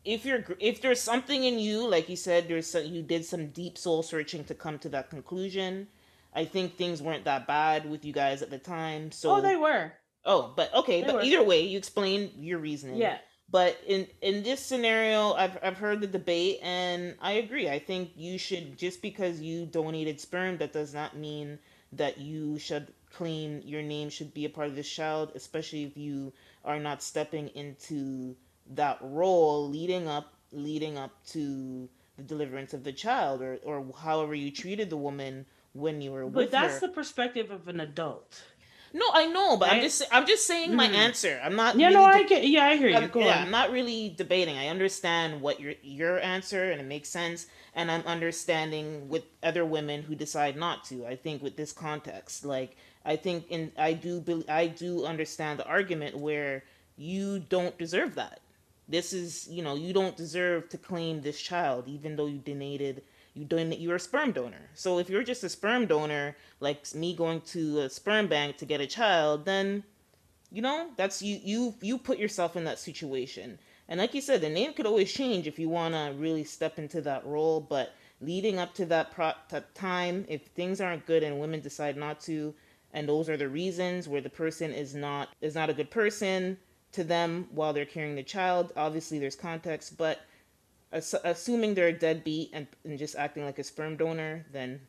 if 0.03 0.25
you're 0.25 0.43
if 0.59 0.81
there's 0.81 1.01
something 1.01 1.43
in 1.43 1.59
you 1.59 1.87
like 1.87 2.09
you 2.09 2.15
said 2.15 2.47
there's 2.47 2.67
some, 2.67 2.85
you 2.85 3.01
did 3.03 3.23
some 3.23 3.47
deep 3.47 3.77
soul 3.77 4.01
searching 4.01 4.43
to 4.43 4.55
come 4.55 4.79
to 4.79 4.89
that 4.89 5.09
conclusion 5.11 5.87
i 6.33 6.43
think 6.43 6.75
things 6.75 7.01
weren't 7.01 7.23
that 7.25 7.45
bad 7.45 7.87
with 7.87 8.03
you 8.03 8.11
guys 8.11 8.41
at 8.41 8.49
the 8.49 8.57
time 8.57 9.11
so 9.11 9.35
oh, 9.35 9.41
they 9.41 9.55
were. 9.55 9.91
oh 10.25 10.53
but 10.55 10.73
okay 10.73 11.01
they 11.01 11.05
but 11.07 11.15
were. 11.17 11.21
either 11.21 11.43
way 11.43 11.61
you 11.61 11.77
explained 11.77 12.31
your 12.35 12.57
reasoning 12.57 12.95
Yeah. 12.95 13.17
But 13.51 13.79
in 13.85 14.07
in 14.21 14.41
this 14.43 14.59
scenario 14.59 15.33
i've 15.33 15.57
i've 15.61 15.77
heard 15.77 16.01
the 16.01 16.07
debate 16.07 16.59
and 16.63 17.15
i 17.21 17.33
agree 17.33 17.69
i 17.69 17.77
think 17.77 18.11
you 18.15 18.37
should 18.37 18.77
just 18.77 19.01
because 19.01 19.41
you 19.41 19.65
donated 19.65 20.19
sperm 20.19 20.57
that 20.57 20.73
does 20.73 20.93
not 20.93 21.15
mean 21.17 21.59
that 21.91 22.17
you 22.17 22.57
should 22.57 22.87
claim 23.11 23.61
your 23.65 23.81
name 23.81 24.09
should 24.09 24.33
be 24.33 24.45
a 24.45 24.49
part 24.49 24.67
of 24.67 24.75
this 24.75 24.89
child 24.89 25.31
especially 25.35 25.83
if 25.83 25.97
you 25.97 26.31
are 26.63 26.79
not 26.79 27.03
stepping 27.03 27.49
into 27.49 28.35
that 28.69 28.97
role 29.01 29.69
leading 29.69 30.07
up 30.07 30.33
leading 30.53 30.97
up 30.97 31.11
to 31.25 31.89
the 32.17 32.23
deliverance 32.23 32.73
of 32.73 32.83
the 32.83 32.93
child 32.93 33.41
or 33.41 33.59
or 33.65 33.85
however 34.01 34.33
you 34.33 34.51
treated 34.51 34.89
the 34.89 34.97
woman 34.97 35.45
when 35.73 36.01
you 36.01 36.11
were 36.11 36.25
with 36.25 36.33
her. 36.33 36.35
But 36.35 36.43
with 36.43 36.51
that's 36.51 36.73
her 36.75 36.87
the 36.87 36.93
perspective 36.93 37.51
of 37.51 37.67
an 37.67 37.79
adult. 37.79 38.43
No 38.93 39.05
i 39.13 39.25
know 39.25 39.57
but 39.57 39.71
i'm 39.71 39.81
just 39.81 40.03
i'm 40.11 40.25
just 40.25 40.45
saying 40.45 40.75
my 40.75 40.87
Mhm. 40.87 40.93
answer 40.95 41.39
i'm 41.43 41.55
not 41.55 41.77
Yeah, 41.77 41.87
really 41.87 41.99
no, 41.99 42.11
de- 42.11 42.17
I 42.19 42.23
get. 42.23 42.47
Yeah, 42.47 42.65
I 42.67 42.75
hear 42.77 42.89
you. 42.89 42.95
I'm, 42.97 43.09
Go 43.09 43.19
yeah, 43.21 43.37
on. 43.37 43.43
I'm 43.45 43.51
not 43.51 43.71
really 43.71 44.13
debating. 44.15 44.57
I 44.57 44.67
understand 44.67 45.41
what 45.41 45.59
your 45.59 45.73
your 45.81 46.19
answer 46.19 46.71
and 46.71 46.81
it 46.81 46.85
makes 46.85 47.09
sense, 47.09 47.47
and 47.73 47.89
I'm 47.89 48.03
understanding 48.05 49.07
with 49.09 49.23
other 49.43 49.63
women 49.65 50.03
who 50.03 50.15
decide 50.15 50.55
not 50.57 50.83
to. 50.85 51.05
I 51.05 51.15
think 51.15 51.41
with 51.41 51.55
this 51.55 51.71
context, 51.71 52.43
like 52.45 52.75
I 53.05 53.15
think 53.15 53.45
in 53.49 53.71
I 53.77 53.93
do 53.93 54.19
bel 54.19 54.43
I 54.49 54.67
do 54.67 55.05
understand 55.05 55.59
the 55.59 55.65
argument 55.67 56.17
where 56.17 56.63
you 56.97 57.39
don't 57.39 57.77
deserve 57.77 58.15
that. 58.15 58.39
This 58.87 59.13
is 59.13 59.47
you 59.49 59.63
know 59.63 59.75
you 59.75 59.93
don't 59.93 60.17
deserve 60.17 60.67
to 60.69 60.77
claim 60.77 61.21
this 61.21 61.39
child 61.41 61.87
even 61.87 62.15
though 62.17 62.27
you 62.27 62.39
donated 62.39 63.03
you 63.33 63.45
donate 63.45 63.79
you're 63.79 63.95
a 63.95 63.99
sperm 63.99 64.31
donor. 64.31 64.69
So 64.73 64.99
if 64.99 65.09
you're 65.09 65.23
just 65.23 65.43
a 65.43 65.49
sperm 65.49 65.85
donor, 65.85 66.35
like 66.59 66.93
me 66.93 67.15
going 67.15 67.41
to 67.41 67.79
a 67.81 67.89
sperm 67.89 68.27
bank 68.27 68.57
to 68.57 68.65
get 68.65 68.81
a 68.81 68.87
child, 68.87 69.45
then 69.45 69.83
you 70.51 70.61
know 70.61 70.89
that's 70.97 71.21
you 71.21 71.39
you 71.43 71.73
you 71.81 71.97
put 71.97 72.19
yourself 72.19 72.55
in 72.55 72.65
that 72.65 72.77
situation 72.77 73.57
and 73.87 73.99
like 73.99 74.13
you 74.13 74.21
said 74.21 74.41
the 74.41 74.49
name 74.49 74.73
could 74.73 74.85
always 74.85 75.11
change 75.11 75.47
if 75.47 75.57
you 75.57 75.69
want 75.69 75.93
to 75.93 76.13
really 76.17 76.43
step 76.43 76.77
into 76.77 77.01
that 77.01 77.25
role 77.25 77.61
but 77.61 77.93
leading 78.19 78.59
up 78.59 78.73
to 78.73 78.85
that 78.85 79.11
pro- 79.11 79.31
that 79.49 79.73
time 79.73 80.25
if 80.27 80.43
things 80.47 80.81
aren't 80.81 81.05
good 81.05 81.23
and 81.23 81.39
women 81.39 81.61
decide 81.61 81.95
not 81.95 82.19
to 82.19 82.53
and 82.93 83.07
those 83.07 83.29
are 83.29 83.37
the 83.37 83.47
reasons 83.47 84.09
where 84.09 84.21
the 84.21 84.29
person 84.29 84.73
is 84.73 84.93
not 84.93 85.29
is 85.39 85.55
not 85.55 85.69
a 85.69 85.73
good 85.73 85.89
person 85.89 86.57
to 86.91 87.03
them 87.03 87.47
while 87.51 87.71
they're 87.71 87.85
carrying 87.85 88.15
the 88.15 88.23
child 88.23 88.73
obviously 88.75 89.17
there's 89.17 89.35
context 89.35 89.97
but 89.97 90.19
ass- 90.93 91.15
assuming 91.23 91.73
they're 91.73 91.87
a 91.87 91.93
deadbeat 91.93 92.49
and, 92.53 92.67
and 92.83 92.97
just 92.97 93.15
acting 93.15 93.45
like 93.45 93.59
a 93.59 93.63
sperm 93.63 93.97
donor 93.97 94.45
then 94.51 94.79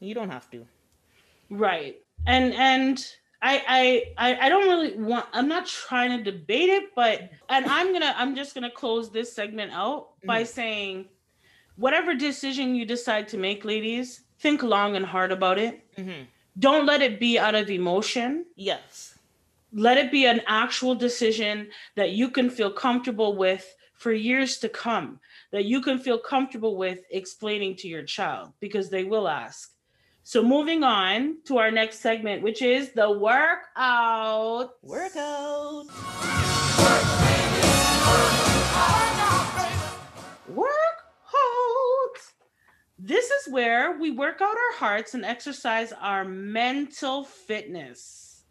you 0.00 0.14
don't 0.14 0.30
have 0.30 0.50
to 0.50 0.66
Right. 1.50 1.96
And 2.26 2.54
and 2.54 3.06
I 3.42 4.04
I 4.18 4.38
I 4.40 4.48
don't 4.48 4.66
really 4.66 4.96
want 4.96 5.26
I'm 5.32 5.48
not 5.48 5.66
trying 5.66 6.16
to 6.16 6.30
debate 6.30 6.68
it, 6.70 6.94
but 6.94 7.30
and 7.48 7.66
I'm 7.66 7.92
gonna 7.92 8.14
I'm 8.16 8.34
just 8.34 8.54
gonna 8.54 8.70
close 8.70 9.10
this 9.10 9.32
segment 9.32 9.72
out 9.72 10.08
by 10.24 10.42
saying 10.42 11.06
whatever 11.76 12.14
decision 12.14 12.74
you 12.74 12.84
decide 12.84 13.28
to 13.28 13.36
make, 13.38 13.64
ladies, 13.64 14.22
think 14.40 14.62
long 14.62 14.96
and 14.96 15.06
hard 15.06 15.30
about 15.30 15.58
it. 15.58 15.84
mm-hmm. 15.96 16.24
Don't 16.58 16.86
let 16.86 17.02
it 17.02 17.20
be 17.20 17.38
out 17.38 17.54
of 17.54 17.70
emotion. 17.70 18.46
yes 18.56 19.18
Let 19.72 19.98
it 19.98 20.10
be 20.10 20.26
an 20.26 20.40
actual 20.46 20.94
decision 20.94 21.68
that 21.94 22.10
you 22.10 22.30
can 22.30 22.48
feel 22.48 22.70
comfortable 22.72 23.36
with 23.36 23.75
for 23.96 24.12
years 24.12 24.58
to 24.58 24.68
come, 24.68 25.20
that 25.52 25.64
you 25.64 25.80
can 25.80 25.98
feel 25.98 26.18
comfortable 26.18 26.76
with 26.76 27.00
explaining 27.10 27.76
to 27.76 27.88
your 27.88 28.02
child 28.02 28.52
because 28.60 28.90
they 28.90 29.04
will 29.04 29.28
ask. 29.28 29.72
So, 30.22 30.42
moving 30.42 30.82
on 30.82 31.38
to 31.44 31.58
our 31.58 31.70
next 31.70 32.00
segment, 32.00 32.42
which 32.42 32.60
is 32.60 32.92
the 32.92 33.10
workout. 33.10 34.72
workout 34.82 35.86
Workout. 40.48 40.96
This 42.98 43.30
is 43.30 43.52
where 43.52 43.98
we 43.98 44.10
work 44.10 44.40
out 44.40 44.56
our 44.56 44.78
hearts 44.78 45.14
and 45.14 45.24
exercise 45.24 45.92
our 45.92 46.24
mental 46.24 47.22
fitness. 47.22 48.42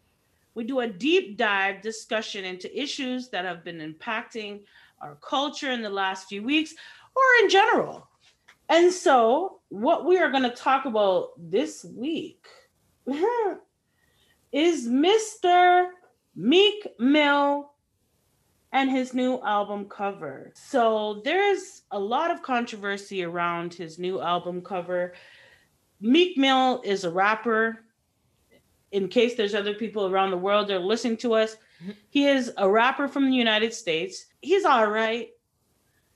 We 0.54 0.64
do 0.64 0.80
a 0.80 0.88
deep 0.88 1.36
dive 1.36 1.82
discussion 1.82 2.46
into 2.46 2.74
issues 2.74 3.28
that 3.28 3.44
have 3.44 3.64
been 3.64 3.80
impacting 3.80 4.60
our 5.00 5.16
culture 5.16 5.70
in 5.70 5.82
the 5.82 5.90
last 5.90 6.28
few 6.28 6.42
weeks 6.42 6.74
or 7.14 7.22
in 7.42 7.50
general. 7.50 8.08
And 8.68 8.92
so, 8.92 9.60
what 9.68 10.04
we 10.04 10.18
are 10.18 10.30
going 10.30 10.42
to 10.42 10.50
talk 10.50 10.84
about 10.84 11.30
this 11.38 11.84
week 11.84 12.46
is 14.52 14.88
Mr. 14.88 15.88
Meek 16.34 16.86
Mill 16.98 17.70
and 18.72 18.90
his 18.90 19.14
new 19.14 19.40
album 19.42 19.86
cover. 19.86 20.52
So 20.54 21.22
there's 21.24 21.82
a 21.92 21.98
lot 21.98 22.30
of 22.30 22.42
controversy 22.42 23.24
around 23.24 23.72
his 23.72 23.98
new 23.98 24.20
album 24.20 24.60
cover. 24.60 25.14
Meek 26.00 26.36
Mill 26.36 26.82
is 26.84 27.04
a 27.04 27.10
rapper. 27.10 27.84
In 28.92 29.08
case 29.08 29.34
there's 29.34 29.54
other 29.54 29.74
people 29.74 30.06
around 30.06 30.30
the 30.30 30.36
world 30.36 30.68
that 30.68 30.76
are 30.76 30.80
listening 30.80 31.16
to 31.18 31.34
us, 31.34 31.56
he 32.08 32.26
is 32.26 32.52
a 32.56 32.68
rapper 32.68 33.08
from 33.08 33.28
the 33.30 33.36
United 33.36 33.72
States. 33.74 34.26
He's 34.40 34.64
all 34.64 34.86
right. 34.88 35.30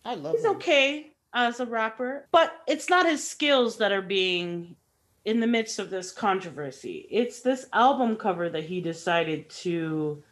i 0.05 0.15
love 0.15 0.35
He's 0.35 0.45
him. 0.45 0.53
okay 0.57 1.12
as 1.32 1.61
a 1.61 1.66
rapper, 1.66 2.27
but 2.32 2.62
it's 2.66 2.89
not 2.89 3.07
his 3.07 3.27
skills 3.27 3.78
that 3.78 3.93
are 3.93 4.03
being 4.03 4.77
in 5.24 5.41
the 5.41 5.47
midst 5.47 5.78
of 5.78 5.91
this 5.91 6.12
controversy. 6.12 7.07
It's 7.11 7.41
this 7.41 7.66
album 7.73 8.16
cover 8.16 8.49
that 8.49 8.65
he 8.65 8.81
decided 8.81 9.49
to 9.62 10.23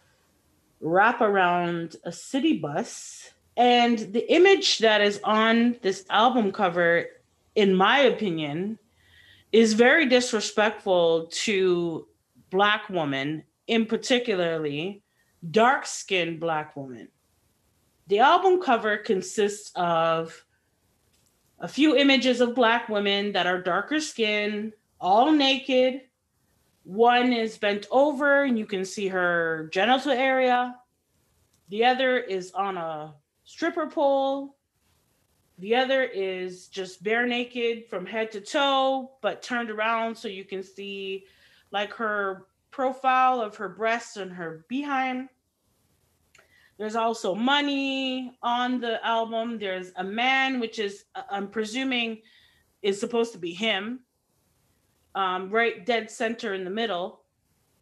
wrap 0.80 1.20
around 1.20 1.96
a 2.04 2.12
city 2.12 2.56
bus 2.58 3.30
And 3.56 3.98
the 3.98 4.32
image 4.32 4.78
that 4.78 5.00
is 5.00 5.20
on 5.24 5.76
this 5.82 6.04
album 6.10 6.52
cover, 6.52 7.06
in 7.56 7.74
my 7.74 7.98
opinion, 8.00 8.78
is 9.52 9.74
very 9.74 10.06
disrespectful 10.06 11.26
to 11.44 12.06
Black 12.50 12.88
women, 12.88 13.42
in 13.66 13.84
particularly 13.86 15.02
dark 15.50 15.86
skinned 15.86 16.40
Black 16.40 16.76
woman. 16.76 17.08
The 18.08 18.20
album 18.20 18.60
cover 18.60 18.96
consists 18.96 19.70
of 19.74 20.44
a 21.60 21.68
few 21.68 21.96
images 21.96 22.40
of 22.40 22.54
Black 22.54 22.88
women 22.88 23.32
that 23.32 23.46
are 23.46 23.60
darker 23.60 24.00
skinned, 24.00 24.72
all 25.00 25.32
naked. 25.32 26.02
One 26.84 27.32
is 27.32 27.58
bent 27.58 27.86
over, 27.90 28.44
and 28.44 28.58
you 28.58 28.64
can 28.64 28.84
see 28.84 29.08
her 29.08 29.68
genital 29.72 30.12
area. 30.12 30.76
The 31.68 31.84
other 31.84 32.18
is 32.18 32.52
on 32.52 32.78
a 32.78 33.14
stripper 33.44 33.88
pole. 33.88 34.56
The 35.58 35.74
other 35.74 36.04
is 36.04 36.68
just 36.68 37.02
bare 37.02 37.26
naked 37.26 37.88
from 37.90 38.06
head 38.06 38.30
to 38.32 38.40
toe, 38.40 39.12
but 39.20 39.42
turned 39.42 39.70
around 39.70 40.16
so 40.16 40.28
you 40.28 40.44
can 40.44 40.62
see 40.62 41.26
like 41.70 41.92
her 41.94 42.46
profile 42.78 43.40
of 43.40 43.56
her 43.56 43.68
breasts 43.68 44.16
and 44.18 44.30
her 44.30 44.64
behind. 44.68 45.28
There's 46.78 46.94
also 46.94 47.34
money 47.34 48.38
on 48.40 48.80
the 48.80 49.04
album. 49.04 49.58
There's 49.58 49.90
a 49.96 50.04
man, 50.04 50.60
which 50.60 50.78
is, 50.78 51.06
uh, 51.16 51.22
I'm 51.28 51.48
presuming, 51.48 52.22
is 52.82 53.00
supposed 53.00 53.32
to 53.32 53.38
be 53.38 53.52
him, 53.52 53.98
um, 55.16 55.50
right 55.50 55.84
dead 55.84 56.08
center 56.08 56.54
in 56.54 56.62
the 56.62 56.70
middle, 56.70 57.22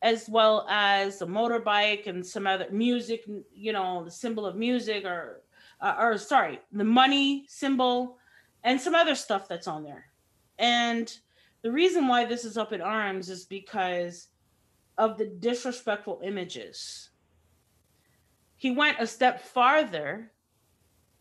as 0.01 0.31
well 0.31 0.67
as 0.71 1.21
a 1.21 1.27
motorbike 1.27 2.07
and 2.07 2.25
some 2.25 2.47
other 2.47 2.69
music, 2.71 3.23
you 3.53 3.75
know, 3.75 4.03
the 4.03 4.11
symbol 4.11 4.47
of 4.47 4.57
music 4.57 5.05
or, 5.05 5.43
uh, 5.83 5.95
or 5.99 6.17
sorry, 6.17 6.59
the 6.73 6.85
money 6.85 7.45
symbol 7.49 8.17
and 8.65 8.81
some 8.81 8.95
other 8.95 9.15
stuff 9.15 9.47
that's 9.47 9.69
on 9.69 9.85
there. 9.85 10.07
And 10.59 11.15
the 11.61 11.71
reason 11.71 12.09
why 12.09 12.25
this 12.25 12.47
is 12.47 12.57
up 12.57 12.73
in 12.73 12.81
arms 12.81 13.29
is 13.29 13.45
because 13.45 14.29
of 14.99 15.19
the 15.19 15.27
disrespectful 15.27 16.21
images 16.25 17.11
he 18.57 18.71
went 18.71 18.97
a 19.01 19.07
step 19.07 19.43
farther 19.43 20.33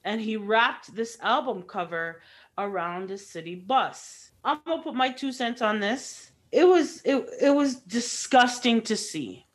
and 0.03 0.21
he 0.21 0.37
wrapped 0.37 0.95
this 0.95 1.17
album 1.21 1.63
cover 1.63 2.21
around 2.57 3.11
a 3.11 3.17
city 3.17 3.55
bus. 3.55 4.31
I'm 4.43 4.59
gonna 4.65 4.81
put 4.81 4.95
my 4.95 5.09
two 5.09 5.31
cents 5.31 5.61
on 5.61 5.79
this. 5.79 6.31
It 6.51 6.67
was 6.67 7.01
it, 7.03 7.27
it 7.41 7.49
was 7.49 7.75
disgusting 7.75 8.81
to 8.83 8.95
see. 8.95 9.45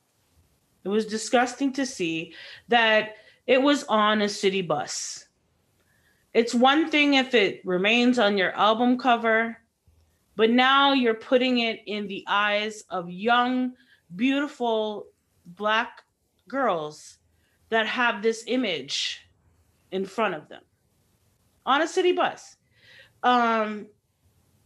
It 0.85 0.89
was 0.89 1.07
disgusting 1.07 1.73
to 1.75 1.87
see 1.87 2.35
that 2.69 3.17
it 3.47 3.63
was 3.63 3.85
on 3.85 4.23
a 4.23 4.29
city 4.29 4.63
bus. 4.63 5.27
It's 6.35 6.55
one 6.55 6.91
thing 6.91 7.15
if 7.15 7.35
it 7.35 7.63
remains 7.65 8.19
on 8.19 8.39
your 8.39 8.53
album 8.53 8.99
cover, 8.99 9.57
but 10.37 10.51
now 10.51 10.93
you're 10.93 11.15
putting 11.15 11.59
it 11.59 11.81
in 11.87 12.07
the 12.07 12.25
eyes 12.29 12.85
of 12.89 13.11
young, 13.11 13.73
beautiful 14.15 15.07
black 15.45 16.03
girls 16.49 17.19
that 17.71 17.87
have 17.87 18.23
this 18.23 18.45
image 18.47 19.21
in 19.93 20.05
front 20.05 20.35
of 20.35 20.49
them 20.49 20.63
on 21.65 21.83
a 21.83 21.89
city 21.89 22.13
bus. 22.13 22.57
Um, 23.23 23.87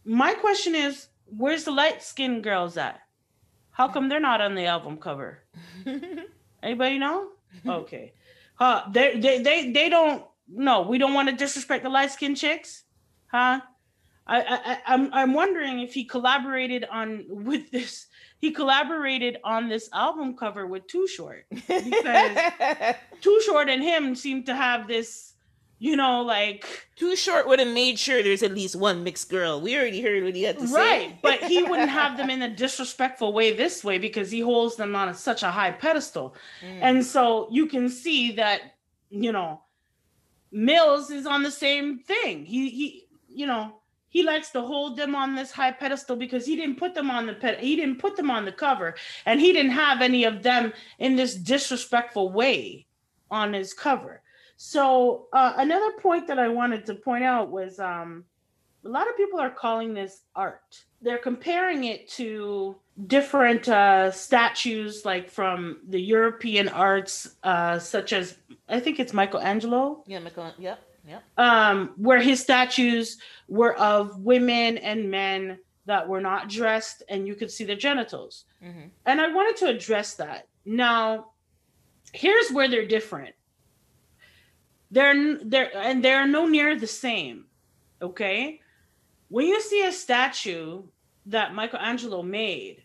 my 0.03 0.33
question 0.33 0.75
is, 0.75 1.07
where's 1.25 1.63
the 1.63 1.71
light 1.71 2.01
skinned 2.03 2.43
girls 2.43 2.77
at? 2.77 2.99
How 3.71 3.87
come 3.87 4.07
they're 4.07 4.19
not 4.19 4.41
on 4.41 4.55
the 4.55 4.65
album 4.65 4.97
cover? 4.97 5.43
Anybody 6.63 6.99
know? 6.99 7.29
Okay. 7.67 8.13
Uh, 8.59 8.89
they, 8.91 9.19
they, 9.19 9.41
they, 9.41 9.71
they 9.71 9.89
don't, 9.89 10.23
no, 10.47 10.81
we 10.81 10.97
don't 10.97 11.13
want 11.13 11.29
to 11.29 11.35
disrespect 11.35 11.83
the 11.83 11.89
light 11.89 12.11
skinned 12.11 12.37
chicks. 12.37 12.83
Huh? 13.27 13.59
I, 14.27 14.41
I, 14.41 14.77
I'm, 14.87 15.13
I'm 15.13 15.33
wondering 15.33 15.79
if 15.79 15.93
he 15.93 16.05
collaborated 16.05 16.85
on 16.85 17.25
with 17.29 17.71
this 17.71 18.07
he 18.45 18.51
collaborated 18.51 19.37
on 19.43 19.67
this 19.69 19.89
album 19.91 20.35
cover 20.35 20.67
with 20.67 20.85
Too 20.87 21.07
Short 21.07 21.45
because 21.51 22.95
Too 23.21 23.41
Short 23.45 23.69
and 23.69 23.81
him 23.81 24.13
seem 24.15 24.43
to 24.43 24.55
have 24.55 24.87
this, 24.87 25.33
you 25.79 25.95
know, 25.95 26.21
like 26.21 26.87
Too 26.95 27.15
Short 27.15 27.47
would 27.47 27.57
have 27.59 27.73
made 27.73 27.97
sure 27.97 28.21
there's 28.21 28.43
at 28.43 28.53
least 28.53 28.75
one 28.75 29.03
mixed 29.03 29.29
girl. 29.31 29.59
We 29.61 29.75
already 29.75 29.99
heard 30.01 30.23
what 30.23 30.35
he 30.35 30.43
had 30.43 30.59
to 30.59 30.67
say. 30.67 30.77
right, 30.77 31.21
but 31.23 31.39
he 31.43 31.63
wouldn't 31.63 31.89
have 31.89 32.17
them 32.17 32.29
in 32.29 32.43
a 32.43 32.55
disrespectful 32.55 33.33
way 33.33 33.55
this 33.55 33.83
way 33.83 33.97
because 33.97 34.29
he 34.29 34.41
holds 34.41 34.75
them 34.75 34.95
on 34.95 35.09
a, 35.09 35.13
such 35.15 35.41
a 35.41 35.49
high 35.49 35.71
pedestal, 35.71 36.35
Mm. 36.63 36.79
and 36.81 37.05
so 37.05 37.47
you 37.51 37.65
can 37.65 37.89
see 37.89 38.33
that, 38.33 38.61
you 39.09 39.31
know, 39.31 39.61
Mills 40.51 41.09
is 41.09 41.25
on 41.25 41.41
the 41.43 41.51
same 41.51 41.97
thing. 41.99 42.45
He 42.45 42.69
he, 42.69 43.07
you 43.27 43.47
know 43.47 43.73
he 44.15 44.23
likes 44.23 44.49
to 44.51 44.61
hold 44.61 44.95
them 44.95 45.13
on 45.13 45.35
this 45.35 45.51
high 45.51 45.73
pedestal 45.73 46.15
because 46.15 46.45
he 46.45 46.55
didn't 46.55 46.77
put 46.77 46.95
them 46.95 47.11
on 47.11 47.25
the 47.25 47.33
ped- 47.33 47.59
he 47.59 47.75
didn't 47.75 47.99
put 47.99 48.15
them 48.15 48.31
on 48.31 48.45
the 48.45 48.51
cover 48.65 48.95
and 49.25 49.41
he 49.41 49.51
didn't 49.51 49.73
have 49.73 50.01
any 50.01 50.23
of 50.23 50.41
them 50.41 50.71
in 50.99 51.17
this 51.17 51.35
disrespectful 51.35 52.31
way 52.31 52.85
on 53.29 53.51
his 53.51 53.73
cover 53.73 54.21
so 54.55 55.27
uh, 55.33 55.51
another 55.57 55.91
point 55.99 56.27
that 56.27 56.39
i 56.39 56.47
wanted 56.47 56.85
to 56.85 56.95
point 56.95 57.25
out 57.25 57.51
was 57.51 57.77
um, 57.77 58.23
a 58.85 58.87
lot 58.87 59.09
of 59.09 59.17
people 59.17 59.37
are 59.37 59.49
calling 59.49 59.93
this 59.93 60.21
art 60.33 60.85
they're 61.01 61.17
comparing 61.31 61.83
it 61.83 62.07
to 62.07 62.73
different 63.07 63.67
uh, 63.67 64.09
statues 64.11 65.03
like 65.03 65.29
from 65.29 65.79
the 65.89 65.99
european 65.99 66.69
arts 66.69 67.35
uh, 67.43 67.77
such 67.77 68.13
as 68.13 68.37
i 68.69 68.79
think 68.79 68.97
it's 68.97 69.11
michelangelo 69.11 70.05
Yeah, 70.07 70.19
Michael. 70.19 70.53
Yep. 70.57 70.79
Yep. 71.07 71.23
um, 71.37 71.93
where 71.97 72.19
his 72.19 72.41
statues 72.41 73.17
were 73.47 73.75
of 73.75 74.19
women 74.19 74.77
and 74.77 75.11
men 75.11 75.59
that 75.85 76.07
were 76.07 76.21
not 76.21 76.49
dressed 76.49 77.03
and 77.09 77.27
you 77.27 77.35
could 77.35 77.51
see 77.51 77.63
their 77.63 77.75
genitals. 77.75 78.45
hmm 78.61 78.87
And 79.05 79.21
I 79.21 79.31
wanted 79.31 79.57
to 79.57 79.67
address 79.67 80.15
that. 80.15 80.47
Now, 80.65 81.31
here's 82.11 82.49
where 82.51 82.67
they're 82.67 82.87
different. 82.87 83.35
They're 84.91 85.37
they're 85.43 85.75
and 85.77 86.03
they're 86.03 86.27
no 86.27 86.47
near 86.47 86.77
the 86.79 86.87
same. 86.87 87.45
Okay? 88.01 88.61
When 89.29 89.47
you 89.47 89.61
see 89.61 89.85
a 89.85 89.91
statue 89.91 90.83
that 91.27 91.53
Michelangelo 91.55 92.21
made, 92.21 92.83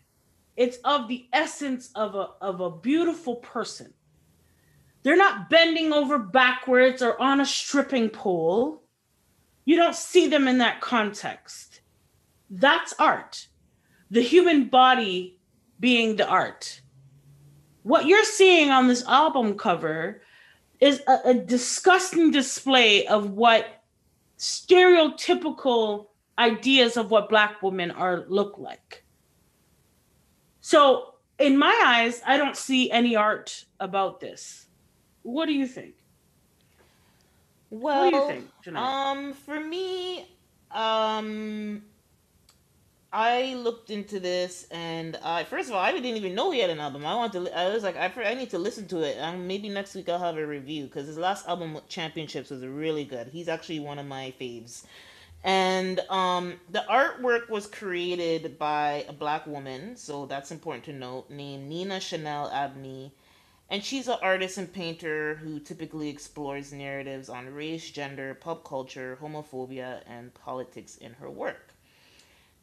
it's 0.55 0.77
of 0.83 1.07
the 1.07 1.27
essence 1.33 1.89
of 1.95 2.15
a 2.15 2.29
of 2.41 2.59
a 2.61 2.69
beautiful 2.69 3.37
person. 3.37 3.93
They're 5.03 5.17
not 5.17 5.49
bending 5.49 5.93
over 5.93 6.17
backwards 6.17 7.01
or 7.01 7.19
on 7.19 7.41
a 7.41 7.45
stripping 7.45 8.09
pole. 8.09 8.83
You 9.65 9.75
don't 9.75 9.95
see 9.95 10.27
them 10.27 10.47
in 10.47 10.59
that 10.59 10.81
context. 10.81 11.81
That's 12.49 12.93
art. 12.99 13.47
The 14.09 14.21
human 14.21 14.65
body 14.65 15.39
being 15.79 16.15
the 16.17 16.27
art. 16.27 16.81
What 17.83 18.05
you're 18.05 18.23
seeing 18.23 18.69
on 18.69 18.87
this 18.87 19.03
album 19.05 19.57
cover 19.57 20.21
is 20.79 21.01
a, 21.07 21.29
a 21.29 21.33
disgusting 21.33 22.31
display 22.31 23.07
of 23.07 23.31
what 23.31 23.83
stereotypical 24.37 26.07
ideas 26.37 26.97
of 26.97 27.11
what 27.11 27.29
black 27.29 27.61
women 27.61 27.91
are 27.91 28.25
look 28.27 28.57
like. 28.57 29.03
So, 30.59 31.15
in 31.39 31.57
my 31.57 31.81
eyes, 31.85 32.21
I 32.25 32.37
don't 32.37 32.57
see 32.57 32.91
any 32.91 33.15
art 33.15 33.65
about 33.79 34.19
this. 34.19 34.67
What 35.23 35.45
do 35.47 35.53
you 35.53 35.67
think? 35.67 35.95
Well, 37.69 38.05
what 38.05 38.11
do 38.11 38.17
you 38.17 38.27
think, 38.27 38.51
Jeanette? 38.63 38.81
Um, 38.83 39.33
for 39.33 39.59
me, 39.59 40.27
um, 40.71 41.83
I 43.13 43.55
looked 43.55 43.89
into 43.89 44.19
this, 44.19 44.67
and 44.71 45.17
I 45.23 45.43
first 45.43 45.69
of 45.69 45.75
all, 45.75 45.81
I 45.81 45.91
didn't 45.91 46.15
even 46.17 46.33
know 46.35 46.51
he 46.51 46.59
had 46.59 46.69
an 46.69 46.79
album. 46.79 47.05
I 47.05 47.15
wanted 47.15 47.45
to. 47.45 47.57
I 47.57 47.69
was 47.73 47.83
like, 47.83 47.97
I, 47.97 48.11
I 48.23 48.33
need 48.35 48.49
to 48.51 48.59
listen 48.59 48.87
to 48.89 49.01
it. 49.01 49.17
Um, 49.19 49.47
maybe 49.47 49.69
next 49.69 49.95
week 49.95 50.09
I'll 50.09 50.19
have 50.19 50.37
a 50.37 50.45
review 50.45 50.85
because 50.85 51.07
his 51.07 51.17
last 51.17 51.47
album, 51.47 51.79
Championships, 51.87 52.49
was 52.49 52.65
really 52.65 53.03
good. 53.05 53.27
He's 53.27 53.47
actually 53.49 53.79
one 53.79 53.99
of 53.99 54.05
my 54.05 54.33
faves. 54.39 54.83
And 55.43 55.99
um, 56.09 56.59
the 56.69 56.85
artwork 56.89 57.49
was 57.49 57.65
created 57.67 58.59
by 58.59 59.05
a 59.09 59.13
black 59.13 59.47
woman, 59.47 59.97
so 59.97 60.25
that's 60.27 60.51
important 60.51 60.85
to 60.85 60.93
note, 60.93 61.29
named 61.29 61.67
Nina 61.67 61.99
Chanel 61.99 62.49
Abney 62.51 63.11
and 63.71 63.81
she's 63.81 64.09
an 64.09 64.17
artist 64.21 64.57
and 64.57 64.71
painter 64.71 65.35
who 65.35 65.57
typically 65.57 66.09
explores 66.09 66.73
narratives 66.73 67.29
on 67.29 67.51
race, 67.53 67.89
gender, 67.89 68.35
pop 68.35 68.65
culture, 68.65 69.17
homophobia, 69.21 70.01
and 70.07 70.33
politics 70.33 70.97
in 70.97 71.13
her 71.13 71.29
work. 71.29 71.73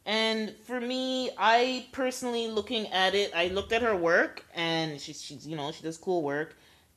And 0.04 0.54
for 0.66 0.78
me, 0.78 1.30
I 1.38 1.86
personally 1.92 2.48
looking 2.48 2.88
at 2.88 3.14
it, 3.14 3.32
I 3.34 3.48
looked 3.48 3.72
at 3.72 3.80
her 3.80 3.96
work, 3.96 4.44
and 4.54 5.00
she's, 5.00 5.22
she's 5.22 5.46
you 5.46 5.56
know, 5.56 5.72
she 5.72 5.82
does 5.82 5.96
cool 5.96 6.22
work. 6.22 6.54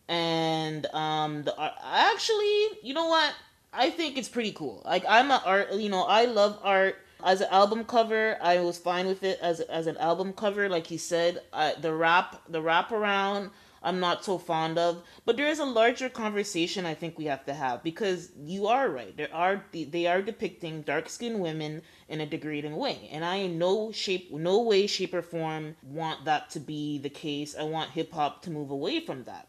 And 0.10 0.86
um, 0.88 1.44
the 1.44 1.56
art, 1.56 1.74
actually, 1.82 2.68
you 2.84 2.94
know 2.94 3.08
what? 3.08 3.34
I 3.72 3.90
think 3.90 4.18
it's 4.18 4.28
pretty 4.28 4.52
cool. 4.52 4.82
Like 4.84 5.06
I'm 5.08 5.32
a 5.32 5.42
art, 5.46 5.72
you 5.72 5.88
know, 5.88 6.04
I 6.04 6.26
love 6.26 6.60
art. 6.64 6.98
As 7.24 7.40
an 7.40 7.48
album 7.50 7.86
cover, 7.86 8.38
I 8.42 8.60
was 8.60 8.78
fine 8.78 9.08
with 9.08 9.24
it 9.24 9.40
as 9.42 9.62
as 9.62 9.88
an 9.88 9.96
album 9.98 10.34
cover. 10.34 10.68
Like 10.68 10.88
he 10.88 10.98
said, 10.98 11.40
I, 11.54 11.76
the 11.80 11.94
wrap, 11.94 12.42
the 12.50 12.62
wrap 12.62 12.92
around 12.92 13.52
I'm 13.84 14.00
not 14.00 14.24
so 14.24 14.38
fond 14.38 14.78
of. 14.78 15.02
But 15.26 15.38
there 15.38 15.48
is 15.48 15.58
a 15.58 15.66
larger 15.66 16.08
conversation 16.08 16.86
I 16.86 16.94
think 16.94 17.18
we 17.18 17.26
have 17.26 17.46
to 17.46 17.54
have 17.54 17.84
because 17.84 18.32
you 18.38 18.68
are 18.68 18.90
right. 18.90 19.16
There 19.18 19.34
are 19.34 19.66
they 19.74 20.06
are 20.06 20.22
depicting 20.22 20.84
dark 20.84 21.10
skinned 21.10 21.40
women 21.40 21.82
in 22.08 22.22
a 22.22 22.28
degrading 22.28 22.76
way, 22.76 23.10
and 23.12 23.26
I 23.26 23.38
in 23.38 23.58
no 23.58 23.92
shape, 23.92 24.32
no 24.32 24.62
way, 24.62 24.86
shape, 24.86 25.14
or 25.14 25.24
form 25.24 25.76
want 25.82 26.26
that 26.26 26.52
to 26.52 26.60
be 26.60 27.00
the 27.00 27.10
case. 27.10 27.56
I 27.58 27.64
want 27.64 27.92
hip 27.92 28.14
hop 28.14 28.44
to 28.44 28.52
move 28.52 28.70
away 28.70 29.00
from 29.00 29.24
that. 29.24 29.48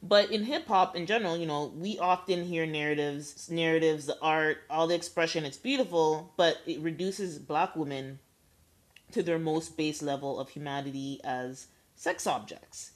But 0.00 0.30
in 0.30 0.44
hip 0.44 0.68
hop 0.68 0.94
in 0.94 1.06
general, 1.06 1.36
you 1.36 1.46
know, 1.46 1.72
we 1.74 1.98
often 1.98 2.44
hear 2.44 2.66
narratives, 2.66 3.50
narratives, 3.50 4.06
the 4.06 4.20
art, 4.20 4.58
all 4.68 4.86
the 4.86 4.94
expression. 4.94 5.44
It's 5.44 5.56
beautiful, 5.56 6.34
but 6.36 6.58
it 6.66 6.78
reduces 6.80 7.38
black 7.38 7.74
women 7.74 8.20
to 9.12 9.22
their 9.22 9.38
most 9.38 9.76
base 9.76 10.02
level 10.02 10.38
of 10.38 10.50
humanity 10.50 11.20
as 11.24 11.68
sex 11.96 12.26
objects 12.26 12.92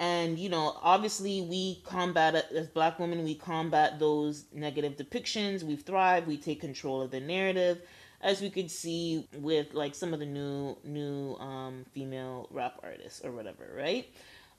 and 0.00 0.38
you 0.38 0.48
know 0.48 0.78
obviously 0.82 1.42
we 1.42 1.82
combat 1.84 2.34
as 2.34 2.66
black 2.68 2.98
women 2.98 3.22
we 3.22 3.34
combat 3.34 4.00
those 4.00 4.46
negative 4.52 4.96
depictions. 4.96 5.62
We 5.62 5.76
thrive. 5.76 6.26
We 6.26 6.38
take 6.38 6.60
control 6.60 7.02
of 7.02 7.10
the 7.12 7.20
narrative. 7.20 7.82
As 8.22 8.40
we 8.40 8.50
could 8.50 8.70
see 8.70 9.28
with 9.38 9.72
like 9.72 9.94
some 9.94 10.12
of 10.12 10.20
the 10.20 10.26
new 10.26 10.76
new 10.84 11.36
um, 11.36 11.84
female 11.92 12.48
rap 12.50 12.80
artists 12.82 13.22
or 13.24 13.30
whatever 13.30 13.70
right? 13.76 14.08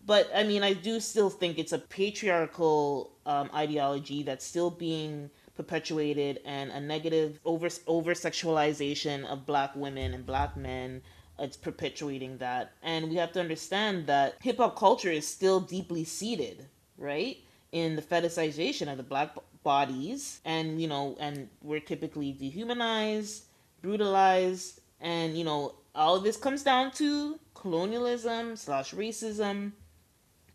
But 0.03 0.31
i 0.33 0.43
mean 0.43 0.63
i 0.63 0.73
do 0.73 0.99
still 0.99 1.29
think 1.29 1.59
it's 1.59 1.73
a 1.73 1.77
patriarchal 1.77 3.11
um, 3.27 3.51
ideology 3.53 4.23
that's 4.23 4.43
still 4.43 4.71
being 4.71 5.29
perpetuated 5.55 6.39
and 6.43 6.71
a 6.71 6.79
negative 6.79 7.39
over 7.45 7.69
over 7.85 8.13
sexualization 8.15 9.25
of 9.25 9.45
black 9.45 9.75
women 9.75 10.15
and 10.15 10.25
black 10.25 10.57
men 10.57 11.03
it's 11.41 11.57
perpetuating 11.57 12.37
that. 12.37 12.73
And 12.83 13.09
we 13.09 13.15
have 13.15 13.31
to 13.33 13.39
understand 13.39 14.07
that 14.07 14.35
hip 14.41 14.57
hop 14.57 14.77
culture 14.77 15.11
is 15.11 15.27
still 15.27 15.59
deeply 15.59 16.03
seated, 16.03 16.67
right? 16.97 17.37
In 17.71 17.95
the 17.95 18.01
fetishization 18.01 18.91
of 18.91 18.97
the 18.97 19.03
black 19.03 19.35
bodies. 19.63 20.39
And, 20.45 20.81
you 20.81 20.87
know, 20.87 21.17
and 21.19 21.49
we're 21.61 21.79
typically 21.79 22.31
dehumanized, 22.31 23.45
brutalized, 23.81 24.81
and, 24.99 25.37
you 25.37 25.43
know, 25.43 25.75
all 25.95 26.15
of 26.15 26.23
this 26.23 26.37
comes 26.37 26.63
down 26.63 26.91
to 26.91 27.39
colonialism 27.53 28.55
slash 28.55 28.93
racism. 28.93 29.71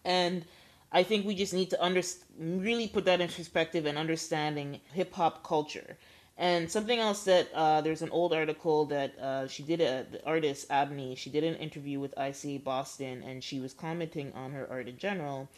And 0.04 0.44
I 0.92 1.02
think 1.02 1.26
we 1.26 1.34
just 1.34 1.52
need 1.52 1.70
to 1.70 1.84
under- 1.84 2.02
really 2.38 2.88
put 2.88 3.04
that 3.06 3.20
in 3.20 3.28
perspective 3.28 3.86
and 3.86 3.98
understanding 3.98 4.80
hip 4.92 5.12
hop 5.12 5.44
culture. 5.44 5.98
And 6.38 6.70
something 6.70 6.98
else 6.98 7.24
that 7.24 7.48
uh, 7.54 7.80
there's 7.80 8.02
an 8.02 8.10
old 8.10 8.34
article 8.34 8.84
that 8.86 9.18
uh, 9.18 9.48
she 9.48 9.62
did 9.62 9.80
a 9.80 10.06
the 10.10 10.24
artist 10.26 10.66
Abney. 10.70 11.14
She 11.14 11.30
did 11.30 11.44
an 11.44 11.54
interview 11.54 11.98
with 11.98 12.14
ICA 12.16 12.62
Boston, 12.62 13.22
and 13.22 13.42
she 13.42 13.58
was 13.58 13.72
commenting 13.72 14.32
on 14.34 14.52
her 14.52 14.68
art 14.70 14.86
in 14.86 14.98
general, 14.98 15.48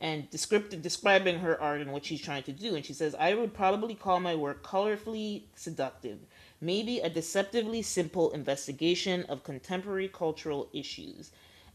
and 0.00 0.30
describing 0.30 1.40
her 1.40 1.60
art 1.60 1.82
and 1.82 1.92
what 1.92 2.06
she's 2.06 2.22
trying 2.22 2.44
to 2.44 2.52
do. 2.52 2.74
And 2.74 2.84
she 2.84 2.94
says, 2.94 3.14
"I 3.14 3.34
would 3.34 3.52
probably 3.52 3.94
call 3.94 4.20
my 4.20 4.34
work 4.34 4.64
colorfully 4.64 5.42
seductive, 5.54 6.18
maybe 6.62 7.00
a 7.00 7.10
deceptively 7.10 7.82
simple 7.82 8.30
investigation 8.30 9.24
of 9.24 9.44
contemporary 9.44 10.08
cultural 10.08 10.70
issues." 10.72 11.30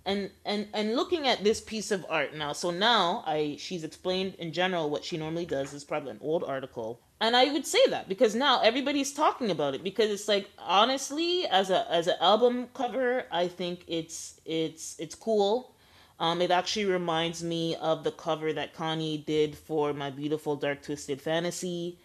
And, 0.08 0.32
and 0.46 0.70
and 0.74 0.96
looking 0.96 1.28
at 1.28 1.44
this 1.44 1.60
piece 1.60 1.92
of 1.92 2.06
art 2.10 2.34
now 2.34 2.54
so 2.54 2.72
now 2.72 3.26
i 3.28 3.58
she's 3.60 3.84
explained 3.84 4.36
in 4.36 4.54
general 4.54 4.90
what 4.90 5.04
she 5.04 5.18
normally 5.18 5.46
does 5.46 5.74
is 5.74 5.84
probably 5.84 6.12
an 6.12 6.20
old 6.22 6.46
article 6.46 7.02
and 7.20 7.36
I 7.36 7.52
would 7.52 7.66
say 7.66 7.80
that 7.88 8.08
because 8.08 8.36
now 8.36 8.62
everybody's 8.62 9.12
talking 9.12 9.50
about 9.50 9.74
it 9.74 9.84
because 9.84 10.12
it's 10.12 10.28
like 10.28 10.50
honestly 10.60 11.48
as 11.48 11.70
a 11.70 11.92
as 11.92 12.08
an 12.08 12.16
album 12.22 12.68
cover 12.74 13.26
I 13.32 13.48
think 13.48 13.84
it's 13.88 14.40
it's 14.46 14.96
it's 15.00 15.16
cool. 15.16 15.74
Um, 16.20 16.42
it 16.42 16.50
actually 16.50 16.86
reminds 16.86 17.44
me 17.44 17.76
of 17.76 18.04
the 18.04 18.12
cover 18.12 18.52
that 18.52 18.76
Kanye 18.76 19.24
did 19.24 19.56
for 19.56 19.94
My 19.94 20.10
Beautiful 20.10 20.56
Dark 20.56 20.82
Twisted 20.82 21.22
Fantasy, 21.22 22.00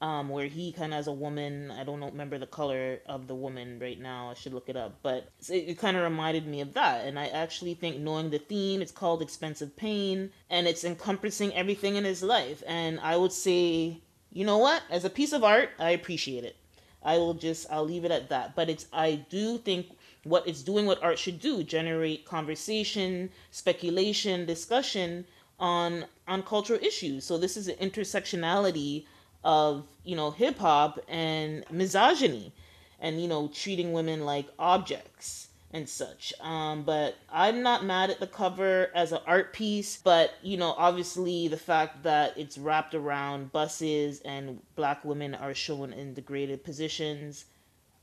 um, 0.00 0.28
where 0.28 0.46
he 0.46 0.72
kind 0.72 0.92
of 0.92 0.96
has 0.96 1.06
a 1.06 1.12
woman. 1.12 1.70
I 1.70 1.84
don't 1.84 2.02
remember 2.02 2.38
the 2.38 2.46
color 2.46 3.00
of 3.06 3.26
the 3.26 3.34
woman 3.34 3.78
right 3.80 4.00
now. 4.00 4.30
I 4.30 4.34
should 4.34 4.54
look 4.54 4.68
it 4.68 4.76
up, 4.76 4.98
but 5.02 5.28
it, 5.48 5.68
it 5.68 5.78
kind 5.78 5.96
of 5.96 6.02
reminded 6.02 6.46
me 6.46 6.60
of 6.60 6.74
that. 6.74 7.06
And 7.06 7.18
I 7.18 7.26
actually 7.28 7.74
think 7.74 7.98
knowing 7.98 8.30
the 8.30 8.38
theme, 8.38 8.82
it's 8.82 8.92
called 8.92 9.22
Expensive 9.22 9.76
Pain, 9.76 10.30
and 10.50 10.66
it's 10.66 10.84
encompassing 10.84 11.54
everything 11.54 11.96
in 11.96 12.04
his 12.04 12.22
life. 12.22 12.62
And 12.66 13.00
I 13.00 13.16
would 13.16 13.32
say 13.32 14.00
you 14.36 14.44
know 14.44 14.58
what? 14.58 14.82
As 14.90 15.06
a 15.06 15.08
piece 15.08 15.32
of 15.32 15.42
art, 15.42 15.70
I 15.78 15.92
appreciate 15.92 16.44
it. 16.44 16.56
I 17.02 17.16
will 17.16 17.32
just 17.32 17.66
I'll 17.70 17.86
leave 17.86 18.04
it 18.04 18.10
at 18.10 18.28
that. 18.28 18.54
But 18.54 18.68
it's 18.68 18.86
I 18.92 19.24
do 19.30 19.56
think 19.56 19.96
what 20.24 20.46
it's 20.46 20.62
doing 20.62 20.84
what 20.84 21.02
art 21.02 21.18
should 21.18 21.40
do, 21.40 21.62
generate 21.62 22.26
conversation, 22.26 23.30
speculation, 23.50 24.44
discussion 24.44 25.24
on 25.58 26.04
on 26.28 26.42
cultural 26.42 26.78
issues. 26.82 27.24
So 27.24 27.38
this 27.38 27.56
is 27.56 27.68
an 27.68 27.76
intersectionality 27.76 29.06
of, 29.46 29.86
you 30.04 30.16
know, 30.16 30.32
hip 30.32 30.58
hop 30.58 30.98
and 31.08 31.64
misogyny 31.70 32.52
and 33.00 33.20
you 33.22 33.28
know, 33.28 33.48
treating 33.48 33.92
women 33.92 34.24
like 34.24 34.46
objects 34.58 35.48
and 35.72 35.88
such. 35.88 36.32
Um, 36.40 36.82
but 36.82 37.16
I'm 37.32 37.62
not 37.62 37.84
mad 37.84 38.10
at 38.10 38.20
the 38.20 38.26
cover 38.26 38.90
as 38.94 39.12
an 39.12 39.20
art 39.26 39.52
piece, 39.52 39.98
but 40.02 40.32
you 40.42 40.56
know, 40.56 40.74
obviously 40.76 41.48
the 41.48 41.56
fact 41.56 42.02
that 42.02 42.36
it's 42.36 42.58
wrapped 42.58 42.94
around 42.94 43.52
buses 43.52 44.20
and 44.20 44.60
black 44.74 45.04
women 45.04 45.34
are 45.34 45.54
shown 45.54 45.92
in 45.92 46.14
degraded 46.14 46.64
positions. 46.64 47.44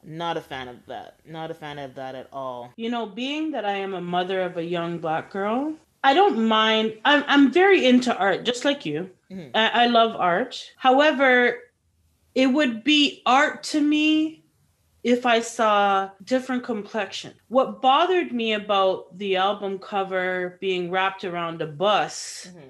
Not 0.06 0.36
a 0.36 0.42
fan 0.42 0.68
of 0.68 0.86
that. 0.88 1.16
Not 1.26 1.52
a 1.52 1.54
fan 1.54 1.80
of 1.80 1.96
that 1.96 2.16
at 2.16 2.28
all. 2.34 2.74
You 2.76 2.90
know, 2.90 3.06
being 3.06 3.52
that 3.52 3.66
I 3.66 3.74
am 3.74 3.94
a 3.94 4.02
mother 4.02 4.42
of 4.42 4.58
a 4.58 4.64
young 4.64 5.00
black 5.00 5.32
girl, 5.32 5.76
I 6.04 6.14
don't 6.14 6.48
mind. 6.48 6.94
I'm 7.06 7.24
I'm 7.28 7.52
very 7.52 7.86
into 7.86 8.16
art, 8.16 8.44
just 8.44 8.66
like 8.66 8.86
you. 8.86 9.10
Mm-hmm. 9.32 9.56
I, 9.56 9.84
I 9.84 9.86
love 9.88 10.16
art. 10.16 10.64
However, 10.78 11.58
it 12.36 12.48
would 12.48 12.84
be 12.84 13.22
art 13.26 13.64
to 13.64 13.82
me 13.82 14.44
if 15.04 15.26
I 15.26 15.40
saw 15.42 16.10
different 16.24 16.64
complexion. 16.64 17.34
What 17.50 17.82
bothered 17.82 18.32
me 18.32 18.54
about 18.54 19.18
the 19.18 19.36
album 19.36 19.80
cover 19.80 20.58
being 20.62 20.90
wrapped 20.90 21.24
around 21.24 21.62
a 21.62 21.68
bus 21.68 22.48
mm-hmm. 22.50 22.70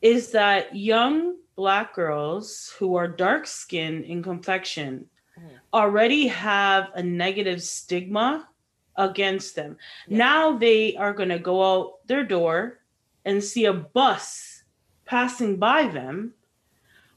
is 0.00 0.30
that 0.32 0.74
young 0.74 1.36
black 1.56 1.94
girls 1.94 2.74
who 2.78 2.96
are 2.96 3.08
dark 3.08 3.46
skinned 3.46 4.04
in 4.04 4.22
complexion 4.22 5.06
mm-hmm. 5.38 5.56
already 5.72 6.28
have 6.28 6.90
a 6.94 7.02
negative 7.02 7.62
stigma 7.62 8.48
against 8.96 9.56
them. 9.56 9.76
Yeah. 10.06 10.18
Now 10.18 10.58
they 10.58 10.96
are 10.96 11.12
going 11.12 11.30
to 11.30 11.38
go 11.38 11.62
out 11.62 12.06
their 12.06 12.24
door 12.24 12.80
and 13.24 13.42
see 13.42 13.64
a 13.64 13.72
bus 13.72 14.62
passing 15.04 15.56
by 15.56 15.88
them 15.88 16.34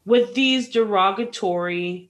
with 0.06 0.34
these 0.34 0.70
derogatory 0.70 2.10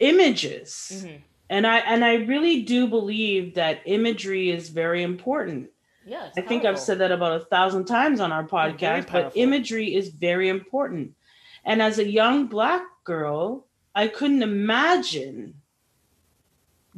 images. 0.00 1.04
Mm-hmm. 1.04 1.16
And 1.48 1.66
I 1.66 1.78
and 1.78 2.04
I 2.04 2.14
really 2.14 2.62
do 2.62 2.86
believe 2.86 3.54
that 3.54 3.80
imagery 3.84 4.50
is 4.50 4.70
very 4.70 5.02
important. 5.02 5.70
Yes. 6.04 6.32
I 6.36 6.40
think 6.40 6.64
I've 6.64 6.80
said 6.80 6.98
that 6.98 7.12
about 7.12 7.40
a 7.40 7.44
thousand 7.44 7.84
times 7.84 8.20
on 8.20 8.32
our 8.32 8.44
podcast, 8.44 9.12
but 9.12 9.32
imagery 9.36 9.94
is 9.94 10.08
very 10.08 10.48
important. 10.48 11.14
And 11.64 11.80
as 11.80 11.98
a 11.98 12.10
young 12.10 12.46
black 12.46 12.82
girl, 13.04 13.66
I 13.94 14.08
couldn't 14.08 14.42
imagine 14.42 15.54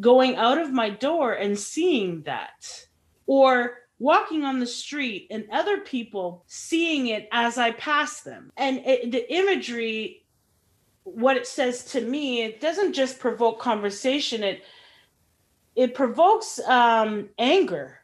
going 0.00 0.36
out 0.36 0.58
of 0.58 0.72
my 0.72 0.90
door 0.90 1.32
and 1.32 1.58
seeing 1.58 2.22
that 2.22 2.86
or 3.26 3.78
walking 3.98 4.44
on 4.44 4.58
the 4.58 4.66
street 4.66 5.28
and 5.30 5.46
other 5.52 5.78
people 5.78 6.44
seeing 6.46 7.08
it 7.08 7.28
as 7.32 7.58
I 7.58 7.70
pass 7.72 8.22
them. 8.22 8.52
And 8.56 8.78
it, 8.84 9.12
the 9.12 9.34
imagery 9.34 10.24
what 11.04 11.36
it 11.36 11.46
says 11.46 11.84
to 11.84 12.00
me, 12.00 12.42
it 12.42 12.60
doesn't 12.60 12.94
just 12.94 13.18
provoke 13.18 13.60
conversation, 13.60 14.42
it 14.42 14.64
it 15.76 15.94
provokes 15.94 16.60
um, 16.60 17.28
anger. 17.38 17.98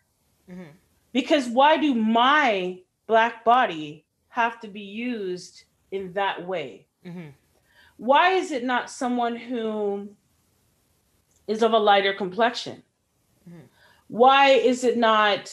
Mm-hmm. 0.50 0.70
Because 1.12 1.48
why 1.48 1.76
do 1.76 1.94
my 1.94 2.78
black 3.06 3.44
body 3.44 4.04
have 4.28 4.60
to 4.60 4.68
be 4.68 4.80
used 4.80 5.64
in 5.90 6.12
that 6.14 6.46
way? 6.46 6.86
Mm-hmm. 7.06 7.28
Why 7.96 8.32
is 8.32 8.50
it 8.50 8.64
not 8.64 8.90
someone 8.90 9.36
who 9.36 10.08
is 11.50 11.62
of 11.62 11.72
a 11.72 11.78
lighter 11.78 12.14
complexion? 12.14 12.82
Mm-hmm. 13.48 13.66
Why 14.08 14.50
is 14.50 14.84
it 14.84 14.96
not? 14.96 15.52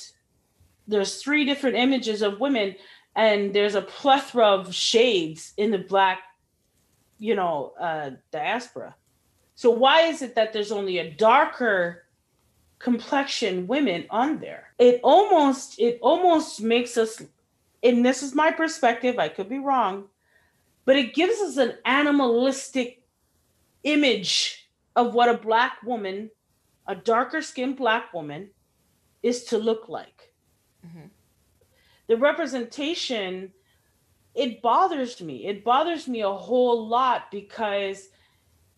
There's 0.88 1.22
three 1.22 1.44
different 1.46 1.76
images 1.76 2.22
of 2.22 2.40
women, 2.40 2.76
and 3.16 3.54
there's 3.54 3.76
a 3.76 3.82
plethora 3.82 4.48
of 4.48 4.74
shades 4.74 5.54
in 5.58 5.72
the 5.72 5.80
black 5.80 6.20
you 7.20 7.36
know, 7.36 7.74
uh, 7.80 8.12
diaspora. 8.32 8.96
So 9.56 9.72
why 9.72 10.02
is 10.02 10.22
it 10.22 10.36
that 10.36 10.54
there's 10.54 10.72
only 10.72 11.00
a 11.00 11.12
darker 11.12 12.04
complexion 12.80 13.68
women 13.68 14.06
on 14.10 14.40
there? 14.40 14.74
It 14.78 15.00
almost 15.04 15.80
it 15.80 16.00
almost 16.02 16.62
makes 16.62 16.98
us 16.98 17.22
and 17.84 18.06
this 18.06 18.24
is 18.24 18.36
my 18.36 18.52
perspective, 18.52 19.18
I 19.20 19.30
could 19.30 19.50
be 19.50 19.60
wrong, 19.60 20.06
but 20.86 20.96
it 20.96 21.14
gives 21.14 21.40
us 21.40 21.58
an 21.58 21.74
animalistic 21.86 23.02
image 23.84 24.67
of 24.98 25.14
what 25.14 25.30
a 25.30 25.38
black 25.38 25.82
woman, 25.84 26.32
a 26.88 26.96
darker 26.96 27.42
skinned 27.42 27.78
black 27.78 28.14
woman, 28.14 28.50
is 29.24 29.46
to 29.46 29.58
look 29.58 29.88
like. 29.88 30.34
Mm-hmm. 30.86 31.08
the 32.08 32.18
representation 32.18 33.52
it 34.36 34.62
bothers 34.62 35.20
me. 35.20 35.48
It 35.48 35.64
bothers 35.64 36.08
me 36.08 36.22
a 36.22 36.32
whole 36.32 36.88
lot 36.88 37.32
because 37.32 38.10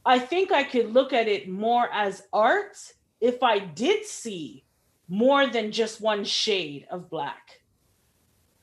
I 0.06 0.18
think 0.18 0.54
I 0.54 0.64
could 0.64 0.94
look 0.94 1.12
at 1.12 1.28
it 1.28 1.50
more 1.50 1.90
as 1.91 2.24
art 2.32 2.78
if 3.20 3.44
I 3.44 3.60
did 3.60 4.06
see 4.06 4.64
more 5.10 5.48
than 5.48 5.74
just 5.74 6.00
one 6.00 6.24
shade 6.24 6.88
of 6.90 7.10
black. 7.10 7.60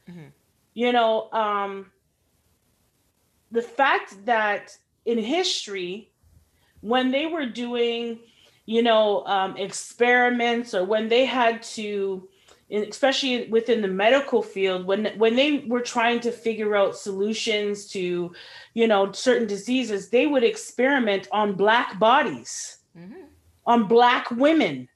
Mhm. 0.08 0.32
You 0.72 0.92
know, 0.92 1.30
um, 1.32 1.92
the 3.50 3.62
fact 3.62 4.24
that 4.24 4.76
in 5.04 5.18
history, 5.18 6.10
when 6.80 7.10
they 7.10 7.26
were 7.26 7.46
doing, 7.46 8.20
you 8.66 8.82
know, 8.82 9.24
um, 9.26 9.56
experiments 9.56 10.74
or 10.74 10.84
when 10.84 11.08
they 11.08 11.24
had 11.24 11.62
to, 11.62 12.28
in- 12.68 12.84
especially 12.88 13.48
within 13.48 13.80
the 13.82 13.88
medical 13.88 14.42
field, 14.42 14.86
when 14.86 15.06
when 15.18 15.36
they 15.36 15.58
were 15.68 15.80
trying 15.82 16.20
to 16.20 16.32
figure 16.32 16.74
out 16.76 16.96
solutions 16.96 17.86
to, 17.88 18.32
you 18.74 18.86
know, 18.86 19.12
certain 19.12 19.46
diseases, 19.46 20.10
they 20.10 20.26
would 20.26 20.44
experiment 20.44 21.28
on 21.32 21.54
black 21.54 21.98
bodies 21.98 22.78
Mhm. 22.96 23.26
on 23.66 23.86
black 23.88 24.30
women 24.30 24.88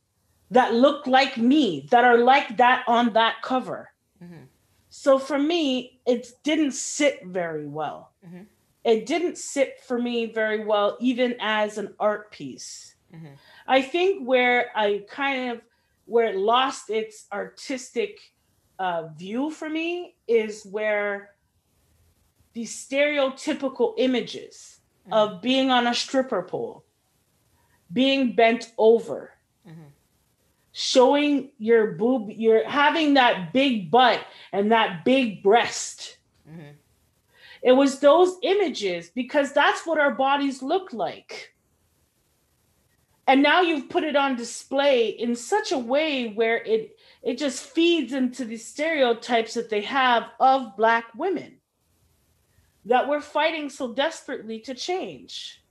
that 0.51 0.75
look 0.75 1.07
like 1.07 1.37
me, 1.39 1.87
that 1.91 2.05
are 2.05 2.19
like 2.19 2.57
that 2.57 2.83
on 2.89 3.13
that 3.13 3.41
cover. 3.43 3.93
Mhm. 4.23 4.49
So 4.89 5.19
for 5.19 5.39
me, 5.39 6.01
it 6.07 6.33
didn't 6.43 6.73
sit 6.73 7.25
very 7.25 7.67
well. 7.67 8.11
Mhm. 8.27 8.47
It 8.91 9.07
didn't 9.07 9.39
sit 9.39 9.81
for 9.81 9.99
me 9.99 10.27
very 10.27 10.65
well, 10.65 10.97
even 11.01 11.37
as 11.41 11.79
an 11.79 11.95
art 12.01 12.33
piece. 12.33 12.97
Mhm. 13.15 13.39
I 13.67 13.83
think 13.83 14.27
where 14.27 14.71
I 14.75 15.05
kind 15.09 15.53
of 15.53 15.63
where 16.07 16.27
it 16.27 16.37
lost 16.37 16.91
its 16.91 17.27
artistic 17.33 18.19
uh, 18.81 19.09
view 19.17 19.51
for 19.51 19.69
me 19.69 20.17
is 20.27 20.65
where 20.65 21.37
the 22.55 22.65
stereotypical 22.65 23.95
images 23.97 24.81
of 25.13 25.41
being 25.41 25.71
on 25.71 25.87
a 25.87 25.95
stripper 25.95 26.43
pole, 26.43 26.85
being 27.93 28.33
bent 28.35 28.73
over, 28.77 29.35
Mhm. 29.67 29.93
showing 30.73 31.53
your 31.59 31.93
boob, 31.93 32.31
you're 32.31 32.69
having 32.69 33.15
that 33.15 33.53
big 33.53 33.91
butt 33.91 34.27
and 34.53 34.73
that 34.73 35.05
big 35.05 35.43
breast. 35.43 36.19
Mhm. 36.49 36.75
It 37.63 37.73
was 37.73 38.01
those 38.01 38.37
images 38.43 39.11
because 39.11 39.53
that's 39.53 39.87
what 39.87 39.99
our 39.99 40.15
bodies 40.15 40.63
look 40.63 40.93
like. 40.93 41.55
And 43.27 43.43
now 43.43 43.61
you've 43.61 43.89
put 43.89 44.03
it 44.03 44.17
on 44.17 44.35
display 44.35 45.11
in 45.11 45.37
such 45.37 45.71
a 45.71 45.79
way 45.79 46.29
where 46.29 46.57
it 46.57 46.97
it 47.23 47.39
just 47.39 47.63
feeds 47.63 48.13
into 48.13 48.45
the 48.45 48.57
stereotypes 48.57 49.55
that 49.55 49.71
they 49.71 49.83
have 49.83 50.25
of 50.41 50.77
black 50.77 51.07
women 51.15 51.59
that 52.87 53.09
we're 53.09 53.21
fighting 53.21 53.69
so 53.69 53.93
desperately 53.93 54.59
to 54.61 54.75
change. 54.75 55.63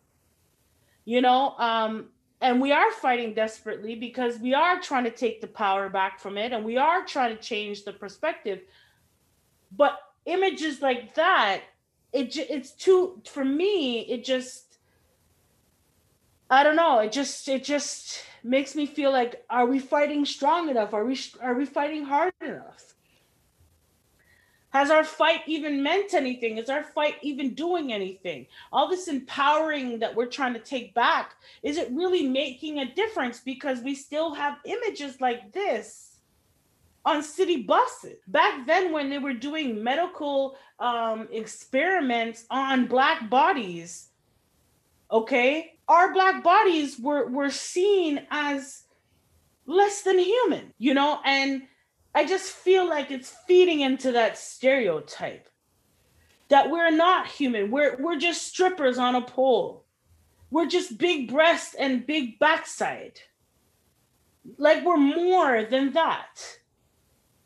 You 1.05 1.21
know, 1.21 1.55
um 1.57 2.09
and 2.39 2.61
we 2.61 2.71
are 2.71 2.91
fighting 2.91 3.33
desperately 3.33 3.95
because 3.95 4.39
we 4.39 4.53
are 4.53 4.79
trying 4.79 5.03
to 5.03 5.11
take 5.11 5.41
the 5.41 5.47
power 5.47 5.89
back 5.89 6.19
from 6.21 6.37
it 6.37 6.53
and 6.53 6.63
we 6.63 6.77
are 6.77 7.03
trying 7.03 7.35
to 7.35 7.41
change 7.41 7.83
the 7.83 7.91
perspective. 7.91 8.61
But 9.75 9.99
images 10.25 10.81
like 10.81 11.15
that 11.15 11.63
it 12.13 12.35
it's 12.37 12.71
too 12.71 13.21
for 13.25 13.45
me 13.45 13.99
it 14.01 14.23
just 14.23 14.77
i 16.49 16.63
don't 16.63 16.75
know 16.75 16.99
it 16.99 17.11
just 17.11 17.47
it 17.47 17.63
just 17.63 18.23
makes 18.43 18.75
me 18.75 18.85
feel 18.85 19.11
like 19.11 19.43
are 19.49 19.65
we 19.65 19.79
fighting 19.79 20.25
strong 20.25 20.69
enough? 20.69 20.93
Are 20.93 21.05
we 21.05 21.19
are 21.41 21.53
we 21.53 21.65
fighting 21.65 22.05
hard 22.05 22.33
enough? 22.41 22.95
Has 24.71 24.91
our 24.91 25.03
fight 25.03 25.41
even 25.47 25.81
meant 25.81 26.13
anything? 26.13 26.59
Is 26.59 26.69
our 26.69 26.83
fight 26.83 27.15
even 27.23 27.55
doing 27.55 27.91
anything? 27.91 28.45
All 28.71 28.87
this 28.87 29.07
empowering 29.07 29.97
that 29.99 30.15
we're 30.15 30.27
trying 30.27 30.53
to 30.53 30.59
take 30.59 30.93
back 30.93 31.33
is 31.63 31.77
it 31.77 31.91
really 31.91 32.27
making 32.27 32.79
a 32.79 32.93
difference? 32.93 33.39
Because 33.39 33.81
we 33.81 33.95
still 33.95 34.33
have 34.35 34.57
images 34.65 35.19
like 35.19 35.51
this 35.51 36.18
on 37.09 37.23
city 37.23 37.63
buses. 37.63 38.17
Back 38.27 38.65
then 38.67 38.91
when 38.91 39.09
they 39.09 39.19
were 39.19 39.33
doing 39.33 39.83
medical 39.83 40.57
um, 40.79 41.27
experiments 41.31 42.45
on 42.49 42.87
black 42.87 43.29
bodies 43.29 44.09
okay 45.11 45.73
our 45.87 46.13
black 46.13 46.43
bodies 46.43 46.99
were 46.99 47.27
were 47.29 47.49
seen 47.49 48.21
as 48.29 48.83
less 49.65 50.03
than 50.03 50.19
human 50.19 50.71
you 50.77 50.93
know? 50.93 51.19
And 51.25 51.63
i 52.13 52.25
just 52.25 52.51
feel 52.51 52.87
like 52.87 53.09
it's 53.09 53.35
feeding 53.47 53.81
into 53.81 54.11
that 54.11 54.37
stereotype 54.37 55.49
that 56.49 56.69
we're 56.69 56.91
not 56.91 57.27
human. 57.27 57.71
We're 57.71 57.95
we're 58.01 58.17
just 58.17 58.47
strippers 58.47 58.97
on 58.97 59.15
a 59.15 59.21
pole. 59.21 59.85
We're 60.51 60.65
just 60.65 60.97
big 60.97 61.31
breast 61.31 61.75
and 61.79 62.05
big 62.05 62.39
backside. 62.39 63.21
Like 64.57 64.83
we're 64.83 64.97
more 64.97 65.63
than 65.63 65.93
that 65.93 66.41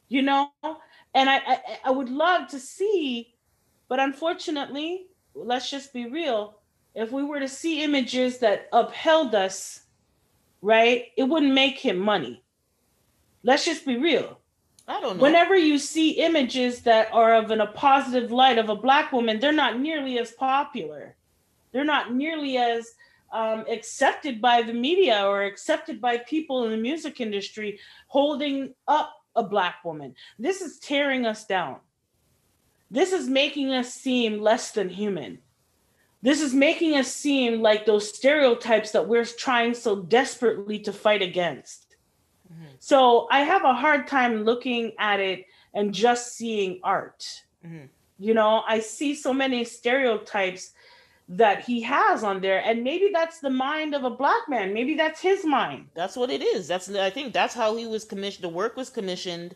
you 0.09 0.21
know? 0.21 0.51
And 1.15 1.29
I, 1.29 1.37
I 1.37 1.59
i 1.85 1.91
would 1.91 2.09
love 2.09 2.47
to 2.49 2.59
see 2.59 3.33
but 3.87 3.99
unfortunately 3.99 5.07
let's 5.35 5.69
just 5.69 5.93
be 5.93 6.07
real 6.07 6.59
if 6.95 7.11
we 7.11 7.23
were 7.23 7.39
to 7.39 7.47
see 7.47 7.83
images 7.83 8.39
that 8.39 8.67
upheld 8.71 9.35
us 9.35 9.81
right 10.61 11.05
it 11.17 11.23
wouldn't 11.23 11.53
make 11.53 11.77
him 11.77 11.97
money. 11.99 12.43
Let's 13.43 13.65
just 13.65 13.85
be 13.85 13.97
real. 13.97 14.39
I 14.87 14.99
don't 14.99 15.17
know. 15.17 15.23
whenever 15.23 15.55
you 15.55 15.77
see 15.77 16.11
images 16.11 16.81
that 16.81 17.07
are 17.13 17.35
of 17.35 17.51
in 17.51 17.61
a 17.61 17.67
positive 17.67 18.31
light 18.31 18.57
of 18.57 18.69
a 18.69 18.75
black 18.75 19.13
woman 19.13 19.39
they're 19.39 19.51
not 19.51 19.79
nearly 19.79 20.19
as 20.19 20.31
popular. 20.31 21.15
They're 21.71 21.85
not 21.85 22.13
nearly 22.13 22.57
as 22.57 22.93
um, 23.31 23.65
accepted 23.69 24.41
by 24.41 24.61
the 24.61 24.73
media 24.73 25.25
or 25.25 25.43
accepted 25.43 25.99
by 25.99 26.17
people 26.17 26.65
in 26.65 26.71
the 26.71 26.77
music 26.77 27.19
industry 27.19 27.79
holding 28.07 28.75
up 28.87 29.22
a 29.35 29.43
black 29.43 29.83
woman 29.83 30.15
this 30.37 30.61
is 30.61 30.79
tearing 30.79 31.25
us 31.25 31.45
down 31.45 31.77
this 32.91 33.11
is 33.11 33.27
making 33.27 33.71
us 33.71 33.93
seem 33.93 34.39
less 34.39 34.71
than 34.71 34.89
human 34.89 35.39
this 36.21 36.41
is 36.41 36.53
making 36.53 36.95
us 36.95 37.11
seem 37.11 37.61
like 37.61 37.85
those 37.85 38.13
stereotypes 38.15 38.91
that 38.91 39.07
we're 39.07 39.25
trying 39.25 39.73
so 39.73 40.01
desperately 40.01 40.79
to 40.79 40.93
fight 40.93 41.21
against 41.21 41.95
Mhm. 42.51 42.75
so 42.79 43.27
I 43.31 43.41
have 43.41 43.63
a 43.63 43.73
hard 43.73 44.07
time 44.07 44.43
looking 44.43 44.93
at 44.99 45.19
it 45.19 45.45
and 45.73 45.91
just 45.93 46.33
seeing 46.35 46.79
art. 46.83 47.43
Mhm. 47.65 47.89
You 48.19 48.35
know, 48.35 48.63
I 48.67 48.79
see 48.79 49.15
so 49.15 49.33
many 49.33 49.63
stereotypes 49.63 50.73
that 51.29 51.63
he 51.63 51.81
has 51.81 52.23
on 52.23 52.41
there, 52.41 52.61
and 52.63 52.83
maybe 52.83 53.09
that's 53.13 53.39
the 53.39 53.49
mind 53.49 53.95
of 53.95 54.03
a 54.03 54.09
black 54.09 54.49
man. 54.49 54.73
Maybe 54.73 54.95
that's 54.95 55.21
his 55.21 55.45
mind. 55.45 55.87
That's 55.93 56.15
what 56.15 56.29
it 56.29 56.41
is. 56.41 56.67
That's 56.67 56.93
I 56.93 57.09
think 57.09 57.33
that's 57.33 57.53
how 57.53 57.75
he 57.75 57.87
was 57.87 58.03
commissioned. 58.03 58.43
The 58.43 58.49
work 58.49 58.75
was 58.75 58.89
commissioned 58.89 59.55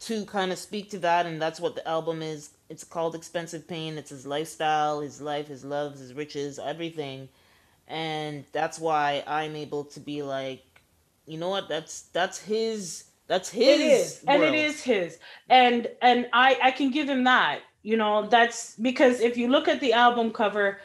to 0.00 0.24
kind 0.26 0.52
of 0.52 0.58
speak 0.58 0.90
to 0.90 0.98
that, 1.00 1.26
and 1.26 1.40
that's 1.40 1.60
what 1.60 1.74
the 1.74 1.86
album 1.88 2.22
is. 2.22 2.50
It's 2.68 2.84
called 2.84 3.14
Expensive 3.14 3.66
Pain. 3.66 3.96
It's 3.96 4.10
his 4.10 4.26
lifestyle, 4.26 5.00
his 5.00 5.20
life, 5.20 5.48
his 5.48 5.64
loves, 5.64 5.98
his 5.98 6.12
riches, 6.12 6.58
everything, 6.58 7.28
and 7.88 8.44
that's 8.52 8.78
why 8.78 9.24
I'm 9.26 9.56
able 9.56 9.84
to 9.84 10.00
be 10.00 10.22
like, 10.22 10.62
you 11.26 11.38
know 11.38 11.48
what? 11.48 11.68
That's 11.68 12.02
that's 12.12 12.38
his. 12.38 13.04
That's 13.28 13.50
his. 13.50 13.80
it 13.80 13.80
is, 13.80 14.24
and 14.26 14.42
it 14.42 14.54
is 14.54 14.82
his, 14.82 15.18
and 15.50 15.86
and 16.00 16.28
I 16.32 16.58
I 16.62 16.70
can 16.70 16.90
give 16.90 17.08
him 17.08 17.24
that. 17.24 17.60
You 17.82 17.96
know, 17.96 18.26
that's 18.26 18.74
because 18.76 19.20
if 19.20 19.36
you 19.36 19.48
look 19.48 19.68
at 19.68 19.80
the 19.80 19.92
album 19.92 20.30
cover, 20.30 20.78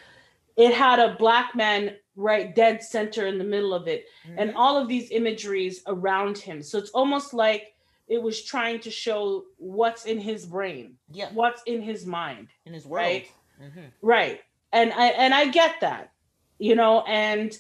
it 0.58 0.74
had 0.74 1.00
a 1.00 1.16
black 1.16 1.56
man 1.56 1.96
right 2.16 2.56
dead 2.56 2.84
center 2.84 3.26
in 3.28 3.38
the 3.40 3.44
middle 3.44 3.74
of 3.74 3.88
it. 3.88 4.06
and 4.38 4.52
Mhm. 4.52 4.56
all 4.56 4.78
of 4.78 4.88
these 4.88 5.10
imageries 5.12 5.82
around 5.88 6.38
him. 6.38 6.62
So 6.62 6.78
it's 6.78 6.92
almost 6.92 7.34
like 7.34 7.74
it 8.08 8.22
was 8.22 8.44
trying 8.44 8.80
to 8.82 8.92
show 8.92 9.46
what's 9.58 10.06
in 10.06 10.20
his 10.20 10.46
brain, 10.46 10.98
yeah, 11.12 11.30
what's 11.34 11.62
in 11.64 11.82
his 11.82 12.06
mind. 12.06 12.50
in 12.66 12.74
his 12.74 12.86
world. 12.86 13.06
right. 13.06 13.28
hmm 13.60 13.86
Right. 14.02 14.42
And 14.72 14.92
I 14.94 15.08
and 15.08 15.34
I 15.34 15.48
get 15.48 15.80
that. 15.82 16.12
You 16.60 16.76
know, 16.76 17.02
and 17.02 17.58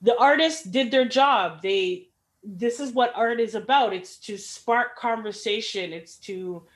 the 0.00 0.16
artists 0.18 0.64
did 0.64 0.90
their 0.90 1.04
job. 1.06 1.62
They 1.62 2.08
this 2.44 2.80
is 2.80 2.90
what 2.92 3.12
art 3.14 3.38
is 3.38 3.54
about. 3.54 3.92
It's 3.92 4.16
to 4.26 4.36
spark 4.36 4.96
conversation. 4.96 5.92
It's 5.92 6.16
to 6.28 6.66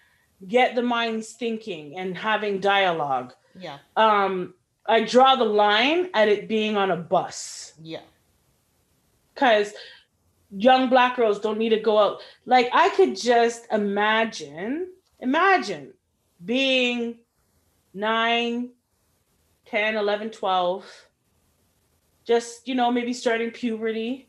get 0.46 0.74
the 0.76 0.82
minds 0.82 1.32
thinking 1.32 1.98
and 1.98 2.16
having 2.16 2.60
dialogue. 2.60 3.34
Yeah, 3.58 3.78
Um 3.96 4.54
I 4.88 5.04
draw 5.04 5.36
the 5.36 5.44
line 5.44 6.10
at 6.14 6.28
it 6.28 6.48
being 6.48 6.76
on 6.76 6.90
a 6.90 6.96
bus. 6.96 7.74
yeah, 7.82 8.00
because 9.34 9.72
young 10.50 10.88
black 10.88 11.16
girls 11.16 11.40
don't 11.40 11.58
need 11.58 11.70
to 11.70 11.80
go 11.80 11.98
out. 11.98 12.20
Like 12.44 12.68
I 12.72 12.88
could 12.90 13.16
just 13.16 13.66
imagine, 13.72 14.88
imagine 15.20 15.92
being 16.44 17.18
9, 17.94 18.70
10, 19.66 19.96
11, 19.96 20.30
12, 20.30 21.08
just, 22.26 22.68
you 22.68 22.74
know, 22.74 22.90
maybe 22.90 23.12
starting 23.12 23.50
puberty. 23.50 24.28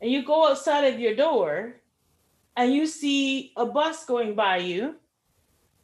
And 0.00 0.10
you 0.10 0.24
go 0.24 0.48
outside 0.48 0.84
of 0.92 0.98
your 0.98 1.14
door 1.14 1.76
and 2.56 2.72
you 2.72 2.86
see 2.86 3.52
a 3.56 3.66
bus 3.66 4.06
going 4.06 4.34
by 4.34 4.58
you 4.58 4.96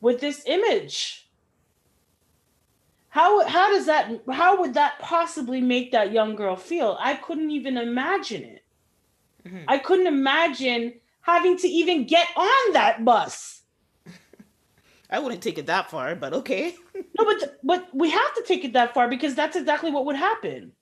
with 0.00 0.20
this 0.20 0.42
image. 0.46 1.25
How 3.16 3.46
how 3.46 3.72
does 3.72 3.86
that 3.86 4.10
how 4.30 4.60
would 4.60 4.74
that 4.74 4.98
possibly 4.98 5.62
make 5.62 5.92
that 5.92 6.12
young 6.12 6.36
girl 6.36 6.54
feel? 6.54 6.98
I 7.00 7.14
couldn't 7.14 7.50
even 7.50 7.78
imagine 7.78 8.44
it. 8.44 8.62
Mhm. 9.48 9.64
I 9.66 9.78
couldn't 9.78 10.06
imagine 10.06 11.00
having 11.22 11.56
to 11.56 11.66
even 11.66 12.06
get 12.06 12.28
on 12.36 12.72
that 12.74 13.06
bus. 13.06 13.62
I 15.10 15.18
wouldn't 15.18 15.42
take 15.42 15.56
it 15.56 15.64
that 15.64 15.88
far, 15.90 16.14
but 16.14 16.34
okay. 16.34 16.74
No, 17.18 17.24
but 17.24 17.58
but 17.62 17.88
we 17.94 18.10
have 18.10 18.34
to 18.34 18.42
take 18.46 18.66
it 18.66 18.74
that 18.74 18.92
far 18.92 19.08
because 19.08 19.34
that's 19.34 19.56
exactly 19.56 19.90
what 19.90 20.04
would 20.04 20.16
happen. 20.16 20.72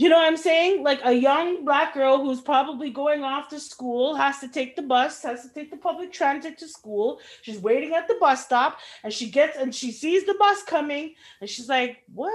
You 0.00 0.08
know 0.08 0.16
what 0.16 0.28
I'm 0.28 0.38
saying? 0.38 0.82
Like 0.82 1.00
a 1.04 1.12
young 1.12 1.62
black 1.62 1.92
girl 1.92 2.24
who's 2.24 2.40
probably 2.40 2.88
going 2.88 3.22
off 3.22 3.48
to 3.50 3.60
school 3.60 4.14
has 4.14 4.38
to 4.38 4.48
take 4.48 4.74
the 4.74 4.80
bus, 4.80 5.22
has 5.24 5.42
to 5.42 5.52
take 5.52 5.70
the 5.70 5.76
public 5.76 6.10
transit 6.10 6.56
to 6.60 6.68
school. 6.68 7.20
She's 7.42 7.58
waiting 7.58 7.92
at 7.92 8.08
the 8.08 8.16
bus 8.18 8.42
stop 8.42 8.78
and 9.04 9.12
she 9.12 9.28
gets 9.28 9.58
and 9.58 9.74
she 9.74 9.92
sees 9.92 10.24
the 10.24 10.36
bus 10.38 10.62
coming 10.62 11.16
and 11.42 11.50
she's 11.50 11.68
like, 11.68 11.98
"What?" 12.14 12.32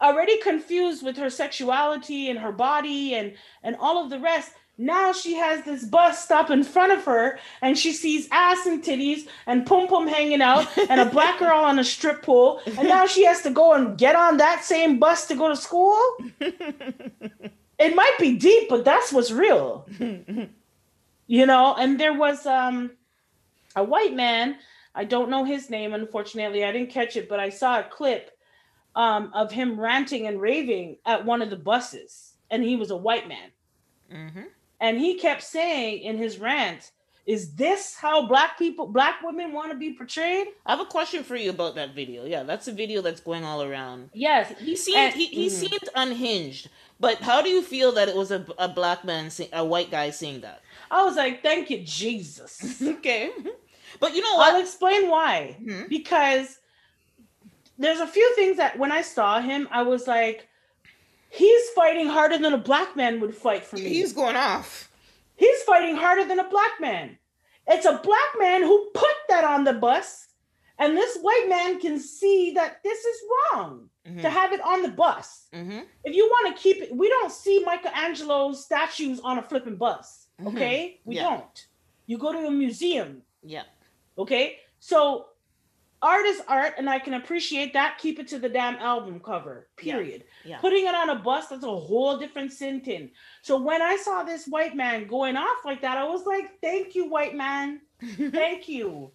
Already 0.00 0.38
confused 0.40 1.04
with 1.04 1.16
her 1.16 1.30
sexuality 1.30 2.30
and 2.30 2.38
her 2.38 2.52
body 2.52 3.16
and 3.16 3.34
and 3.64 3.74
all 3.80 4.04
of 4.04 4.08
the 4.08 4.20
rest. 4.20 4.52
Now 4.80 5.12
she 5.12 5.34
has 5.34 5.64
this 5.64 5.84
bus 5.84 6.22
stop 6.24 6.50
in 6.50 6.62
front 6.62 6.92
of 6.92 7.04
her 7.04 7.40
and 7.60 7.76
she 7.76 7.92
sees 7.92 8.28
ass 8.30 8.64
and 8.64 8.80
titties 8.82 9.26
and 9.46 9.66
pum 9.66 9.88
pum 9.88 10.06
hanging 10.06 10.40
out 10.40 10.68
and 10.88 11.00
a 11.00 11.04
black 11.06 11.40
girl 11.40 11.58
on 11.58 11.78
a 11.80 11.84
strip 11.84 12.22
pole. 12.22 12.60
And 12.66 12.86
now 12.88 13.06
she 13.06 13.24
has 13.24 13.42
to 13.42 13.50
go 13.50 13.72
and 13.72 13.98
get 13.98 14.14
on 14.14 14.36
that 14.36 14.62
same 14.64 14.98
bus 15.00 15.26
to 15.26 15.34
go 15.34 15.48
to 15.48 15.56
school. 15.56 15.98
It 17.80 17.94
might 17.94 18.16
be 18.18 18.36
deep, 18.36 18.68
but 18.68 18.84
that's 18.84 19.12
what's 19.12 19.30
real. 19.30 19.86
You 21.30 21.44
know, 21.44 21.74
and 21.78 22.00
there 22.00 22.14
was 22.14 22.46
um 22.46 22.92
a 23.76 23.84
white 23.84 24.14
man, 24.14 24.56
I 24.94 25.04
don't 25.04 25.28
know 25.28 25.44
his 25.44 25.68
name, 25.68 25.92
unfortunately. 25.92 26.64
I 26.64 26.72
didn't 26.72 26.88
catch 26.90 27.16
it, 27.16 27.28
but 27.28 27.38
I 27.38 27.50
saw 27.50 27.80
a 27.80 27.82
clip 27.84 28.30
um 28.96 29.30
of 29.34 29.52
him 29.52 29.78
ranting 29.78 30.26
and 30.26 30.40
raving 30.40 30.96
at 31.04 31.26
one 31.26 31.42
of 31.42 31.50
the 31.50 31.56
buses, 31.56 32.32
and 32.50 32.64
he 32.64 32.76
was 32.76 32.90
a 32.90 32.96
white 32.96 33.28
man. 33.28 33.50
hmm 34.10 34.48
And 34.80 34.98
he 34.98 35.14
kept 35.18 35.42
saying 35.42 36.00
in 36.02 36.16
his 36.18 36.38
rant, 36.38 36.92
is 37.26 37.54
this 37.54 37.94
how 37.94 38.26
black 38.26 38.56
people, 38.58 38.86
black 38.86 39.22
women 39.22 39.52
want 39.52 39.70
to 39.70 39.76
be 39.76 39.92
portrayed? 39.92 40.46
I 40.64 40.70
have 40.70 40.80
a 40.80 40.86
question 40.86 41.22
for 41.22 41.36
you 41.36 41.50
about 41.50 41.74
that 41.74 41.94
video. 41.94 42.24
Yeah, 42.24 42.42
that's 42.42 42.68
a 42.68 42.72
video 42.72 43.02
that's 43.02 43.20
going 43.20 43.44
all 43.44 43.62
around. 43.62 44.08
Yes. 44.14 44.52
He 44.58 44.76
seemed 44.76 44.96
And- 44.98 45.14
he, 45.14 45.26
he 45.26 45.46
Mhm. 45.48 45.50
seemed 45.50 45.88
unhinged. 45.94 46.70
But 47.00 47.18
how 47.20 47.42
do 47.42 47.50
you 47.50 47.62
feel 47.62 47.92
that 47.92 48.08
it 48.08 48.16
was 48.16 48.30
a, 48.30 48.46
a 48.58 48.66
black 48.68 49.04
man, 49.04 49.30
say, 49.30 49.48
a 49.52 49.64
white 49.64 49.90
guy 49.90 50.10
saying 50.10 50.40
that? 50.40 50.62
I 50.90 51.04
was 51.04 51.16
like, 51.16 51.42
thank 51.42 51.68
you, 51.70 51.78
Jesus. 51.84 52.80
okay, 52.82 53.30
but 54.00 54.14
you 54.14 54.22
know 54.22 54.38
I'll 54.38 54.60
explain 54.60 55.08
why. 55.10 55.56
Mhm. 55.62 55.88
Because 55.88 56.58
there's 57.78 58.00
a 58.00 58.06
few 58.06 58.34
things 58.34 58.56
that 58.56 58.78
when 58.78 58.90
I 58.90 59.02
saw 59.02 59.40
him, 59.40 59.68
I 59.70 59.82
was 59.82 60.06
like, 60.08 60.48
he's 61.30 61.68
fighting 61.70 62.08
harder 62.08 62.38
than 62.38 62.52
a 62.54 62.58
black 62.58 62.96
man 62.96 63.20
would 63.20 63.34
fight 63.34 63.64
for 63.64 63.76
me. 63.76 63.88
He's 63.88 64.12
going 64.12 64.36
off. 64.36 64.90
He's 65.36 65.62
fighting 65.62 65.96
harder 65.96 66.24
than 66.24 66.38
a 66.38 66.48
black 66.48 66.80
man. 66.80 67.18
It's 67.66 67.86
a 67.86 68.00
black 68.02 68.28
man 68.38 68.62
who 68.62 68.90
put 68.94 69.14
that 69.28 69.44
on 69.44 69.64
the 69.64 69.74
bus, 69.74 70.28
and 70.78 70.96
this 70.96 71.18
white 71.18 71.46
man 71.48 71.80
can 71.80 71.98
see 71.98 72.52
that 72.52 72.82
this 72.82 73.04
is 73.04 73.20
wrong 73.52 73.90
Mhm. 74.06 74.22
to 74.22 74.30
have 74.30 74.52
it 74.52 74.60
on 74.62 74.82
the 74.82 74.88
bus. 74.88 75.48
Mhm. 75.52 75.86
If 76.04 76.14
you 76.16 76.26
want 76.26 76.56
to 76.56 76.62
keep 76.62 76.78
it, 76.82 76.94
we 76.94 77.08
don't 77.08 77.30
see 77.32 77.62
Michelangelo's 77.64 78.64
statues 78.64 79.20
on 79.20 79.38
a 79.38 79.42
flipping 79.42 79.76
bus. 79.76 80.28
Mhm. 80.40 80.54
Okay, 80.54 81.00
we 81.04 81.16
Yeah. 81.16 81.24
don't. 81.24 81.66
You 82.06 82.16
go 82.18 82.32
to 82.32 82.46
a 82.46 82.50
museum. 82.50 83.22
Yeah. 83.42 83.64
Okay, 84.16 84.60
so 84.80 85.28
art 86.02 86.26
is 86.26 86.40
art, 86.48 86.74
and 86.78 86.88
I 86.88 86.98
can 86.98 87.14
appreciate 87.14 87.72
that. 87.72 87.98
Keep 87.98 88.18
it 88.18 88.28
to 88.28 88.38
the 88.38 88.48
damn 88.48 88.76
album 88.76 89.20
cover. 89.20 89.68
Period. 89.76 90.24
Yeah. 90.44 90.58
Putting 90.58 90.86
it 90.86 90.94
on 90.94 91.10
a 91.10 91.16
bus, 91.16 91.48
that's 91.48 91.64
a 91.64 91.66
whole 91.66 92.18
different 92.18 92.52
sentence. 92.52 93.12
So 93.42 93.60
when 93.60 93.82
I 93.82 93.96
saw 93.96 94.22
this 94.22 94.46
white 94.46 94.76
man 94.76 95.06
going 95.06 95.36
off 95.36 95.64
like 95.64 95.82
that, 95.82 95.98
I 95.98 96.04
was 96.04 96.24
like, 96.26 96.60
"Thank 96.60 96.94
you, 96.94 97.08
white 97.08 97.34
man. 97.34 97.80
Thank 98.16 98.68
you, 98.68 99.10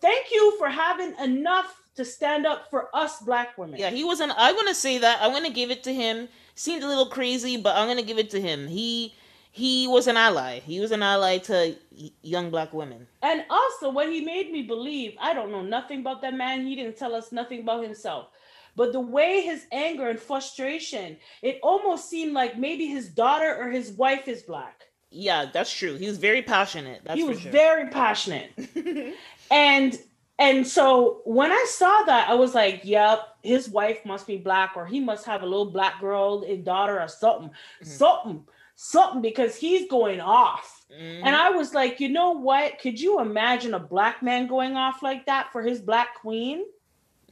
thank 0.00 0.30
you 0.30 0.58
for 0.58 0.68
having 0.68 1.14
enough 1.18 1.74
to 1.94 2.04
stand 2.04 2.44
up 2.46 2.70
for 2.70 2.94
us 2.94 3.18
black 3.20 3.56
women." 3.56 3.80
Yeah, 3.80 3.90
he 3.90 4.04
wasn't. 4.04 4.32
I'm 4.36 4.54
gonna 4.54 4.74
say 4.74 4.98
that. 4.98 5.18
I'm 5.22 5.32
gonna 5.32 5.50
give 5.50 5.70
it 5.70 5.82
to 5.84 5.94
him. 5.94 6.28
Seemed 6.54 6.82
a 6.82 6.88
little 6.88 7.06
crazy, 7.06 7.56
but 7.56 7.76
I'm 7.76 7.88
gonna 7.88 8.02
give 8.02 8.18
it 8.18 8.30
to 8.30 8.40
him. 8.40 8.68
He 8.68 9.14
he 9.56 9.86
was 9.88 10.06
an 10.06 10.18
ally. 10.18 10.60
He 10.60 10.80
was 10.80 10.92
an 10.92 11.02
ally 11.02 11.38
to 11.38 11.74
young 12.22 12.50
black 12.50 12.74
women. 12.74 13.06
And 13.22 13.42
also, 13.48 13.88
what 13.88 14.10
he 14.12 14.20
made 14.20 14.52
me 14.52 14.60
believe, 14.62 15.16
I 15.18 15.32
don't 15.32 15.50
know 15.50 15.62
nothing 15.62 16.00
about 16.00 16.20
that 16.20 16.34
man. 16.34 16.66
He 16.66 16.76
didn't 16.76 16.98
tell 16.98 17.14
us 17.14 17.32
nothing 17.32 17.60
about 17.60 17.82
himself. 17.82 18.28
But 18.76 18.92
the 18.92 19.00
way 19.00 19.40
his 19.40 19.64
anger 19.72 20.10
and 20.10 20.20
frustration, 20.20 21.16
it 21.40 21.58
almost 21.62 22.10
seemed 22.10 22.34
like 22.34 22.58
maybe 22.58 22.86
his 22.86 23.08
daughter 23.08 23.56
or 23.58 23.70
his 23.70 23.92
wife 23.92 24.28
is 24.28 24.42
black. 24.42 24.82
Yeah, 25.10 25.46
that's 25.50 25.72
true. 25.72 25.96
He 25.96 26.06
was 26.06 26.18
very 26.18 26.42
passionate. 26.42 27.00
That's 27.04 27.18
he 27.18 27.24
was 27.24 27.40
sure. 27.40 27.50
very 27.50 27.88
passionate. 27.88 28.50
and 29.50 29.98
and 30.38 30.66
so 30.66 31.22
when 31.24 31.50
I 31.50 31.64
saw 31.66 32.02
that, 32.02 32.28
I 32.28 32.34
was 32.34 32.54
like, 32.54 32.82
yep, 32.84 33.20
his 33.42 33.70
wife 33.70 34.04
must 34.04 34.26
be 34.26 34.36
black, 34.36 34.72
or 34.76 34.84
he 34.84 35.00
must 35.00 35.24
have 35.24 35.42
a 35.42 35.46
little 35.46 35.70
black 35.70 35.98
girl, 35.98 36.44
a 36.46 36.58
daughter, 36.58 37.00
or 37.00 37.08
something, 37.08 37.48
Mhm. 37.82 37.86
something, 37.86 38.44
something, 38.76 39.22
because 39.22 39.56
he's 39.56 39.88
going 39.88 40.20
off. 40.20 40.84
Mhm. 40.92 41.22
And 41.24 41.34
I 41.34 41.50
was 41.50 41.74
like, 41.74 41.98
you 41.98 42.08
know 42.08 42.30
what? 42.32 42.78
Could 42.78 43.00
you 43.00 43.20
imagine 43.20 43.74
a 43.74 43.80
black 43.80 44.22
man 44.22 44.46
going 44.46 44.76
off 44.76 45.02
like 45.02 45.26
that 45.26 45.50
for 45.50 45.62
his 45.62 45.80
black 45.80 46.14
queen? 46.14 46.64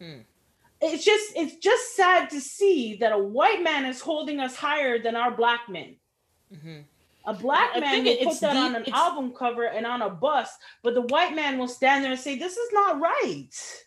Mm. 0.00 0.24
It's 0.80 1.04
just 1.04 1.32
it's 1.36 1.56
just 1.56 1.94
sad 1.94 2.30
to 2.30 2.40
see 2.40 2.96
that 2.96 3.12
a 3.12 3.18
white 3.18 3.62
man 3.62 3.86
is 3.86 4.00
holding 4.00 4.40
us 4.40 4.56
higher 4.56 4.98
than 4.98 5.14
our 5.14 5.30
black 5.30 5.68
men. 5.68 5.96
Mhm. 6.52 6.84
A 7.26 7.32
black 7.32 7.70
I 7.74 7.80
man 7.80 8.04
will 8.04 8.16
put 8.16 8.40
that 8.40 8.56
on 8.56 8.74
an 8.74 8.92
album 8.92 9.32
cover 9.32 9.64
and 9.64 9.86
on 9.86 10.02
a 10.02 10.10
bus, 10.10 10.50
but 10.82 10.94
the 10.94 11.02
white 11.02 11.34
man 11.34 11.58
will 11.58 11.68
stand 11.68 12.04
there 12.04 12.10
and 12.10 12.20
say, 12.20 12.36
"This 12.36 12.56
is 12.56 12.72
not 12.72 13.00
right." 13.00 13.84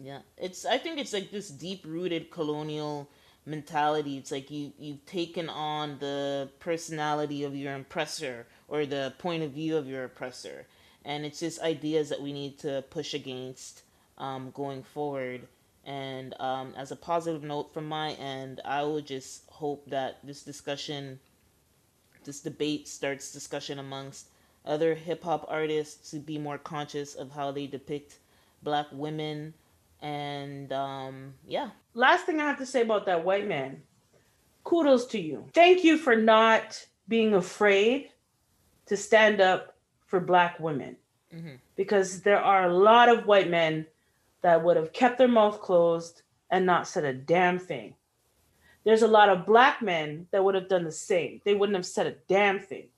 Yeah, 0.00 0.20
it's. 0.36 0.64
I 0.64 0.78
think 0.78 0.98
it's 0.98 1.12
like 1.12 1.30
this 1.30 1.48
deep-rooted 1.50 2.30
colonial 2.30 3.10
mentality. 3.48 4.16
It's 4.18 4.30
like 4.30 4.50
you 4.50 4.72
you've 4.78 5.04
taken 5.06 5.48
on 5.48 5.98
the 5.98 6.48
personality 6.60 7.44
of 7.44 7.56
your 7.56 7.74
oppressor 7.74 8.46
or 8.68 8.86
the 8.86 9.14
point 9.18 9.42
of 9.42 9.52
view 9.52 9.76
of 9.76 9.88
your 9.88 10.04
oppressor, 10.04 10.66
and 11.04 11.24
it's 11.24 11.40
just 11.40 11.60
ideas 11.60 12.08
that 12.10 12.22
we 12.22 12.32
need 12.32 12.58
to 12.60 12.84
push 12.90 13.14
against 13.14 13.82
um, 14.18 14.50
going 14.52 14.82
forward. 14.82 15.48
And 15.84 16.34
um, 16.38 16.74
as 16.76 16.92
a 16.92 16.96
positive 16.96 17.42
note 17.42 17.72
from 17.72 17.88
my 17.88 18.12
end, 18.12 18.60
I 18.64 18.84
would 18.84 19.06
just 19.06 19.48
hope 19.48 19.88
that 19.88 20.18
this 20.22 20.42
discussion, 20.42 21.18
this 22.24 22.40
debate, 22.40 22.86
starts 22.86 23.32
discussion 23.32 23.78
amongst 23.78 24.26
other 24.66 24.94
hip 24.94 25.24
hop 25.24 25.46
artists 25.48 26.10
to 26.10 26.18
be 26.18 26.36
more 26.36 26.58
conscious 26.58 27.14
of 27.14 27.30
how 27.30 27.50
they 27.52 27.66
depict 27.66 28.18
black 28.62 28.86
women 28.92 29.54
and 30.02 30.72
um 30.72 31.34
yeah 31.46 31.70
Last 31.94 32.26
thing 32.26 32.40
I 32.40 32.46
have 32.46 32.58
to 32.58 32.66
say 32.66 32.82
about 32.82 33.06
that 33.06 33.24
white 33.24 33.48
man. 33.48 33.82
Kudos 34.62 35.06
to 35.06 35.20
you. 35.20 35.46
Thank 35.52 35.82
you 35.82 35.98
for 35.98 36.14
not 36.14 36.86
being 37.08 37.34
afraid 37.34 38.10
to 38.86 38.96
stand 38.96 39.40
up 39.40 39.74
for 40.06 40.20
black 40.20 40.60
women. 40.60 40.96
Mhm. 41.34 41.58
because 41.76 42.22
there 42.22 42.40
are 42.40 42.64
a 42.64 42.72
lot 42.72 43.08
of 43.10 43.26
white 43.26 43.50
men 43.50 43.86
that 44.40 44.64
would 44.64 44.76
have 44.76 44.92
kept 44.94 45.18
their 45.18 45.28
mouth 45.28 45.60
closed 45.60 46.22
and 46.50 46.64
not 46.64 46.88
said 46.88 47.04
a 47.04 47.12
damn 47.12 47.58
thing. 47.58 47.94
There's 48.84 49.02
a 49.02 49.08
lot 49.08 49.28
of 49.28 49.44
black 49.44 49.82
men 49.82 50.26
that 50.30 50.42
would 50.42 50.54
have 50.54 50.68
done 50.68 50.84
the 50.84 50.92
same. 50.92 51.42
They 51.44 51.54
wouldn't 51.54 51.76
have 51.76 51.84
said 51.84 52.06
a 52.06 52.16
damn 52.28 52.60
thing. 52.60 52.88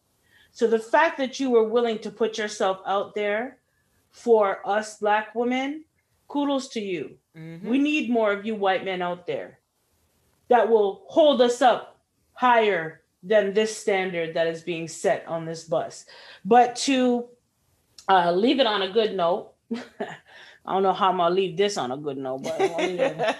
So 0.52 0.68
the 0.68 0.78
fact 0.78 1.18
that 1.18 1.40
you 1.40 1.50
were 1.50 1.64
willing 1.64 1.98
to 2.00 2.10
put 2.10 2.38
yourself 2.38 2.80
out 2.86 3.14
there 3.16 3.58
for 4.10 4.60
us 4.64 4.98
black 4.98 5.34
women, 5.34 5.84
kudos 6.30 6.68
to 6.68 6.80
you. 6.80 7.18
Mhm. 7.36 7.64
We 7.66 7.78
need 7.78 8.08
more 8.10 8.30
of 8.32 8.46
you 8.46 8.54
white 8.54 8.84
men 8.84 9.02
out 9.02 9.26
there 9.26 9.58
that 10.48 10.68
will 10.70 11.02
hold 11.08 11.40
us 11.42 11.60
up 11.60 11.98
higher 12.34 13.02
than 13.22 13.52
this 13.52 13.76
standard 13.76 14.34
that 14.34 14.46
is 14.46 14.62
being 14.62 14.88
set 14.88 15.26
on 15.26 15.44
this 15.44 15.64
bus. 15.64 16.06
But 16.44 16.76
to 16.88 17.28
uh, 18.08 18.32
leave 18.32 18.58
it 18.60 18.66
on 18.66 18.82
a 18.82 18.88
good 18.90 19.14
note, 19.14 19.52
I 20.66 20.72
don't 20.72 20.82
know 20.82 20.92
how 20.94 21.10
I'm 21.10 21.18
gonna 21.18 21.34
leave 21.34 21.56
this 21.56 21.76
on 21.76 21.92
a 21.92 21.96
good 21.96 22.16
note, 22.16 22.42
but 22.42 22.54
I'm 22.60 22.68
gonna 22.70 22.86
leave 22.86 23.00
it- 23.00 23.36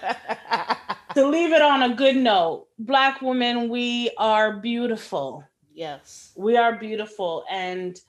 to 1.15 1.27
leave 1.27 1.51
it 1.51 1.61
on 1.61 1.83
a 1.83 1.95
good 1.95 2.15
note, 2.15 2.67
black 2.79 3.21
women, 3.21 3.69
we 3.69 4.11
are 4.17 4.57
beautiful. 4.57 5.43
yes 5.73 6.31
We 6.35 6.55
are 6.57 6.75
beautiful. 6.77 7.43
And 7.49 7.99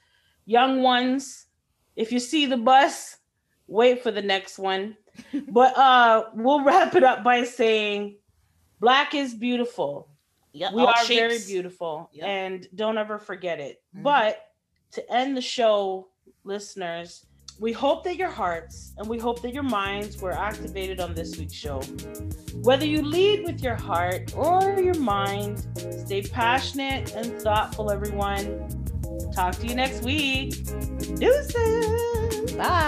young 0.44 0.82
ones, 0.82 1.46
if 1.96 2.12
you 2.12 2.20
see 2.20 2.46
the 2.46 2.56
bus, 2.59 3.16
wait 3.73 4.03
for 4.03 4.11
the 4.11 4.23
next 4.23 4.59
one. 4.59 4.97
but 5.51 5.77
uh 5.77 6.24
we'll 6.35 6.65
wrap 6.65 6.94
it 6.94 7.05
up 7.05 7.23
by 7.24 7.44
saying 7.44 8.16
black 8.81 9.15
is 9.15 9.35
beautiful. 9.35 10.09
yeah 10.53 10.70
We 10.73 10.82
are 10.82 11.05
very 11.07 11.39
beautiful 11.47 12.09
Yeah. 12.12 12.27
and 12.27 12.66
don't 12.74 12.99
ever 12.99 13.19
forget 13.19 13.59
it. 13.61 13.82
Mhm. 13.97 14.03
But 14.03 14.32
to 14.93 15.01
end 15.12 15.36
the 15.36 15.40
show, 15.43 16.09
listeners, 16.44 17.27
we 17.61 17.73
hope 17.73 18.03
that 18.05 18.16
your 18.16 18.31
hearts 18.31 18.93
and 18.99 19.07
we 19.09 19.19
hope 19.19 19.40
that 19.43 19.53
your 19.55 19.62
minds 19.81 20.20
were 20.23 20.32
activated 20.32 20.99
on 21.01 21.15
this 21.15 21.36
week's 21.39 21.55
show. 21.55 21.81
Whether 22.69 22.86
you 22.86 23.03
lead 23.03 23.44
with 23.47 23.62
your 23.62 23.77
heart 23.77 24.35
or 24.36 24.61
your 24.89 24.99
mind, 24.99 25.66
stay 26.07 26.23
passionate 26.23 27.15
and 27.15 27.40
thoughtful, 27.40 27.90
everyone. 27.90 28.44
Talk 29.35 29.55
to 29.61 29.66
you 29.66 29.74
next 29.74 30.03
week. 30.03 30.51
Deuces. 31.16 32.22
Bye. 32.51 32.82